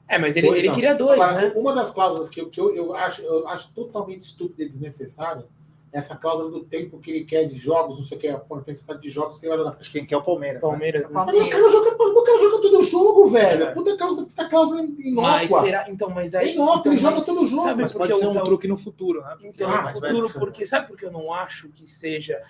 É, 0.08 0.18
mas 0.20 0.36
ele, 0.36 0.48
ele 0.50 0.72
queria 0.72 0.94
dois, 0.94 1.20
Agora, 1.20 1.50
né? 1.50 1.54
Uma 1.56 1.74
das 1.74 1.90
cláusulas 1.92 2.30
que, 2.30 2.40
eu, 2.40 2.50
que 2.50 2.60
eu, 2.62 2.76
eu, 2.76 2.96
acho, 2.96 3.22
eu 3.24 3.48
acho 3.48 3.74
totalmente 3.74 4.22
estúpida 4.22 4.64
e 4.64 4.68
desnecessária 4.70 5.46
essa 5.92 6.14
cláusula 6.14 6.52
do 6.52 6.60
tempo 6.66 7.00
que 7.00 7.10
ele 7.10 7.24
quer 7.24 7.46
de 7.46 7.58
jogos, 7.58 7.98
não 7.98 8.04
sei 8.06 8.18
o 8.18 8.20
que, 8.20 8.28
a 8.28 8.38
quantidade 8.38 9.02
de 9.02 9.10
jogos 9.10 9.38
que 9.38 9.46
ele 9.46 9.56
vai 9.56 9.64
dar. 9.66 9.72
Acho 9.80 9.90
que 9.90 9.98
quem 10.00 10.06
quer 10.06 10.16
é 10.16 10.18
o 10.18 10.22
Palmeiras. 10.22 10.62
né? 10.62 10.70
Palmeiras. 10.70 11.02
né? 11.04 11.08
O 11.08 11.14
cara 11.50 11.70
joga, 11.70 12.04
o 12.04 12.22
cara 12.24 12.38
joga 12.38 12.62
todo 12.62 12.82
jogo, 12.84 13.28
velho. 13.28 13.64
É. 13.64 13.72
Puta 13.72 13.96
cláusula, 13.96 14.28
puta 14.28 14.50
cláusula 14.50 14.82
inócua. 14.82 15.32
Mas 15.32 15.52
será. 15.52 15.90
Então, 15.90 16.10
mas 16.10 16.36
aí. 16.36 16.50
É 16.50 16.54
inócuo, 16.54 16.80
então, 16.82 16.92
ele 16.92 17.02
joga 17.02 17.22
todo 17.22 17.48
jogo, 17.48 17.64
Sabe 17.64 17.82
Mas 17.84 17.94
por 17.94 18.00
pode 18.00 18.12
que 18.12 18.20
ser 18.20 18.26
eu 18.26 18.30
um 18.30 18.34
tava- 18.34 18.46
truque 18.46 18.68
no 18.68 18.76
futuro, 18.78 19.22
né? 19.22 19.38
Então, 19.42 19.70
Ah, 19.72 19.82
no 19.84 19.88
futuro, 19.88 20.28
vai- 20.28 20.38
porque 20.40 20.66
sabe 20.68 20.88
por 20.90 20.98
que 20.98 21.06
eu 21.06 21.12
não 21.14 21.34
acho 21.34 21.70
que 21.70 21.90
seja. 21.90 22.42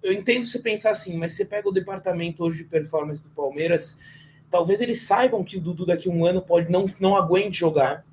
Eu 0.00 0.12
entendo 0.12 0.44
você 0.46 0.60
pensar 0.60 0.90
assim, 0.90 1.16
mas 1.16 1.32
você 1.32 1.44
pega 1.44 1.68
o 1.68 1.72
departamento 1.72 2.44
hoje 2.44 2.58
de 2.58 2.64
performance 2.64 3.20
do 3.20 3.30
Palmeiras, 3.30 3.98
talvez 4.52 4.82
eles 4.82 5.00
saibam 5.00 5.42
que 5.42 5.56
o 5.56 5.60
Dudu 5.60 5.86
daqui 5.86 6.10
a 6.10 6.12
um 6.12 6.26
ano 6.26 6.42
pode 6.42 6.70
não, 6.70 6.84
não 7.00 7.16
aguente 7.16 7.58
jogar. 7.58 8.04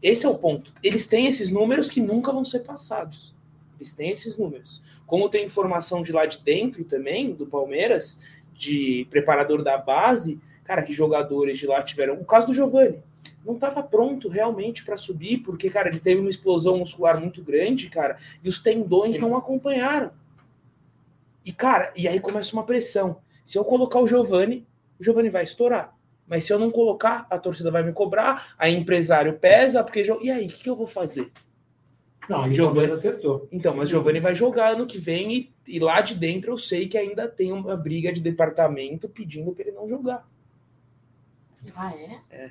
Esse 0.00 0.24
é 0.24 0.28
o 0.28 0.36
ponto. 0.36 0.72
Eles 0.80 1.08
têm 1.08 1.26
esses 1.26 1.50
números 1.50 1.90
que 1.90 2.00
nunca 2.00 2.32
vão 2.32 2.44
ser 2.44 2.60
passados. 2.60 3.34
Eles 3.76 3.92
têm 3.92 4.10
esses 4.10 4.38
números. 4.38 4.80
Como 5.04 5.28
tem 5.28 5.44
informação 5.44 6.02
de 6.02 6.12
lá 6.12 6.24
de 6.24 6.38
dentro 6.38 6.84
também, 6.84 7.32
do 7.32 7.46
Palmeiras, 7.46 8.20
de 8.54 9.08
preparador 9.10 9.64
da 9.64 9.76
base, 9.76 10.40
cara, 10.62 10.84
que 10.84 10.92
jogadores 10.92 11.58
de 11.58 11.66
lá 11.66 11.82
tiveram. 11.82 12.14
O 12.14 12.24
caso 12.24 12.46
do 12.46 12.54
Giovani. 12.54 13.02
Não 13.44 13.54
estava 13.54 13.82
pronto 13.82 14.28
realmente 14.28 14.84
para 14.84 14.96
subir, 14.96 15.38
porque, 15.38 15.68
cara, 15.68 15.88
ele 15.88 15.98
teve 15.98 16.20
uma 16.20 16.30
explosão 16.30 16.78
muscular 16.78 17.20
muito 17.20 17.42
grande, 17.42 17.88
cara, 17.88 18.18
e 18.44 18.48
os 18.48 18.60
tendões 18.60 19.16
Sim. 19.16 19.20
não 19.20 19.36
acompanharam. 19.36 20.12
E, 21.44 21.52
cara, 21.52 21.92
e 21.96 22.06
aí 22.06 22.20
começa 22.20 22.52
uma 22.52 22.64
pressão. 22.64 23.16
Se 23.44 23.58
eu 23.58 23.64
colocar 23.64 23.98
o 23.98 24.06
Giovani, 24.06 24.66
o 24.98 25.04
Giovani 25.04 25.30
vai 25.30 25.44
estourar. 25.44 25.96
Mas 26.26 26.44
se 26.44 26.52
eu 26.52 26.58
não 26.58 26.68
colocar, 26.70 27.26
a 27.30 27.38
torcida 27.38 27.70
vai 27.70 27.82
me 27.82 27.92
cobrar, 27.92 28.54
aí 28.58 28.74
empresário 28.74 29.38
pesa, 29.38 29.82
porque. 29.82 30.02
E 30.22 30.30
aí, 30.30 30.46
o 30.46 30.48
que, 30.48 30.62
que 30.62 30.70
eu 30.70 30.76
vou 30.76 30.86
fazer? 30.86 31.32
Não, 32.28 32.42
aí 32.42 32.50
o 32.50 32.54
Giovani- 32.54 32.92
acertou. 32.92 33.48
Então, 33.50 33.74
mas 33.74 33.88
Giovani 33.88 34.20
vai 34.20 34.34
jogar 34.34 34.72
ano 34.72 34.86
que 34.86 34.98
vem 34.98 35.34
e, 35.34 35.52
e 35.66 35.78
lá 35.78 36.02
de 36.02 36.14
dentro 36.14 36.52
eu 36.52 36.58
sei 36.58 36.86
que 36.86 36.98
ainda 36.98 37.26
tem 37.26 37.50
uma 37.52 37.74
briga 37.74 38.12
de 38.12 38.20
departamento 38.20 39.08
pedindo 39.08 39.52
para 39.52 39.62
ele 39.62 39.72
não 39.72 39.88
jogar. 39.88 40.28
Ah, 41.74 41.92
é? 42.30 42.50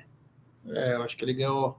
É, 0.68 0.94
eu 0.94 1.02
acho 1.02 1.16
que 1.16 1.24
ele 1.24 1.34
ganhou 1.34 1.78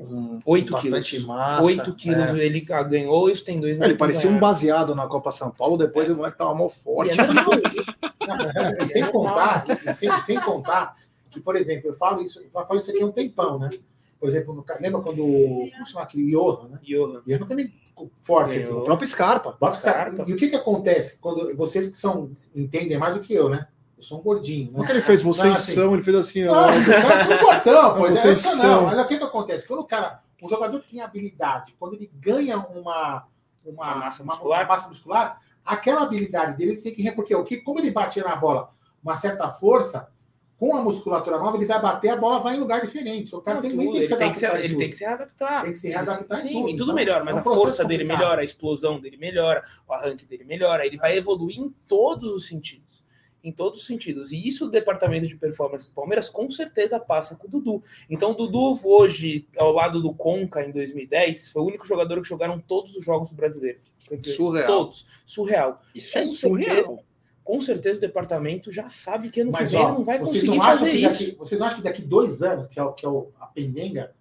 um, 0.00 0.38
Oito 0.46 0.72
bastante 0.72 1.10
quilos. 1.10 1.26
massa. 1.26 1.66
8 1.66 1.94
quilos 1.94 2.30
ele 2.30 2.64
ah, 2.70 2.82
ganhou 2.82 3.28
e 3.28 3.32
os 3.32 3.42
tendões 3.42 3.78
É, 3.78 3.84
Ele 3.84 3.96
parecia 3.96 4.30
um 4.30 4.32
ganharam. 4.32 4.48
baseado 4.48 4.94
na 4.94 5.06
Copa 5.06 5.30
São 5.30 5.50
Paulo, 5.50 5.76
depois 5.76 6.08
o 6.08 6.16
moleque 6.16 6.38
tava 6.38 6.54
mal 6.54 6.70
forte. 6.70 7.14
E 7.16 7.20
é 8.82 8.86
sem 8.86 9.06
contar, 9.10 9.66
sem, 9.92 10.18
sem 10.18 10.40
contar 10.40 10.96
que, 11.30 11.40
por 11.40 11.54
exemplo, 11.54 11.90
eu 11.90 11.94
falo 11.94 12.22
isso, 12.22 12.40
eu 12.42 12.50
falo 12.50 12.76
isso 12.78 12.90
aqui 12.90 13.02
há 13.02 13.06
um 13.06 13.12
tempão, 13.12 13.58
né? 13.58 13.70
Por 14.18 14.28
exemplo, 14.28 14.64
lembra 14.80 15.00
quando. 15.00 15.18
Como 15.18 15.86
chama 15.86 16.02
aquele 16.02 16.30
Johan, 16.30 16.68
né? 16.68 16.78
Johan. 16.82 17.22
Johan 17.26 17.46
também 17.46 17.72
forte 18.20 18.56
aqui. 18.56 18.64
Ganhou. 18.64 18.82
O 18.82 18.84
próprio 18.84 19.08
Scarpa. 19.08 19.56
Scarpa. 19.70 20.24
E 20.26 20.32
o 20.32 20.36
que 20.36 20.48
que 20.48 20.56
acontece 20.56 21.18
quando 21.18 21.56
vocês 21.56 21.86
que 21.88 21.96
são 21.96 22.30
entendem 22.54 22.98
mais 22.98 23.14
do 23.14 23.20
que 23.20 23.32
eu, 23.32 23.48
né? 23.48 23.68
Eu 24.00 24.04
sou 24.04 24.18
um 24.18 24.22
gordinho, 24.22 24.72
né? 24.72 24.86
que 24.86 24.92
ele 24.92 25.02
fez? 25.02 25.20
Vocês 25.22 25.44
Não, 25.44 25.52
assim- 25.52 25.72
são, 25.74 25.92
ele 25.92 26.02
fez 26.02 26.16
assim, 26.16 26.44
Não, 26.44 26.54
ó. 26.54 26.70
os 26.70 26.86
caras 26.86 27.26
são 27.26 27.36
fortão, 27.36 27.94
pô. 27.96 28.08
Vocês 28.08 28.44
é 28.44 28.48
são. 28.48 28.80
Não, 28.80 28.86
mas 28.86 28.98
o 28.98 29.06
que 29.06 29.18
que 29.18 29.24
acontece? 29.24 29.68
Quando 29.68 29.80
o 29.80 29.84
cara, 29.84 30.20
um 30.42 30.48
jogador 30.48 30.80
que 30.80 30.90
tem 30.92 31.02
habilidade, 31.02 31.74
quando 31.78 31.94
ele 31.94 32.10
ganha 32.14 32.56
uma 32.58 33.26
uma, 33.62 33.84
Uma 33.84 33.94
massa 33.96 34.22
uma- 34.22 34.32
muscular. 34.32 34.60
uma 34.62 34.68
massa 34.68 34.88
muscular, 34.88 35.38
aquela 35.66 36.02
habilidade 36.04 36.56
dele 36.56 36.70
ele 36.72 36.80
tem 36.80 36.94
que 36.94 37.12
porque 37.12 37.34
o 37.34 37.44
que 37.44 37.58
como 37.58 37.78
ele 37.78 37.90
batia 37.90 38.24
na 38.24 38.34
bola 38.34 38.70
uma 39.04 39.14
certa 39.14 39.50
força, 39.50 40.08
com 40.56 40.74
a 40.74 40.80
musculatura 40.82 41.38
nova 41.38 41.58
ele 41.58 41.66
vai 41.66 41.80
bater, 41.80 42.08
a 42.08 42.16
bola 42.16 42.38
vai 42.40 42.56
em 42.56 42.58
lugar 42.58 42.80
diferente. 42.80 43.34
O 43.36 43.42
cara 43.42 43.56
Não, 43.56 43.62
tem, 43.62 43.70
tudo, 43.72 43.82
tem 43.82 43.92
que 44.00 44.06
se 44.06 44.16
tem 44.16 44.30
que 44.32 44.38
se, 44.38 44.46
adaptar 44.46 44.62
em 44.62 44.64
ele 44.64 44.76
tem 44.76 44.88
que 44.90 44.96
se 44.96 45.04
readaptar. 45.04 45.62
Tem 45.62 45.72
que 45.72 45.78
se 45.78 45.88
readaptar 45.90 46.38
em 46.38 46.42
Sim, 46.42 46.52
tudo. 46.52 46.68
e 46.68 46.72
tudo 46.72 46.82
Então, 46.84 46.94
melhora, 46.94 47.20
é 47.20 47.24
mas 47.24 47.34
um 47.36 47.38
a 47.38 47.42
força 47.42 47.84
dele 47.84 48.04
melhora, 48.04 48.40
a 48.40 48.44
explosão 48.44 48.98
dele 48.98 49.16
melhora, 49.18 49.62
o 49.86 49.92
arranque 49.92 50.24
dele 50.24 50.44
melhora, 50.44 50.86
ele 50.86 50.96
vai 50.96 51.16
evoluir 51.18 51.58
em 51.58 51.68
todos 51.86 52.30
os 52.32 52.46
sentidos. 52.46 53.04
Em 53.42 53.50
todos 53.50 53.80
os 53.80 53.86
sentidos. 53.86 54.32
E 54.32 54.46
isso 54.46 54.66
o 54.66 54.70
departamento 54.70 55.26
de 55.26 55.36
performance 55.36 55.88
do 55.88 55.94
Palmeiras 55.94 56.28
com 56.28 56.50
certeza 56.50 57.00
passa 57.00 57.36
com 57.36 57.46
o 57.46 57.50
Dudu. 57.50 57.82
Então, 58.08 58.32
o 58.32 58.34
Dudu, 58.34 58.78
hoje, 58.84 59.46
ao 59.56 59.72
lado 59.72 60.02
do 60.02 60.12
Conca 60.12 60.62
em 60.62 60.70
2010, 60.72 61.50
foi 61.50 61.62
o 61.62 61.66
único 61.66 61.86
jogador 61.86 62.20
que 62.20 62.28
jogaram 62.28 62.58
todos 62.60 62.96
os 62.96 63.04
jogos 63.04 63.30
do 63.30 63.36
brasileiro. 63.36 63.78
Surreal. 64.24 64.66
Todos. 64.66 65.06
Surreal. 65.24 65.82
Isso 65.94 66.18
é 66.18 66.22
Com 66.22 66.28
surreal. 66.28 67.04
Com 67.42 67.60
certeza 67.60 67.98
o 67.98 68.00
departamento 68.00 68.70
já 68.70 68.88
sabe 68.88 69.30
que 69.30 69.40
ano 69.40 69.50
Mas 69.50 69.70
que 69.70 69.76
vem 69.76 69.84
ó, 69.84 69.92
não 69.94 70.04
vai 70.04 70.18
vocês 70.18 70.44
conseguir 70.44 70.56
não 70.56 70.62
acham 70.62 70.78
fazer 70.78 70.90
que 70.90 70.96
isso. 70.98 71.08
daqui, 71.08 71.36
vocês 71.38 71.60
não 71.60 71.66
acham 71.66 71.78
que 71.78 71.84
daqui 71.84 72.02
dois 72.02 72.42
anos, 72.42 72.68
que 72.68 72.78
é, 72.78 72.82
o, 72.82 72.92
que 72.92 73.04
é 73.04 73.08
o, 73.08 73.30
a 73.40 73.46
pendenga, 73.46 74.12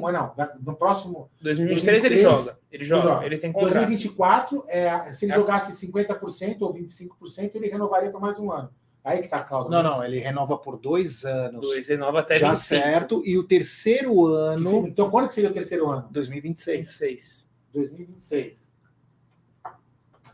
não, 0.00 0.12
não, 0.12 0.34
da- 0.34 0.54
no 0.60 0.74
próximo 0.76 1.30
2023 1.40 2.04
ele 2.04 2.14
2023, 2.22 2.22
joga. 2.44 2.58
Ele 2.70 2.84
joga, 2.84 3.02
joga. 3.02 3.26
ele 3.26 3.38
tem 3.38 3.52
contrato. 3.52 3.72
2024, 3.74 4.64
é, 4.68 5.12
se 5.12 5.24
ele 5.24 5.32
É. 5.32 5.34
jogasse 5.36 5.72
50% 5.86 6.62
ou 6.62 6.72
25%, 6.72 7.54
ele 7.56 7.68
renovaria 7.68 8.10
para 8.10 8.20
mais 8.20 8.38
um 8.38 8.50
ano. 8.52 8.70
Aí 9.04 9.20
que 9.20 9.28
tá 9.28 9.38
a 9.38 9.44
causa. 9.44 9.68
Não, 9.68 9.82
não, 9.82 10.04
ele 10.04 10.18
renova 10.20 10.56
por 10.56 10.78
dois 10.78 11.24
anos. 11.24 11.60
Dois, 11.60 11.88
renova 11.88 12.20
até 12.20 12.38
já 12.38 12.50
25. 12.50 12.82
certo. 12.84 13.22
E 13.26 13.36
o 13.36 13.42
terceiro 13.42 14.26
ano, 14.26 14.86
Então, 14.86 15.10
quando 15.10 15.26
que 15.26 15.34
seria 15.34 15.50
o 15.50 15.52
terceiro 15.52 15.90
ano? 15.90 16.06
2026. 16.12 16.86
26. 16.86 17.50
2026. 17.74 18.72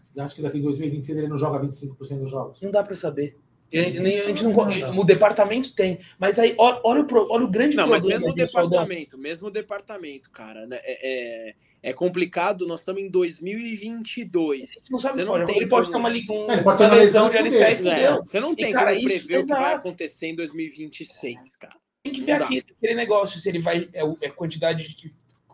Vocês 0.01 0.19
acham 0.19 0.37
que 0.37 0.43
daqui 0.43 0.59
em 0.59 0.63
2026 0.63 1.19
ele 1.19 1.29
não 1.29 1.39
joga 1.39 1.59
25% 1.61 2.19
dos 2.21 2.31
jogos? 2.31 2.61
Não 2.61 2.71
dá 2.71 2.83
pra 2.83 2.95
saber. 2.95 3.37
E- 3.71 3.81
Isso 3.91 4.03
nem- 4.03 4.19
a 4.21 4.25
gente 4.27 4.45
não, 4.45 4.99
o 4.99 5.05
departamento 5.05 5.75
tem, 5.75 5.99
mas 6.19 6.39
aí 6.39 6.55
olha, 6.57 6.81
o, 7.03 7.33
olha 7.33 7.45
o 7.45 7.49
grande 7.49 7.77
Não, 7.77 7.87
mas 7.87 7.99
problema 8.01 8.21
mesmo 8.27 8.33
o 8.33 8.35
departamento, 8.47 9.19
mesmo 9.19 9.49
o 9.49 9.51
departamento, 9.51 10.31
cara, 10.31 10.67
né, 10.67 10.81
é, 10.83 11.49
é, 11.51 11.55
é 11.83 11.93
complicado, 11.93 12.67
nós 12.67 12.81
estamos 12.81 13.03
em 13.03 13.11
2022. 13.11 14.71
Não 14.91 14.99
sabe, 14.99 15.15
Você 15.17 15.25
não 15.25 15.33
olha, 15.33 15.45
tem 15.45 15.57
ele 15.57 15.67
pode 15.67 15.87
como- 15.91 15.99
ter 15.99 15.99
uma, 16.01 16.09
li- 16.09 16.27
um, 16.31 16.51
É, 16.51 16.55
ele 16.55 16.63
pode 16.63 16.79
ter 16.79 16.85
uma 16.85 16.93
uma 16.95 16.97
lesão 17.03 17.25
lesão 17.27 17.43
de 17.43 17.49
e 17.49 17.73
e 17.73 17.77
fuder. 17.77 17.93
É, 17.99 18.17
você 18.17 18.41
não 18.41 18.53
E, 18.53 18.57
tem 18.57 18.73
cara, 18.73 18.95
como 18.95 19.07
isso- 19.09 19.27
prever 19.27 19.39
o 19.43 19.47
que 19.47 19.53
vai 19.53 19.75
acontecer 19.75 20.27
em 20.29 20.35
2026, 20.35 21.57
cara. 21.57 21.75
Tem 22.05 22.13
que 22.13 22.21
ver 22.23 22.39
dá. 22.39 22.45
aquele, 22.47 22.95
negócio, 22.95 23.39
se 23.39 23.49
ele 23.49 23.59
vai. 23.59 23.89
É, 23.93 24.01
é 24.23 24.29
a 24.29 24.33
quantidade 24.33 24.89
de 24.89 24.95
que, 24.95 25.11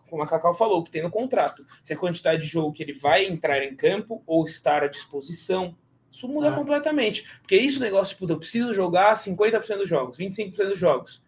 como 0.09 0.21
a 0.23 0.27
Cacau 0.27 0.53
falou, 0.53 0.83
que 0.83 0.91
tem 0.91 1.01
no 1.03 1.09
contrato. 1.11 1.65
Se 1.83 1.91
é 1.91 1.95
a 1.95 1.99
quantidade 1.99 2.43
de 2.43 2.47
jogo 2.47 2.71
que 2.71 2.81
ele 2.83 2.93
vai 2.93 3.25
entrar 3.25 3.61
em 3.63 3.75
campo 3.75 4.23
ou 4.25 4.45
estar 4.45 4.83
à 4.83 4.87
disposição. 4.87 5.75
Isso 6.15 6.29
muda 6.29 6.49
Ah. 6.49 6.55
completamente. 6.55 7.25
Porque 7.41 7.57
isso, 7.57 7.81
negócio, 7.81 8.15
tipo, 8.15 8.31
eu 8.31 8.37
preciso 8.37 8.73
jogar 8.73 9.17
50% 9.17 9.79
dos 9.79 9.89
jogos, 9.89 10.17
25% 10.17 10.69
dos 10.69 10.79
jogos. 10.79 11.21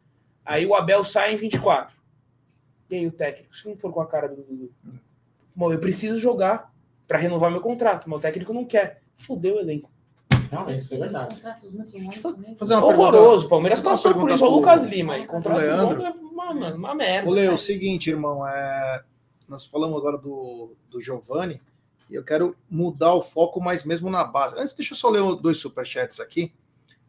Aí 0.46 0.66
o 0.66 0.74
Abel 0.74 1.04
sai 1.04 1.34
em 1.34 1.36
24. 1.36 1.94
E 2.90 2.96
aí 2.96 3.06
o 3.06 3.12
técnico, 3.12 3.54
se 3.54 3.68
não 3.68 3.76
for 3.76 3.92
com 3.92 4.00
a 4.00 4.08
cara 4.08 4.30
do 4.30 4.38
Dudu. 4.38 4.72
Bom, 5.54 5.74
eu 5.74 5.80
preciso 5.80 6.18
jogar 6.18 6.74
para 7.06 7.18
renovar 7.18 7.52
meu 7.52 7.60
contrato, 7.60 8.10
mas 8.10 8.20
o 8.20 8.22
técnico 8.22 8.54
não 8.54 8.64
quer. 8.64 9.02
Fudeu 9.18 9.56
o 9.56 9.60
elenco. 9.60 9.92
Realmente, 10.50 10.80
isso 10.80 10.94
é 10.94 10.98
verdade. 10.98 11.36
Fazer 12.58 12.76
uma 12.76 12.86
Horroroso. 12.86 13.48
O 13.48 13.50
Palmeiras 13.50 13.82
passou 13.82 14.14
por 14.14 14.30
isso. 14.30 14.46
O 14.46 14.50
Lucas 14.50 14.86
Lima 14.86 15.16
aí. 15.16 15.26
Contrato 15.28 15.58
Leandro. 15.58 16.02
é 16.02 16.12
uma, 16.12 16.52
uma, 16.52 16.74
uma 16.74 16.96
merda. 16.96 17.30
Ô, 17.30 17.34
Leo, 17.34 17.52
é 17.52 17.54
o 17.54 17.58
seguinte, 17.58 18.10
irmão, 18.10 18.48
é... 18.48 19.04
nós 19.50 19.66
falamos 19.66 19.98
agora 19.98 20.18
do, 20.18 20.76
do 20.90 21.02
Giovanni 21.02 21.60
e 22.10 22.16
eu 22.16 22.24
quero 22.24 22.56
mudar 22.70 23.14
o 23.14 23.22
foco, 23.22 23.60
mas 23.62 23.84
mesmo 23.84 24.10
na 24.10 24.24
base. 24.24 24.56
Antes, 24.58 24.74
deixa 24.74 24.94
eu 24.94 24.98
só 24.98 25.10
ler 25.10 25.22
dois 25.42 25.58
superchats 25.58 26.20
aqui. 26.20 26.52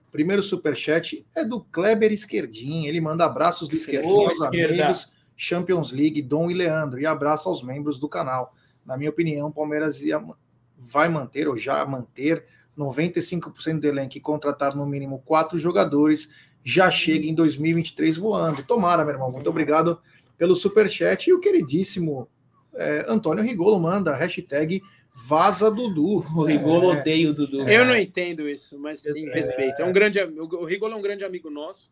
O 0.09 0.11
primeiro 0.11 0.43
superchat 0.43 1.25
é 1.37 1.45
do 1.45 1.61
Kleber 1.61 2.13
Esquerdinho. 2.13 2.89
Ele 2.89 3.01
manda 3.01 3.25
abraços 3.25 3.69
do 3.69 3.77
Esquerdinho 3.77 4.21
aos 4.29 4.41
esquerda. 4.41 4.75
amigos 4.85 5.13
Champions 5.37 5.93
League, 5.93 6.21
Dom 6.23 6.51
e 6.51 6.55
Leandro. 6.55 6.99
E 6.99 7.07
abraço 7.07 7.49
aos 7.49 7.63
membros 7.63 8.01
do 8.01 8.09
canal. 8.09 8.55
Na 8.85 8.97
minha 8.97 9.11
opinião, 9.11 9.49
o 9.49 9.53
Palmeiras 9.53 10.03
ia- 10.03 10.25
vai 10.79 11.09
manter, 11.09 11.47
ou 11.49 11.57
já 11.57 11.85
manter, 11.85 12.45
95% 12.77 13.81
do 13.81 13.87
elenco 13.87 14.17
e 14.17 14.21
contratar 14.21 14.75
no 14.75 14.87
mínimo 14.87 15.21
quatro 15.25 15.59
jogadores 15.59 16.31
já 16.65 16.91
chega 16.91 17.27
em 17.27 17.35
2023 17.35 18.17
voando. 18.17 18.63
Tomara, 18.63 19.05
meu 19.05 19.15
irmão. 19.15 19.31
Muito 19.31 19.51
obrigado 19.51 20.01
pelo 20.37 20.55
superchat. 20.57 21.29
E 21.29 21.33
o 21.33 21.41
queridíssimo 21.41 22.29
é, 22.79 23.05
Antônio 23.09 23.43
Rigolo 23.43 23.79
manda 23.79 24.15
hashtag 24.15 24.83
Vaza 25.13 25.71
Dudu. 25.71 26.25
O 26.35 26.45
Rigolo 26.45 26.93
É, 26.93 27.01
odeia 27.01 27.29
o 27.29 27.35
Dudu. 27.35 27.69
Eu 27.69 27.85
não 27.85 27.97
entendo 27.97 28.49
isso, 28.49 28.79
mas 28.79 29.01
sim, 29.01 29.29
respeito. 29.31 29.83
É 29.83 29.85
um 29.85 29.93
grande, 29.93 30.21
o 30.23 30.65
Rigolo 30.65 30.95
é 30.95 30.97
um 30.97 31.03
grande 31.03 31.25
amigo 31.25 31.51
nosso. 31.51 31.91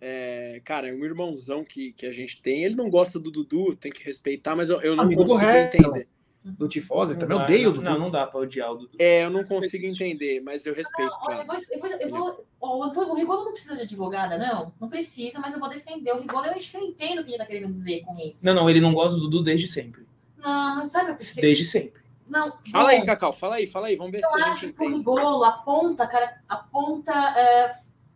É, 0.00 0.60
cara, 0.64 0.88
é 0.88 0.92
um 0.92 1.04
irmãozão 1.04 1.62
que, 1.64 1.92
que 1.92 2.06
a 2.06 2.12
gente 2.12 2.40
tem. 2.42 2.64
Ele 2.64 2.74
não 2.74 2.90
gosta 2.90 3.20
do 3.20 3.30
Dudu, 3.30 3.76
tem 3.76 3.92
que 3.92 4.04
respeitar, 4.04 4.56
mas 4.56 4.68
eu, 4.68 4.80
eu 4.80 4.96
não 4.96 5.04
Amigo 5.04 5.24
consigo 5.24 5.38
Reto. 5.38 5.76
entender. 5.76 6.08
do 6.42 6.66
Tifose, 6.66 7.14
também 7.16 7.38
dá, 7.38 7.44
odeio 7.44 7.70
o 7.70 7.74
não, 7.74 7.74
Dudu. 7.74 7.90
Não, 7.90 7.98
não 8.00 8.10
dá 8.10 8.26
pra 8.26 8.40
odiar 8.40 8.72
o 8.72 8.78
Dudu. 8.78 8.96
É, 8.98 9.22
eu 9.22 9.30
não 9.30 9.44
consigo 9.44 9.86
entender, 9.86 10.40
mas 10.40 10.66
eu 10.66 10.74
respeito, 10.74 11.12
Olha, 11.22 11.36
eu 11.42 11.44
cara. 11.44 11.44
vou, 11.44 11.56
eu 11.70 11.78
vou, 11.78 12.00
eu 12.00 12.10
vou, 12.10 12.46
ó, 12.60 12.78
o 12.78 12.82
Antônio, 12.82 13.10
o 13.12 13.14
Rigolo 13.14 13.44
não 13.44 13.52
precisa 13.52 13.76
de 13.76 13.82
advogada, 13.82 14.36
não? 14.36 14.72
Não 14.80 14.88
precisa, 14.88 15.38
mas 15.38 15.54
eu 15.54 15.60
vou 15.60 15.68
defender. 15.68 16.10
O 16.12 16.18
Rigolo, 16.20 16.46
eu 16.46 16.52
acho 16.52 16.68
que 16.68 16.76
eu 16.76 16.82
entendo 16.82 17.20
o 17.20 17.24
que 17.24 17.30
ele 17.30 17.38
tá 17.38 17.46
querendo 17.46 17.70
dizer 17.70 18.00
com 18.00 18.18
isso. 18.18 18.44
Não, 18.44 18.54
não, 18.54 18.68
ele 18.68 18.80
não 18.80 18.92
gosta 18.92 19.14
do 19.14 19.28
Dudu 19.28 19.44
desde 19.44 19.68
sempre. 19.68 20.02
Não, 20.42 20.76
mas 20.76 20.88
sabe 20.88 21.12
o 21.12 21.16
que 21.16 21.40
Desde 21.40 21.64
sempre. 21.64 22.02
Não, 22.28 22.52
Fala 22.70 22.90
aí, 22.90 23.00
bom, 23.00 23.06
Cacau, 23.06 23.32
fala 23.32 23.56
aí, 23.56 23.66
fala 23.66 23.88
aí, 23.88 23.96
vamos 23.96 24.12
ver 24.12 24.22
Eu 24.24 24.28
se 24.30 24.42
a 24.42 24.46
acho 24.46 24.60
gente 24.62 24.72
que 24.72 24.82
o 24.82 24.86
entende. 24.86 24.98
Rigolo 24.98 25.44
aponta, 25.44 26.06
cara, 26.06 26.40
aponta, 26.48 27.12
é, 27.12 27.72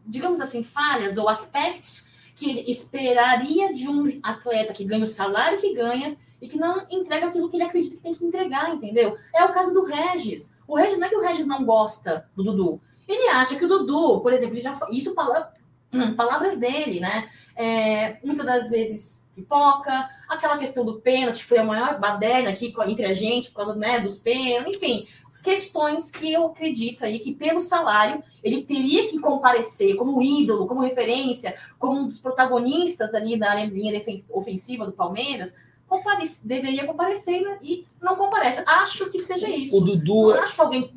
digamos 0.07 0.41
assim, 0.41 0.63
falhas 0.63 1.19
ou 1.19 1.29
aspectos 1.29 2.07
que 2.35 2.49
ele 2.49 2.71
esperaria 2.71 3.73
de 3.73 3.89
um 3.89 4.21
atleta 4.23 4.73
que 4.73 4.85
ganha 4.85 5.05
o 5.05 5.07
salário 5.07 5.59
que 5.59 5.75
ganha 5.75 6.17
e 6.41 6.47
que 6.47 6.59
não 6.59 6.87
entrega 6.91 7.27
aquilo 7.27 7.49
que 7.49 7.57
ele 7.57 7.65
acredita 7.65 7.97
que 7.97 8.03
tem 8.03 8.15
que 8.15 8.25
entregar, 8.25 8.71
entendeu? 8.71 9.17
É 9.35 9.45
o 9.45 9.53
caso 9.53 9.73
do 9.73 9.85
Regis. 9.85 10.55
O 10.67 10.77
Regis 10.77 10.99
não 10.99 11.07
é 11.07 11.11
que 11.11 11.17
o 11.17 11.23
Regis 11.23 11.47
não 11.47 11.65
gosta 11.65 12.29
do 12.35 12.43
Dudu. 12.43 12.81
Ele 13.09 13.29
acha 13.29 13.57
que 13.57 13.65
o 13.65 13.69
Dudu, 13.69 14.21
por 14.21 14.33
exemplo, 14.33 14.55
ele 14.55 14.63
já 14.63 14.79
isso 14.91 15.15
palavras 15.15 16.59
dele, 16.59 17.01
né? 17.01 17.29
É, 17.55 18.19
muitas 18.25 18.45
das 18.45 18.71
vezes 18.71 19.23
pipoca, 19.37 20.09
aquela 20.27 20.57
questão 20.57 20.85
do 20.85 21.01
pênalti 21.01 21.45
foi 21.45 21.59
a 21.59 21.65
maior 21.65 22.01
baderna 22.01 22.51
aqui 22.51 22.75
entre 22.89 23.05
a 23.05 23.13
gente 23.13 23.51
por 23.51 23.59
causa 23.59 23.75
né, 23.77 24.01
dos 24.01 24.19
pênaltis, 24.19 24.77
enfim, 24.77 25.07
questões 25.45 26.11
que 26.11 26.33
eu 26.33 26.47
acredito 26.47 27.05
aí 27.05 27.21
que 27.21 27.33
pelo 27.33 27.61
salário 27.61 28.21
ele 28.43 28.63
teria 28.63 29.07
que 29.09 29.21
comparecer 29.21 29.95
como 29.95 30.21
ídolo, 30.21 30.67
como 30.67 30.81
referência, 30.81 31.55
como 31.79 32.01
um 32.01 32.09
dos 32.09 32.19
protagonistas 32.19 33.15
ali 33.15 33.39
da 33.39 33.55
linha 33.55 34.03
ofensiva 34.31 34.87
do 34.87 34.93
Palmeiras, 34.93 35.55
comparece, 35.87 36.45
deveria 36.45 36.85
comparecer 36.85 37.43
né, 37.43 37.59
e 37.63 37.87
não 38.03 38.17
comparece. 38.17 38.65
Acho 38.67 39.09
que 39.09 39.19
seja 39.21 39.49
isso. 39.49 39.77
O 39.79 39.85
Dudu. 39.85 40.35
Não 40.35 40.41
acho 40.41 40.55
que 40.55 40.61
alguém 40.61 40.93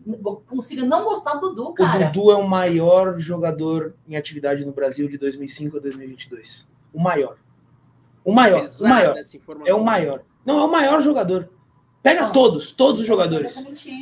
consiga 0.48 0.84
não 0.84 1.04
gostar 1.04 1.36
do 1.36 1.50
Dudu, 1.50 1.74
cara. 1.74 2.08
O 2.08 2.12
Dudu 2.12 2.32
é 2.32 2.36
o 2.36 2.48
maior 2.48 3.20
jogador 3.20 3.94
em 4.08 4.16
atividade 4.16 4.66
no 4.66 4.72
Brasil 4.72 5.08
de 5.08 5.18
2005 5.18 5.78
a 5.78 5.80
2022. 5.80 6.68
O 6.92 7.00
maior. 7.00 7.38
O 8.30 8.34
maior. 8.34 8.66
o 8.66 8.88
maior. 8.88 9.16
É 9.66 9.74
o 9.74 9.84
maior. 9.84 10.24
Não, 10.46 10.60
é 10.60 10.66
o 10.66 10.72
maior 10.72 11.02
jogador. 11.02 11.50
Pega 12.02 12.24
não, 12.24 12.32
todos, 12.32 12.72
todos 12.72 13.02
os 13.02 13.08
jogadores. 13.08 13.56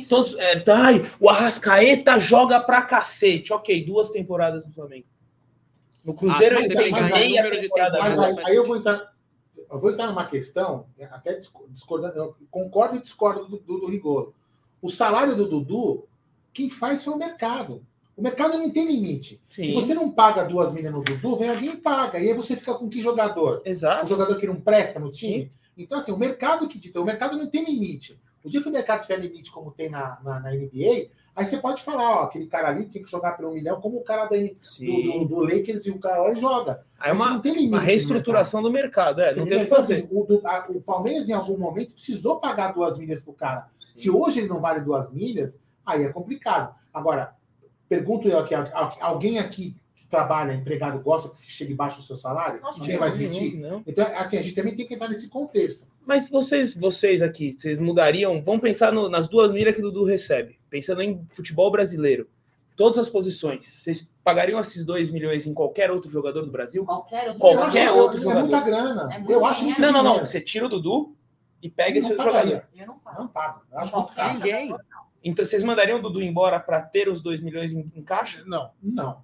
Todos, 0.08 0.36
é, 0.38 0.60
tá, 0.60 0.76
ai, 0.76 1.04
o 1.18 1.28
Arrascaeta 1.28 2.18
joga 2.18 2.60
pra 2.60 2.82
cacete. 2.82 3.52
Ok, 3.52 3.84
duas 3.84 4.10
temporadas 4.10 4.64
no 4.64 4.72
Flamengo. 4.72 5.06
No 6.04 6.14
Cruzeiro 6.14 6.58
ah, 6.58 6.60
ele 6.60 6.76
fez 6.76 7.00
meia 7.10 7.50
temporada. 7.50 7.98
Mas 7.98 8.18
aí, 8.18 8.36
aí 8.46 8.56
eu 8.56 8.64
vou 8.64 8.76
entrar 8.76 9.12
eu 9.70 9.78
vou 9.78 9.90
entrar 9.90 10.06
numa 10.06 10.24
questão, 10.26 10.86
até 11.10 11.38
discordando, 11.68 12.16
eu 12.16 12.36
concordo 12.50 12.96
e 12.96 13.02
discordo 13.02 13.46
do, 13.46 13.58
do, 13.58 13.80
do 13.80 13.86
Rigor. 13.88 14.32
O 14.80 14.88
salário 14.88 15.36
do 15.36 15.46
Dudu, 15.46 16.06
quem 16.52 16.70
faz 16.70 17.04
foi 17.04 17.12
o 17.12 17.18
mercado. 17.18 17.84
O 18.18 18.22
mercado 18.22 18.58
não 18.58 18.68
tem 18.68 18.84
limite. 18.84 19.40
Sim. 19.48 19.66
Se 19.66 19.72
você 19.74 19.94
não 19.94 20.10
paga 20.10 20.42
duas 20.42 20.74
milhas 20.74 20.92
no 20.92 21.04
Dudu, 21.04 21.36
vem 21.36 21.48
alguém 21.48 21.70
e 21.70 21.76
paga. 21.76 22.18
E 22.18 22.28
aí 22.28 22.34
você 22.34 22.56
fica 22.56 22.74
com 22.74 22.88
que 22.88 23.00
jogador? 23.00 23.62
Exato. 23.64 24.06
O 24.06 24.08
jogador 24.08 24.36
que 24.38 24.46
não 24.46 24.60
presta 24.60 24.98
no 24.98 25.10
time? 25.12 25.44
Sim. 25.44 25.50
Então, 25.76 25.98
assim, 25.98 26.10
o 26.10 26.18
mercado 26.18 26.66
que 26.66 26.78
dita, 26.78 27.00
o 27.00 27.04
mercado 27.04 27.38
não 27.38 27.46
tem 27.46 27.64
limite. 27.64 28.20
O 28.44 28.48
dia 28.48 28.60
que 28.60 28.68
o 28.68 28.72
mercado 28.72 29.02
tiver 29.02 29.20
limite, 29.20 29.52
como 29.52 29.70
tem 29.70 29.88
na, 29.88 30.18
na, 30.24 30.40
na 30.40 30.50
NBA, 30.50 31.10
Aí 31.38 31.46
você 31.46 31.56
pode 31.58 31.84
falar, 31.84 32.22
ó, 32.22 32.22
aquele 32.24 32.48
cara 32.48 32.66
ali 32.66 32.86
tem 32.86 33.00
que 33.00 33.08
jogar 33.08 33.36
por 33.36 33.44
um 33.44 33.52
milhão, 33.52 33.80
como 33.80 33.96
o 33.96 34.02
cara 34.02 34.24
da, 34.24 34.36
do, 34.36 34.48
do, 34.48 35.24
do, 35.24 35.40
Lakers 35.40 35.86
e 35.86 35.90
o 35.92 35.98
cara 36.00 36.34
joga. 36.34 36.84
Aí 36.98 37.12
é 37.12 37.14
uma, 37.14 37.30
não 37.30 37.40
tem 37.40 37.52
limite 37.52 37.74
uma 37.74 37.80
reestruturação 37.80 38.60
do 38.60 38.72
mercado, 38.72 39.20
é, 39.20 39.32
não 39.36 39.46
tem 39.46 39.58
o 39.58 39.60
que 39.60 39.66
fazer. 39.66 39.98
Assim, 39.98 40.08
o, 40.10 40.40
a, 40.44 40.66
o, 40.68 40.80
Palmeiras, 40.80 41.28
em 41.28 41.32
algum 41.32 41.56
momento, 41.56 41.92
precisou 41.92 42.40
pagar 42.40 42.72
duas 42.72 42.98
milhas 42.98 43.22
pro 43.22 43.32
cara. 43.32 43.68
Sim. 43.78 44.00
Se 44.00 44.10
hoje 44.10 44.40
ele 44.40 44.48
não 44.48 44.60
vale 44.60 44.80
duas 44.80 45.12
milhas, 45.12 45.60
aí 45.86 46.02
é 46.02 46.08
complicado. 46.08 46.74
Agora, 46.92 47.36
pergunto 47.88 48.28
eu 48.28 48.38
aqui, 48.38 48.54
alguém 49.00 49.38
aqui 49.38 49.74
que 49.94 50.06
trabalha, 50.06 50.52
empregado, 50.52 51.00
gosta 51.00 51.28
que 51.28 51.36
se 51.36 51.48
chegue 51.48 51.74
baixo 51.74 52.00
o 52.00 52.02
seu 52.02 52.16
salário? 52.16 52.60
Nossa, 52.60 52.80
Ninguém 52.80 52.98
vai 52.98 53.08
admitir? 53.08 53.56
Não, 53.56 53.70
não. 53.70 53.82
Então, 53.86 54.06
assim, 54.16 54.36
a 54.38 54.42
gente 54.42 54.54
também 54.54 54.74
tem 54.74 54.86
que 54.86 54.94
entrar 54.94 55.08
nesse 55.08 55.28
contexto. 55.28 55.86
Mas 56.06 56.28
vocês, 56.30 56.74
vocês 56.74 57.20
aqui, 57.20 57.52
vocês 57.52 57.78
mudariam? 57.78 58.40
Vamos 58.40 58.62
pensar 58.62 58.92
no, 58.92 59.08
nas 59.08 59.28
duas 59.28 59.52
milhas 59.52 59.74
que 59.74 59.80
o 59.80 59.84
Dudu 59.84 60.04
recebe. 60.04 60.58
Pensando 60.70 61.02
em 61.02 61.24
futebol 61.30 61.70
brasileiro. 61.70 62.28
Todas 62.76 62.98
as 62.98 63.10
posições. 63.10 63.66
Vocês 63.66 64.08
pagariam 64.22 64.60
esses 64.60 64.84
2 64.84 65.10
milhões 65.10 65.46
em 65.46 65.52
qualquer 65.52 65.90
outro 65.90 66.10
jogador 66.10 66.42
do 66.42 66.50
Brasil? 66.50 66.84
Qualquer 66.84 67.28
outro, 67.28 67.40
qualquer 67.40 67.90
outro 67.90 68.20
jogador. 68.20 68.38
É 68.38 68.42
muita 68.42 68.60
grana. 68.60 69.08
É 69.12 69.32
eu 69.32 69.44
acho 69.44 69.66
Não, 69.80 69.92
não, 69.92 70.02
não. 70.02 70.18
Você 70.20 70.40
tira 70.40 70.66
o 70.66 70.68
Dudu 70.68 71.14
e 71.60 71.68
pega 71.68 71.98
esse 71.98 72.08
jogador. 72.16 72.62
Eu 72.76 72.86
não 72.86 72.98
pago. 72.98 73.20
Não 73.20 73.28
pago. 73.28 73.62
Eu 73.70 73.78
acho 73.80 73.96
muito 73.96 74.14
caro. 74.14 74.34
Ninguém. 74.34 74.74
Então, 75.28 75.44
vocês 75.44 75.62
mandariam 75.62 75.98
o 75.98 76.02
Dudu 76.02 76.22
embora 76.22 76.58
para 76.58 76.80
ter 76.82 77.08
os 77.08 77.20
2 77.20 77.40
milhões 77.40 77.72
em, 77.72 77.90
em 77.94 78.02
caixa? 78.02 78.42
Não, 78.46 78.70
não. 78.82 79.22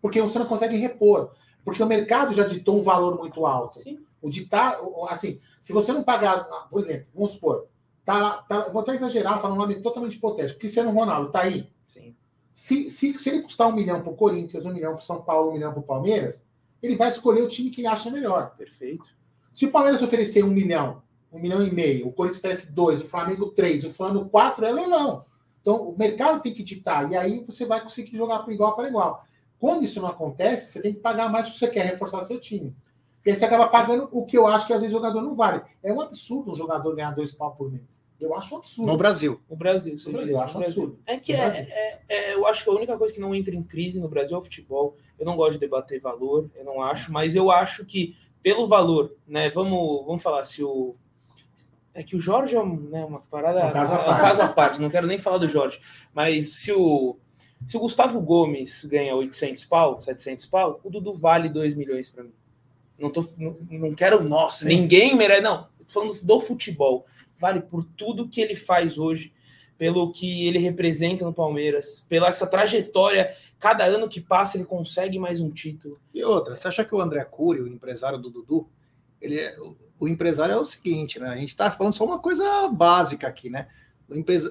Porque 0.00 0.20
você 0.20 0.38
não 0.38 0.46
consegue 0.46 0.76
repor. 0.76 1.30
Porque 1.64 1.82
o 1.82 1.86
mercado 1.86 2.34
já 2.34 2.44
ditou 2.44 2.78
um 2.78 2.82
valor 2.82 3.16
muito 3.16 3.46
alto. 3.46 3.78
Sim. 3.78 4.04
O 4.20 4.28
ditar, 4.28 4.78
assim, 5.08 5.40
se 5.60 5.72
você 5.72 5.92
não 5.92 6.02
pagar, 6.02 6.44
por 6.68 6.80
exemplo, 6.80 7.06
vamos 7.14 7.32
supor, 7.32 7.66
tá, 8.04 8.44
tá, 8.48 8.68
vou 8.68 8.82
até 8.82 8.92
exagerar, 8.94 9.40
falar 9.40 9.54
um 9.54 9.58
nome 9.58 9.76
totalmente 9.76 10.16
hipotético, 10.16 10.60
Cristiano 10.60 10.90
Ronaldo 10.90 11.30
tá 11.30 11.42
aí. 11.42 11.70
Sim. 11.86 12.14
Se, 12.52 12.88
se, 12.88 13.14
se 13.14 13.28
ele 13.30 13.42
custar 13.42 13.68
um 13.68 13.74
milhão 13.74 14.00
para 14.02 14.12
o 14.12 14.16
Corinthians, 14.16 14.64
um 14.64 14.72
milhão 14.72 14.92
para 14.92 15.02
São 15.02 15.22
Paulo, 15.22 15.50
um 15.50 15.54
milhão 15.54 15.72
para 15.72 15.80
o 15.80 15.84
Palmeiras, 15.84 16.46
ele 16.82 16.96
vai 16.96 17.08
escolher 17.08 17.42
o 17.42 17.48
time 17.48 17.70
que 17.70 17.80
ele 17.80 17.88
acha 17.88 18.10
melhor. 18.10 18.54
Perfeito. 18.56 19.04
Se 19.52 19.66
o 19.66 19.70
Palmeiras 19.70 20.02
oferecer 20.02 20.44
um 20.44 20.50
milhão, 20.50 21.02
um 21.32 21.38
milhão 21.38 21.66
e 21.66 21.72
meio, 21.72 22.08
o 22.08 22.12
Corinthians 22.12 22.38
oferece 22.38 22.72
dois, 22.72 23.00
o 23.00 23.06
Flamengo 23.06 23.50
três, 23.50 23.84
o 23.84 23.90
Flamengo 23.90 24.28
quatro, 24.28 24.64
é 24.64 24.72
leilão. 24.72 25.24
Então, 25.64 25.88
o 25.88 25.96
mercado 25.96 26.42
tem 26.42 26.52
que 26.52 26.62
ditar, 26.62 27.10
e 27.10 27.16
aí 27.16 27.42
você 27.42 27.64
vai 27.64 27.82
conseguir 27.82 28.14
jogar 28.14 28.40
para 28.40 28.52
igual 28.52 28.76
para 28.76 28.86
igual. 28.86 29.24
Quando 29.58 29.82
isso 29.82 29.98
não 29.98 30.08
acontece, 30.08 30.70
você 30.70 30.82
tem 30.82 30.92
que 30.92 31.00
pagar 31.00 31.32
mais 31.32 31.46
se 31.46 31.58
você 31.58 31.68
quer 31.68 31.86
reforçar 31.86 32.20
seu 32.20 32.38
time. 32.38 32.76
E 33.24 33.30
aí 33.30 33.36
você 33.36 33.46
acaba 33.46 33.68
pagando 33.68 34.06
o 34.12 34.26
que 34.26 34.36
eu 34.36 34.46
acho 34.46 34.66
que 34.66 34.74
às 34.74 34.82
vezes 34.82 34.94
o 34.94 34.98
jogador 34.98 35.22
não 35.22 35.34
vale. 35.34 35.62
É 35.82 35.90
um 35.90 36.02
absurdo 36.02 36.52
um 36.52 36.54
jogador 36.54 36.94
ganhar 36.94 37.12
dois 37.12 37.32
pau 37.32 37.52
por 37.52 37.72
mês. 37.72 37.98
Eu 38.20 38.34
acho 38.34 38.54
um 38.54 38.58
absurdo. 38.58 38.92
No 38.92 38.98
Brasil. 38.98 39.40
No 39.48 39.56
Brasil, 39.56 39.96
Brasil 40.12 40.32
eu 40.32 40.40
acho 40.40 40.58
um 40.58 40.60
absurdo. 40.60 40.98
É 41.06 41.16
que 41.16 41.32
é, 41.32 41.46
é, 41.46 42.02
é, 42.08 42.34
eu 42.34 42.46
acho 42.46 42.62
que 42.62 42.68
a 42.68 42.74
única 42.74 42.98
coisa 42.98 43.14
que 43.14 43.20
não 43.20 43.34
entra 43.34 43.54
em 43.54 43.62
crise 43.62 43.98
no 43.98 44.08
Brasil 44.08 44.36
é 44.36 44.38
o 44.38 44.42
futebol. 44.42 44.96
Eu 45.18 45.24
não 45.24 45.34
gosto 45.36 45.54
de 45.54 45.60
debater 45.60 45.98
valor, 45.98 46.50
eu 46.54 46.64
não 46.64 46.82
acho, 46.82 47.10
mas 47.10 47.34
eu 47.34 47.50
acho 47.50 47.86
que 47.86 48.14
pelo 48.42 48.66
valor, 48.66 49.16
né? 49.26 49.48
Vamos, 49.48 50.04
vamos 50.04 50.22
falar 50.22 50.44
se 50.44 50.62
o. 50.62 50.94
É 51.94 52.02
que 52.02 52.16
o 52.16 52.20
Jorge 52.20 52.56
é 52.56 52.64
né, 52.64 53.04
uma 53.04 53.20
parada. 53.20 53.66
Um 53.66 53.72
caso, 53.72 53.94
é 53.94 54.10
um 54.10 54.18
caso 54.18 54.42
à 54.42 54.48
parte, 54.48 54.80
não 54.80 54.90
quero 54.90 55.06
nem 55.06 55.16
falar 55.16 55.38
do 55.38 55.46
Jorge. 55.46 55.80
Mas 56.12 56.54
se 56.54 56.72
o. 56.72 57.16
Se 57.66 57.78
o 57.78 57.80
Gustavo 57.80 58.20
Gomes 58.20 58.84
ganha 58.84 59.14
800 59.14 59.64
pau, 59.64 59.98
700 59.98 60.44
pau, 60.46 60.80
o 60.84 60.90
Dudu 60.90 61.14
vale 61.14 61.48
2 61.48 61.74
milhões 61.74 62.10
para 62.10 62.24
mim. 62.24 62.32
Não, 62.98 63.08
tô, 63.08 63.24
não, 63.38 63.56
não 63.70 63.94
quero, 63.94 64.22
nossa, 64.22 64.68
Sim. 64.68 64.76
ninguém 64.76 65.16
merece. 65.16 65.40
Não, 65.40 65.68
tô 65.86 65.92
falando 65.92 66.20
do 66.20 66.40
futebol. 66.40 67.06
Vale 67.38 67.60
por 67.60 67.82
tudo 67.82 68.28
que 68.28 68.40
ele 68.40 68.54
faz 68.54 68.98
hoje, 68.98 69.32
pelo 69.78 70.12
que 70.12 70.46
ele 70.46 70.58
representa 70.58 71.24
no 71.24 71.32
Palmeiras, 71.32 72.04
pela 72.06 72.28
essa 72.28 72.46
trajetória. 72.46 73.34
Cada 73.58 73.84
ano 73.84 74.08
que 74.08 74.20
passa, 74.20 74.58
ele 74.58 74.66
consegue 74.66 75.18
mais 75.18 75.40
um 75.40 75.50
título. 75.50 75.98
E 76.12 76.22
outra, 76.22 76.56
você 76.56 76.68
acha 76.68 76.84
que 76.84 76.94
o 76.94 77.00
André 77.00 77.24
Cury, 77.24 77.62
o 77.62 77.68
empresário 77.68 78.18
do 78.18 78.28
Dudu, 78.28 78.68
ele 79.24 79.40
é, 79.40 79.56
o 79.98 80.08
empresário 80.08 80.52
é 80.52 80.56
o 80.56 80.64
seguinte, 80.64 81.18
né? 81.18 81.28
A 81.28 81.36
gente 81.36 81.48
está 81.48 81.70
falando 81.70 81.94
só 81.94 82.04
uma 82.04 82.18
coisa 82.18 82.68
básica 82.68 83.26
aqui, 83.26 83.48
né? 83.48 83.68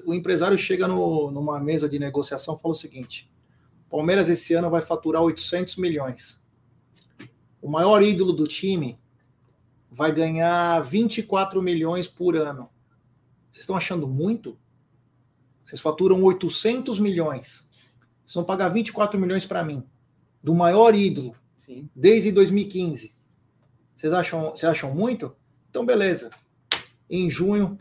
O, 0.06 0.12
empresário 0.12 0.58
chega 0.58 0.88
no, 0.88 1.30
numa 1.30 1.60
mesa 1.60 1.88
de 1.88 1.98
negociação 1.98 2.56
e 2.56 2.60
fala 2.60 2.72
o 2.72 2.76
seguinte: 2.76 3.30
Palmeiras 3.88 4.28
esse 4.28 4.52
ano 4.54 4.68
vai 4.68 4.82
faturar 4.82 5.22
800 5.22 5.76
milhões 5.76 6.42
o 7.64 7.70
maior 7.70 8.02
ídolo 8.02 8.34
do 8.34 8.46
time 8.46 9.00
vai 9.90 10.12
ganhar 10.12 10.82
24 10.82 11.62
milhões 11.62 12.06
por 12.06 12.36
ano. 12.36 12.68
Vocês 13.50 13.62
estão 13.62 13.74
achando 13.74 14.06
muito? 14.06 14.58
Vocês 15.64 15.80
faturam 15.80 16.22
800 16.22 17.00
milhões. 17.00 17.66
Vocês 18.22 18.34
vão 18.34 18.44
pagar 18.44 18.68
24 18.68 19.18
milhões 19.18 19.46
para 19.46 19.64
mim, 19.64 19.82
do 20.42 20.54
maior 20.54 20.94
ídolo, 20.94 21.34
Sim. 21.56 21.88
desde 21.96 22.30
2015. 22.32 23.13
Vocês 23.94 24.12
acham, 24.12 24.50
vocês 24.50 24.70
acham 24.70 24.94
muito? 24.94 25.34
Então, 25.70 25.84
beleza. 25.84 26.30
Em 27.08 27.30
junho, 27.30 27.78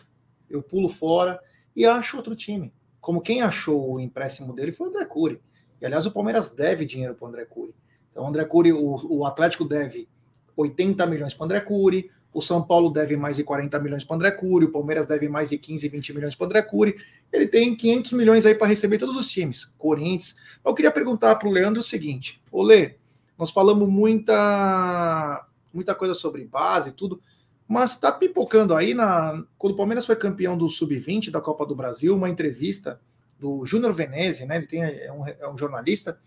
eu 0.49 0.61
pulo 0.61 0.89
fora 0.89 1.39
e 1.75 1.85
acho 1.85 2.17
outro 2.17 2.35
time. 2.35 2.73
Como 3.01 3.21
quem 3.21 3.41
achou 3.41 3.93
o 3.93 3.99
empréstimo 3.99 4.53
dele 4.53 4.71
foi 4.71 4.87
o 4.87 4.89
André 4.89 5.05
Cury. 5.05 5.41
E, 5.81 5.85
aliás, 5.85 6.05
o 6.05 6.11
Palmeiras 6.11 6.51
deve 6.51 6.85
dinheiro 6.85 7.15
para 7.15 7.25
o 7.25 7.27
André 7.27 7.45
Cury. 7.45 7.73
Então, 8.11 8.23
o 8.23 8.27
André 8.27 8.45
Cury, 8.45 8.71
o, 8.71 8.99
o 9.09 9.25
Atlético 9.25 9.65
deve 9.65 10.07
80 10.55 11.05
milhões 11.07 11.33
para 11.33 11.43
o 11.43 11.45
André 11.45 11.59
Cury, 11.61 12.09
o 12.33 12.41
São 12.41 12.63
Paulo 12.63 12.89
deve 12.89 13.15
mais 13.15 13.37
de 13.37 13.43
40 13.43 13.79
milhões 13.79 14.03
para 14.03 14.13
o 14.13 14.15
André 14.15 14.31
Cury, 14.31 14.65
o 14.65 14.71
Palmeiras 14.71 15.05
deve 15.05 15.27
mais 15.29 15.49
de 15.49 15.57
15, 15.57 15.87
20 15.87 16.13
milhões 16.13 16.35
para 16.35 16.45
o 16.45 16.47
André 16.47 16.61
Cury. 16.63 16.95
Ele 17.31 17.47
tem 17.47 17.75
500 17.75 18.13
milhões 18.13 18.45
aí 18.45 18.55
para 18.55 18.67
receber 18.67 18.97
todos 18.97 19.15
os 19.15 19.29
times, 19.29 19.65
Corinthians. 19.77 20.35
Eu 20.65 20.73
queria 20.73 20.91
perguntar 20.91 21.35
para 21.35 21.47
o 21.47 21.51
Leandro 21.51 21.79
o 21.79 21.83
seguinte: 21.83 22.41
Olê, 22.51 22.95
nós 23.37 23.51
falamos 23.51 23.87
muita, 23.87 25.45
muita 25.73 25.95
coisa 25.95 26.13
sobre 26.13 26.45
base 26.45 26.89
e 26.89 26.93
tudo, 26.93 27.21
mas 27.67 27.91
está 27.91 28.11
pipocando 28.11 28.75
aí 28.75 28.93
na. 28.93 29.43
Quando 29.57 29.73
o 29.73 29.77
Palmeiras 29.77 30.05
foi 30.05 30.15
campeão 30.15 30.57
do 30.57 30.69
Sub-20 30.69 31.31
da 31.31 31.41
Copa 31.41 31.65
do 31.65 31.75
Brasil, 31.75 32.15
uma 32.15 32.29
entrevista 32.29 32.99
do 33.39 33.65
Júnior 33.65 33.93
Veneze, 33.93 34.45
né? 34.45 34.57
Ele 34.57 34.67
tem, 34.67 34.83
é, 34.83 35.11
um, 35.11 35.25
é 35.27 35.49
um 35.49 35.57
jornalista 35.57 36.17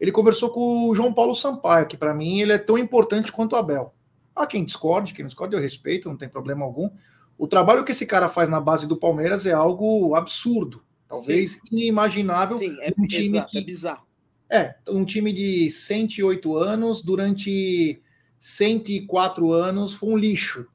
ele 0.00 0.10
conversou 0.10 0.48
com 0.48 0.88
o 0.88 0.94
João 0.94 1.12
Paulo 1.12 1.34
Sampaio, 1.34 1.86
que 1.86 1.96
para 1.96 2.14
mim 2.14 2.40
ele 2.40 2.52
é 2.52 2.58
tão 2.58 2.78
importante 2.78 3.30
quanto 3.30 3.52
o 3.52 3.56
Abel. 3.56 3.94
Há 4.34 4.46
quem 4.46 4.64
discorde, 4.64 5.12
quem 5.12 5.22
não 5.22 5.28
discorde 5.28 5.54
eu 5.54 5.60
respeito, 5.60 6.08
não 6.08 6.16
tem 6.16 6.28
problema 6.28 6.64
algum. 6.64 6.88
O 7.36 7.46
trabalho 7.46 7.84
que 7.84 7.92
esse 7.92 8.06
cara 8.06 8.28
faz 8.28 8.48
na 8.48 8.58
base 8.58 8.86
do 8.86 8.96
Palmeiras 8.96 9.44
é 9.44 9.52
algo 9.52 10.14
absurdo, 10.14 10.82
talvez 11.06 11.52
Sim. 11.52 11.60
inimaginável. 11.70 12.58
Sim, 12.58 12.76
é, 12.80 12.92
um 12.98 13.06
time 13.06 13.36
exato, 13.36 13.52
que, 13.52 13.58
é 13.58 13.60
bizarro. 13.60 14.06
É, 14.48 14.74
um 14.88 15.04
time 15.04 15.32
de 15.32 15.70
108 15.70 16.56
anos 16.56 17.02
durante 17.02 18.00
104 18.40 19.52
anos 19.52 19.94
foi 19.94 20.08
um 20.08 20.16
lixo. 20.16 20.66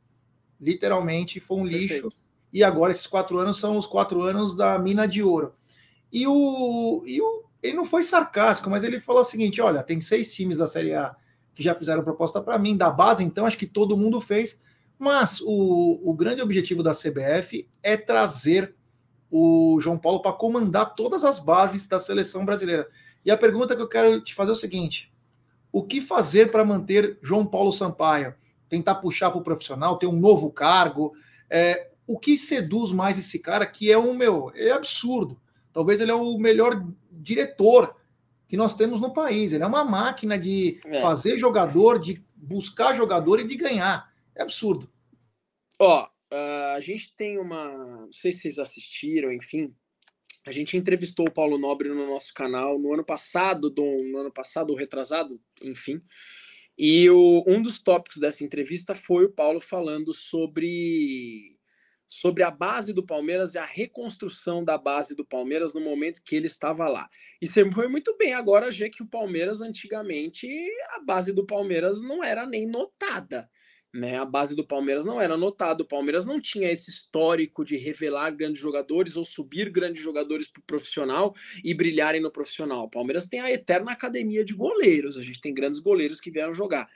Literalmente 0.61 1.39
foi 1.41 1.57
um 1.57 1.65
lixo. 1.65 2.03
Perfeito. 2.03 2.17
E 2.53 2.63
agora 2.63 2.91
esses 2.91 3.07
quatro 3.07 3.37
anos 3.37 3.57
são 3.57 3.77
os 3.77 3.85
quatro 3.85 4.21
anos 4.21 4.55
da 4.55 4.79
mina 4.79 5.05
de 5.05 5.21
ouro. 5.21 5.53
E 6.13 6.25
o, 6.25 7.03
e 7.05 7.19
o 7.19 7.43
ele 7.61 7.75
não 7.75 7.83
foi 7.83 8.03
sarcástico, 8.03 8.69
mas 8.69 8.83
ele 8.83 8.99
falou 8.99 9.23
o 9.23 9.25
seguinte: 9.25 9.59
olha, 9.59 9.83
tem 9.83 9.99
seis 9.99 10.33
times 10.33 10.57
da 10.57 10.67
Série 10.67 10.93
A 10.93 11.15
que 11.53 11.63
já 11.63 11.73
fizeram 11.73 12.03
proposta 12.03 12.41
para 12.41 12.59
mim, 12.59 12.75
da 12.75 12.91
base, 12.91 13.23
então 13.23 13.45
acho 13.45 13.57
que 13.57 13.65
todo 13.65 13.97
mundo 13.97 14.19
fez. 14.19 14.59
Mas 14.99 15.41
o, 15.41 16.01
o 16.03 16.13
grande 16.13 16.41
objetivo 16.41 16.83
da 16.83 16.91
CBF 16.91 17.67
é 17.81 17.97
trazer 17.97 18.75
o 19.31 19.79
João 19.81 19.97
Paulo 19.97 20.21
para 20.21 20.33
comandar 20.33 20.93
todas 20.95 21.23
as 21.23 21.39
bases 21.39 21.87
da 21.87 21.99
seleção 21.99 22.45
brasileira. 22.45 22.87
E 23.23 23.31
a 23.31 23.37
pergunta 23.37 23.75
que 23.75 23.81
eu 23.81 23.87
quero 23.87 24.21
te 24.21 24.35
fazer 24.35 24.51
é 24.51 24.53
o 24.53 24.57
seguinte: 24.57 25.13
o 25.75 25.83
que 25.83 25.99
fazer 25.99 26.51
para 26.51 26.63
manter 26.63 27.19
João 27.21 27.45
Paulo 27.45 27.73
Sampaio? 27.73 28.33
Tentar 28.69 28.95
puxar 28.95 29.29
para 29.29 29.41
o 29.41 29.43
profissional, 29.43 29.97
ter 29.97 30.07
um 30.07 30.17
novo 30.17 30.49
cargo? 30.49 31.11
É, 31.49 31.89
o 32.07 32.17
que 32.17 32.37
seduz 32.37 32.93
mais 32.93 33.17
esse 33.17 33.39
cara 33.39 33.65
que 33.65 33.91
é 33.91 33.97
um 33.97 34.13
meu? 34.13 34.53
É 34.55 34.71
absurdo. 34.71 35.37
Talvez 35.73 35.99
ele 35.99 36.11
é 36.11 36.15
o 36.15 36.37
melhor 36.37 36.81
diretor 37.11 37.93
que 38.47 38.55
nós 38.55 38.73
temos 38.73 39.01
no 39.01 39.11
país. 39.11 39.51
Ele 39.51 39.65
é 39.65 39.67
uma 39.67 39.83
máquina 39.83 40.37
de 40.37 40.75
é. 40.85 41.01
fazer 41.01 41.35
jogador, 41.35 41.99
de 41.99 42.23
buscar 42.33 42.95
jogador 42.95 43.41
e 43.41 43.43
de 43.43 43.57
ganhar. 43.57 44.09
É 44.33 44.43
absurdo. 44.43 44.89
Ó, 45.77 46.05
uh, 46.05 46.75
a 46.77 46.79
gente 46.79 47.13
tem 47.17 47.37
uma. 47.37 47.67
Não 48.05 48.13
sei 48.13 48.31
se 48.31 48.43
vocês 48.43 48.59
assistiram, 48.59 49.29
enfim. 49.29 49.75
A 50.45 50.51
gente 50.51 50.77
entrevistou 50.77 51.27
o 51.27 51.33
Paulo 51.33 51.57
Nobre 51.57 51.89
no 51.89 52.05
nosso 52.07 52.33
canal 52.33 52.77
no 52.77 52.93
ano 52.93 53.03
passado, 53.03 53.69
do, 53.69 53.83
no 53.83 54.19
ano 54.19 54.31
passado, 54.31 54.75
retrasado, 54.75 55.41
enfim. 55.61 55.99
E 56.77 57.09
o, 57.09 57.43
um 57.47 57.61
dos 57.61 57.81
tópicos 57.81 58.19
dessa 58.19 58.43
entrevista 58.43 58.93
foi 58.93 59.25
o 59.25 59.31
Paulo 59.31 59.59
falando 59.59 60.13
sobre 60.13 61.55
sobre 62.07 62.43
a 62.43 62.51
base 62.51 62.93
do 62.93 63.05
Palmeiras 63.05 63.53
e 63.53 63.57
a 63.57 63.65
reconstrução 63.65 64.63
da 64.63 64.77
base 64.77 65.15
do 65.15 65.25
Palmeiras 65.25 65.73
no 65.73 65.81
momento 65.81 66.21
que 66.23 66.35
ele 66.35 66.47
estava 66.47 66.87
lá. 66.87 67.09
E 67.41 67.47
você 67.47 67.69
foi 67.71 67.87
muito 67.87 68.15
bem 68.17 68.33
agora, 68.33 68.71
já 68.71 68.87
que 68.89 69.03
o 69.03 69.07
Palmeiras 69.07 69.59
antigamente 69.59 70.47
a 70.91 71.01
base 71.01 71.33
do 71.33 71.45
Palmeiras 71.45 71.99
não 72.01 72.23
era 72.23 72.45
nem 72.45 72.67
notada. 72.67 73.49
Né, 73.95 74.17
a 74.17 74.25
base 74.25 74.53
do 74.53 74.67
Palmeiras 74.67 75.05
não 75.05 75.21
era 75.21 75.37
notada, 75.37 75.81
o 75.81 75.87
Palmeiras 75.87 76.25
não 76.25 76.41
tinha 76.41 76.69
esse 76.69 76.89
histórico 76.89 77.63
de 77.63 77.77
revelar 77.77 78.29
grandes 78.31 78.61
jogadores 78.61 79.15
ou 79.15 79.23
subir 79.23 79.69
grandes 79.69 80.03
jogadores 80.03 80.49
para 80.49 80.59
o 80.59 80.63
profissional 80.63 81.33
e 81.63 81.73
brilharem 81.73 82.19
no 82.19 82.29
profissional. 82.29 82.83
O 82.83 82.89
Palmeiras 82.89 83.29
tem 83.29 83.39
a 83.39 83.49
eterna 83.49 83.93
academia 83.93 84.43
de 84.43 84.53
goleiros, 84.53 85.17
a 85.17 85.23
gente 85.23 85.39
tem 85.39 85.53
grandes 85.53 85.79
goleiros 85.79 86.19
que 86.19 86.29
vieram 86.29 86.51
jogar. 86.51 86.89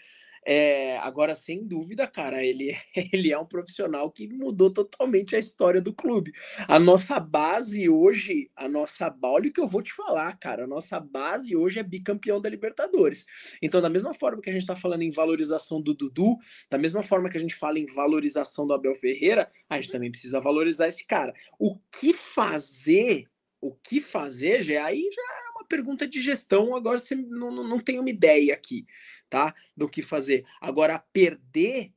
É, 0.45 0.97
agora, 0.99 1.35
sem 1.35 1.65
dúvida, 1.65 2.07
cara, 2.07 2.43
ele, 2.43 2.75
ele 3.13 3.31
é 3.31 3.37
um 3.37 3.45
profissional 3.45 4.11
que 4.11 4.27
mudou 4.27 4.71
totalmente 4.71 5.35
a 5.35 5.39
história 5.39 5.81
do 5.81 5.93
clube. 5.93 6.31
A 6.67 6.79
nossa 6.79 7.19
base 7.19 7.89
hoje, 7.89 8.49
a 8.55 8.67
nossa. 8.67 9.13
Olha 9.21 9.49
o 9.49 9.53
que 9.53 9.61
eu 9.61 9.67
vou 9.67 9.81
te 9.81 9.93
falar, 9.93 10.37
cara. 10.37 10.63
A 10.63 10.67
nossa 10.67 10.99
base 10.99 11.55
hoje 11.55 11.79
é 11.79 11.83
bicampeão 11.83 12.41
da 12.41 12.49
Libertadores. 12.49 13.25
Então, 13.61 13.81
da 13.81 13.89
mesma 13.89 14.13
forma 14.13 14.41
que 14.41 14.49
a 14.49 14.53
gente 14.53 14.61
está 14.61 14.75
falando 14.75 15.03
em 15.03 15.11
valorização 15.11 15.81
do 15.81 15.93
Dudu, 15.93 16.37
da 16.69 16.77
mesma 16.77 17.03
forma 17.03 17.29
que 17.29 17.37
a 17.37 17.39
gente 17.39 17.55
fala 17.55 17.79
em 17.79 17.85
valorização 17.85 18.65
do 18.65 18.73
Abel 18.73 18.95
Ferreira, 18.95 19.49
a 19.69 19.75
gente 19.75 19.91
também 19.91 20.11
precisa 20.11 20.39
valorizar 20.39 20.87
esse 20.87 21.05
cara. 21.05 21.33
O 21.59 21.77
que 21.99 22.13
fazer? 22.13 23.25
O 23.61 23.73
que 23.75 23.99
fazer, 23.99 24.63
já 24.63 24.85
aí 24.85 25.01
já 25.01 25.21
é 25.21 25.49
uma 25.57 25.65
pergunta 25.67 26.07
de 26.07 26.21
gestão. 26.21 26.75
Agora 26.75 26.97
você 26.97 27.13
não, 27.13 27.51
não, 27.51 27.67
não 27.67 27.79
tem 27.79 27.99
uma 27.99 28.09
ideia 28.09 28.53
aqui 28.53 28.85
tá? 29.29 29.53
Do 29.75 29.87
que 29.89 30.01
fazer. 30.01 30.45
Agora, 30.61 31.03
perder 31.13 31.91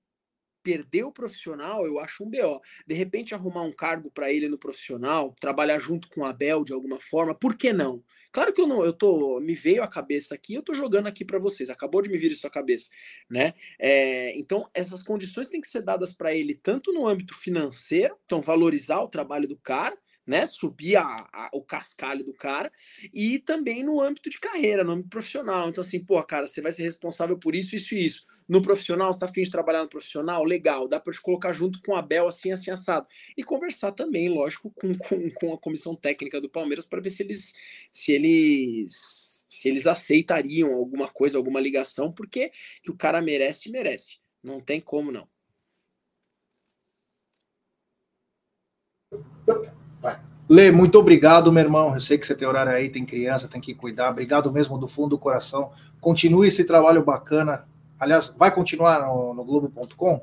perder 0.62 1.04
o 1.04 1.12
profissional, 1.12 1.84
eu 1.84 1.98
acho 1.98 2.24
um 2.24 2.30
BO. 2.30 2.60
De 2.86 2.94
repente, 2.94 3.34
arrumar 3.34 3.62
um 3.62 3.72
cargo 3.72 4.10
para 4.10 4.32
ele 4.32 4.48
no 4.48 4.56
profissional, 4.56 5.34
trabalhar 5.40 5.78
junto 5.78 6.08
com 6.08 6.20
o 6.20 6.24
Abel 6.24 6.64
de 6.64 6.72
alguma 6.72 6.98
forma, 6.98 7.34
por 7.34 7.56
que 7.56 7.72
não? 7.72 8.02
Claro 8.30 8.52
que 8.52 8.60
eu 8.60 8.66
não, 8.66 8.82
eu 8.82 8.92
tô, 8.92 9.40
me 9.40 9.54
veio 9.54 9.82
a 9.82 9.88
cabeça 9.88 10.34
aqui, 10.34 10.54
eu 10.54 10.62
tô 10.62 10.72
jogando 10.72 11.06
aqui 11.06 11.22
para 11.24 11.38
vocês, 11.38 11.68
acabou 11.68 12.00
de 12.00 12.08
me 12.08 12.16
vir 12.16 12.32
isso 12.32 12.46
à 12.46 12.50
cabeça, 12.50 12.88
né? 13.28 13.52
É, 13.78 14.38
então, 14.38 14.68
essas 14.72 15.02
condições 15.02 15.48
têm 15.48 15.60
que 15.60 15.68
ser 15.68 15.82
dadas 15.82 16.14
para 16.14 16.34
ele, 16.34 16.54
tanto 16.54 16.92
no 16.92 17.06
âmbito 17.06 17.34
financeiro, 17.34 18.16
então 18.24 18.40
valorizar 18.40 19.00
o 19.00 19.08
trabalho 19.08 19.46
do 19.46 19.56
cara, 19.58 19.98
né? 20.26 20.46
Subir 20.46 20.96
a, 20.96 21.28
a, 21.32 21.50
o 21.52 21.62
cascalho 21.62 22.24
do 22.24 22.32
cara 22.32 22.70
e 23.12 23.38
também 23.38 23.82
no 23.82 24.00
âmbito 24.00 24.30
de 24.30 24.38
carreira, 24.38 24.84
no 24.84 24.92
âmbito 24.92 25.08
profissional. 25.08 25.68
Então, 25.68 25.82
assim, 25.82 26.04
pô, 26.04 26.22
cara, 26.22 26.46
você 26.46 26.60
vai 26.60 26.72
ser 26.72 26.84
responsável 26.84 27.38
por 27.38 27.54
isso, 27.54 27.76
isso 27.76 27.94
e 27.94 28.06
isso. 28.06 28.26
No 28.48 28.62
profissional, 28.62 29.12
você 29.12 29.18
tá 29.18 29.26
afim 29.26 29.42
de 29.42 29.50
trabalhar 29.50 29.82
no 29.82 29.88
profissional? 29.88 30.44
Legal, 30.44 30.88
dá 30.88 31.00
para 31.00 31.12
te 31.12 31.20
colocar 31.20 31.52
junto 31.52 31.80
com 31.82 31.96
a 31.96 32.02
Bel, 32.02 32.28
assim, 32.28 32.52
assim, 32.52 32.70
assado. 32.70 33.06
E 33.36 33.42
conversar 33.42 33.92
também, 33.92 34.28
lógico, 34.28 34.70
com, 34.70 34.94
com, 34.94 35.30
com 35.30 35.52
a 35.52 35.58
comissão 35.58 35.94
técnica 35.94 36.40
do 36.40 36.48
Palmeiras 36.48 36.86
para 36.86 37.00
ver 37.00 37.10
se 37.10 37.22
eles, 37.22 37.52
se 37.92 38.12
eles 38.12 39.46
se 39.62 39.68
eles 39.68 39.86
aceitariam 39.86 40.74
alguma 40.74 41.08
coisa, 41.08 41.38
alguma 41.38 41.60
ligação, 41.60 42.12
porque 42.12 42.50
que 42.82 42.90
o 42.90 42.96
cara 42.96 43.22
merece, 43.22 43.70
merece. 43.70 44.18
Não 44.42 44.60
tem 44.60 44.80
como 44.80 45.12
não. 45.12 45.28
Lê, 50.48 50.70
muito 50.70 50.98
obrigado, 50.98 51.52
meu 51.52 51.62
irmão. 51.62 51.94
Eu 51.94 52.00
sei 52.00 52.18
que 52.18 52.26
você 52.26 52.34
tem 52.34 52.46
horário 52.46 52.72
aí, 52.72 52.90
tem 52.90 53.06
criança, 53.06 53.48
tem 53.48 53.60
que 53.60 53.74
cuidar. 53.74 54.10
Obrigado 54.10 54.52
mesmo 54.52 54.76
do 54.76 54.86
fundo 54.86 55.10
do 55.10 55.18
coração. 55.18 55.70
Continue 56.00 56.48
esse 56.48 56.64
trabalho 56.64 57.02
bacana. 57.02 57.66
Aliás, 57.98 58.34
vai 58.36 58.52
continuar 58.52 59.06
no, 59.06 59.32
no 59.32 59.44
Globo.com? 59.44 60.20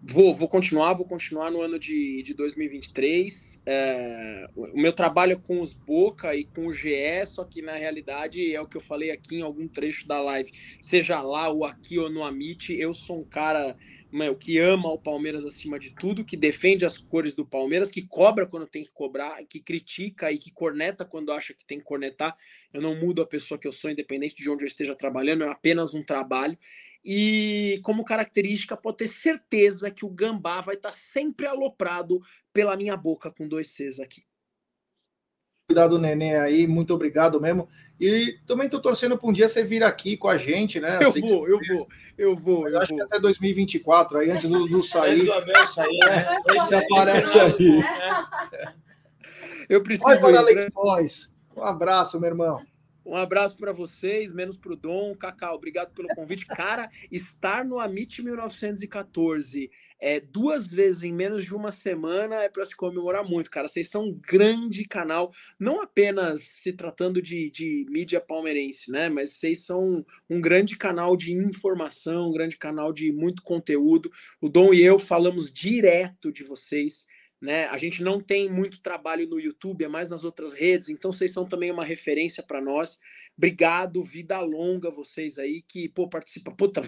Vou, 0.00 0.34
vou 0.34 0.46
continuar, 0.46 0.94
vou 0.94 1.04
continuar 1.04 1.50
no 1.50 1.60
ano 1.60 1.78
de, 1.78 2.22
de 2.22 2.32
2023. 2.32 3.62
É, 3.66 4.48
o 4.54 4.80
meu 4.80 4.92
trabalho 4.92 5.32
é 5.32 5.36
com 5.36 5.60
os 5.60 5.74
Boca 5.74 6.34
e 6.36 6.44
com 6.44 6.66
o 6.66 6.72
GE, 6.72 7.26
só 7.26 7.42
que 7.42 7.60
na 7.60 7.74
realidade 7.74 8.54
é 8.54 8.60
o 8.60 8.66
que 8.66 8.76
eu 8.76 8.80
falei 8.80 9.10
aqui 9.10 9.36
em 9.36 9.42
algum 9.42 9.66
trecho 9.66 10.06
da 10.06 10.20
live. 10.20 10.52
Seja 10.80 11.20
lá 11.20 11.48
ou 11.48 11.64
aqui 11.64 11.98
ou 11.98 12.08
no 12.08 12.22
Amit, 12.22 12.72
eu 12.72 12.94
sou 12.94 13.20
um 13.20 13.24
cara 13.24 13.76
meu, 14.10 14.34
que 14.34 14.58
ama 14.58 14.90
o 14.90 14.98
Palmeiras 14.98 15.44
acima 15.44 15.78
de 15.78 15.94
tudo, 15.94 16.24
que 16.24 16.36
defende 16.36 16.84
as 16.84 16.96
cores 16.96 17.34
do 17.34 17.44
Palmeiras, 17.44 17.90
que 17.90 18.06
cobra 18.06 18.46
quando 18.46 18.66
tem 18.66 18.82
que 18.82 18.90
cobrar, 18.90 19.42
que 19.44 19.60
critica 19.60 20.32
e 20.32 20.38
que 20.38 20.50
corneta 20.50 21.04
quando 21.04 21.32
acha 21.32 21.52
que 21.52 21.64
tem 21.64 21.78
que 21.78 21.84
cornetar. 21.84 22.36
Eu 22.72 22.80
não 22.80 22.94
mudo 22.94 23.22
a 23.22 23.26
pessoa 23.26 23.58
que 23.58 23.68
eu 23.68 23.72
sou, 23.72 23.90
independente 23.90 24.34
de 24.36 24.48
onde 24.48 24.64
eu 24.64 24.68
esteja 24.68 24.94
trabalhando, 24.94 25.44
é 25.44 25.48
apenas 25.48 25.94
um 25.94 26.02
trabalho. 26.02 26.58
E 27.04 27.80
como 27.82 28.04
característica, 28.04 28.76
pode 28.76 28.98
ter 28.98 29.08
certeza 29.08 29.90
que 29.90 30.04
o 30.04 30.10
gambá 30.10 30.60
vai 30.60 30.74
estar 30.74 30.92
sempre 30.92 31.46
aloprado 31.46 32.20
pela 32.52 32.76
minha 32.76 32.96
boca 32.96 33.30
com 33.30 33.48
dois 33.48 33.68
Cs 33.68 34.00
aqui. 34.00 34.27
Cuidado, 35.68 35.98
Nenê, 35.98 36.34
aí, 36.34 36.66
muito 36.66 36.94
obrigado 36.94 37.38
mesmo. 37.38 37.68
E 38.00 38.38
também 38.46 38.64
estou 38.64 38.80
torcendo 38.80 39.18
para 39.18 39.28
um 39.28 39.32
dia 39.34 39.46
você 39.46 39.62
vir 39.62 39.82
aqui 39.82 40.16
com 40.16 40.26
a 40.26 40.38
gente, 40.38 40.80
né? 40.80 40.98
Eu, 40.98 41.12
vou, 41.12 41.46
eu 41.46 41.60
vou, 41.68 41.88
eu 42.16 42.36
vou, 42.36 42.68
eu 42.68 42.78
acho 42.78 42.88
vou. 42.88 42.96
que 42.96 43.02
até 43.02 43.20
2024, 43.20 44.16
aí 44.16 44.30
antes 44.30 44.48
do, 44.48 44.66
do 44.66 44.82
sair. 44.82 45.28
sair 45.66 45.98
né? 45.98 46.26
Você 46.56 46.74
aparece 46.74 47.38
aí. 47.38 47.82
Eu 49.68 49.82
preciso. 49.82 50.08
Vai 50.08 50.18
para 50.18 50.38
Alex 50.38 50.66
Boys. 50.72 51.32
Um 51.54 51.62
abraço, 51.62 52.18
meu 52.18 52.30
irmão. 52.30 52.64
Um 53.04 53.16
abraço 53.16 53.58
para 53.58 53.72
vocês, 53.72 54.32
menos 54.32 54.56
para 54.56 54.72
o 54.72 54.76
Dom. 54.76 55.14
Cacau, 55.14 55.54
obrigado 55.54 55.92
pelo 55.92 56.08
convite. 56.08 56.46
Cara, 56.46 56.88
estar 57.10 57.62
no 57.62 57.78
Amit 57.78 58.22
1914 58.22 59.70
é, 60.00 60.20
duas 60.20 60.68
vezes 60.68 61.02
em 61.02 61.12
menos 61.12 61.44
de 61.44 61.54
uma 61.54 61.72
semana 61.72 62.36
é 62.42 62.48
para 62.48 62.64
se 62.64 62.76
comemorar 62.76 63.24
muito, 63.24 63.50
cara. 63.50 63.68
Vocês 63.68 63.88
são 63.88 64.04
um 64.06 64.14
grande 64.14 64.84
canal, 64.86 65.32
não 65.58 65.80
apenas 65.80 66.42
se 66.42 66.72
tratando 66.72 67.20
de, 67.20 67.50
de 67.50 67.86
mídia 67.88 68.20
palmeirense, 68.20 68.90
né? 68.90 69.08
Mas 69.08 69.32
vocês 69.32 69.64
são 69.64 70.04
um 70.28 70.40
grande 70.40 70.76
canal 70.76 71.16
de 71.16 71.32
informação, 71.32 72.28
um 72.28 72.32
grande 72.32 72.56
canal 72.56 72.92
de 72.92 73.12
muito 73.12 73.42
conteúdo. 73.42 74.10
O 74.40 74.48
Dom 74.48 74.72
e 74.72 74.82
eu 74.82 74.98
falamos 74.98 75.52
direto 75.52 76.32
de 76.32 76.44
vocês 76.44 77.04
né? 77.40 77.66
A 77.66 77.78
gente 77.78 78.02
não 78.02 78.20
tem 78.20 78.50
muito 78.50 78.82
trabalho 78.82 79.28
no 79.28 79.38
YouTube, 79.38 79.84
é 79.84 79.88
mais 79.88 80.08
nas 80.08 80.24
outras 80.24 80.52
redes, 80.52 80.88
então 80.88 81.12
vocês 81.12 81.32
são 81.32 81.48
também 81.48 81.70
uma 81.70 81.84
referência 81.84 82.42
para 82.42 82.60
nós. 82.60 82.98
Obrigado, 83.36 84.02
vida 84.02 84.40
longa 84.40 84.90
vocês 84.90 85.38
aí 85.38 85.62
que 85.62 85.88
pô 85.88 86.08
participa, 86.08 86.50
puta, 86.50 86.82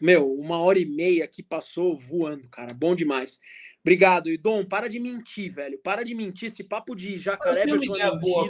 meu, 0.00 0.32
uma 0.32 0.58
hora 0.60 0.78
e 0.78 0.86
meia 0.86 1.26
que 1.26 1.42
passou 1.42 1.98
voando, 1.98 2.48
cara, 2.48 2.74
bom 2.74 2.94
demais. 2.94 3.40
Obrigado, 3.86 4.28
e 4.28 4.36
Dom, 4.36 4.64
para 4.64 4.88
de 4.88 4.98
mentir, 4.98 5.52
velho, 5.52 5.78
para 5.78 6.02
de 6.02 6.12
mentir 6.12 6.48
esse 6.48 6.64
papo 6.64 6.96
de 6.96 7.16
jacaré. 7.16 7.60
Eu 7.60 7.64
tenho 7.66 7.76
uma 7.76 7.84
ideia 7.84 8.12
boa 8.16 8.48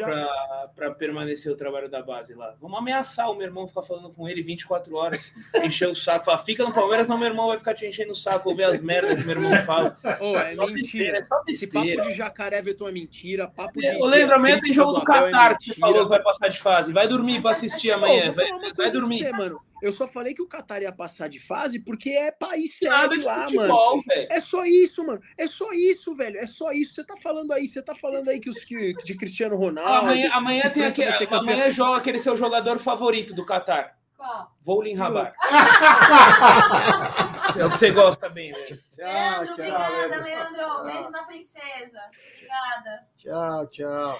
para 0.74 0.90
permanecer 0.92 1.52
o 1.52 1.54
trabalho 1.54 1.90
da 1.90 2.00
base 2.00 2.32
lá. 2.32 2.56
Vamos 2.58 2.78
ameaçar 2.78 3.30
o 3.30 3.34
meu 3.34 3.46
irmão 3.46 3.66
ficar 3.66 3.82
falando 3.82 4.10
com 4.10 4.26
ele 4.26 4.40
24 4.40 4.96
horas, 4.96 5.34
encher 5.62 5.88
o 5.88 5.94
saco, 5.94 6.24
falar, 6.24 6.38
fica 6.38 6.64
no 6.64 6.72
Palmeiras, 6.72 7.06
não 7.06 7.18
meu 7.18 7.28
irmão 7.28 7.48
vai 7.48 7.58
ficar 7.58 7.74
te 7.74 7.84
enchendo 7.84 8.12
o 8.12 8.14
saco, 8.14 8.48
ouvir 8.48 8.64
as 8.64 8.80
merdas 8.80 9.18
que 9.18 9.26
meu 9.26 9.36
irmão 9.36 9.54
fala. 9.58 9.94
Oh, 10.22 10.38
é, 10.38 10.54
só 10.54 10.66
mentira, 10.68 11.18
é 11.18 11.22
só 11.22 11.42
esse 11.46 11.66
papo 11.66 11.84
de 11.84 12.14
jacaré 12.14 12.56
Everton 12.56 12.88
é 12.88 12.92
mentira, 12.92 13.46
papo 13.46 13.78
de. 13.78 13.88
Eu 13.88 14.06
lembro, 14.06 14.36
amanhã 14.36 14.58
tem 14.58 14.72
jogo 14.72 14.92
do 14.92 15.02
é 15.02 15.04
Qatar 15.04 15.52
é 15.52 15.54
que 15.56 15.64
você 15.64 15.74
falou 15.74 16.04
que 16.04 16.08
vai 16.08 16.22
passar 16.22 16.48
de 16.48 16.58
fase. 16.58 16.94
Vai 16.94 17.06
dormir 17.06 17.42
para 17.42 17.50
assistir 17.50 17.90
amanhã. 17.90 18.32
vai, 18.32 18.46
vai 18.74 18.90
dormir. 18.90 19.18
Você, 19.18 19.32
mano 19.32 19.60
Eu 19.82 19.92
só 19.92 20.08
falei 20.08 20.32
que 20.32 20.40
o 20.40 20.48
Qatar 20.48 20.80
ia 20.80 20.92
passar 20.92 21.28
de 21.28 21.38
fase 21.38 21.78
porque 21.80 22.08
é 22.08 22.32
país 22.32 22.78
sede 22.78 23.22
lá, 23.22 23.42
futebol, 23.42 23.96
mano. 23.96 24.04
Véio. 24.08 24.28
É 24.30 24.40
só 24.40 24.64
isso, 24.64 25.06
mano. 25.06 25.20
É 25.38 25.46
só 25.46 25.70
isso, 25.72 26.14
velho. 26.14 26.38
É 26.38 26.46
só 26.46 26.72
isso. 26.72 26.94
Você 26.94 27.04
tá 27.04 27.16
falando 27.16 27.52
aí, 27.52 27.66
você 27.66 27.82
tá 27.82 27.94
falando 27.94 28.28
aí 28.28 28.40
que 28.40 28.48
os 28.48 28.64
que, 28.64 28.94
de 28.94 29.14
Cristiano 29.14 29.56
Ronaldo. 29.56 30.06
Amanhã, 30.06 30.30
amanhã 30.32 30.70
tem 30.70 30.84
aquele, 30.84 31.10
amanhã 31.30 31.70
joga 31.70 31.98
aquele 31.98 32.18
seu 32.18 32.36
jogador 32.36 32.78
favorito 32.78 33.34
do 33.34 33.44
Qatar. 33.44 33.96
Qual? 34.16 34.50
Vôlei 34.62 34.94
Rabar. 34.94 35.34
é 37.58 37.66
o 37.66 37.70
que 37.70 37.76
você 37.76 37.90
gosta 37.90 38.30
bem, 38.30 38.50
né? 38.50 38.64
Tchau, 38.64 38.78
Leandro, 38.96 39.54
tchau. 39.54 39.64
Obrigada, 39.64 40.24
Leandro. 40.24 40.84
Beijo 40.84 41.10
na 41.10 41.22
princesa. 41.24 42.00
Obrigada. 42.08 43.06
Tchau, 43.18 43.66
tchau. 43.66 44.18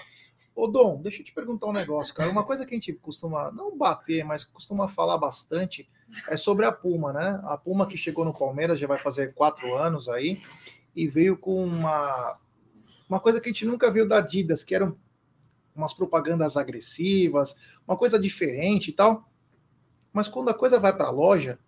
Ô, 0.55 0.67
Dom, 0.67 1.01
deixa 1.01 1.21
eu 1.21 1.25
te 1.25 1.33
perguntar 1.33 1.65
um 1.67 1.73
negócio, 1.73 2.13
cara. 2.13 2.29
Uma 2.29 2.43
coisa 2.43 2.63
que 2.65 2.73
a 2.73 2.77
gente 2.77 2.93
costuma 2.93 3.51
não 3.51 3.75
bater, 3.75 4.23
mas 4.23 4.43
costuma 4.43 4.87
falar 4.87 5.17
bastante 5.17 5.89
é 6.29 6.37
sobre 6.37 6.65
a 6.65 6.71
Puma, 6.71 7.11
né? 7.11 7.41
A 7.43 7.57
Puma 7.57 7.85
que 7.85 7.97
chegou 7.97 8.23
no 8.23 8.33
Palmeiras 8.33 8.79
já 8.79 8.87
vai 8.87 8.97
fazer 8.97 9.33
quatro 9.33 9.75
anos 9.75 10.07
aí 10.07 10.41
e 10.97 11.07
veio 11.07 11.37
com 11.37 11.63
uma, 11.63 12.39
uma 13.07 13.19
coisa 13.19 13.39
que 13.39 13.47
a 13.47 13.51
gente 13.51 13.65
nunca 13.65 13.91
viu 13.91 14.07
da 14.07 14.17
Adidas, 14.17 14.63
que 14.63 14.73
eram 14.73 14.97
umas 15.75 15.93
propagandas 15.93 16.57
agressivas, 16.57 17.55
uma 17.87 17.95
coisa 17.95 18.17
diferente 18.17 18.89
e 18.89 18.93
tal. 18.93 19.29
Mas 20.11 20.27
quando 20.27 20.49
a 20.49 20.55
coisa 20.55 20.79
vai 20.79 20.91
para 20.91 21.05
a 21.05 21.11
loja, 21.11 21.59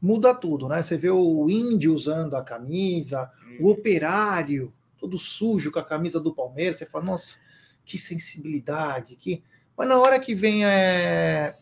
muda 0.00 0.32
tudo, 0.32 0.68
né? 0.68 0.80
Você 0.80 0.96
vê 0.96 1.10
o 1.10 1.50
índio 1.50 1.92
usando 1.92 2.36
a 2.36 2.44
camisa, 2.44 3.28
o 3.60 3.68
operário 3.68 4.72
todo 4.96 5.18
sujo 5.18 5.72
com 5.72 5.80
a 5.80 5.84
camisa 5.84 6.20
do 6.20 6.32
Palmeiras, 6.32 6.76
você 6.76 6.86
fala, 6.86 7.04
nossa 7.04 7.36
que 7.84 7.98
sensibilidade, 7.98 9.16
que. 9.16 9.42
Mas 9.76 9.88
na 9.88 9.98
hora 9.98 10.20
que 10.20 10.34
vem 10.34 10.64
é, 10.64 11.56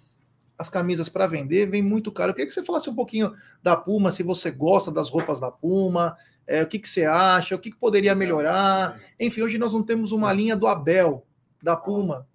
as 0.58 0.68
camisas 0.68 1.08
para 1.08 1.26
vender, 1.26 1.66
vem 1.70 1.82
muito 1.82 2.10
caro. 2.12 2.30
Eu 2.30 2.34
queria 2.34 2.46
que 2.46 2.52
você 2.52 2.62
falasse 2.62 2.90
um 2.90 2.94
pouquinho 2.94 3.32
da 3.62 3.76
Puma, 3.76 4.12
se 4.12 4.22
você 4.22 4.50
gosta 4.50 4.90
das 4.90 5.08
roupas 5.08 5.38
da 5.38 5.50
Puma, 5.50 6.16
é, 6.46 6.62
o 6.62 6.66
que, 6.66 6.78
que 6.78 6.88
você 6.88 7.04
acha, 7.04 7.54
o 7.54 7.58
que, 7.58 7.70
que 7.70 7.76
poderia 7.76 8.14
melhorar. 8.14 9.00
Enfim, 9.18 9.42
hoje 9.42 9.58
nós 9.58 9.72
não 9.72 9.82
temos 9.82 10.12
uma 10.12 10.32
linha 10.32 10.56
do 10.56 10.66
Abel, 10.66 11.26
da 11.62 11.76
Puma. 11.76 12.26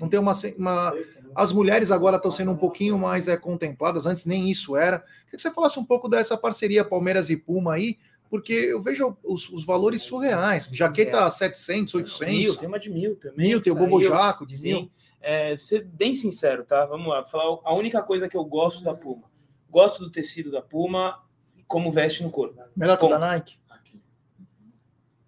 Não 0.00 0.08
tem 0.08 0.18
uma. 0.18 0.32
uma 0.58 0.94
as 1.34 1.52
mulheres 1.52 1.90
agora 1.90 2.16
estão 2.16 2.32
sendo 2.32 2.50
um 2.50 2.56
pouquinho 2.56 2.98
mais 2.98 3.28
é, 3.28 3.36
contempladas, 3.36 4.06
antes 4.06 4.24
nem 4.24 4.50
isso 4.50 4.76
era. 4.76 4.98
Queria 4.98 5.32
que 5.32 5.40
você 5.40 5.50
falasse 5.50 5.78
um 5.78 5.84
pouco 5.84 6.08
dessa 6.08 6.36
parceria 6.36 6.84
Palmeiras 6.84 7.30
e 7.30 7.36
Puma 7.36 7.74
aí, 7.74 7.98
porque 8.28 8.52
eu 8.52 8.82
vejo 8.82 9.16
os, 9.22 9.48
os 9.50 9.64
valores 9.64 10.02
surreais. 10.02 10.68
Jaqueta 10.72 11.18
é. 11.18 11.30
700, 11.30 11.94
800. 11.94 12.34
Mil, 12.34 12.56
tem 12.56 12.68
uma 12.68 12.78
de 12.80 12.90
mil 12.90 13.16
também. 13.16 13.48
Mil, 13.48 13.62
tem 13.62 13.72
o 13.72 13.76
Bobo 13.76 14.00
Jaco 14.00 14.46
de 14.46 14.56
sim. 14.56 14.62
mil. 14.62 14.90
É, 15.20 15.56
ser 15.56 15.84
bem 15.84 16.14
sincero, 16.14 16.64
tá? 16.64 16.84
Vamos 16.86 17.08
lá. 17.08 17.24
Falar 17.24 17.58
a 17.64 17.74
única 17.74 18.02
coisa 18.02 18.28
que 18.28 18.36
eu 18.36 18.44
gosto 18.44 18.82
da 18.82 18.94
Puma. 18.94 19.24
Gosto 19.68 20.00
do 20.00 20.10
tecido 20.10 20.50
da 20.50 20.62
Puma, 20.62 21.20
como 21.66 21.92
veste 21.92 22.22
no 22.22 22.30
corpo. 22.30 22.60
Melhor 22.76 22.96
que 22.96 23.04
o 23.04 23.08
da 23.08 23.18
Nike? 23.18 23.58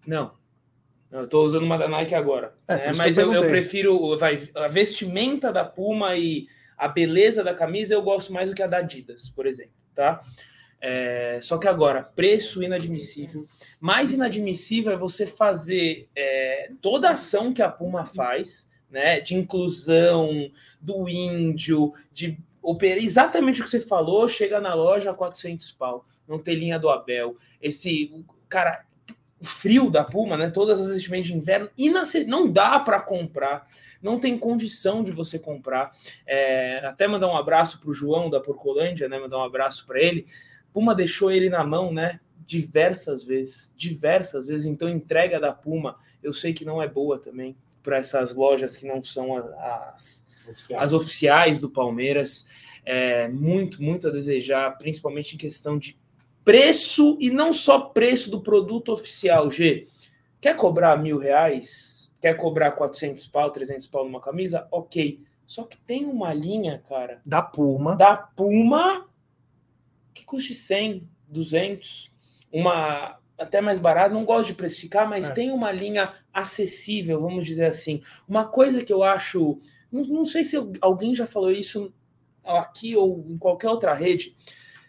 Não. 0.06 0.38
Eu 1.10 1.24
estou 1.24 1.44
usando 1.44 1.62
uma 1.62 1.78
da 1.78 1.88
Nike 1.88 2.14
agora. 2.14 2.54
É, 2.66 2.76
né? 2.76 2.92
Mas 2.96 3.16
eu, 3.16 3.32
eu, 3.32 3.42
prefiro 3.42 4.16
vai, 4.18 4.42
a 4.54 4.68
vestimenta 4.68 5.52
da 5.52 5.64
Puma 5.64 6.16
e 6.16 6.46
a 6.76 6.86
beleza 6.86 7.42
da 7.42 7.54
camisa 7.54 7.94
eu 7.94 8.02
gosto 8.02 8.32
mais 8.32 8.48
do 8.48 8.54
que 8.54 8.62
a 8.62 8.66
da 8.66 8.78
Adidas, 8.78 9.28
por 9.30 9.46
exemplo, 9.46 9.72
tá? 9.94 10.20
É, 10.80 11.40
só 11.42 11.58
que 11.58 11.66
agora, 11.66 12.02
preço 12.02 12.62
inadmissível. 12.62 13.44
Mais 13.80 14.12
inadmissível 14.12 14.92
é 14.92 14.96
você 14.96 15.26
fazer 15.26 16.08
é, 16.14 16.70
toda 16.80 17.08
a 17.08 17.12
ação 17.12 17.52
que 17.52 17.62
a 17.62 17.70
Puma 17.70 18.04
faz, 18.04 18.70
né? 18.90 19.20
De 19.20 19.34
inclusão, 19.34 20.50
do 20.80 21.08
índio, 21.08 21.92
de 22.12 22.38
operar 22.62 22.98
exatamente 22.98 23.60
o 23.60 23.64
que 23.64 23.70
você 23.70 23.80
falou, 23.80 24.28
chega 24.28 24.60
na 24.60 24.74
loja 24.74 25.10
a 25.10 25.14
400 25.14 25.72
pau, 25.72 26.06
não 26.28 26.38
tem 26.38 26.54
linha 26.54 26.78
do 26.78 26.88
Abel. 26.88 27.36
Esse, 27.60 28.12
cara, 28.48 28.84
o 29.40 29.44
frio 29.44 29.90
da 29.90 30.04
Puma, 30.04 30.36
né? 30.36 30.50
Todas 30.50 30.80
as 30.80 30.86
vestimentas 30.86 31.28
de 31.28 31.36
inverno, 31.36 31.70
não 32.26 32.50
dá 32.50 32.78
para 32.78 33.00
comprar 33.00 33.66
não 34.02 34.18
tem 34.18 34.38
condição 34.38 35.02
de 35.02 35.12
você 35.12 35.38
comprar. 35.38 35.90
É, 36.26 36.78
até 36.84 37.06
mandar 37.06 37.28
um 37.28 37.36
abraço 37.36 37.80
para 37.80 37.90
o 37.90 37.94
João 37.94 38.30
da 38.30 38.40
Porcolândia, 38.40 39.08
né? 39.08 39.18
Mandar 39.18 39.38
um 39.38 39.44
abraço 39.44 39.86
para 39.86 40.00
ele. 40.00 40.26
Puma 40.72 40.94
deixou 40.94 41.30
ele 41.30 41.50
na 41.50 41.64
mão, 41.64 41.92
né? 41.92 42.20
Diversas 42.46 43.24
vezes, 43.24 43.72
diversas 43.76 44.46
vezes. 44.46 44.66
Então, 44.66 44.88
entrega 44.88 45.40
da 45.40 45.52
Puma, 45.52 45.96
eu 46.22 46.32
sei 46.32 46.52
que 46.52 46.64
não 46.64 46.80
é 46.80 46.88
boa 46.88 47.18
também 47.18 47.56
para 47.82 47.96
essas 47.96 48.34
lojas 48.34 48.76
que 48.76 48.86
não 48.86 49.02
são 49.02 49.36
as, 49.36 50.26
Oficiais. 50.48 50.82
as 50.82 50.92
oficiais 50.92 51.58
do 51.58 51.70
Palmeiras. 51.70 52.46
É, 52.84 53.28
muito, 53.28 53.82
muito 53.82 54.08
a 54.08 54.10
desejar, 54.10 54.78
principalmente 54.78 55.34
em 55.34 55.38
questão 55.38 55.78
de 55.78 55.98
preço 56.48 57.18
e 57.20 57.28
não 57.28 57.52
só 57.52 57.78
preço 57.78 58.30
do 58.30 58.40
produto 58.40 58.90
oficial. 58.90 59.50
G, 59.50 59.86
quer 60.40 60.56
cobrar 60.56 60.96
mil 60.96 61.18
reais? 61.18 62.10
Quer 62.22 62.38
cobrar 62.38 62.70
400 62.70 63.26
pau, 63.26 63.50
300 63.50 63.86
pau 63.88 64.02
numa 64.06 64.18
camisa? 64.18 64.66
Ok. 64.70 65.22
Só 65.46 65.64
que 65.64 65.76
tem 65.76 66.06
uma 66.06 66.32
linha, 66.32 66.82
cara. 66.88 67.20
Da 67.24 67.42
Puma. 67.42 67.96
Da 67.96 68.16
Puma 68.16 69.06
que 70.14 70.24
custe 70.24 70.54
100, 70.54 71.06
200, 71.28 72.10
uma 72.50 73.18
até 73.36 73.60
mais 73.60 73.78
barato, 73.78 74.14
não 74.14 74.24
gosto 74.24 74.48
de 74.48 74.54
precificar, 74.54 75.06
mas 75.06 75.26
é. 75.26 75.32
tem 75.32 75.50
uma 75.50 75.70
linha 75.70 76.14
acessível, 76.32 77.20
vamos 77.20 77.44
dizer 77.44 77.66
assim. 77.66 78.00
Uma 78.26 78.46
coisa 78.46 78.82
que 78.82 78.92
eu 78.92 79.02
acho, 79.02 79.58
não, 79.92 80.02
não 80.04 80.24
sei 80.24 80.44
se 80.44 80.56
alguém 80.80 81.14
já 81.14 81.26
falou 81.26 81.52
isso 81.52 81.92
aqui 82.42 82.96
ou 82.96 83.26
em 83.28 83.36
qualquer 83.36 83.68
outra 83.68 83.92
rede, 83.92 84.34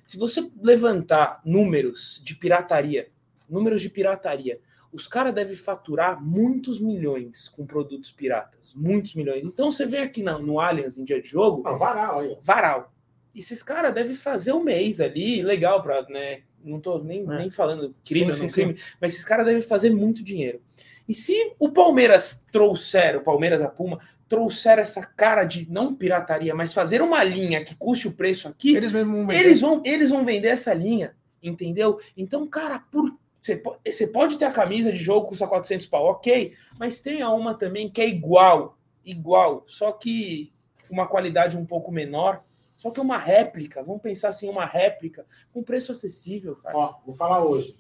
se 0.10 0.18
você 0.18 0.50
levantar 0.60 1.40
números 1.46 2.20
de 2.24 2.34
pirataria, 2.34 3.10
números 3.48 3.80
de 3.80 3.90
pirataria, 3.90 4.60
os 4.92 5.08
caras 5.08 5.36
devem 5.36 5.56
faturar 5.56 6.20
muitos 6.20 6.80
milhões 6.80 7.48
com 7.48 7.64
produtos 7.64 8.10
piratas, 8.10 8.74
muitos 8.74 9.14
milhões. 9.14 9.46
Então 9.46 9.70
você 9.70 9.86
vem 9.86 10.00
aqui 10.00 10.24
no, 10.24 10.40
no 10.40 10.60
Aliens 10.60 10.98
em 10.98 11.04
dia 11.04 11.22
de 11.22 11.28
jogo, 11.28 11.62
ah, 11.64 11.74
varal, 11.74 12.22
aí. 12.22 12.36
varal 12.42 12.92
esses 13.36 13.62
caras 13.62 13.94
devem 13.94 14.16
fazer 14.16 14.52
um 14.52 14.64
mês 14.64 15.00
ali, 15.00 15.44
legal 15.44 15.84
para, 15.84 16.02
né? 16.10 16.42
Não 16.64 16.80
tô 16.80 16.98
nem, 16.98 17.22
é. 17.22 17.38
nem 17.38 17.52
falando 17.52 17.96
crime, 18.04 18.34
sim, 18.34 18.50
sim, 18.50 18.64
crime, 18.64 18.78
sim. 18.80 18.84
mas 19.00 19.14
esses 19.14 19.24
caras 19.24 19.46
devem 19.46 19.62
fazer 19.62 19.92
muito 19.92 20.24
dinheiro. 20.24 20.60
E 21.08 21.14
se 21.14 21.54
o 21.60 21.70
Palmeiras 21.70 22.44
trouxer, 22.52 23.16
o 23.16 23.22
Palmeiras, 23.22 23.62
a 23.62 23.68
Puma, 23.68 24.00
trouxer 24.30 24.80
essa 24.80 25.04
cara 25.04 25.44
de 25.44 25.70
não 25.70 25.94
pirataria, 25.94 26.56
mas 26.56 26.74
fazer 26.74 27.02
uma 27.02 27.24
linha 27.24 27.66
que 27.66 27.76
custe 27.76 28.08
o 28.08 28.14
preço 28.14 28.48
aqui, 28.48 28.76
eles, 28.76 28.92
vão, 28.92 29.32
eles 29.32 29.60
vão, 29.60 29.82
eles 29.84 30.10
vão 30.12 30.24
vender 30.24 30.50
essa 30.50 30.74
linha, 30.74 31.16
entendeu? 31.42 32.00
Então, 32.16 32.48
cara, 32.48 32.80
por 32.92 33.18
você 33.42 34.06
pode 34.06 34.38
ter 34.38 34.46
a 34.46 34.52
camisa 34.52 34.92
de 34.92 35.00
jogo 35.00 35.24
que 35.24 35.30
custa 35.30 35.48
400 35.48 35.88
pau, 35.88 36.06
ok, 36.06 36.54
mas 36.78 37.00
tenha 37.00 37.30
uma 37.30 37.54
também 37.54 37.90
que 37.90 38.02
é 38.02 38.08
igual, 38.08 38.78
igual, 39.04 39.64
só 39.66 39.94
que 39.94 40.52
uma 40.90 41.08
qualidade 41.08 41.58
um 41.58 41.66
pouco 41.66 41.92
menor 41.92 42.44
só 42.80 42.90
que 42.90 42.98
é 43.02 43.04
uma 43.04 43.18
réplica, 43.18 43.84
vamos 43.84 44.02
pensar 44.02 44.30
assim, 44.30 44.48
uma 44.48 44.64
réplica 44.64 45.26
com 45.52 45.62
preço 45.62 45.92
acessível, 45.92 46.56
cara. 46.56 46.78
Ó, 46.78 46.96
vou 47.06 47.14
falar 47.14 47.44
hoje. 47.44 47.78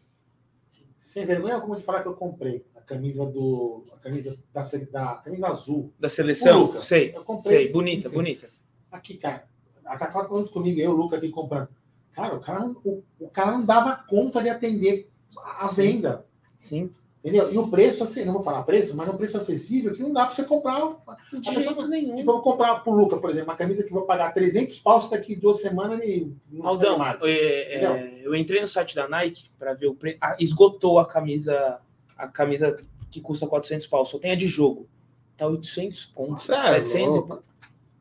Sem 0.98 1.26
vergonha 1.26 1.56
alguma 1.56 1.78
de 1.78 1.86
falar 1.86 2.02
que 2.02 2.10
eu 2.10 2.18
comprei 2.18 2.66
camisa 2.90 3.26
do. 3.26 3.84
A 3.94 3.98
camisa 3.98 4.36
da, 4.52 4.64
da 4.91 5.16
camisa 5.24 5.48
azul. 5.48 5.94
Da 5.99 6.10
seleção? 6.10 6.61
Luca, 6.61 6.80
sei. 6.80 7.16
Eu 7.16 7.24
comprei. 7.24 7.57
Sei, 7.57 7.72
bonita, 7.72 8.07
enfim, 8.07 8.16
bonita. 8.18 8.49
Aqui, 8.91 9.18
cara. 9.18 9.48
A 9.86 9.98
Cacau 9.98 10.24
tá 10.24 10.30
falando 10.30 10.49
comigo, 10.49 10.80
eu, 10.80 10.91
o 10.91 10.95
Luca, 10.95 11.18
aqui 11.18 11.30
comprando. 11.30 11.70
Cara, 12.14 12.36
o 12.36 12.40
cara, 12.40 12.66
o, 12.84 13.03
o 13.20 13.30
cara 13.30 13.52
não 13.52 13.66
dava 13.66 13.95
conta 13.95 14.41
de 14.41 14.49
atender 14.49 15.10
a 15.38 15.68
Sim. 15.68 15.76
venda. 15.76 16.26
Sim. 16.57 16.91
Entendeu? 17.24 17.52
E 17.52 17.57
o 17.57 17.68
preço, 17.68 18.03
assim, 18.03 18.24
não 18.24 18.34
vou 18.34 18.41
falar 18.41 18.64
preço, 18.64 18.95
mas 18.95 19.07
é 19.07 19.11
um 19.11 19.18
preço 19.18 19.36
acessível 19.36 19.94
que 19.94 20.02
não 20.02 20.14
dá 20.14 20.26
para 20.26 20.36
você 20.36 20.44
comprar. 20.44 20.95
De 21.34 21.53
jeito 21.53 21.76
pessoa, 21.76 21.88
nenhum. 21.88 22.16
Tipo, 22.16 22.32
eu 22.32 22.36
vou 22.36 22.41
comprar 22.41 22.76
pro 22.80 22.94
Luca, 22.94 23.18
por 23.18 23.30
exemplo, 23.30 23.49
uma 23.49 23.57
camisa 23.57 23.84
que 23.84 23.91
vou 23.91 24.03
pagar 24.03 24.34
300 24.34 24.80
paus 24.80 25.10
daqui 25.10 25.36
duas 25.36 25.61
semanas 25.61 25.99
e 26.02 26.34
não 26.49 26.66
Aldão, 26.66 26.98
mais. 26.98 27.22
É, 27.22 27.84
é, 27.84 28.22
eu 28.24 28.34
entrei 28.34 28.61
no 28.61 28.68
site 28.68 28.95
da 28.95 29.07
Nike 29.07 29.49
para 29.60 29.74
ver 29.74 29.88
o 29.88 29.95
preço. 29.95 30.18
Ah, 30.22 30.38
esgotou 30.40 30.98
a 30.98 31.06
camisa, 31.06 31.82
a 32.20 32.28
camisa 32.28 32.78
que 33.10 33.22
custa 33.22 33.48
400 33.48 33.88
paus, 33.88 34.10
só 34.10 34.20
tem 34.20 34.32
a 34.32 34.36
de 34.36 34.48
jogo. 34.48 34.88
Tá 35.36 35.48
800 35.48 36.06
pontos, 36.08 36.44
700 36.44 37.16
e... 37.16 37.40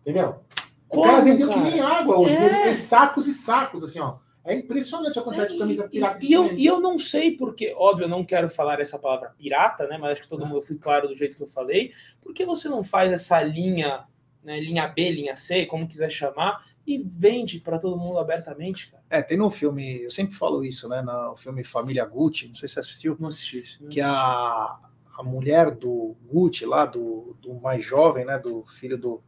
Entendeu? 0.03 0.41
Como, 0.89 1.03
o 1.03 1.07
cara 1.07 1.23
vendeu 1.23 1.49
cara? 1.49 1.63
que 1.63 1.71
nem 1.71 1.81
água 1.81 2.19
hoje, 2.19 2.35
é. 2.35 2.63
tem 2.65 2.75
sacos 2.75 3.27
e 3.27 3.33
sacos, 3.33 3.85
assim, 3.85 4.01
ó. 4.01 4.17
É 4.45 4.55
impressionante 4.55 5.19
a 5.19 5.23
quantidade 5.23 5.51
é, 5.51 5.53
de 5.53 5.59
camisa 5.59 5.89
pirata 5.89 6.19
e, 6.25 6.31
e 6.31 6.33
eu, 6.33 6.53
e 6.53 6.65
eu 6.65 6.81
não 6.81 6.99
sei 6.99 7.33
porque, 7.33 7.75
óbvio, 7.77 8.05
eu 8.05 8.09
não 8.09 8.25
quero 8.25 8.49
falar 8.49 8.81
essa 8.81 8.99
palavra 8.99 9.35
pirata, 9.37 9.87
né? 9.87 9.99
Mas 9.99 10.13
acho 10.13 10.23
que 10.23 10.29
todo 10.29 10.47
mundo 10.47 10.63
fui 10.63 10.79
claro 10.79 11.07
do 11.07 11.15
jeito 11.15 11.37
que 11.37 11.43
eu 11.43 11.47
falei. 11.47 11.93
Por 12.23 12.33
que 12.33 12.47
você 12.47 12.67
não 12.69 12.83
faz 12.83 13.13
essa 13.13 13.43
linha, 13.43 14.05
né, 14.43 14.59
linha 14.59 14.89
B, 14.89 15.11
linha 15.11 15.37
C, 15.37 15.67
como 15.67 15.87
quiser 15.87 16.11
chamar, 16.11 16.65
e 16.89 16.97
vende 16.97 17.61
para 17.61 17.79
todo 17.79 17.99
mundo 17.99 18.19
abertamente, 18.19 18.91
cara? 18.91 19.03
É, 19.11 19.23
tem 19.23 19.37
no 19.37 19.51
filme, 19.51 20.03
eu 20.03 20.11
sempre 20.11 20.35
falo 20.35 20.65
isso, 20.65 20.89
né? 20.89 21.03
No 21.03 21.37
filme 21.37 21.63
Família 21.63 22.05
Gucci, 22.05 22.49
não 22.49 22.55
sei 22.55 22.67
se 22.67 22.75
você 22.75 22.81
assistiu. 22.81 23.17
Não 23.21 23.29
assisti. 23.29 23.77
Não 23.79 23.91
que 23.91 24.01
assisti. 24.01 24.19
a, 24.19 24.79
a 25.19 25.23
mulher 25.23 25.71
do 25.71 26.17
Gucci 26.33 26.65
lá, 26.65 26.87
do, 26.87 27.37
do 27.43 27.55
mais 27.61 27.85
jovem, 27.85 28.25
né? 28.25 28.39
Do 28.39 28.65
filho 28.65 28.97
do, 28.97 29.23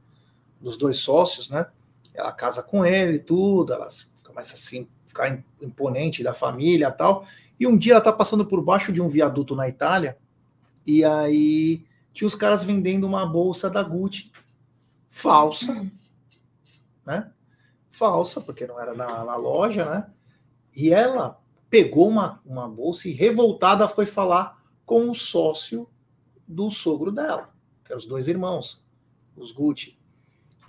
dos 0.59 0.79
dois 0.79 0.99
sócios, 0.99 1.51
né? 1.51 1.67
ela 2.15 2.33
casa 2.33 2.63
com 2.63 2.85
ele, 2.85 3.19
tudo, 3.19 3.73
ela 3.73 3.89
começa 4.25 4.55
assim 4.55 4.89
ficar 5.07 5.43
imponente 5.61 6.23
da 6.23 6.33
família 6.33 6.91
tal. 6.91 7.27
E 7.59 7.67
um 7.67 7.77
dia 7.77 7.95
ela 7.95 8.01
tá 8.01 8.13
passando 8.13 8.47
por 8.47 8.63
baixo 8.63 8.93
de 8.93 9.03
um 9.03 9.09
viaduto 9.09 9.55
na 9.55 9.69
Itália, 9.69 10.17
e 10.87 11.05
aí 11.05 11.85
tinha 12.13 12.27
os 12.27 12.35
caras 12.35 12.65
vendendo 12.65 13.07
uma 13.07 13.27
bolsa 13.27 13.69
da 13.69 13.83
Gucci 13.83 14.33
falsa, 15.11 15.73
hum. 15.73 15.91
né? 17.05 17.31
Falsa, 18.01 18.41
porque 18.41 18.67
não 18.67 18.81
era 18.81 18.95
na, 18.95 19.23
na 19.27 19.37
loja, 19.37 19.85
né? 19.85 20.11
E 20.75 20.91
ela 20.91 21.39
pegou 21.69 22.09
uma, 22.09 22.41
uma 22.47 22.67
bolsa 22.67 23.11
e 23.11 23.13
revoltada 23.13 23.87
foi 23.87 24.07
falar 24.07 24.59
com 24.87 25.11
o 25.11 25.15
sócio 25.15 25.87
do 26.49 26.71
sogro 26.71 27.13
dela, 27.13 27.53
que 27.85 27.93
eram 27.93 27.99
os 27.99 28.07
dois 28.07 28.27
irmãos, 28.27 28.83
os 29.37 29.53
Gucci. 29.53 29.99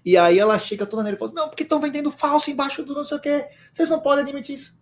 E 0.03 0.17
aí 0.17 0.39
ela 0.39 0.59
chega 0.59 0.85
toda 0.85 1.03
nele 1.03 1.15
e 1.15 1.19
fala: 1.19 1.31
Não, 1.33 1.47
porque 1.47 1.63
estão 1.63 1.79
vendendo 1.79 2.11
falso 2.11 2.51
embaixo 2.51 2.83
do 2.83 2.93
não 2.93 3.05
sei 3.05 3.17
o 3.17 3.21
quê. 3.21 3.47
Vocês 3.71 3.89
não 3.89 4.01
podem 4.01 4.25
admitir 4.25 4.55
isso. 4.55 4.77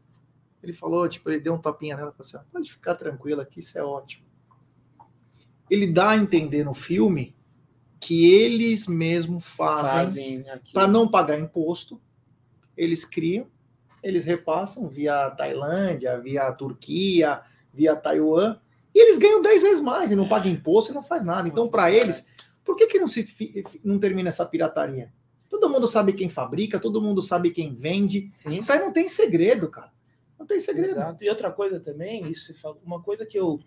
Ele 0.64 0.74
falou, 0.74 1.08
tipo, 1.08 1.30
ele 1.30 1.40
deu 1.40 1.54
um 1.54 1.62
tapinha 1.62 1.96
nela 1.96 2.10
e 2.10 2.18
falou 2.18 2.42
assim: 2.42 2.52
pode 2.52 2.72
ficar 2.72 2.96
tranquila 2.96 3.44
aqui, 3.44 3.60
isso 3.60 3.78
é 3.78 3.84
ótimo. 3.84 4.26
Ele 5.70 5.86
dá 5.86 6.10
a 6.10 6.18
entender 6.18 6.64
no 6.64 6.74
filme 6.74 7.36
que 8.00 8.34
eles 8.34 8.88
mesmo 8.88 9.40
fazem, 9.40 10.44
fazem 10.44 10.74
para 10.74 10.88
não 10.88 11.08
pagar 11.08 11.40
imposto. 11.40 12.02
Eles 12.80 13.04
criam, 13.04 13.46
eles 14.02 14.24
repassam 14.24 14.88
via 14.88 15.30
Tailândia, 15.32 16.20
via 16.20 16.52
Turquia, 16.54 17.42
via 17.74 17.96
Taiwan, 17.96 18.58
e 18.96 19.00
eles 19.00 19.18
ganham 19.18 19.42
10 19.42 19.62
vezes 19.62 19.82
mais 19.82 20.12
e 20.12 20.16
não 20.16 20.26
é. 20.26 20.30
pagam 20.30 20.52
imposto 20.52 20.92
e 20.92 20.96
não 20.96 21.04
faz 21.04 21.24
nada. 21.24 21.48
Então, 21.48 21.68
para 21.68 21.92
eles, 21.92 22.26
por 22.64 22.76
que, 22.76 22.88
que 22.88 22.98
não, 22.98 23.08
se, 23.08 23.28
não 23.84 24.00
termina 24.00 24.30
essa 24.30 24.46
pirataria? 24.46 25.12
Todo 25.50 25.70
mundo 25.70 25.88
sabe 25.88 26.14
quem 26.14 26.30
fabrica, 26.30 26.80
todo 26.80 27.02
mundo 27.02 27.22
sabe 27.22 27.52
quem 27.52 27.76
vende. 27.76 28.30
Sim. 28.32 28.60
Isso 28.60 28.72
aí 28.72 28.80
não 28.80 28.94
tem 28.94 29.10
segredo, 29.10 29.70
cara. 29.70 29.92
Não 30.38 30.46
tem 30.46 30.60
segredo. 30.60 30.92
Exato. 30.92 31.24
E 31.24 31.30
outra 31.30 31.52
coisa 31.52 31.80
também, 31.80 32.30
isso 32.30 32.54
uma 32.84 33.02
coisa 33.02 33.26
que 33.26 33.38
eu 33.38 33.60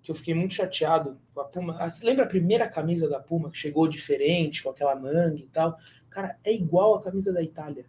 que 0.00 0.12
eu 0.12 0.14
fiquei 0.14 0.32
muito 0.32 0.54
chateado 0.54 1.18
com 1.34 1.40
a 1.40 1.44
Puma. 1.44 1.76
Ah, 1.78 1.90
você 1.90 2.06
lembra 2.06 2.24
a 2.24 2.28
primeira 2.28 2.68
camisa 2.68 3.08
da 3.08 3.18
Puma 3.18 3.50
que 3.50 3.58
chegou 3.58 3.88
diferente, 3.88 4.62
com 4.62 4.70
aquela 4.70 4.94
manga 4.94 5.36
e 5.36 5.48
tal? 5.48 5.76
Cara, 6.08 6.38
é 6.44 6.54
igual 6.54 6.94
a 6.94 7.02
camisa 7.02 7.32
da 7.32 7.42
Itália. 7.42 7.84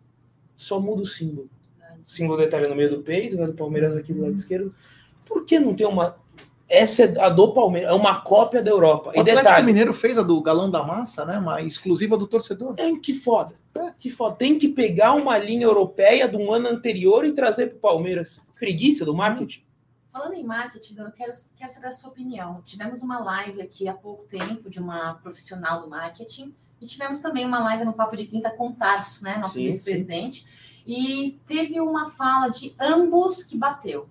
Só 0.59 0.77
muda 0.77 1.03
o 1.03 1.07
símbolo. 1.07 1.49
O 2.05 2.11
símbolo 2.11 2.41
Itália 2.43 2.67
no 2.67 2.75
meio 2.75 2.89
do 2.89 3.01
peito, 3.01 3.37
né, 3.37 3.47
do 3.47 3.53
Palmeiras 3.53 3.95
aqui 3.95 4.13
do 4.13 4.23
lado 4.23 4.33
esquerdo. 4.33 4.75
Por 5.23 5.45
que 5.45 5.57
não 5.57 5.73
tem 5.73 5.87
uma. 5.87 6.17
Essa 6.67 7.03
é 7.03 7.19
a 7.21 7.29
do 7.29 7.53
Palmeiras, 7.53 7.89
é 7.89 7.93
uma 7.93 8.19
cópia 8.19 8.61
da 8.61 8.69
Europa. 8.69 9.11
O 9.11 9.15
e 9.15 9.19
Atlético 9.21 9.43
detalhe, 9.43 9.65
Mineiro 9.65 9.93
fez 9.93 10.17
a 10.17 10.21
do 10.21 10.41
Galão 10.41 10.69
da 10.69 10.83
Massa, 10.83 11.23
né? 11.23 11.37
Uma 11.39 11.61
exclusiva 11.61 12.17
do 12.17 12.27
torcedor. 12.27 12.75
É, 12.77 12.93
que 12.97 13.13
foda. 13.13 13.55
É. 13.73 13.93
Que 13.97 14.09
foda. 14.09 14.35
Tem 14.35 14.59
que 14.59 14.67
pegar 14.67 15.13
uma 15.13 15.37
linha 15.37 15.63
europeia 15.63 16.27
do 16.27 16.37
um 16.37 16.51
ano 16.51 16.67
anterior 16.67 17.23
e 17.23 17.31
trazer 17.31 17.67
para 17.67 17.77
o 17.77 17.79
Palmeiras. 17.79 18.41
Preguiça 18.59 19.05
do 19.05 19.15
marketing. 19.15 19.63
Falando 20.11 20.33
em 20.33 20.43
marketing, 20.43 20.97
eu 20.97 21.11
quero, 21.13 21.31
quero 21.55 21.71
saber 21.71 21.87
a 21.87 21.93
sua 21.93 22.09
opinião. 22.09 22.61
Tivemos 22.65 23.01
uma 23.01 23.19
live 23.19 23.61
aqui 23.61 23.87
há 23.87 23.93
pouco 23.93 24.25
tempo 24.25 24.69
de 24.69 24.79
uma 24.79 25.13
profissional 25.13 25.79
do 25.79 25.89
marketing 25.89 26.53
e 26.81 26.85
tivemos 26.85 27.19
também 27.19 27.45
uma 27.45 27.59
live 27.59 27.85
no 27.85 27.93
Papo 27.93 28.15
de 28.15 28.25
Quinta 28.25 28.49
com 28.49 28.69
o 28.69 28.73
Tarso, 28.73 29.23
né, 29.23 29.37
nosso 29.37 29.55
vice-presidente, 29.55 30.45
e 30.85 31.39
teve 31.47 31.79
uma 31.79 32.09
fala 32.09 32.49
de 32.49 32.73
ambos 32.79 33.43
que 33.43 33.57
bateu. 33.57 34.09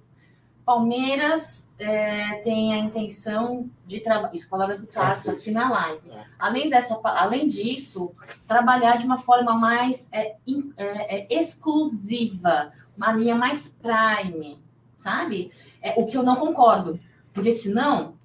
Palmeiras 0.68 1.72
é, 1.78 2.42
tem 2.44 2.74
a 2.74 2.78
intenção 2.78 3.70
de 3.86 4.00
trabalhar, 4.00 4.34
isso 4.34 4.50
palavras 4.50 4.80
do 4.82 4.86
Tarso 4.86 5.30
aqui 5.30 5.50
na 5.50 5.70
live. 5.70 6.10
É. 6.10 6.24
Além, 6.38 6.68
dessa, 6.68 7.00
além 7.02 7.46
disso, 7.46 8.12
trabalhar 8.46 8.96
de 8.96 9.06
uma 9.06 9.16
forma 9.16 9.54
mais 9.54 10.06
é, 10.12 10.36
é, 10.76 11.24
é 11.24 11.40
exclusiva, 11.40 12.70
uma 12.94 13.12
linha 13.12 13.34
mais 13.34 13.68
prime, 13.80 14.62
sabe? 14.94 15.50
É, 15.80 15.94
o 15.96 16.04
que 16.04 16.18
eu 16.18 16.22
não 16.22 16.36
concordo. 16.36 17.00
Porque 17.32 17.52
senão. 17.52 18.17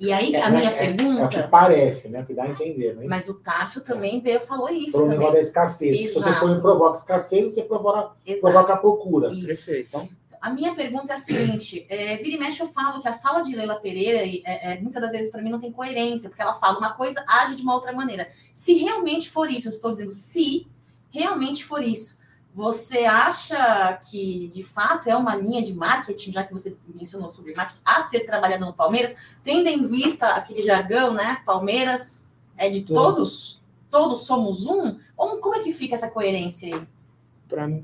E 0.00 0.10
aí, 0.10 0.34
é, 0.34 0.42
a 0.42 0.48
minha 0.48 0.70
é, 0.70 0.94
pergunta. 0.94 1.20
É, 1.20 1.24
o 1.26 1.28
que 1.28 1.42
parece, 1.42 2.08
né? 2.08 2.24
Que 2.26 2.32
dá 2.32 2.44
a 2.44 2.48
entender. 2.48 2.96
Mas, 2.96 3.06
mas 3.06 3.28
o 3.28 3.34
Tarso 3.34 3.82
também 3.82 4.18
deu, 4.18 4.40
falou 4.40 4.70
isso. 4.70 4.92
Por 4.92 5.02
um 5.02 5.08
negócio 5.08 5.34
da 5.34 5.40
escassez. 5.40 5.98
Se 5.98 6.14
você 6.14 6.32
põe, 6.40 6.58
provoca 6.58 6.96
escassez, 6.96 7.52
você 7.52 7.62
provoca, 7.62 8.12
provoca 8.40 8.72
a 8.72 8.78
procura. 8.78 9.30
Isso. 9.30 9.46
Perfeito. 9.46 9.88
Então, 9.88 10.08
a 10.40 10.48
minha 10.48 10.74
pergunta 10.74 11.12
é 11.12 11.16
a 11.16 11.18
seguinte: 11.18 11.86
é, 11.90 12.16
vira 12.16 12.36
e 12.36 12.38
mexe, 12.38 12.62
eu 12.62 12.68
falo 12.68 13.02
que 13.02 13.08
a 13.08 13.12
fala 13.12 13.42
de 13.42 13.54
Leila 13.54 13.78
Pereira, 13.78 14.20
é, 14.20 14.72
é, 14.72 14.80
muitas 14.80 15.02
das 15.02 15.12
vezes, 15.12 15.30
para 15.30 15.42
mim, 15.42 15.50
não 15.50 15.60
tem 15.60 15.70
coerência, 15.70 16.30
porque 16.30 16.40
ela 16.40 16.54
fala 16.54 16.78
uma 16.78 16.94
coisa, 16.94 17.22
age 17.28 17.56
de 17.56 17.62
uma 17.62 17.74
outra 17.74 17.92
maneira. 17.92 18.30
Se 18.54 18.78
realmente 18.78 19.28
for 19.28 19.50
isso, 19.50 19.68
eu 19.68 19.72
estou 19.72 19.92
dizendo 19.92 20.12
se 20.12 20.66
realmente 21.10 21.62
for 21.62 21.82
isso, 21.82 22.16
você 22.54 23.04
acha 23.04 23.96
que, 24.10 24.48
de 24.48 24.62
fato, 24.62 25.08
é 25.08 25.16
uma 25.16 25.36
linha 25.36 25.62
de 25.62 25.72
marketing, 25.72 26.32
já 26.32 26.44
que 26.44 26.52
você 26.52 26.76
mencionou 26.94 27.28
sobre 27.28 27.54
marketing, 27.54 27.80
a 27.84 28.02
ser 28.02 28.20
trabalhada 28.20 28.64
no 28.66 28.72
Palmeiras, 28.72 29.14
tendo 29.44 29.68
em 29.68 29.86
vista 29.86 30.28
aquele 30.28 30.62
jargão, 30.62 31.14
né? 31.14 31.40
Palmeiras 31.46 32.28
é 32.56 32.68
de 32.68 32.82
todos? 32.82 33.62
Todos 33.90 34.26
somos 34.26 34.66
um? 34.66 34.98
Como, 35.16 35.40
como 35.40 35.54
é 35.54 35.62
que 35.62 35.72
fica 35.72 35.94
essa 35.94 36.10
coerência 36.10 36.74
aí? 36.74 36.86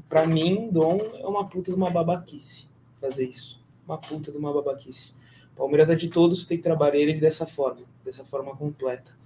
Para 0.09 0.27
mim, 0.27 0.69
Dom 0.71 0.99
é 1.15 1.27
uma 1.27 1.49
puta 1.49 1.71
de 1.71 1.77
uma 1.77 1.91
babaquice 1.91 2.69
fazer 3.01 3.29
isso. 3.29 3.61
Uma 3.87 3.99
puta 3.99 4.31
de 4.31 4.39
uma 4.39 4.53
babaquice. 4.53 5.13
Palmeiras 5.57 5.91
é 5.91 5.95
de 5.95 6.09
todos, 6.09 6.45
tem 6.45 6.57
que 6.57 6.63
trabalhar 6.63 6.99
ele 6.99 7.21
dessa 7.21 7.47
forma, 7.47 7.83
dessa 8.05 8.25
forma 8.25 8.55
completa. 8.55 9.17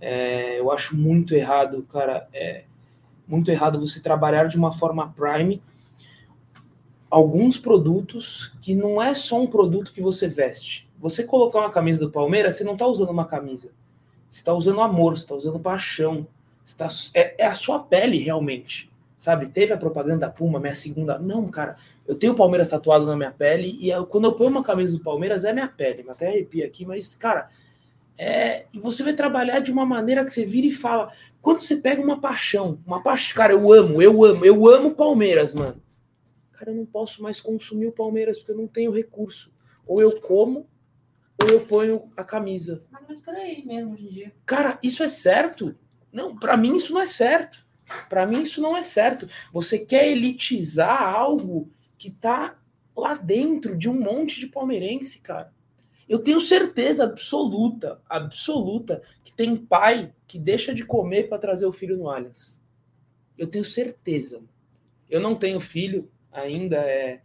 É, 0.00 0.58
eu 0.58 0.70
acho 0.70 0.96
muito 0.96 1.34
errado, 1.34 1.86
cara. 1.90 2.28
É, 2.32 2.64
muito 3.28 3.50
errado 3.50 3.78
você 3.78 4.00
trabalhar 4.00 4.48
de 4.48 4.56
uma 4.56 4.72
forma 4.72 5.12
prime 5.12 5.62
alguns 7.10 7.58
produtos 7.58 8.52
que 8.60 8.74
não 8.74 9.02
é 9.02 9.14
só 9.14 9.40
um 9.40 9.46
produto 9.46 9.92
que 9.92 10.00
você 10.00 10.28
veste. 10.28 10.88
Você 10.98 11.24
colocar 11.24 11.60
uma 11.60 11.70
camisa 11.70 12.00
do 12.00 12.10
Palmeiras, 12.10 12.54
você 12.54 12.64
não 12.64 12.72
está 12.72 12.86
usando 12.86 13.10
uma 13.10 13.24
camisa. 13.24 13.70
Você 14.28 14.40
está 14.40 14.52
usando 14.52 14.80
amor, 14.80 15.16
você 15.16 15.22
está 15.22 15.34
usando 15.34 15.58
paixão. 15.58 16.26
Tá, 16.76 16.88
é, 17.14 17.44
é, 17.44 17.46
a 17.46 17.54
sua 17.54 17.80
pele 17.80 18.18
realmente. 18.18 18.90
Sabe? 19.16 19.46
Teve 19.46 19.72
a 19.72 19.76
propaganda 19.76 20.26
da 20.26 20.30
Puma, 20.30 20.60
minha 20.60 20.74
segunda. 20.74 21.18
Não, 21.18 21.48
cara, 21.48 21.76
eu 22.06 22.14
tenho 22.14 22.34
o 22.34 22.36
Palmeiras 22.36 22.68
tatuado 22.68 23.06
na 23.06 23.16
minha 23.16 23.32
pele 23.32 23.76
e 23.80 23.90
eu, 23.90 24.06
quando 24.06 24.26
eu 24.26 24.32
ponho 24.32 24.50
uma 24.50 24.62
camisa 24.62 24.96
do 24.96 25.02
Palmeiras 25.02 25.44
é 25.44 25.52
minha 25.52 25.66
pele. 25.66 26.02
Me 26.02 26.10
até 26.10 26.28
arrepia 26.28 26.66
aqui, 26.66 26.84
mas, 26.84 27.16
cara, 27.16 27.48
é, 28.18 28.66
e 28.72 28.80
você 28.80 29.04
vai 29.04 29.14
trabalhar 29.14 29.60
de 29.60 29.70
uma 29.70 29.86
maneira 29.86 30.24
que 30.24 30.32
você 30.32 30.44
vira 30.44 30.66
e 30.66 30.72
fala. 30.72 31.12
Quando 31.40 31.60
você 31.60 31.76
pega 31.76 32.02
uma 32.02 32.20
paixão, 32.20 32.80
uma 32.84 33.00
paixão, 33.00 33.36
cara, 33.36 33.52
eu 33.52 33.72
amo, 33.72 34.02
eu 34.02 34.24
amo, 34.24 34.44
eu 34.44 34.68
amo 34.68 34.90
Palmeiras, 34.90 35.54
mano. 35.54 35.80
Cara, 36.52 36.72
eu 36.72 36.74
não 36.74 36.84
posso 36.84 37.22
mais 37.22 37.40
consumir 37.40 37.86
o 37.86 37.92
Palmeiras 37.92 38.38
porque 38.38 38.50
eu 38.50 38.56
não 38.56 38.66
tenho 38.66 38.90
recurso. 38.90 39.54
Ou 39.86 40.02
eu 40.02 40.20
como, 40.20 40.68
ou 41.40 41.48
eu 41.48 41.60
ponho 41.60 42.10
a 42.16 42.24
camisa. 42.24 42.82
Mas 42.90 43.20
por 43.20 43.34
aí 43.34 43.64
mesmo 43.64 43.92
hoje 43.92 44.06
em 44.06 44.10
dia. 44.10 44.32
Cara, 44.44 44.76
isso 44.82 45.04
é 45.04 45.08
certo? 45.08 45.76
Não, 46.12 46.36
para 46.36 46.56
mim 46.56 46.74
isso 46.74 46.92
não 46.92 47.00
é 47.00 47.06
certo. 47.06 47.64
Para 48.08 48.26
mim 48.26 48.42
isso 48.42 48.60
não 48.60 48.76
é 48.76 48.82
certo. 48.82 49.28
Você 49.52 49.78
quer 49.78 50.08
elitizar 50.08 51.00
algo 51.00 51.70
que 51.96 52.10
tá 52.10 52.58
lá 52.96 53.14
dentro 53.14 53.76
de 53.76 53.88
um 53.88 53.98
monte 53.98 54.40
de 54.40 54.48
palmeirense, 54.48 55.20
cara. 55.20 55.52
Eu 56.08 56.18
tenho 56.18 56.40
certeza 56.40 57.04
absoluta, 57.04 58.00
absoluta, 58.08 59.02
que 59.22 59.32
tem 59.32 59.54
pai 59.54 60.12
que 60.26 60.38
deixa 60.38 60.74
de 60.74 60.84
comer 60.84 61.28
para 61.28 61.38
trazer 61.38 61.66
o 61.66 61.72
filho 61.72 61.96
no 61.96 62.08
Allianz. 62.08 62.64
Eu 63.36 63.46
tenho 63.46 63.64
certeza. 63.64 64.42
Eu 65.08 65.20
não 65.20 65.34
tenho 65.34 65.60
filho 65.60 66.10
ainda. 66.32 66.76
É... 66.78 67.20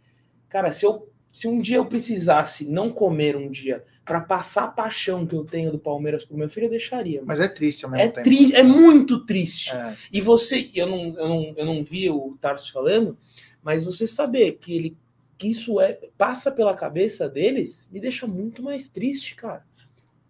Cara, 0.48 0.70
se, 0.70 0.84
eu, 0.84 1.10
se 1.30 1.48
um 1.48 1.60
dia 1.60 1.78
eu 1.78 1.86
precisasse 1.86 2.66
não 2.66 2.90
comer 2.90 3.36
um 3.36 3.50
dia 3.50 3.84
para 4.04 4.20
passar 4.20 4.64
a 4.64 4.68
paixão 4.68 5.26
que 5.26 5.34
eu 5.34 5.44
tenho 5.44 5.72
do 5.72 5.78
Palmeiras 5.78 6.24
pro 6.24 6.36
meu 6.36 6.48
filho, 6.48 6.66
eu 6.66 6.70
deixaria. 6.70 7.22
Mas 7.24 7.40
é 7.40 7.48
triste 7.48 7.86
ao 7.86 7.90
mesmo 7.90 8.04
é 8.04 8.08
tempo. 8.08 8.22
Tri... 8.22 8.54
É 8.54 8.62
muito 8.62 9.24
triste. 9.24 9.74
É. 9.74 9.96
E 10.12 10.20
você, 10.20 10.70
eu 10.74 10.86
não, 10.86 10.98
eu, 11.16 11.28
não, 11.28 11.54
eu 11.56 11.64
não 11.64 11.82
vi 11.82 12.10
o 12.10 12.36
Tarso 12.38 12.70
falando, 12.70 13.16
mas 13.62 13.86
você 13.86 14.06
saber 14.06 14.52
que 14.52 14.76
ele 14.76 14.96
que 15.44 15.50
isso 15.50 15.78
é 15.78 15.92
passa 16.16 16.50
pela 16.50 16.74
cabeça 16.74 17.28
deles, 17.28 17.86
me 17.92 18.00
deixa 18.00 18.26
muito 18.26 18.62
mais 18.62 18.88
triste, 18.88 19.34
cara. 19.36 19.62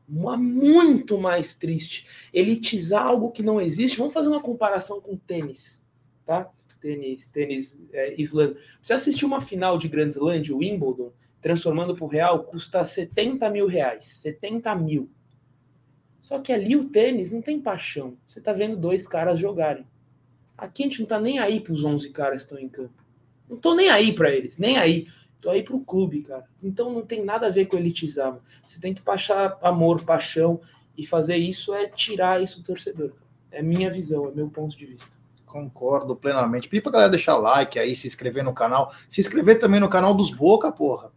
Muito 0.08 1.18
mais 1.18 1.54
triste. 1.54 2.04
Elitizar 2.32 3.06
algo 3.06 3.30
que 3.30 3.42
não 3.42 3.60
existe. 3.60 3.96
Vamos 3.96 4.12
fazer 4.12 4.28
uma 4.28 4.42
comparação 4.42 5.00
com 5.00 5.16
tênis, 5.16 5.86
tá? 6.26 6.50
Tênis, 6.80 7.28
tênis 7.28 7.80
é, 7.92 8.20
Islândia. 8.20 8.56
Você 8.82 8.92
assistiu 8.92 9.28
uma 9.28 9.40
final 9.40 9.78
de 9.78 9.86
Grand 9.86 10.08
Slam 10.08 10.42
de 10.42 10.52
Wimbledon, 10.52 11.12
transformando 11.40 11.94
para 11.94 12.04
o 12.04 12.08
real, 12.08 12.42
custa 12.42 12.82
70 12.82 13.48
mil 13.50 13.68
reais. 13.68 14.06
70 14.06 14.74
mil. 14.74 15.08
Só 16.20 16.40
que 16.40 16.52
ali 16.52 16.74
o 16.74 16.88
tênis 16.88 17.30
não 17.30 17.40
tem 17.40 17.60
paixão. 17.60 18.18
Você 18.26 18.40
tá 18.40 18.52
vendo 18.52 18.76
dois 18.76 19.06
caras 19.06 19.38
jogarem. 19.38 19.86
Aqui 20.58 20.82
a 20.82 20.86
gente 20.86 21.00
não 21.00 21.06
tá 21.06 21.20
nem 21.20 21.38
aí 21.38 21.60
para 21.60 21.72
os 21.72 21.84
11 21.84 22.10
caras 22.10 22.42
que 22.42 22.52
estão 22.52 22.58
em 22.58 22.68
campo. 22.68 23.03
Não 23.48 23.56
tô 23.56 23.74
nem 23.74 23.88
aí 23.88 24.12
para 24.12 24.30
eles, 24.30 24.58
nem 24.58 24.76
aí. 24.76 25.06
Tô 25.40 25.50
aí 25.50 25.62
pro 25.62 25.80
clube, 25.80 26.22
cara. 26.22 26.44
Então 26.62 26.90
não 26.90 27.02
tem 27.02 27.22
nada 27.22 27.48
a 27.48 27.50
ver 27.50 27.66
com 27.66 27.76
elitizar. 27.76 28.38
Você 28.66 28.80
tem 28.80 28.94
que 28.94 29.02
passar 29.02 29.58
amor, 29.62 30.02
paixão 30.02 30.60
e 30.96 31.06
fazer 31.06 31.36
isso 31.36 31.74
é 31.74 31.86
tirar 31.86 32.42
isso 32.42 32.60
do 32.60 32.66
torcedor. 32.66 33.12
É 33.50 33.62
minha 33.62 33.90
visão, 33.90 34.26
é 34.28 34.30
meu 34.30 34.48
ponto 34.48 34.76
de 34.76 34.86
vista. 34.86 35.18
Concordo 35.44 36.16
plenamente. 36.16 36.68
Pedi 36.68 36.80
pra 36.80 36.92
galera 36.92 37.10
deixar 37.10 37.36
like 37.36 37.78
aí, 37.78 37.94
se 37.94 38.06
inscrever 38.06 38.42
no 38.42 38.52
canal. 38.52 38.92
Se 39.08 39.20
inscrever 39.20 39.60
também 39.60 39.78
no 39.78 39.88
canal 39.88 40.14
dos 40.14 40.30
Boca, 40.30 40.72
porra. 40.72 41.12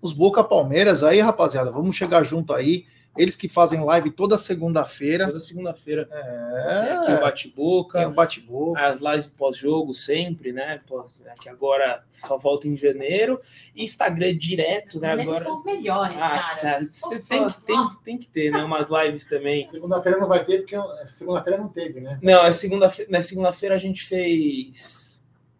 Os 0.00 0.12
Boca 0.12 0.42
Palmeiras 0.42 1.02
aí, 1.04 1.20
rapaziada. 1.20 1.70
Vamos 1.70 1.94
chegar 1.94 2.22
junto 2.22 2.54
aí. 2.54 2.86
Eles 3.16 3.36
que 3.36 3.46
fazem 3.46 3.84
live 3.84 4.10
toda 4.10 4.38
segunda-feira. 4.38 5.26
Toda 5.26 5.38
segunda-feira. 5.38 6.08
É. 6.10 6.84
Tem 6.86 6.96
aqui 6.96 7.12
o 7.12 7.20
bate-boca. 7.20 7.98
Tem 7.98 8.08
o 8.08 8.12
bate-boca. 8.12 8.80
As 8.80 9.00
lives 9.00 9.26
pós-jogo 9.26 9.92
sempre, 9.92 10.50
né? 10.50 10.80
Pós, 10.86 11.22
que 11.40 11.48
agora 11.48 12.02
só 12.14 12.38
volta 12.38 12.66
em 12.66 12.76
janeiro. 12.76 13.38
Instagram 13.76 14.36
direto, 14.36 14.98
né? 14.98 15.12
Agora. 15.12 15.40
São 15.40 15.54
os 15.54 15.64
melhores, 15.64 16.20
ah, 16.20 16.56
cara. 16.60 16.80
Você 16.80 17.18
tem 17.18 17.46
que, 17.46 17.60
tem, 17.60 17.88
tem 18.04 18.18
que 18.18 18.28
ter, 18.28 18.50
né? 18.50 18.64
Umas 18.64 18.88
lives 18.88 19.26
também. 19.26 19.68
Segunda-feira 19.68 20.18
não 20.18 20.28
vai 20.28 20.44
ter, 20.44 20.58
porque 20.58 20.74
essa 20.74 21.12
segunda-feira 21.12 21.58
não 21.58 21.68
teve, 21.68 22.00
né? 22.00 22.18
Não, 22.22 22.44
é 22.46 22.50
segunda-feira, 22.52 23.10
na 23.10 23.20
segunda-feira 23.20 23.74
a 23.74 23.78
gente 23.78 24.04
fez 24.04 25.02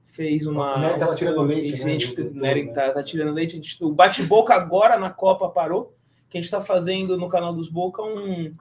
fez 0.07 0.47
uma. 0.47 0.79
Nery 0.79 0.99
tava 0.99 1.15
tirando 1.15 1.43
leite, 1.43 1.73
né, 1.73 1.95
a 1.95 1.99
gente- 1.99 2.23
Nery 2.35 2.65
né? 2.67 2.73
tá, 2.73 2.91
tá 2.93 3.03
tirando 3.03 3.33
leite. 3.33 3.53
a 3.53 3.57
gente- 3.57 3.83
o 3.85 3.91
bate-boca 3.91 4.55
agora 4.55 4.99
na 4.99 5.11
Copa 5.11 5.49
parou. 5.49 5.95
Que 6.33 6.39
a 6.39 6.41
gente 6.41 6.51
tá 6.51 6.63
fazendo 6.63 7.19
no 7.19 7.29
canal 7.29 7.53
dos 7.53 7.69
Boca 7.69 8.03
um, 8.03 8.55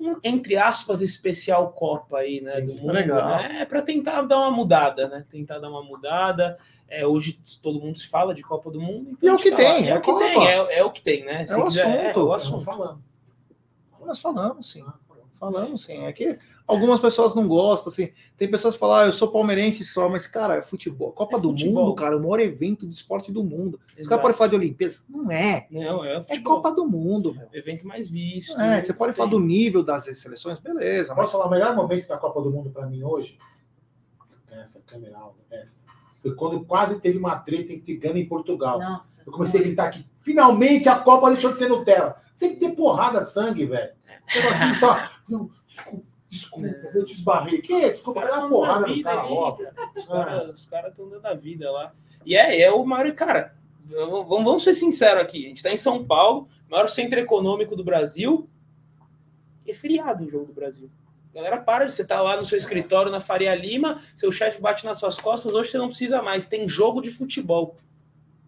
um, 0.00 0.16
entre 0.24 0.56
aspas, 0.56 1.00
especial 1.00 1.70
Copa 1.70 2.18
aí, 2.18 2.40
né? 2.40 2.60
Do 2.60 2.74
mundo, 2.74 2.92
Legal. 2.92 3.38
né? 3.38 3.60
É 3.60 3.64
para 3.64 3.80
tentar 3.80 4.22
dar 4.22 4.36
uma 4.40 4.50
mudada, 4.50 5.06
né? 5.06 5.24
Tentar 5.30 5.60
dar 5.60 5.70
uma 5.70 5.80
mudada. 5.82 6.58
É, 6.88 7.06
hoje 7.06 7.38
todo 7.62 7.78
mundo 7.78 7.96
se 7.96 8.08
fala 8.08 8.34
de 8.34 8.42
Copa 8.42 8.68
do 8.68 8.80
Mundo. 8.80 9.10
então 9.12 9.28
E 9.28 9.30
é 9.30 9.34
o 9.34 9.38
que 9.38 9.50
tá 9.50 9.56
tem, 9.56 9.86
é, 9.86 9.90
é 9.90 9.94
o 9.96 10.00
que 10.00 10.10
Copa. 10.10 10.24
tem, 10.24 10.48
é, 10.48 10.78
é 10.78 10.84
o 10.84 10.90
que 10.90 11.02
tem, 11.02 11.24
né? 11.24 11.46
É 11.48 11.56
o 11.56 11.66
assunto, 11.66 11.78
é, 11.78 12.12
o 12.16 12.18
é 12.18 12.24
o 12.24 12.32
assunto. 12.32 12.64
falando. 12.64 13.02
Nós 14.04 14.18
falamos, 14.18 14.68
sim. 14.68 14.84
Falamos, 15.38 15.84
sim. 15.84 16.04
É 16.04 16.12
que 16.12 16.36
algumas 16.66 16.98
pessoas 17.00 17.34
não 17.34 17.46
gostam, 17.46 17.92
assim. 17.92 18.10
Tem 18.36 18.50
pessoas 18.50 18.74
que 18.74 18.80
falam, 18.80 18.96
ah, 18.96 19.06
eu 19.06 19.12
sou 19.12 19.28
palmeirense 19.30 19.84
só, 19.84 20.08
mas, 20.08 20.26
cara, 20.26 20.56
é 20.56 20.62
futebol. 20.62 21.12
Copa 21.12 21.36
É 21.36 21.40
do 21.40 21.50
futebol. 21.50 21.84
Mundo, 21.86 21.94
cara, 21.94 22.16
o 22.16 22.20
maior 22.20 22.40
evento 22.40 22.86
de 22.88 22.94
esporte 22.94 23.30
do 23.30 23.44
mundo. 23.44 23.78
Os 23.92 23.98
Exato. 24.00 24.08
caras 24.08 24.22
podem 24.22 24.36
falar 24.36 24.48
de 24.50 24.56
Olimpíadas. 24.56 25.04
Não 25.08 25.30
é. 25.30 25.66
Não, 25.70 26.04
é, 26.04 26.16
É 26.16 26.22
futebol. 26.22 26.56
Copa 26.56 26.72
do 26.72 26.86
Mundo, 26.86 27.34
meu. 27.34 27.48
evento 27.52 27.86
mais 27.86 28.10
visto. 28.10 28.60
É, 28.60 28.82
você 28.82 28.92
pode 28.92 29.12
falar 29.12 29.30
do 29.30 29.38
nível 29.38 29.82
das 29.84 30.04
seleções, 30.04 30.58
beleza, 30.58 31.14
mas 31.14 31.18
Posso 31.26 31.32
falar 31.32 31.46
o 31.46 31.50
melhor 31.50 31.76
momento 31.76 32.08
da 32.08 32.16
Copa 32.18 32.42
do 32.42 32.50
Mundo 32.50 32.70
para 32.70 32.86
mim 32.86 33.02
hoje? 33.04 33.38
Essa 34.50 34.80
câmera, 34.84 35.16
essa. 35.50 35.76
Foi 36.20 36.34
quando 36.34 36.64
quase 36.64 36.98
teve 37.00 37.16
uma 37.16 37.36
treta 37.38 37.72
entre 37.72 37.94
Gana 37.96 38.18
e 38.18 38.26
Portugal. 38.26 38.78
Nossa. 38.80 39.22
Eu 39.24 39.32
comecei 39.32 39.60
a 39.60 39.62
gritar 39.62 39.86
aqui, 39.86 40.04
finalmente 40.20 40.88
a 40.88 40.98
Copa 40.98 41.30
deixou 41.30 41.52
de 41.52 41.60
ser 41.60 41.68
Nutella. 41.68 42.16
Tem 42.38 42.54
que 42.54 42.56
ter 42.60 42.70
porrada, 42.74 43.24
sangue, 43.24 43.66
velho. 43.66 43.92
Tipo 44.28 44.48
assim, 44.48 44.74
só. 44.78 45.10
Não, 45.28 45.50
desculpa, 45.66 46.06
desculpa, 46.28 46.68
eu 46.94 47.04
te 47.04 47.14
esbarrei. 47.14 47.60
Que? 47.60 47.88
Desculpa, 47.88 48.22
tão 48.26 48.38
uma 48.38 48.48
porrada 48.48 48.86
a 48.86 48.88
no 48.88 49.02
cara, 49.02 49.20
ali, 49.22 49.32
ó. 49.32 49.52
cara. 49.52 49.74
Os 49.96 50.06
caras 50.06 50.50
os 50.50 50.66
caras 50.66 50.90
estão 50.90 51.08
dando 51.08 51.26
a 51.26 51.34
vida 51.34 51.70
lá. 51.70 51.92
E 52.24 52.36
é, 52.36 52.60
é 52.60 52.70
o 52.70 52.84
maior. 52.84 53.12
Cara, 53.14 53.54
vamos, 53.84 54.28
vamos 54.28 54.64
ser 54.64 54.74
sinceros 54.74 55.22
aqui. 55.22 55.44
A 55.44 55.48
gente 55.48 55.56
está 55.58 55.72
em 55.72 55.76
São 55.76 56.04
Paulo, 56.04 56.48
maior 56.68 56.88
centro 56.88 57.18
econômico 57.18 57.74
do 57.74 57.84
Brasil. 57.84 58.48
E 59.64 59.70
é 59.70 59.74
feriado 59.74 60.24
o 60.24 60.30
jogo 60.30 60.46
do 60.46 60.52
Brasil. 60.52 60.90
Galera, 61.34 61.58
para 61.58 61.84
de 61.84 61.92
você 61.92 62.02
estar 62.02 62.20
lá 62.22 62.36
no 62.36 62.44
seu 62.44 62.56
escritório 62.58 63.12
na 63.12 63.20
Faria 63.20 63.54
Lima, 63.54 64.00
seu 64.16 64.32
chefe 64.32 64.60
bate 64.60 64.84
nas 64.84 64.98
suas 64.98 65.18
costas, 65.18 65.54
hoje 65.54 65.70
você 65.70 65.78
não 65.78 65.88
precisa 65.88 66.22
mais. 66.22 66.46
Tem 66.46 66.68
jogo 66.68 67.00
de 67.00 67.10
futebol. 67.10 67.76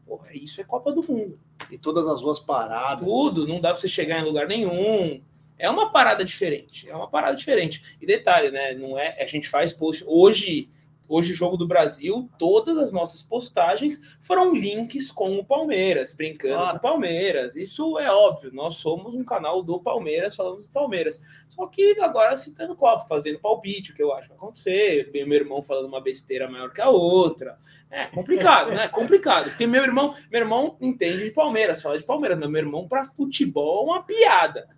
Porra, 0.06 0.32
isso 0.32 0.60
é 0.60 0.64
Copa 0.64 0.90
do 0.90 1.02
Mundo. 1.02 1.38
e 1.70 1.78
todas 1.78 2.08
as 2.08 2.20
ruas 2.20 2.40
paradas. 2.40 3.04
Tudo, 3.04 3.46
não 3.46 3.60
dá 3.60 3.70
pra 3.70 3.80
você 3.80 3.86
chegar 3.86 4.18
em 4.18 4.24
lugar 4.24 4.48
nenhum. 4.48 5.22
É 5.60 5.68
uma 5.70 5.90
parada 5.90 6.24
diferente. 6.24 6.88
É 6.88 6.94
uma 6.96 7.08
parada 7.08 7.36
diferente. 7.36 7.96
E 8.00 8.06
detalhe, 8.06 8.50
né? 8.50 8.74
Não 8.74 8.98
é. 8.98 9.22
A 9.22 9.26
gente 9.26 9.48
faz 9.48 9.72
post. 9.72 10.02
Hoje, 10.06 10.68
hoje 11.08 11.34
jogo 11.34 11.56
do 11.56 11.66
Brasil, 11.66 12.30
todas 12.38 12.78
as 12.78 12.92
nossas 12.92 13.22
postagens 13.22 14.00
foram 14.20 14.54
links 14.54 15.10
com 15.10 15.36
o 15.36 15.44
Palmeiras, 15.44 16.14
brincando 16.14 16.54
Claro. 16.54 16.70
com 16.70 16.76
o 16.76 16.90
Palmeiras. 16.90 17.56
Isso 17.56 17.98
é 17.98 18.10
óbvio. 18.10 18.50
Nós 18.54 18.76
somos 18.76 19.14
um 19.14 19.24
canal 19.24 19.62
do 19.62 19.80
Palmeiras, 19.80 20.34
falamos 20.36 20.66
do 20.66 20.72
Palmeiras. 20.72 21.20
Só 21.48 21.66
que 21.66 21.98
agora 22.00 22.36
citando 22.36 22.76
copo, 22.76 23.08
fazendo 23.08 23.38
palpite, 23.40 23.92
o 23.92 23.94
que 23.94 24.02
eu 24.02 24.12
acho 24.12 24.22
que 24.22 24.28
vai 24.28 24.36
acontecer. 24.38 25.10
Meu 25.12 25.32
irmão 25.32 25.60
falando 25.62 25.86
uma 25.86 26.00
besteira 26.00 26.48
maior 26.48 26.72
que 26.72 26.80
a 26.80 26.88
outra. 26.88 27.58
É 27.90 28.04
complicado, 28.06 28.70
né? 28.70 28.84
É 28.84 28.88
complicado. 28.88 29.50
Porque 29.50 29.66
meu 29.66 29.82
irmão, 29.82 30.14
meu 30.30 30.40
irmão 30.40 30.76
entende 30.80 31.24
de 31.24 31.32
Palmeiras, 31.32 31.82
fala 31.82 31.98
de 31.98 32.04
Palmeiras, 32.04 32.38
meu 32.38 32.56
irmão 32.56 32.86
para 32.86 33.04
futebol 33.04 33.80
é 33.88 33.90
uma 33.90 34.02
piada. 34.04 34.68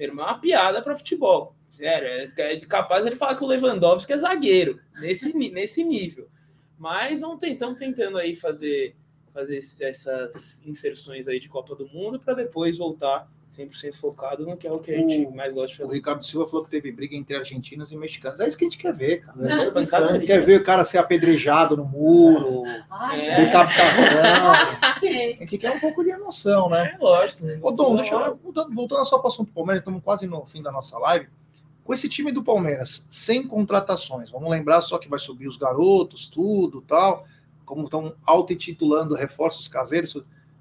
Meu 0.00 0.08
irmão 0.08 0.24
é 0.24 0.30
uma 0.30 0.38
piada 0.38 0.80
para 0.80 0.96
futebol. 0.96 1.54
Sério, 1.68 2.08
é, 2.08 2.54
é 2.54 2.60
capaz 2.60 3.04
ele 3.04 3.16
falar 3.16 3.34
que 3.34 3.44
o 3.44 3.46
Lewandowski 3.46 4.14
é 4.14 4.16
zagueiro, 4.16 4.80
nesse, 4.98 5.36
nesse 5.36 5.84
nível. 5.84 6.26
Mas 6.78 7.20
vamos 7.20 7.38
tentando, 7.38 7.76
tentando 7.76 8.16
aí 8.16 8.34
fazer, 8.34 8.96
fazer 9.30 9.58
essas 9.58 10.62
inserções 10.64 11.28
aí 11.28 11.38
de 11.38 11.50
Copa 11.50 11.76
do 11.76 11.86
Mundo 11.86 12.18
para 12.18 12.32
depois 12.32 12.78
voltar 12.78 13.30
100% 13.56 13.94
focado 13.96 14.46
no 14.46 14.56
que 14.56 14.66
é 14.66 14.72
o 14.72 14.78
que 14.78 14.92
a 14.92 14.96
gente 14.96 15.26
O- 15.26 15.34
mais 15.34 15.52
gosta 15.52 15.68
de 15.76 15.82
O 15.82 15.86
fazer. 15.86 15.94
Ricardo 15.96 16.24
Silva 16.24 16.46
falou 16.46 16.64
que 16.64 16.70
teve 16.70 16.92
briga 16.92 17.16
entre 17.16 17.34
argentinos 17.36 17.90
e 17.90 17.96
mexicanos. 17.96 18.38
É 18.40 18.46
isso 18.46 18.56
que 18.56 18.64
a 18.64 18.68
gente 18.68 18.78
quer 18.78 18.94
ver, 18.94 19.22
cara. 19.24 19.36
Né? 19.38 19.56
Não, 19.56 19.72
pancadaria. 19.72 20.26
Quer 20.26 20.42
ver 20.44 20.60
o 20.60 20.64
cara 20.64 20.84
ser 20.84 20.98
apedrejado 20.98 21.76
no 21.76 21.84
muro, 21.84 22.62
Ai, 22.90 23.20
É. 23.28 23.44
decapitação. 23.44 24.20
A 25.00 25.40
gente 25.40 25.58
quer 25.58 25.70
um 25.72 25.80
pouco 25.80 26.04
de 26.04 26.10
emoção, 26.10 26.68
né? 26.68 26.94
É 26.94 27.02
lógico. 27.02 27.46
né? 27.46 27.58
Ô, 27.62 27.70
Dom, 27.70 27.96
deixa 27.96 28.14
eu. 28.14 28.36
Voltando, 28.36 28.74
voltando 28.74 29.04
só 29.06 29.18
para 29.18 29.26
o 29.26 29.28
assunto 29.28 29.48
do 29.48 29.54
Palmeiras, 29.54 29.80
estamos 29.80 30.02
quase 30.02 30.26
no 30.26 30.44
fim 30.44 30.62
da 30.62 30.70
nossa 30.70 30.98
live. 30.98 31.26
Com 31.82 31.94
esse 31.94 32.08
time 32.08 32.30
do 32.30 32.44
Palmeiras, 32.44 33.04
sem 33.08 33.42
contratações, 33.46 34.30
vamos 34.30 34.50
lembrar 34.50 34.80
só 34.82 34.98
que 34.98 35.08
vai 35.08 35.18
subir 35.18 35.48
os 35.48 35.56
garotos, 35.56 36.28
tudo 36.28 36.82
tal, 36.82 37.24
como 37.64 37.84
estão 37.84 38.14
auto-titulando 38.26 39.14
reforços 39.14 39.66
caseiros. 39.66 40.16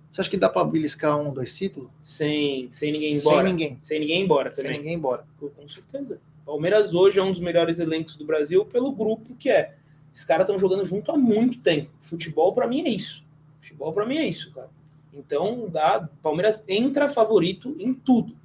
Você 0.10 0.22
acha 0.22 0.30
que 0.30 0.38
dá 0.38 0.50
para 0.50 0.64
beliscar 0.66 1.20
um, 1.20 1.32
dois 1.32 1.56
títulos? 1.56 1.90
Sem, 2.02 2.68
sem 2.72 2.92
ninguém 2.92 3.16
Sem 3.20 3.32
embora. 3.32 3.48
ninguém. 3.48 3.78
Sem 3.82 4.00
ninguém 4.00 4.24
embora 4.24 4.56
Sem 4.56 4.64
também. 4.64 4.80
ninguém 4.80 4.96
embora. 4.96 5.26
Com 5.40 5.68
certeza. 5.68 6.20
Palmeiras 6.46 6.94
hoje 6.94 7.20
é 7.20 7.24
um 7.24 7.32
dos 7.32 7.40
melhores 7.40 7.78
elencos 7.80 8.16
do 8.16 8.26
Brasil 8.26 8.66
pelo 8.66 8.92
grupo 8.92 9.36
que 9.36 9.50
é. 9.50 9.76
Os 10.14 10.26
caras 10.26 10.46
estão 10.46 10.58
jogando 10.58 10.84
junto 10.86 11.12
há 11.12 11.18
muito 11.18 11.62
tempo. 11.62 11.92
Futebol 12.00 12.52
pra 12.54 12.68
mim 12.68 12.82
é 12.86 12.90
isso. 12.90 13.24
Futebol 13.62 13.94
pra 13.94 14.06
mim 14.06 14.18
é 14.18 14.26
isso, 14.26 14.52
cara. 14.52 14.70
Então, 15.14 15.70
dá, 15.70 16.10
Palmeiras 16.24 16.64
entra 16.68 17.08
favorito 17.08 17.76
em 17.80 17.94
tudo. 17.94 18.36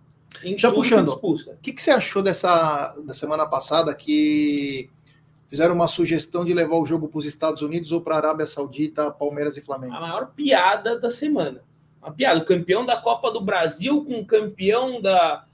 Em 0.42 0.58
Já 0.58 0.68
tudo 0.68 0.82
puxando. 0.82 1.08
O 1.08 1.56
que, 1.62 1.72
que 1.72 1.80
você 1.80 1.90
achou 1.90 2.22
dessa 2.22 2.94
da 3.06 3.14
semana 3.14 3.46
passada 3.46 3.94
que 3.94 4.90
fizeram 5.50 5.74
uma 5.74 5.86
sugestão 5.88 6.44
de 6.44 6.52
levar 6.54 6.76
o 6.76 6.86
jogo 6.86 7.08
para 7.08 7.18
os 7.18 7.24
Estados 7.26 7.62
Unidos 7.62 7.92
ou 7.92 8.00
para 8.00 8.14
a 8.14 8.18
Arábia 8.18 8.46
Saudita, 8.46 9.10
Palmeiras 9.10 9.56
e 9.56 9.60
Flamengo? 9.60 9.94
A 9.94 10.00
maior 10.00 10.32
piada 10.34 10.98
da 10.98 11.10
semana. 11.10 11.62
Uma 12.02 12.12
piada. 12.12 12.40
O 12.40 12.44
campeão 12.44 12.84
da 12.84 12.96
Copa 12.96 13.30
do 13.30 13.40
Brasil 13.40 14.04
com 14.04 14.18
o 14.20 14.26
campeão 14.26 15.00
da, 15.00 15.44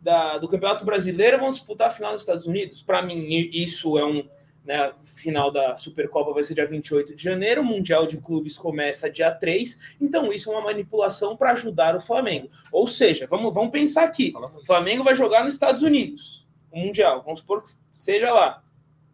da- 0.00 0.38
do 0.38 0.48
Campeonato 0.48 0.84
Brasileiro 0.84 1.38
vão 1.38 1.50
disputar 1.50 1.88
a 1.88 1.90
final 1.90 2.12
dos 2.12 2.20
Estados 2.20 2.46
Unidos. 2.46 2.82
Para 2.82 3.02
mim, 3.02 3.26
isso 3.52 3.98
é 3.98 4.04
um. 4.04 4.28
Né, 4.64 4.92
final 5.04 5.52
da 5.52 5.76
Supercopa 5.76 6.32
vai 6.32 6.42
ser 6.42 6.54
dia 6.54 6.66
28 6.66 7.14
de 7.14 7.22
janeiro, 7.22 7.60
o 7.60 7.64
Mundial 7.64 8.04
de 8.04 8.16
Clubes 8.16 8.58
começa 8.58 9.08
dia 9.08 9.30
3, 9.30 9.78
então 10.00 10.32
isso 10.32 10.50
é 10.50 10.56
uma 10.56 10.64
manipulação 10.64 11.36
para 11.36 11.52
ajudar 11.52 11.94
o 11.94 12.00
Flamengo. 12.00 12.50
Ou 12.72 12.88
seja, 12.88 13.28
vamos, 13.28 13.54
vamos 13.54 13.70
pensar 13.70 14.02
aqui: 14.02 14.32
o. 14.36 14.66
Flamengo 14.66 15.04
vai 15.04 15.14
jogar 15.14 15.44
nos 15.44 15.54
Estados 15.54 15.84
Unidos, 15.84 16.48
o 16.72 16.80
Mundial, 16.80 17.22
vamos 17.22 17.38
supor 17.38 17.62
que 17.62 17.68
seja 17.92 18.32
lá. 18.32 18.60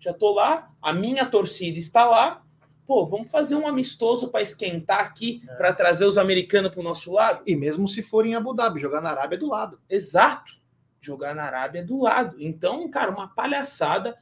Já 0.02 0.12
tô 0.12 0.32
lá, 0.32 0.68
a 0.82 0.92
minha 0.92 1.24
torcida 1.26 1.78
está 1.78 2.04
lá. 2.04 2.42
Pô, 2.84 3.06
vamos 3.06 3.30
fazer 3.30 3.54
um 3.54 3.68
amistoso 3.68 4.28
para 4.30 4.42
esquentar 4.42 4.98
aqui, 4.98 5.40
É. 5.48 5.54
para 5.54 5.72
trazer 5.72 6.04
os 6.04 6.18
americanos 6.18 6.72
para 6.72 6.80
o 6.80 6.82
nosso 6.82 7.12
lado? 7.12 7.44
E 7.46 7.54
mesmo 7.54 7.86
se 7.86 8.02
for 8.02 8.26
em 8.26 8.34
Abu 8.34 8.52
Dhabi, 8.52 8.80
jogar 8.80 9.00
na 9.00 9.10
Arábia 9.10 9.36
é 9.36 9.38
do 9.38 9.48
lado. 9.48 9.80
Exato. 9.88 10.54
Jogar 11.00 11.36
na 11.36 11.44
Arábia 11.44 11.84
do 11.84 12.00
lado. 12.00 12.36
Então, 12.40 12.90
cara, 12.90 13.12
uma 13.12 13.28
palhaçada. 13.28 14.16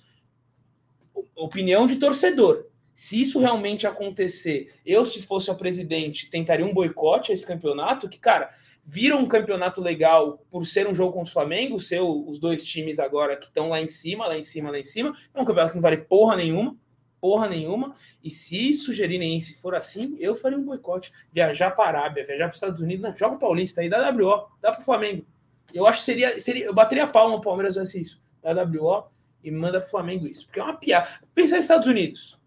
Opinião 1.34 1.86
de 1.86 1.96
torcedor. 1.96 2.66
Se 2.94 3.18
isso 3.20 3.40
realmente 3.40 3.86
acontecer, 3.86 4.74
eu, 4.84 5.06
se 5.06 5.22
fosse 5.22 5.50
a 5.50 5.54
presidente, 5.54 6.28
tentaria 6.28 6.66
um 6.66 6.74
boicote 6.74 7.32
a 7.32 7.34
esse 7.34 7.46
campeonato, 7.46 8.08
que, 8.10 8.18
cara, 8.18 8.50
vira 8.84 9.16
um 9.16 9.26
campeonato 9.26 9.80
legal 9.80 10.44
por 10.50 10.66
ser 10.66 10.88
um 10.88 10.94
jogo 10.94 11.12
contra 11.12 11.30
o 11.30 11.32
Flamengo, 11.32 11.78
ser 11.80 12.00
o- 12.00 12.28
os 12.28 12.38
dois 12.38 12.64
times 12.64 12.98
agora 12.98 13.36
que 13.36 13.46
estão 13.46 13.68
lá 13.68 13.80
em 13.80 13.88
cima, 13.88 14.26
lá 14.26 14.36
em 14.36 14.42
cima, 14.42 14.70
lá 14.70 14.78
em 14.78 14.84
cima. 14.84 15.14
É 15.34 15.40
um 15.40 15.44
campeonato 15.44 15.72
que 15.72 15.76
não 15.76 15.82
vale 15.82 15.98
porra 15.98 16.34
nenhuma, 16.36 16.76
porra 17.20 17.48
nenhuma. 17.48 17.94
E 18.24 18.30
se 18.30 18.72
sugerirem 18.72 19.38
se 19.40 19.54
for 19.60 19.74
assim, 19.74 20.16
eu 20.18 20.34
faria 20.34 20.58
um 20.58 20.64
boicote. 20.64 21.12
Viajar 21.32 21.70
para 21.72 21.98
a 21.98 22.00
Arábia, 22.02 22.24
viajar 22.24 22.44
para 22.44 22.50
os 22.50 22.56
Estados 22.56 22.80
Unidos, 22.80 23.12
joga 23.18 23.36
o 23.36 23.38
Paulista 23.38 23.80
aí, 23.80 23.88
dá 23.88 24.10
WO, 24.10 24.48
dá 24.60 24.72
para 24.72 24.80
o 24.80 24.84
Flamengo. 24.84 25.24
Eu 25.72 25.86
acho 25.86 26.00
que 26.00 26.04
seria, 26.06 26.40
seria. 26.40 26.64
Eu 26.64 26.74
bateria 26.74 27.04
a 27.04 27.06
palma 27.06 27.36
o 27.36 27.40
Palmeiras 27.40 27.74
fizesse 27.76 28.00
isso. 28.00 28.22
Dá 28.42 28.52
WO 28.64 29.04
e 29.44 29.50
manda 29.52 29.80
pro 29.80 29.88
Flamengo 29.90 30.26
isso. 30.26 30.46
Porque 30.46 30.58
é 30.58 30.62
uma 30.64 30.76
piada. 30.76 31.08
Pensa 31.32 31.54
nos 31.56 31.64
Estados 31.64 31.86
Unidos. 31.86 32.40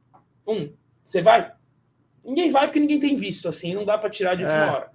Um, 0.45 0.73
você 1.01 1.21
vai? 1.21 1.53
Ninguém 2.25 2.49
vai 2.49 2.65
porque 2.67 2.79
ninguém 2.79 2.99
tem 2.99 3.15
visto, 3.15 3.47
assim, 3.47 3.73
não 3.73 3.85
dá 3.85 3.97
para 3.97 4.09
tirar 4.09 4.35
de 4.35 4.43
última 4.43 4.65
É. 4.65 4.69
hora. 4.71 4.92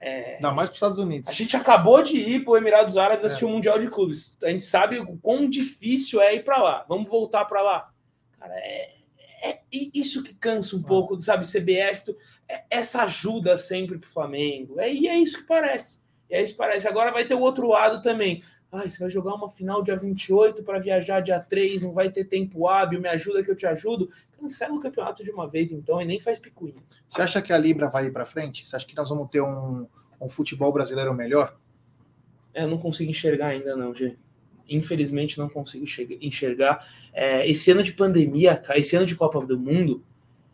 É, 0.00 0.34
Ainda 0.36 0.52
mais 0.52 0.68
para 0.68 0.74
os 0.74 0.76
Estados 0.76 0.98
Unidos. 0.98 1.30
a 1.30 1.32
gente 1.32 1.56
acabou 1.56 2.02
de 2.02 2.18
ir 2.18 2.44
para 2.44 2.52
o 2.52 2.56
Emirados 2.56 2.96
Árabes 2.96 3.24
É. 3.24 3.26
assistir 3.26 3.44
o 3.44 3.48
Mundial 3.48 3.78
de 3.78 3.88
Clubes. 3.88 4.38
A 4.42 4.50
gente 4.50 4.64
sabe 4.64 4.98
o 4.98 5.16
quão 5.18 5.48
difícil 5.48 6.20
é 6.20 6.34
ir 6.34 6.44
para 6.44 6.62
lá. 6.62 6.84
Vamos 6.88 7.08
voltar 7.08 7.44
para 7.46 7.62
lá. 7.62 7.90
Cara, 8.38 8.54
é, 8.56 8.96
é 9.42 9.60
isso 9.72 10.22
que 10.22 10.34
cansa 10.34 10.76
um 10.76 10.80
ah. 10.80 10.86
pouco, 10.86 11.18
sabe? 11.18 11.46
CBF, 11.46 12.14
é, 12.48 12.64
essa 12.70 13.02
ajuda 13.02 13.56
sempre 13.56 13.98
pro 13.98 14.08
Flamengo. 14.08 14.78
É, 14.78 14.92
e 14.92 15.08
é 15.08 15.16
isso 15.16 15.38
que 15.38 15.44
parece. 15.44 16.00
E 16.28 16.34
é 16.34 16.42
isso 16.42 16.52
que 16.52 16.58
parece. 16.58 16.86
Agora 16.86 17.10
vai 17.10 17.24
ter 17.24 17.34
o 17.34 17.40
outro 17.40 17.68
lado 17.68 18.02
também. 18.02 18.42
Ai, 18.76 18.90
você 18.90 18.98
vai 18.98 19.08
jogar 19.08 19.34
uma 19.34 19.48
final 19.48 19.82
dia 19.82 19.96
28 19.96 20.62
para 20.62 20.78
viajar 20.78 21.20
dia 21.20 21.40
3, 21.40 21.80
não 21.80 21.94
vai 21.94 22.10
ter 22.10 22.24
tempo 22.24 22.68
hábil, 22.68 23.00
me 23.00 23.08
ajuda 23.08 23.42
que 23.42 23.50
eu 23.50 23.56
te 23.56 23.64
ajudo. 23.64 24.10
Cancela 24.38 24.74
o 24.74 24.80
campeonato 24.80 25.24
de 25.24 25.30
uma 25.30 25.48
vez 25.48 25.72
então 25.72 26.00
e 26.00 26.04
nem 26.04 26.20
faz 26.20 26.38
picuinha. 26.38 26.82
Você 27.08 27.22
acha 27.22 27.40
que 27.40 27.54
a 27.54 27.58
Libra 27.58 27.88
vai 27.88 28.06
ir 28.06 28.12
para 28.12 28.26
frente? 28.26 28.68
Você 28.68 28.76
acha 28.76 28.86
que 28.86 28.94
nós 28.94 29.08
vamos 29.08 29.30
ter 29.30 29.40
um, 29.40 29.86
um 30.20 30.28
futebol 30.28 30.70
brasileiro 30.72 31.14
melhor? 31.14 31.56
É, 32.52 32.64
eu 32.64 32.68
não 32.68 32.76
consigo 32.76 33.10
enxergar 33.10 33.48
ainda 33.48 33.74
não, 33.74 33.94
Gê. 33.94 34.16
Infelizmente 34.68 35.38
não 35.38 35.48
consigo 35.48 35.86
enxergar. 36.20 36.86
É, 37.14 37.48
esse 37.48 37.70
ano 37.70 37.82
de 37.82 37.94
pandemia, 37.94 38.62
esse 38.74 38.94
ano 38.94 39.06
de 39.06 39.14
Copa 39.14 39.40
do 39.40 39.58
Mundo, 39.58 40.04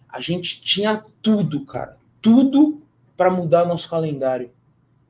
a 0.09 0.21
gente 0.21 0.61
tinha 0.63 1.03
tudo, 1.21 1.65
cara. 1.65 1.97
Tudo 2.21 2.81
para 3.17 3.31
mudar 3.31 3.65
nosso 3.65 3.91
calendário 3.91 4.53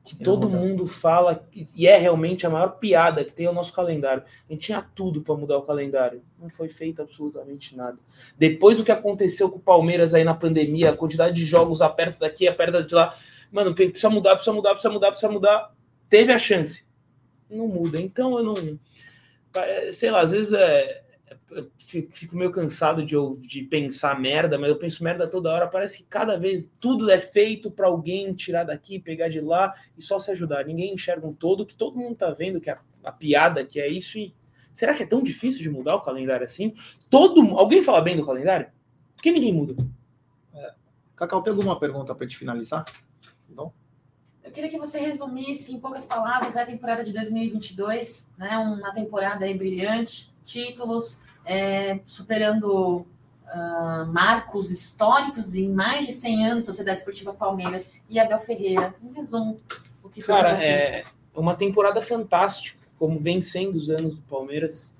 que 0.03 0.17
todo 0.17 0.49
mundo 0.49 0.85
fala 0.85 1.47
e 1.53 1.87
é 1.87 1.97
realmente 1.97 2.45
a 2.45 2.49
maior 2.49 2.71
piada 2.71 3.23
que 3.23 3.31
tem 3.31 3.47
o 3.47 3.53
nosso 3.53 3.71
calendário. 3.71 4.23
A 4.49 4.51
gente 4.51 4.65
tinha 4.65 4.81
tudo 4.81 5.21
para 5.21 5.35
mudar 5.35 5.57
o 5.57 5.61
calendário, 5.61 6.21
não 6.37 6.49
foi 6.49 6.67
feito 6.67 7.01
absolutamente 7.01 7.75
nada. 7.75 7.97
Depois 8.37 8.77
do 8.77 8.83
que 8.83 8.91
aconteceu 8.91 9.49
com 9.49 9.57
o 9.57 9.61
Palmeiras 9.61 10.13
aí 10.13 10.25
na 10.25 10.33
pandemia, 10.33 10.89
a 10.89 10.97
quantidade 10.97 11.35
de 11.35 11.45
jogos 11.45 11.81
aperta 11.81 12.19
daqui, 12.19 12.47
aperta 12.47 12.83
de 12.83 12.93
lá, 12.93 13.15
mano, 13.49 13.73
precisa 13.73 14.09
mudar, 14.09 14.35
precisa 14.35 14.53
mudar, 14.53 14.71
precisa 14.71 14.93
mudar, 14.93 15.07
precisa 15.07 15.31
mudar. 15.31 15.73
Teve 16.09 16.33
a 16.33 16.37
chance, 16.37 16.85
não 17.49 17.67
muda. 17.67 17.99
Então 17.99 18.37
eu 18.37 18.43
não, 18.43 18.55
sei 19.93 20.11
lá, 20.11 20.19
às 20.19 20.31
vezes 20.31 20.51
é 20.51 21.02
fico 21.77 22.35
meio 22.35 22.51
cansado 22.51 23.05
de, 23.05 23.15
de 23.47 23.63
pensar 23.63 24.19
merda, 24.19 24.57
mas 24.57 24.69
eu 24.69 24.77
penso 24.77 25.03
merda 25.03 25.27
toda 25.27 25.51
hora. 25.51 25.67
Parece 25.67 25.97
que 25.97 26.03
cada 26.03 26.37
vez 26.37 26.71
tudo 26.79 27.09
é 27.09 27.19
feito 27.19 27.69
para 27.69 27.87
alguém 27.87 28.33
tirar 28.33 28.63
daqui, 28.63 28.99
pegar 28.99 29.29
de 29.29 29.41
lá 29.41 29.73
e 29.97 30.01
só 30.01 30.19
se 30.19 30.31
ajudar. 30.31 30.65
Ninguém 30.65 30.93
enxerga 30.93 31.27
um 31.27 31.33
todo, 31.33 31.65
que 31.65 31.75
todo 31.75 31.97
mundo 31.97 32.15
tá 32.15 32.29
vendo 32.31 32.61
que 32.61 32.69
a, 32.69 32.79
a 33.03 33.11
piada 33.11 33.65
que 33.65 33.79
é 33.79 33.87
isso. 33.87 34.17
E 34.17 34.33
será 34.73 34.93
que 34.93 35.03
é 35.03 35.05
tão 35.05 35.21
difícil 35.21 35.61
de 35.61 35.69
mudar 35.69 35.95
o 35.95 36.01
calendário 36.01 36.45
assim? 36.45 36.73
Todo 37.09 37.41
alguém 37.57 37.81
fala 37.81 38.01
bem 38.01 38.15
do 38.15 38.25
calendário? 38.25 38.67
Por 39.15 39.23
que 39.23 39.31
ninguém 39.31 39.53
muda? 39.53 39.75
É. 40.53 40.73
Cacau, 41.15 41.41
tem 41.41 41.51
alguma 41.51 41.79
pergunta 41.79 42.13
para 42.13 42.27
te 42.27 42.37
finalizar? 42.37 42.85
Não? 43.49 43.73
Eu 44.43 44.51
queria 44.51 44.69
que 44.69 44.77
você 44.77 44.99
resumisse 44.99 45.73
em 45.73 45.79
poucas 45.79 46.05
palavras 46.05 46.57
a 46.57 46.65
temporada 46.65 47.03
de 47.03 47.13
2022, 47.13 48.29
né? 48.37 48.57
Uma 48.57 48.93
temporada 48.93 49.45
aí 49.45 49.57
brilhante, 49.57 50.33
títulos, 50.43 51.21
é, 51.45 51.99
superando 52.05 53.05
uh, 53.53 54.05
marcos 54.07 54.71
históricos 54.71 55.55
em 55.55 55.69
mais 55.69 56.05
de 56.05 56.13
100 56.13 56.47
anos 56.47 56.65
Sociedade 56.65 56.99
Esportiva 56.99 57.33
Palmeiras 57.33 57.91
e 58.09 58.19
Abel 58.19 58.39
Ferreira. 58.39 58.93
Em 59.03 59.13
resumo, 59.13 59.57
o 60.03 60.09
que 60.09 60.21
foi 60.21 60.33
Cara, 60.33 60.53
é 60.53 61.05
uma 61.35 61.55
temporada 61.55 62.01
fantástica, 62.01 62.79
como 62.97 63.19
vem 63.19 63.41
sendo 63.41 63.75
os 63.75 63.89
anos 63.89 64.15
do 64.15 64.21
Palmeiras. 64.23 64.95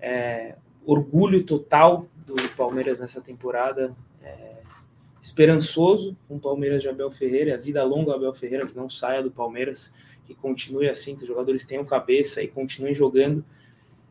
É, 0.00 0.56
orgulho 0.86 1.42
total 1.42 2.06
do 2.26 2.34
Palmeiras 2.50 3.00
nessa 3.00 3.20
temporada. 3.20 3.90
É, 4.22 4.62
esperançoso 5.20 6.14
com 6.28 6.36
o 6.36 6.40
Palmeiras 6.40 6.82
de 6.82 6.88
Abel 6.88 7.10
Ferreira, 7.10 7.54
a 7.54 7.56
vida 7.56 7.82
longa 7.82 8.14
Abel 8.14 8.34
Ferreira, 8.34 8.66
que 8.66 8.76
não 8.76 8.90
saia 8.90 9.22
do 9.22 9.30
Palmeiras, 9.30 9.90
que 10.26 10.34
continue 10.34 10.86
assim, 10.86 11.16
que 11.16 11.22
os 11.22 11.28
jogadores 11.28 11.64
tenham 11.64 11.82
cabeça 11.82 12.42
e 12.42 12.48
continuem 12.48 12.94
jogando. 12.94 13.42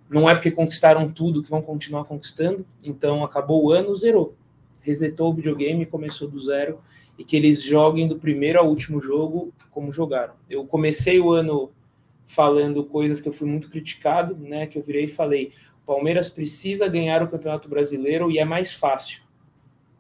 Não 0.10 0.30
é 0.30 0.34
porque 0.34 0.52
conquistaram 0.52 1.10
tudo 1.10 1.42
que 1.42 1.50
vão 1.50 1.62
continuar 1.62 2.06
conquistando. 2.06 2.66
Então 2.84 3.24
acabou 3.24 3.64
o 3.64 3.72
ano, 3.72 3.96
zerou. 3.96 4.36
Resetou 4.82 5.30
o 5.30 5.34
videogame, 5.34 5.86
começou 5.86 6.28
do 6.28 6.40
zero 6.40 6.80
e 7.18 7.24
que 7.24 7.36
eles 7.36 7.62
joguem 7.62 8.08
do 8.08 8.18
primeiro 8.18 8.60
ao 8.60 8.68
último 8.68 9.02
jogo 9.02 9.54
como 9.72 9.92
jogaram. 9.92 10.34
Eu 10.50 10.66
comecei 10.66 11.20
o 11.20 11.32
ano 11.32 11.72
falando 12.26 12.84
coisas 12.84 13.22
que 13.22 13.28
eu 13.28 13.34
fui 13.34 13.48
muito 13.48 13.70
criticado, 13.70 14.36
né? 14.36 14.68
Que 14.68 14.78
eu 14.78 14.84
virei 14.84 15.06
e 15.06 15.08
falei: 15.08 15.52
o 15.84 15.86
Palmeiras 15.86 16.30
precisa 16.30 16.88
ganhar 16.88 17.22
o 17.22 17.28
Campeonato 17.28 17.70
Brasileiro 17.70 18.32
e 18.32 18.40
é 18.40 18.46
mais 18.46 18.74
fácil, 18.74 19.24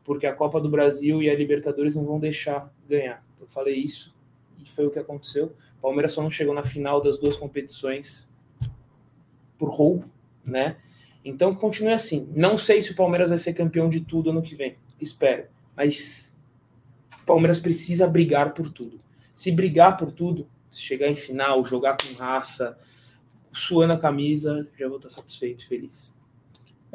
porque 0.03 0.25
a 0.25 0.33
Copa 0.33 0.59
do 0.59 0.69
Brasil 0.69 1.21
e 1.21 1.29
a 1.29 1.35
Libertadores 1.35 1.95
não 1.95 2.03
vão 2.03 2.19
deixar 2.19 2.71
ganhar. 2.87 3.23
Eu 3.39 3.47
falei 3.47 3.75
isso 3.75 4.13
e 4.59 4.69
foi 4.69 4.85
o 4.85 4.91
que 4.91 4.99
aconteceu. 4.99 5.53
O 5.77 5.81
Palmeiras 5.81 6.13
só 6.13 6.21
não 6.21 6.29
chegou 6.29 6.53
na 6.53 6.63
final 6.63 7.01
das 7.01 7.17
duas 7.17 7.35
competições 7.35 8.32
por 9.57 9.69
roubo, 9.69 10.05
né? 10.45 10.77
Então 11.23 11.53
continue 11.53 11.93
assim. 11.93 12.27
Não 12.35 12.57
sei 12.57 12.81
se 12.81 12.91
o 12.91 12.95
Palmeiras 12.95 13.29
vai 13.29 13.37
ser 13.37 13.53
campeão 13.53 13.87
de 13.87 14.01
tudo 14.01 14.29
ano 14.29 14.41
que 14.41 14.55
vem. 14.55 14.75
Espero. 14.99 15.45
Mas 15.75 16.35
o 17.21 17.25
Palmeiras 17.25 17.59
precisa 17.59 18.07
brigar 18.07 18.53
por 18.53 18.69
tudo. 18.69 18.99
Se 19.33 19.51
brigar 19.51 19.97
por 19.97 20.11
tudo, 20.11 20.47
se 20.69 20.81
chegar 20.81 21.07
em 21.07 21.15
final, 21.15 21.63
jogar 21.63 21.97
com 21.97 22.13
raça, 22.17 22.77
suando 23.51 23.93
a 23.93 23.99
camisa, 23.99 24.67
já 24.77 24.87
vou 24.87 24.97
estar 24.97 25.09
satisfeito, 25.09 25.67
feliz. 25.67 26.13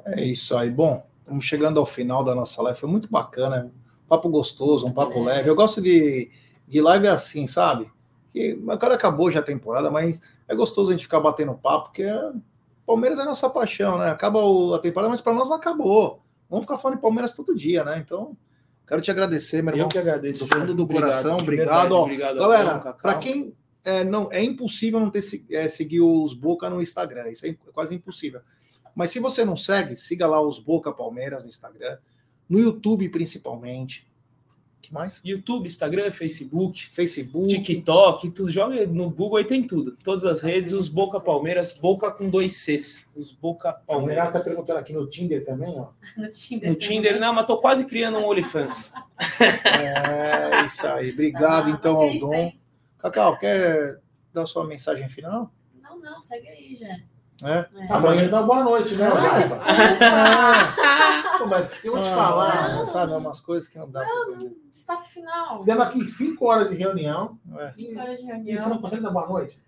É 0.05 0.24
isso 0.24 0.56
aí. 0.56 0.70
Bom, 0.70 1.05
estamos 1.20 1.44
chegando 1.44 1.80
ao 1.80 1.86
final 1.86 2.22
da 2.22 2.35
nossa 2.35 2.60
live. 2.62 2.78
Foi 2.78 2.89
muito 2.89 3.10
bacana. 3.10 3.72
Um 4.05 4.09
papo 4.09 4.28
gostoso, 4.28 4.86
um 4.86 4.93
papo 4.93 5.18
é. 5.20 5.35
leve. 5.35 5.51
Eu 5.51 5.55
gosto 5.55 5.80
de, 5.80 6.30
de 6.66 6.80
live 6.80 7.09
assim, 7.09 7.47
sabe? 7.47 7.90
Que, 8.32 8.59
cara 8.78 8.94
acabou 8.94 9.30
já 9.30 9.40
a 9.40 9.43
temporada, 9.43 9.90
mas 9.90 10.20
é 10.49 10.55
gostoso 10.55 10.91
a 10.91 10.93
gente 10.93 11.03
ficar 11.03 11.20
batendo 11.20 11.55
papo, 11.55 11.87
porque 11.87 12.03
é 12.03 12.33
Palmeiras 12.87 13.19
é 13.19 13.25
nossa 13.25 13.51
paixão, 13.51 13.99
né? 13.99 14.09
Acaba 14.09 14.41
a 14.75 14.79
temporada, 14.79 15.11
mas 15.11 15.20
para 15.20 15.35
nós 15.35 15.47
não 15.49 15.57
acabou. 15.57 16.23
Vamos 16.49 16.65
ficar 16.65 16.79
falando 16.79 16.97
de 16.97 17.03
Palmeiras 17.03 17.35
todo 17.35 17.55
dia, 17.55 17.85
né? 17.85 17.99
Então, 17.99 18.35
quero 18.87 19.03
te 19.03 19.11
agradecer, 19.11 19.62
meu 19.62 19.75
irmão. 19.75 19.85
Eu 19.85 19.91
que 19.91 19.99
agradeço. 19.99 20.47
Do 20.47 20.55
fundo 20.55 20.75
do 20.75 20.85
obrigado, 20.85 21.05
coração, 21.05 21.37
obrigado. 21.37 21.93
obrigado 21.93 22.39
Galera, 22.39 22.79
para 22.95 23.16
quem 23.16 23.55
é, 23.85 24.05
não 24.05 24.33
é 24.33 24.43
impossível 24.43 24.99
não 24.99 25.11
ter 25.11 25.23
é, 25.51 25.69
seguir 25.69 26.01
os 26.01 26.33
Boca 26.33 26.70
no 26.70 26.81
Instagram, 26.81 27.29
isso 27.29 27.45
é 27.45 27.55
quase 27.75 27.95
impossível. 27.95 28.41
Mas 28.95 29.11
se 29.11 29.20
você 29.20 29.45
não 29.45 29.57
segue, 29.57 29.95
siga 29.95 30.27
lá 30.27 30.41
os 30.41 30.59
Boca 30.59 30.91
Palmeiras 30.91 31.43
no 31.43 31.51
Instagram, 31.51 31.99
no 32.49 32.59
YouTube 32.59 33.07
principalmente 33.11 34.07
que 34.81 34.93
mais? 34.93 35.21
YouTube, 35.25 35.67
Instagram, 35.67 36.11
Facebook, 36.11 36.89
Facebook, 36.91 37.49
TikTok, 37.49 38.31
tu 38.31 38.51
joga 38.51 38.87
no 38.87 39.11
Google 39.11 39.41
e 39.41 39.45
tem 39.45 39.67
tudo. 39.67 39.97
Todas 40.03 40.25
as 40.25 40.41
redes, 40.41 40.73
os 40.73 40.89
Boca 40.89 41.21
Palmeiras, 41.21 41.79
Boca 41.79 42.11
com 42.13 42.29
dois 42.29 42.57
Cs. 42.57 43.09
Os 43.15 43.33
Boca 43.33 43.73
Palmeiras. 43.73 44.33
tá 44.33 44.41
perguntando 44.41 44.79
aqui 44.79 44.93
no 44.93 45.07
Tinder 45.07 45.45
também, 45.45 45.79
ó. 45.79 45.89
No 46.17 46.31
Tinder. 46.31 46.71
No 46.71 46.77
Tinder, 46.77 47.21
não, 47.21 47.33
mas 47.33 47.47
tô 47.47 47.59
quase 47.59 47.85
criando 47.85 48.19
um 48.19 48.27
OnlyFans. 48.27 48.93
É, 49.41 50.65
isso 50.65 50.87
aí. 50.87 51.11
Obrigado, 51.11 51.71
então, 51.71 51.97
Aldon. 51.97 52.53
Cacau, 52.99 53.39
quer 53.39 54.01
dar 54.33 54.47
sua 54.47 54.67
mensagem 54.67 55.09
final? 55.09 55.53
Não, 55.83 55.99
não, 56.01 56.21
segue 56.21 56.49
aí, 56.49 56.75
gente. 56.75 57.18
É? 57.43 57.69
É. 57.77 57.93
Amanhã 57.93 58.28
dá 58.28 58.43
boa 58.43 58.65
noite, 58.65 58.97
né, 58.97 59.09
Jaiba? 59.09 59.65
Ah, 60.01 61.44
mas 61.48 61.85
eu 61.85 61.93
vou 61.93 62.02
te 62.02 62.09
ah, 62.09 62.15
falar. 62.15 62.74
Não, 62.74 62.85
sabe, 62.85 63.12
umas 63.12 63.40
coisas 63.40 63.69
que 63.69 63.78
não 63.78 63.89
dá 63.89 64.05
não, 64.05 64.39
pra 64.39 64.48
Destaque 64.73 65.09
final. 65.09 65.59
Fizemos 65.59 65.86
aqui 65.86 66.05
5 66.05 66.44
horas 66.44 66.70
de 66.70 66.77
reunião. 66.77 67.39
5 67.73 67.93
é. 67.93 68.02
horas 68.02 68.19
de 68.19 68.24
reunião. 68.24 68.56
E 68.56 68.60
você 68.60 68.69
não 68.69 68.78
consegue 68.78 69.02
dar 69.02 69.10
boa 69.10 69.28
noite? 69.28 69.62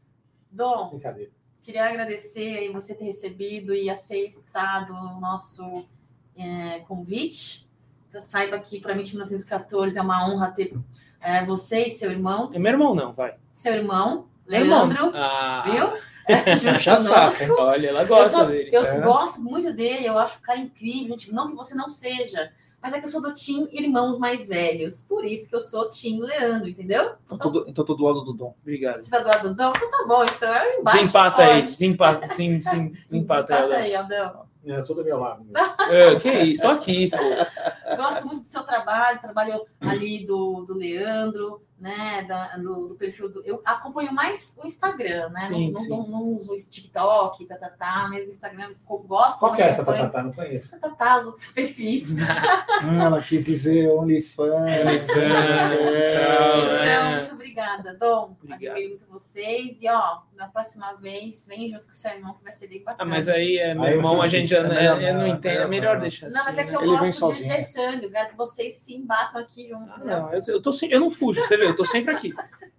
Dom, 0.51 0.91
Brincadeira. 0.91 1.31
queria 1.63 1.87
agradecer 1.87 2.59
aí 2.59 2.73
você 2.73 2.93
ter 2.93 3.05
recebido 3.05 3.73
e 3.73 3.89
aceitado 3.89 4.93
o 4.93 5.21
nosso 5.21 5.87
é, 6.37 6.81
convite. 6.81 7.69
Eu 8.13 8.21
saiba 8.21 8.59
que 8.59 8.81
para 8.81 8.95
mim, 8.97 9.03
1914 9.03 9.97
é 9.97 10.03
uma 10.03 10.29
honra 10.29 10.51
ter 10.51 10.77
é, 11.21 11.45
você 11.45 11.87
e 11.87 11.91
seu 11.91 12.11
irmão. 12.11 12.51
É 12.53 12.59
meu 12.59 12.73
irmão, 12.73 12.95
não, 12.95 13.13
vai. 13.13 13.37
Seu 13.53 13.75
irmão, 13.75 14.27
Leandro. 14.51 15.13
Ah. 15.15 15.65
viu? 15.67 16.11
Já 16.79 16.97
sabe. 16.97 17.51
Olha, 17.51 17.89
ela 17.89 18.05
gosta 18.05 18.37
eu 18.37 18.41
sou, 18.41 18.47
dele. 18.49 18.71
Eu 18.73 18.83
é. 18.83 19.01
gosto 19.01 19.41
muito 19.41 19.73
dele, 19.73 20.07
eu 20.07 20.19
acho 20.19 20.39
o 20.39 20.43
cara 20.43 20.59
incrível, 20.59 21.19
gente. 21.19 21.33
Não 21.33 21.49
que 21.49 21.55
você 21.55 21.75
não 21.75 21.91
seja, 21.91 22.53
mas 22.83 22.95
é 22.95 22.99
que 22.99 23.07
eu 23.07 23.11
sou 23.11 23.21
do 23.21 23.33
Tim 23.33 23.69
Irmãos 23.73 24.19
Mais 24.19 24.47
Velhos. 24.47 25.03
Por 25.03 25.25
isso 25.25 25.49
que 25.49 25.57
eu 25.57 25.61
sou 25.61 25.89
Tim 25.89 26.21
Leandro, 26.21 26.69
entendeu? 26.69 27.13
Então, 27.27 27.39
tô, 27.39 27.51
do, 27.51 27.69
então 27.69 27.85
tô 27.85 27.95
do 27.95 28.05
lado 28.05 28.23
do 28.23 28.33
Dom. 28.33 28.55
Obrigado. 28.63 29.03
Você 29.03 29.11
tá 29.11 29.21
do 29.21 29.29
lado 29.29 29.49
do 29.49 29.55
Dom? 29.55 29.73
Então 29.77 29.91
tá 29.91 30.05
bom. 30.07 30.25
Então 30.25 30.55
é 30.55 30.77
um 30.77 30.81
embate 30.81 30.99
Desempata 30.99 31.37
forte. 31.37 31.51
aí. 31.51 31.63
Desempata, 31.63 32.27
desem, 32.29 32.59
desem, 32.59 32.89
desempata 33.07 33.57
aí, 33.57 33.95
Aldão. 33.95 34.51
É, 34.65 34.79
eu 34.79 34.85
sou 34.85 34.95
do 34.95 35.03
meu 35.03 35.19
lado. 35.19 35.47
É, 35.91 36.17
que 36.21 36.31
isso, 36.31 36.61
tô 36.61 36.69
aqui, 36.69 37.11
pô. 37.11 37.97
Gosto 37.97 38.27
muito 38.27 38.41
do 38.41 38.47
seu 38.47 38.63
trabalho, 38.63 39.19
trabalho 39.19 39.63
ali 39.81 40.27
do, 40.27 40.65
do 40.67 40.75
Leandro, 40.75 41.63
né, 41.81 42.23
da, 42.29 42.57
do, 42.59 42.89
do, 42.89 42.95
perfil 42.95 43.29
do. 43.31 43.43
Eu 43.43 43.63
acompanho 43.65 44.13
mais 44.13 44.57
o 44.63 44.67
Instagram, 44.67 45.31
né? 45.31 45.41
Sim, 45.43 45.73
não, 45.73 45.81
sim. 45.81 45.89
Não, 45.89 46.07
não, 46.07 46.23
uso 46.37 46.53
o 46.53 46.57
TikTok, 46.57 47.47
tá, 47.47 47.57
tá, 47.57 47.71
tá, 47.71 48.07
mas 48.11 48.29
o 48.29 48.31
Instagram 48.31 48.75
eu 48.89 48.99
gosto. 48.99 49.39
Qual 49.39 49.55
que 49.55 49.63
é 49.63 49.69
essa, 49.69 49.83
tá, 49.85 49.93
tá, 49.93 50.09
tá? 50.11 50.23
Não 50.23 50.33
conheço. 50.33 50.79
Tá, 50.79 50.91
tá, 50.91 51.19
os 51.19 51.27
outros 51.27 51.51
perfis. 51.51 52.11
hum, 52.11 52.19
ela 53.01 53.23
quis 53.23 53.47
dizer 53.47 53.91
OnlyFans. 53.91 54.51
OnlyFans. 54.53 55.17
é. 55.17 56.83
Então, 56.83 57.17
muito 57.17 57.33
obrigada, 57.33 57.95
Dom. 57.95 58.37
Obrigado. 58.43 58.73
Admiro 58.73 58.89
muito 58.91 59.07
vocês. 59.07 59.81
E, 59.81 59.89
ó, 59.89 60.21
na 60.37 60.49
próxima 60.49 60.93
vez, 60.95 61.47
vem 61.47 61.71
junto 61.71 61.87
com 61.87 61.93
o 61.93 61.95
seu 61.95 62.11
irmão, 62.11 62.35
que 62.35 62.45
vai 62.45 62.53
ser 62.53 62.67
bem 62.69 62.83
bacana. 62.83 63.11
Ah, 63.11 63.15
mas 63.15 63.27
aí, 63.27 63.57
é, 63.57 63.75
meu 63.75 63.85
aí 63.85 63.95
irmão, 63.95 64.21
a 64.21 64.29
gente 64.29 64.49
já 64.49 64.59
é, 64.59 65.13
não 65.13 65.27
entende. 65.27 65.57
É 65.57 65.67
melhor 65.67 65.99
deixar 65.99 66.29
Não, 66.31 66.45
mas 66.45 66.59
é 66.59 66.63
assim, 66.63 66.71
que 66.71 66.77
eu 66.77 66.93
né? 66.93 66.99
gosto 66.99 67.27
de 67.33 67.41
estressando. 67.41 68.05
Eu 68.05 68.11
quero 68.11 68.29
que 68.31 68.37
vocês 68.37 68.75
se 68.75 68.95
embatam 68.95 69.41
aqui 69.41 69.69
junto. 69.69 69.93
Ah, 69.93 69.99
não, 70.05 70.33
eu, 70.33 70.41
eu, 70.47 70.63
tô, 70.63 70.71
eu 70.89 71.01
não 71.01 71.11
fujo, 71.11 71.43
você 71.43 71.57
vê, 71.57 71.70
eu 71.71 71.77
tô 71.77 71.85
sempre 71.85 72.15
aqui. 72.15 72.35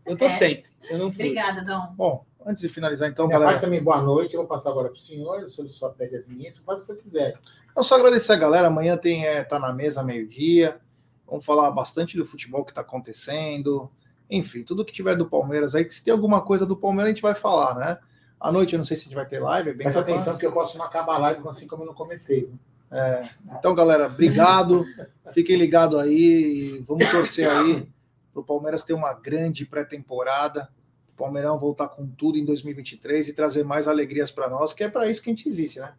Eu 0.05 0.17
tô 0.17 0.25
é. 0.25 0.29
sempre. 0.29 0.65
Eu 0.89 0.97
não 0.97 1.11
fujo. 1.11 1.23
Obrigada, 1.23 1.61
Dom. 1.61 1.93
Bom, 1.95 2.25
antes 2.45 2.61
de 2.61 2.69
finalizar, 2.69 3.09
então, 3.09 3.27
Minha 3.27 3.39
galera. 3.39 3.59
também, 3.59 3.81
boa 3.81 4.01
noite. 4.01 4.33
Eu 4.33 4.41
vou 4.41 4.47
passar 4.47 4.69
agora 4.69 4.89
para 4.89 4.97
o 4.97 4.99
senhor. 4.99 5.43
O 5.43 5.49
senhor 5.49 5.67
só 5.69 5.89
pega 5.89 6.19
a 6.19 6.21
vinheta, 6.21 6.59
faz 6.65 6.79
o 6.79 6.81
que 6.81 6.87
você 6.87 7.01
quiser. 7.01 7.39
Eu 7.75 7.83
só 7.83 7.95
agradecer 7.95 8.33
a 8.33 8.37
galera. 8.37 8.67
Amanhã 8.67 8.97
tem 8.97 9.25
é, 9.25 9.43
tá 9.43 9.59
na 9.59 9.71
mesa 9.71 10.03
meio-dia. 10.03 10.79
Vamos 11.27 11.45
falar 11.45 11.71
bastante 11.71 12.17
do 12.17 12.25
futebol 12.25 12.65
que 12.65 12.71
está 12.71 12.81
acontecendo. 12.81 13.89
Enfim, 14.29 14.63
tudo 14.63 14.83
que 14.83 14.93
tiver 14.93 15.15
do 15.15 15.25
Palmeiras 15.25 15.75
aí, 15.75 15.85
que 15.85 15.93
se 15.93 16.03
tem 16.03 16.11
alguma 16.11 16.41
coisa 16.41 16.65
do 16.65 16.75
Palmeiras, 16.75 17.11
a 17.11 17.13
gente 17.13 17.21
vai 17.21 17.35
falar, 17.35 17.75
né? 17.75 17.97
À 18.39 18.51
noite 18.51 18.73
eu 18.73 18.77
não 18.77 18.85
sei 18.85 18.97
se 18.97 19.03
a 19.03 19.05
gente 19.05 19.15
vai 19.15 19.25
ter 19.25 19.39
live. 19.39 19.69
É 19.69 19.73
Presta 19.73 19.99
atenção 19.99 20.37
que 20.37 20.45
eu 20.45 20.51
posso 20.51 20.77
não 20.77 20.85
acabar 20.85 21.15
a 21.15 21.19
live 21.19 21.47
assim 21.47 21.67
como 21.67 21.83
eu 21.83 21.87
não 21.87 21.93
comecei. 21.93 22.49
É, 22.91 23.23
então, 23.57 23.73
galera, 23.73 24.07
obrigado. 24.07 24.83
Fiquem 25.31 25.55
ligados 25.55 25.97
aí. 25.97 26.83
Vamos 26.85 27.07
torcer 27.09 27.49
aí 27.49 27.87
para 28.33 28.41
o 28.41 28.43
Palmeiras 28.43 28.83
ter 28.83 28.93
uma 28.93 29.13
grande 29.13 29.65
pré-temporada. 29.65 30.71
O 31.13 31.17
Palmeirão 31.17 31.59
voltar 31.59 31.89
com 31.89 32.07
tudo 32.07 32.37
em 32.37 32.45
2023 32.45 33.29
e 33.29 33.33
trazer 33.33 33.63
mais 33.63 33.87
alegrias 33.87 34.31
para 34.31 34.49
nós, 34.49 34.73
que 34.73 34.83
é 34.83 34.89
para 34.89 35.07
isso 35.07 35.21
que 35.21 35.29
a 35.29 35.33
gente 35.33 35.47
existe, 35.47 35.79
né? 35.79 35.93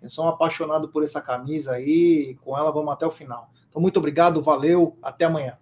Eu 0.00 0.08
sou 0.08 0.24
um 0.24 0.28
apaixonado 0.28 0.88
por 0.88 1.02
essa 1.02 1.20
camisa 1.20 1.72
aí, 1.72 2.36
com 2.42 2.56
ela 2.56 2.70
vamos 2.70 2.92
até 2.92 3.06
o 3.06 3.10
final. 3.10 3.50
Então, 3.68 3.80
muito 3.82 3.98
obrigado, 3.98 4.42
valeu, 4.42 4.96
até 5.02 5.26
amanhã. 5.26 5.58